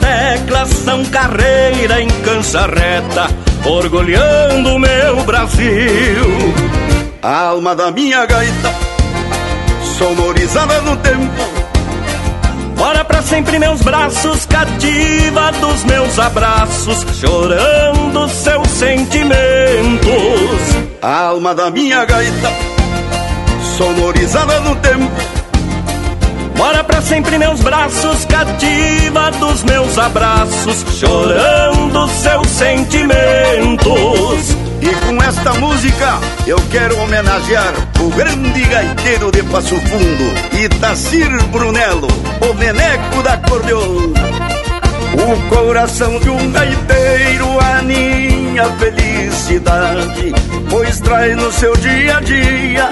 Teclas 0.10 0.70
são 0.70 1.06
carreira 1.06 2.02
em 2.02 2.08
cansa 2.24 2.66
reta, 2.66 3.28
orgulhando 3.64 4.74
o 4.76 4.80
meu 4.80 5.24
Brasil. 5.24 6.54
A 7.22 7.42
alma 7.50 7.76
da 7.76 7.92
minha 7.92 8.26
gaita, 8.26 8.74
sonorizada 9.98 10.82
no 10.82 10.96
tempo 10.98 11.60
Ora 12.82 13.04
pra 13.04 13.22
sempre 13.22 13.60
meus 13.60 13.82
braços, 13.82 14.46
cativa 14.46 15.52
dos 15.52 15.84
meus 15.84 16.18
abraços, 16.18 17.06
chorando 17.20 18.30
seus 18.30 18.70
sentimentos. 18.70 19.30
A 21.02 21.26
alma 21.26 21.54
da 21.54 21.70
minha 21.70 22.06
gaita, 22.06 22.50
sonorizada 23.78 24.62
no 24.62 24.76
tempo. 24.78 25.39
Mora 26.60 26.84
pra 26.84 27.02
sempre 27.02 27.38
meus 27.38 27.62
braços, 27.62 28.26
cativa 28.26 29.32
dos 29.40 29.64
meus 29.64 29.98
abraços, 29.98 30.84
chorando 31.00 32.06
seus 32.10 32.50
sentimentos. 32.50 34.58
E 34.82 34.94
com 35.06 35.24
esta 35.24 35.54
música 35.54 36.20
eu 36.46 36.58
quero 36.70 37.00
homenagear 37.00 37.74
o 38.02 38.10
grande 38.10 38.60
gaiteiro 38.66 39.32
de 39.32 39.42
Passo 39.44 39.80
Fundo, 39.80 40.62
Itacir 40.62 41.30
Brunello, 41.46 42.10
o 42.42 42.54
meneco 42.56 43.24
da 43.24 43.38
cordeona. 43.38 44.20
O 45.14 45.48
coração 45.48 46.20
de 46.20 46.30
um 46.30 46.52
gaiteiro 46.52 47.58
aninha 47.78 48.66
felicidade, 48.78 50.34
pois 50.70 51.00
traz 51.00 51.38
no 51.38 51.54
seu 51.54 51.74
dia 51.78 52.18
a 52.18 52.20
dia 52.20 52.90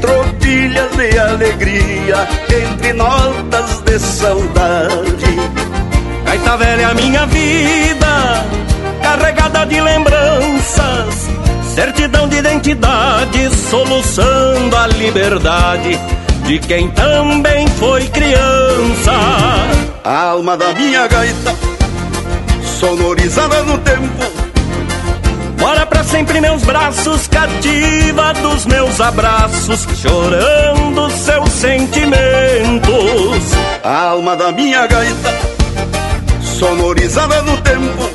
tropilhas 0.00 0.96
de 0.96 1.18
alegria 1.18 2.28
entre 2.48 2.92
notas 2.92 3.80
de 3.80 3.98
saudade. 3.98 5.36
Gaita 6.24 6.56
velha, 6.56 6.94
minha 6.94 7.26
vida 7.26 8.60
carregada 9.02 9.66
de 9.66 9.80
lembranças, 9.80 11.28
certidão 11.74 12.28
de 12.28 12.36
identidade, 12.36 13.50
soluçando 13.68 14.76
a 14.76 14.86
liberdade 14.86 15.98
de 16.46 16.58
quem 16.60 16.88
também 16.90 17.66
foi 17.78 18.06
criança. 18.08 19.12
A 20.04 20.22
alma 20.30 20.56
da 20.56 20.72
minha 20.74 21.06
gaita, 21.06 21.54
sonorizada 22.78 23.62
no 23.62 23.78
tempo. 23.78 24.39
Mora 25.60 25.84
pra 25.84 26.02
sempre 26.02 26.40
meus 26.40 26.62
braços, 26.62 27.28
cativa 27.28 28.32
dos 28.32 28.64
meus 28.64 28.98
abraços, 28.98 29.86
chorando 30.00 31.10
seus 31.10 31.50
sentimentos. 31.50 32.16
A 33.84 34.04
alma 34.08 34.34
da 34.34 34.50
minha 34.50 34.86
gaita, 34.86 35.34
sonorizada 36.40 37.42
no 37.42 37.58
tempo. 37.58 38.10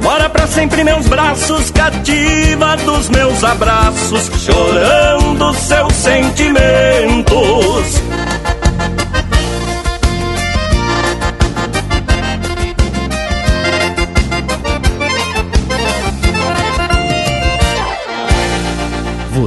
Mora 0.00 0.30
pra 0.30 0.46
sempre 0.46 0.82
meus 0.82 1.06
braços, 1.06 1.70
cativa 1.70 2.76
dos 2.78 3.10
meus 3.10 3.44
abraços, 3.44 4.30
chorando 4.42 5.52
seus 5.54 5.92
sentimentos. 5.92 7.34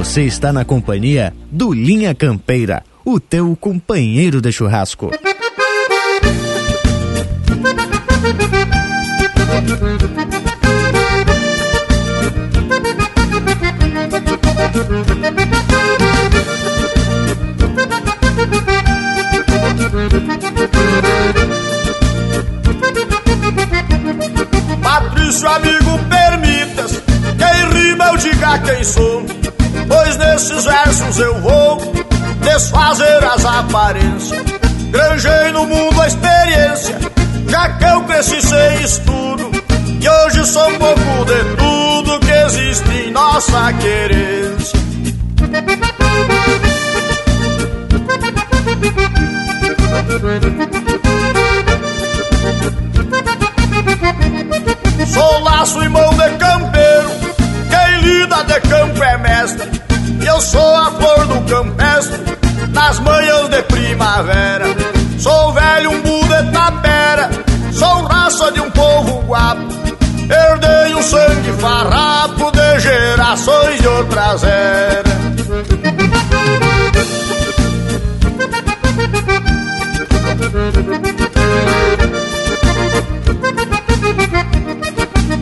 Você 0.08 0.22
está 0.22 0.54
na 0.54 0.64
companhia 0.64 1.34
do 1.52 1.70
Linha 1.70 2.14
Campeira, 2.14 2.82
o 3.04 3.20
teu 3.20 3.54
companheiro 3.54 4.40
de 4.40 4.50
churrasco. 4.50 5.10
Patrício, 24.82 25.48
amigo, 25.50 25.77
diga 28.18 28.58
quem 28.58 28.84
sou. 28.84 29.24
Pois 29.88 30.16
nesses 30.16 30.64
versos 30.64 31.18
eu 31.18 31.40
vou 31.40 31.92
desfazer 32.42 33.24
as 33.24 33.44
aparências. 33.44 34.42
Granjei 34.90 35.52
no 35.52 35.66
mundo 35.66 36.00
a 36.00 36.06
experiência, 36.06 36.98
já 37.48 37.68
que 37.70 37.84
eu 37.84 38.02
cresci 38.04 38.40
sem 38.42 38.82
estudo. 38.82 39.50
E 40.00 40.08
hoje 40.08 40.46
sou 40.46 40.68
um 40.68 40.78
pouco 40.78 41.24
de 41.26 41.56
tudo 41.56 42.20
que 42.20 42.32
existe 42.32 42.90
em 42.90 43.10
nossa 43.10 43.72
querência. 43.74 44.78
Sou 55.12 55.40
laço 55.40 55.82
e 55.82 55.88
mão 55.88 56.10
de 56.10 56.30
campeiro, 56.38 56.77
lida 58.08 58.42
de 58.44 58.60
campo 58.68 59.02
é 59.02 59.18
mestre. 59.18 59.68
E 60.20 60.26
eu 60.26 60.40
sou 60.40 60.74
a 60.74 60.90
flor 60.92 61.26
do 61.26 61.40
campestre, 61.52 62.18
nas 62.72 62.98
manhãs 63.00 63.48
de 63.50 63.62
primavera. 63.62 64.64
Sou 65.18 65.52
velho 65.52 65.90
umbu 65.90 66.20
de 66.22 66.52
tapera, 66.52 67.30
sou 67.72 68.02
raça 68.04 68.50
de 68.52 68.60
um 68.60 68.70
povo 68.70 69.20
guapo. 69.26 69.78
Herdei 70.30 70.94
um 70.94 71.02
sangue 71.02 71.52
farrapo 71.58 72.50
de 72.52 72.80
gerações 72.80 73.80
de 73.80 73.88
outras 73.88 74.44
eras. 74.44 75.18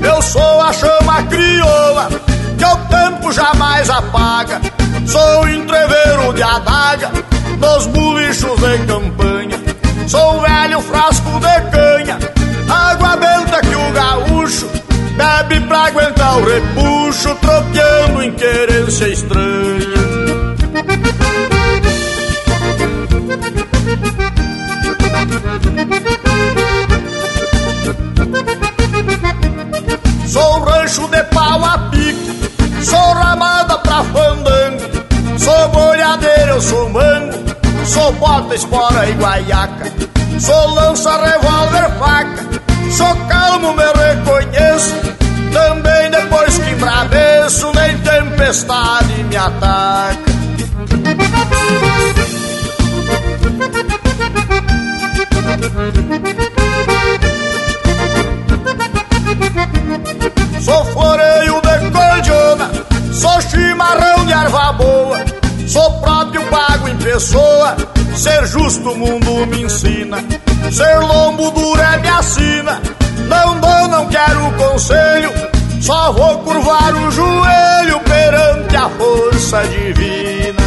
Eu 0.02 0.22
sou 0.22 0.60
a 0.62 0.72
chama 0.72 1.22
crioula 1.24 2.35
que 2.57 2.65
o 2.65 2.77
tempo 2.77 3.33
jamais 3.33 3.89
apaga. 3.91 4.61
Sou 5.07 5.49
entreveiro 5.49 6.33
de 6.33 6.43
adaga 6.43 7.11
nos 7.59 7.87
bulichos 7.87 8.61
de 8.61 8.78
campanha. 8.87 9.59
Sou 10.09 10.41
velho 10.41 10.81
frasco 10.83 11.31
de 11.41 11.70
canha, 11.70 12.19
água 12.69 13.16
benta 13.16 13.61
que 13.61 13.74
o 13.74 13.93
gaúcho 13.93 14.69
bebe 15.16 15.61
pra 15.66 15.87
aguentar 15.87 16.39
o 16.39 16.45
repuxo, 16.45 17.35
tropeando 17.37 18.23
em 18.23 18.33
querência 18.33 19.09
estranha. 19.09 20.16
Sou 30.27 30.61
rancho 30.65 31.09
de 31.09 31.23
pau 31.24 31.65
a 31.65 31.78
sou 32.86 33.12
ramada 33.14 33.78
pra 33.78 34.04
fandango, 34.04 34.80
sou 35.38 35.68
boiadeiro, 35.70 36.50
eu 36.52 36.60
sou 36.60 36.88
mango, 36.88 37.34
sou 37.84 38.12
bota, 38.12 38.54
espora 38.54 39.08
e 39.08 39.12
guaiaca, 39.14 39.92
sou 40.38 40.70
lança, 40.70 41.10
revólver, 41.10 41.90
faca, 41.98 42.46
sou 42.90 43.16
calmo, 43.28 43.72
me 43.72 43.82
reconheço, 43.82 44.94
também 45.52 46.10
depois 46.10 46.58
que 46.58 46.70
embraveço, 46.70 47.72
nem 47.74 47.98
tempestade 47.98 49.24
me 49.24 49.36
ataca. 49.36 50.36
Sou 56.36 56.45
sou 63.16 63.40
chimarrão 63.40 64.26
de 64.26 64.32
erva 64.32 64.72
boa, 64.74 65.24
sou 65.66 65.90
próprio 66.01 66.43
pago 66.48 66.88
em 66.88 66.97
pessoa, 66.98 67.74
ser 68.14 68.47
justo 68.47 68.90
o 68.90 68.98
mundo 68.98 69.47
me 69.47 69.62
ensina, 69.62 70.18
ser 70.70 70.98
lombo 71.01 71.51
duro 71.51 71.80
é 71.80 71.98
minha 71.98 72.22
sina, 72.22 72.80
não 73.28 73.59
dou, 73.59 73.88
não 73.88 74.06
quero 74.09 74.52
conselho, 74.52 75.30
só 75.80 76.12
vou 76.12 76.38
curvar 76.40 76.94
o 76.94 77.10
joelho 77.10 78.01
perante 78.01 78.76
a 78.76 78.90
força 78.90 79.62
divina. 79.64 80.66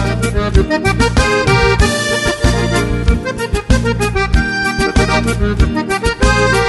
Na 5.07 6.68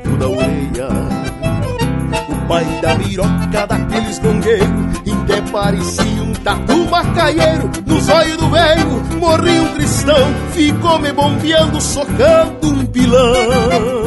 pai 2.51 2.65
da 2.81 2.95
miroca 2.95 3.65
daqueles 3.65 4.19
gongueiros, 4.19 4.67
em 5.05 5.23
que 5.23 5.51
parecia 5.53 6.21
um 6.21 6.33
tatu 6.33 6.85
macaieiro, 6.89 7.71
nos 7.85 8.09
olhos 8.09 8.35
do 8.35 8.49
velho 8.49 9.17
morria 9.21 9.63
um 9.63 9.73
cristão, 9.73 10.33
ficou 10.51 10.99
me 10.99 11.13
bombeando, 11.13 11.79
socando 11.79 12.67
um 12.67 12.85
pilão. 12.87 14.03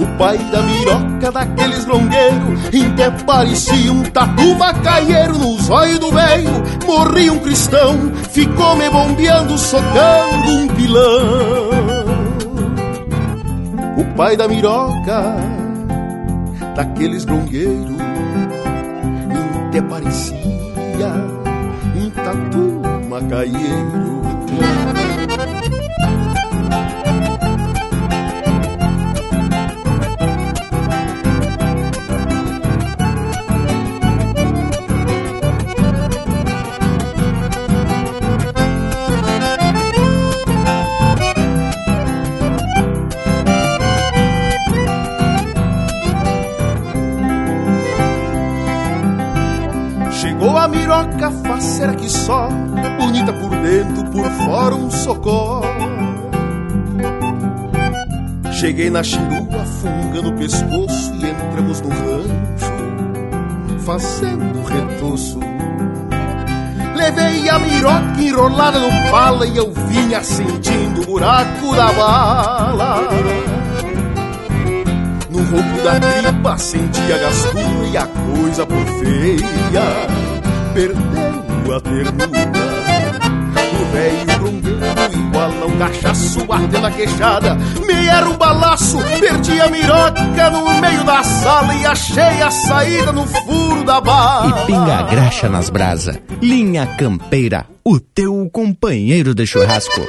O 0.00 0.18
pai 0.18 0.36
da 0.50 0.62
miroca 0.62 1.30
daqueles 1.30 1.86
longueiros 1.86 2.60
Até 2.90 3.10
parecia 3.24 3.92
um 3.92 4.02
tatu 4.02 4.54
macaieiro 4.56 5.38
nos 5.38 5.70
olhos 5.70 5.98
do 5.98 6.12
meio 6.12 6.50
Morri 6.86 7.30
um 7.30 7.38
cristão, 7.38 8.12
ficou 8.30 8.76
me 8.76 8.88
bombeando, 8.90 9.56
socando 9.58 10.50
um 10.52 10.68
pilão 10.68 11.02
O 13.98 14.16
pai 14.16 14.36
da 14.36 14.48
miroca 14.48 15.65
daqueles 16.76 17.24
grongueiros. 17.24 17.96
Até 19.68 19.82
parecia 19.82 20.36
um 21.96 22.10
tatu 22.10 23.08
macaieiro 23.08 24.15
Cheguei 58.76 58.90
na 58.90 59.02
chirua, 59.02 59.64
fungando 59.80 60.28
o 60.28 60.32
pescoço 60.34 61.14
e 61.14 61.30
entramos 61.30 61.80
no 61.80 61.88
rancho, 61.88 62.74
fazendo 63.86 64.62
retoço. 64.64 65.40
Levei 66.94 67.48
a 67.48 67.58
miroca 67.58 68.20
enrolada 68.20 68.78
no 68.78 69.10
pala 69.10 69.46
e 69.46 69.56
eu 69.56 69.72
vinha 69.72 70.22
sentindo 70.22 71.00
o 71.00 71.06
buraco 71.06 71.74
da 71.74 71.90
bala. 71.90 73.08
No 75.30 75.38
roubo 75.38 75.82
da 75.82 75.98
tripa 75.98 76.58
senti 76.58 77.12
a 77.14 77.16
gastura 77.16 77.86
e 77.90 77.96
a 77.96 78.06
coisa 78.06 78.66
por 78.66 78.86
feia 78.98 79.84
perdendo 80.74 81.74
a 81.74 81.80
ternura. 81.80 82.75
O 83.86 83.92
velho 83.92 84.26
grungueiro 84.38 85.14
igual 85.14 85.50
a 85.62 85.66
um 85.66 85.78
cachaço 85.78 86.44
batendo 86.44 86.86
a 86.86 86.90
queixada. 86.90 87.54
Me 87.86 88.08
era 88.08 88.28
um 88.28 88.36
balaço, 88.36 88.98
perdi 89.20 89.60
a 89.60 89.68
miroca 89.68 90.50
no 90.50 90.80
meio 90.80 91.04
da 91.04 91.22
sala 91.22 91.72
e 91.74 91.86
achei 91.86 92.42
a 92.42 92.50
saída 92.50 93.12
no 93.12 93.24
furo 93.26 93.84
da 93.84 94.00
barra. 94.00 94.48
E 94.48 94.66
pinga 94.66 95.02
graxa 95.02 95.48
nas 95.48 95.70
brasa. 95.70 96.20
Linha 96.42 96.86
Campeira, 96.98 97.64
o 97.84 98.00
teu 98.00 98.50
companheiro 98.52 99.32
de 99.34 99.46
churrasco. 99.46 100.00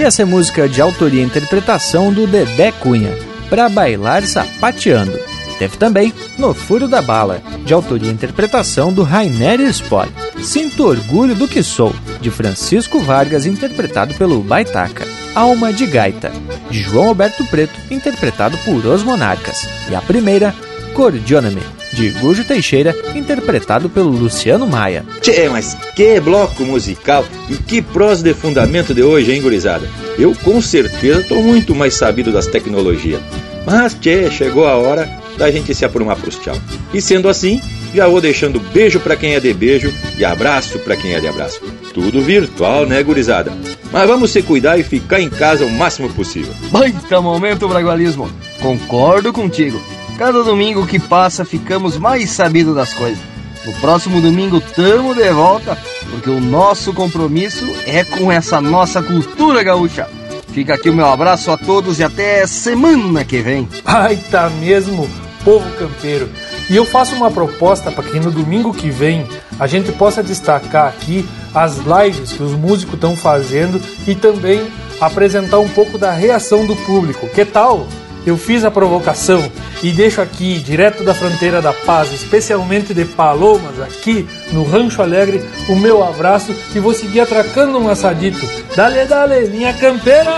E 0.00 0.02
essa 0.02 0.22
é 0.22 0.24
música 0.24 0.66
de 0.66 0.80
autoria 0.80 1.20
e 1.20 1.26
interpretação 1.26 2.10
do 2.10 2.26
Dedé 2.26 2.72
Cunha, 2.72 3.14
Pra 3.50 3.68
Bailar 3.68 4.26
Sapateando. 4.26 5.20
Teve 5.58 5.76
também 5.76 6.10
No 6.38 6.54
Furo 6.54 6.88
da 6.88 7.02
Bala, 7.02 7.42
de 7.66 7.74
autoria 7.74 8.08
e 8.08 8.14
interpretação 8.14 8.94
do 8.94 9.02
Rainer 9.02 9.60
Spoll. 9.60 10.06
Sinto 10.42 10.86
Orgulho 10.86 11.34
do 11.34 11.46
Que 11.46 11.62
Sou, 11.62 11.94
de 12.18 12.30
Francisco 12.30 12.98
Vargas, 13.00 13.44
interpretado 13.44 14.14
pelo 14.14 14.40
Baitaca. 14.42 15.06
Alma 15.34 15.70
de 15.70 15.84
Gaita, 15.84 16.32
de 16.70 16.80
João 16.80 17.08
Alberto 17.08 17.44
Preto, 17.44 17.78
interpretado 17.90 18.56
por 18.64 18.86
Os 18.86 19.02
Monarcas. 19.02 19.68
E 19.90 19.94
a 19.94 20.00
primeira, 20.00 20.54
Cordioname, 20.94 21.60
de 21.92 22.10
Gujo 22.10 22.44
Teixeira, 22.44 22.94
interpretado 23.14 23.88
pelo 23.88 24.10
Luciano 24.10 24.66
Maia. 24.66 25.04
Tchê, 25.20 25.48
mas 25.48 25.76
que 25.94 26.20
bloco 26.20 26.64
musical 26.64 27.24
e 27.48 27.56
que 27.56 27.82
prosa 27.82 28.22
de 28.22 28.34
fundamento 28.34 28.94
de 28.94 29.02
hoje, 29.02 29.32
hein, 29.32 29.42
gurizada? 29.42 29.88
Eu 30.18 30.34
com 30.44 30.60
certeza 30.60 31.24
tô 31.28 31.36
muito 31.36 31.74
mais 31.74 31.94
sabido 31.94 32.32
das 32.32 32.46
tecnologias. 32.46 33.20
Mas, 33.66 33.94
tchê, 33.94 34.30
chegou 34.30 34.66
a 34.66 34.76
hora 34.76 35.08
da 35.36 35.50
gente 35.50 35.74
se 35.74 35.84
aprumar 35.84 36.16
pros 36.16 36.36
tchau. 36.36 36.56
E 36.92 37.00
sendo 37.00 37.28
assim, 37.28 37.60
já 37.94 38.06
vou 38.06 38.20
deixando 38.20 38.60
beijo 38.60 39.00
para 39.00 39.16
quem 39.16 39.34
é 39.34 39.40
de 39.40 39.52
beijo 39.52 39.92
e 40.16 40.24
abraço 40.24 40.78
para 40.80 40.96
quem 40.96 41.14
é 41.14 41.20
de 41.20 41.26
abraço. 41.26 41.60
Tudo 41.92 42.20
virtual, 42.20 42.86
né, 42.86 43.02
gurizada? 43.02 43.52
Mas 43.92 44.06
vamos 44.06 44.30
se 44.30 44.42
cuidar 44.42 44.78
e 44.78 44.84
ficar 44.84 45.20
em 45.20 45.28
casa 45.28 45.64
o 45.64 45.70
máximo 45.70 46.08
possível. 46.10 46.52
Baita 46.70 47.20
momento, 47.20 47.68
Bragualismo. 47.68 48.30
Concordo 48.60 49.32
contigo. 49.32 49.82
Cada 50.20 50.42
domingo 50.42 50.86
que 50.86 50.98
passa 50.98 51.46
ficamos 51.46 51.96
mais 51.96 52.32
sabidos 52.32 52.74
das 52.74 52.92
coisas. 52.92 53.24
No 53.64 53.72
próximo 53.80 54.20
domingo 54.20 54.60
tamo 54.60 55.14
de 55.14 55.30
volta, 55.30 55.78
porque 56.10 56.28
o 56.28 56.38
nosso 56.38 56.92
compromisso 56.92 57.66
é 57.86 58.04
com 58.04 58.30
essa 58.30 58.60
nossa 58.60 59.02
cultura 59.02 59.62
gaúcha. 59.62 60.06
Fica 60.48 60.74
aqui 60.74 60.90
o 60.90 60.94
meu 60.94 61.06
abraço 61.06 61.50
a 61.50 61.56
todos 61.56 61.98
e 61.98 62.04
até 62.04 62.46
semana 62.46 63.24
que 63.24 63.40
vem. 63.40 63.66
Ai, 63.82 64.22
tá 64.30 64.50
mesmo, 64.50 65.08
povo 65.42 65.64
campeiro. 65.78 66.28
E 66.68 66.76
eu 66.76 66.84
faço 66.84 67.16
uma 67.16 67.30
proposta 67.30 67.90
para 67.90 68.04
que 68.04 68.20
no 68.20 68.30
domingo 68.30 68.74
que 68.74 68.90
vem 68.90 69.26
a 69.58 69.66
gente 69.66 69.90
possa 69.90 70.22
destacar 70.22 70.88
aqui 70.88 71.26
as 71.54 71.78
lives 71.78 72.32
que 72.32 72.42
os 72.42 72.52
músicos 72.52 72.96
estão 72.96 73.16
fazendo 73.16 73.80
e 74.06 74.14
também 74.14 74.70
apresentar 75.00 75.60
um 75.60 75.68
pouco 75.70 75.96
da 75.96 76.12
reação 76.12 76.66
do 76.66 76.76
público. 76.76 77.26
Que 77.30 77.46
tal? 77.46 77.86
Eu 78.26 78.36
fiz 78.36 78.64
a 78.64 78.70
provocação 78.70 79.50
e 79.82 79.90
deixo 79.90 80.20
aqui, 80.20 80.58
direto 80.58 81.02
da 81.02 81.14
fronteira 81.14 81.62
da 81.62 81.72
paz, 81.72 82.12
especialmente 82.12 82.92
de 82.92 83.04
Palomas, 83.04 83.80
aqui 83.80 84.28
no 84.52 84.62
Rancho 84.62 85.02
Alegre, 85.02 85.42
o 85.68 85.76
meu 85.76 86.02
abraço 86.02 86.54
e 86.74 86.78
vou 86.78 86.92
seguir 86.92 87.20
atracando 87.20 87.78
um 87.78 87.88
assadito. 87.88 88.46
Dale, 88.76 89.04
dale, 89.06 89.46
linha 89.46 89.72
campeira! 89.72 90.30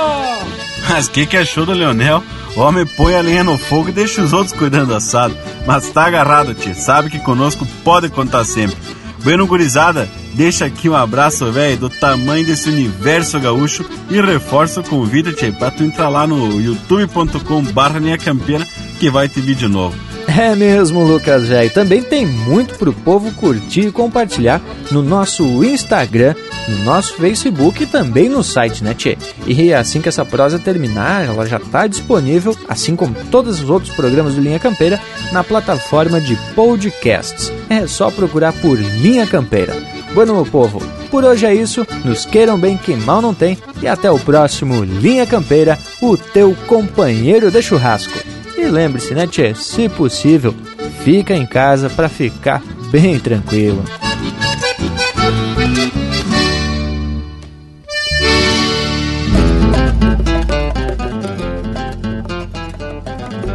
Mas 0.88 1.08
que 1.08 1.26
que 1.26 1.36
achou 1.36 1.64
do 1.64 1.72
Leonel? 1.72 2.22
O 2.56 2.60
homem 2.60 2.84
põe 2.84 3.16
a 3.16 3.22
lenha 3.22 3.42
no 3.42 3.56
fogo 3.56 3.88
e 3.88 3.92
deixa 3.92 4.22
os 4.22 4.32
outros 4.32 4.52
cuidando 4.52 4.88
do 4.88 4.94
assado. 4.94 5.36
Mas 5.66 5.88
tá 5.88 6.06
agarrado, 6.06 6.54
tio. 6.54 6.74
Sabe 6.74 7.08
que 7.08 7.18
conosco 7.18 7.66
pode 7.82 8.10
contar 8.10 8.44
sempre. 8.44 8.76
Bueno, 9.22 9.46
gurizada, 9.46 10.08
deixa 10.34 10.64
aqui 10.64 10.88
um 10.88 10.96
abraço, 10.96 11.50
velho, 11.52 11.76
do 11.76 11.88
tamanho 11.88 12.44
desse 12.44 12.68
universo 12.68 13.38
gaúcho 13.38 13.84
e 14.10 14.20
reforço 14.20 14.80
o 14.80 14.84
convite, 14.84 15.32
tchê, 15.32 15.52
pra 15.52 15.70
tu 15.70 15.84
entrar 15.84 16.08
lá 16.08 16.26
no 16.26 16.60
youtube.com 16.60 17.62
barra 17.72 18.00
campeira 18.18 18.66
que 18.98 19.08
vai 19.10 19.28
ter 19.28 19.40
vídeo 19.40 19.68
novo. 19.68 20.11
É 20.38 20.56
mesmo, 20.56 21.04
Lucas 21.04 21.46
velho. 21.48 21.68
Também 21.70 22.02
tem 22.02 22.24
muito 22.24 22.74
pro 22.76 22.92
povo 22.92 23.30
curtir 23.32 23.88
e 23.88 23.92
compartilhar 23.92 24.62
no 24.90 25.02
nosso 25.02 25.62
Instagram, 25.62 26.34
no 26.68 26.84
nosso 26.84 27.14
Facebook 27.14 27.82
e 27.82 27.86
também 27.86 28.30
no 28.30 28.42
site, 28.42 28.82
né, 28.82 28.94
Tchê? 28.94 29.18
E 29.46 29.74
assim 29.74 30.00
que 30.00 30.08
essa 30.08 30.24
prosa 30.24 30.58
terminar, 30.58 31.26
ela 31.26 31.46
já 31.46 31.58
está 31.58 31.86
disponível, 31.86 32.56
assim 32.66 32.96
como 32.96 33.14
todos 33.30 33.60
os 33.60 33.68
outros 33.68 33.94
programas 33.94 34.34
do 34.34 34.40
Linha 34.40 34.58
Campeira, 34.58 34.98
na 35.32 35.44
plataforma 35.44 36.18
de 36.18 36.34
podcasts. 36.54 37.52
É 37.68 37.86
só 37.86 38.10
procurar 38.10 38.54
por 38.54 38.78
Linha 38.78 39.26
Campeira. 39.26 39.76
Bueno, 40.14 40.34
meu 40.34 40.46
povo, 40.46 40.82
por 41.10 41.24
hoje 41.24 41.44
é 41.44 41.54
isso. 41.54 41.86
Nos 42.04 42.24
queiram 42.24 42.58
bem 42.58 42.78
que 42.78 42.96
mal 42.96 43.20
não 43.20 43.34
tem. 43.34 43.58
E 43.82 43.86
até 43.86 44.10
o 44.10 44.18
próximo 44.18 44.82
Linha 44.82 45.26
Campeira, 45.26 45.78
o 46.00 46.16
teu 46.16 46.56
companheiro 46.66 47.50
de 47.50 47.60
churrasco. 47.60 48.18
E 48.62 48.68
lembre-se, 48.68 49.12
né, 49.12 49.26
Tchê? 49.26 49.56
Se 49.56 49.88
possível, 49.88 50.54
fica 51.02 51.34
em 51.34 51.44
casa 51.44 51.90
para 51.90 52.08
ficar 52.08 52.62
bem 52.92 53.18
tranquilo. 53.18 53.82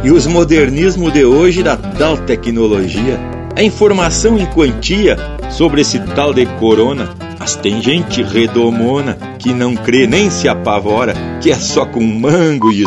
E 0.04 0.10
os 0.10 0.26
modernismos 0.26 1.10
de 1.10 1.24
hoje 1.24 1.62
da 1.62 1.74
tal 1.74 2.18
tecnologia, 2.18 3.18
a 3.56 3.62
informação 3.62 4.38
em 4.38 4.44
quantia 4.44 5.16
sobre 5.50 5.80
esse 5.80 5.98
tal 6.14 6.34
de 6.34 6.44
corona, 6.58 7.08
mas 7.38 7.56
tem 7.56 7.80
gente 7.80 8.22
redomona 8.22 9.14
que 9.38 9.54
não 9.54 9.74
crê 9.74 10.06
nem 10.06 10.28
se 10.28 10.48
apavora, 10.48 11.14
que 11.40 11.50
é 11.50 11.54
só 11.54 11.86
com 11.86 12.02
mango 12.02 12.70
e 12.70 12.82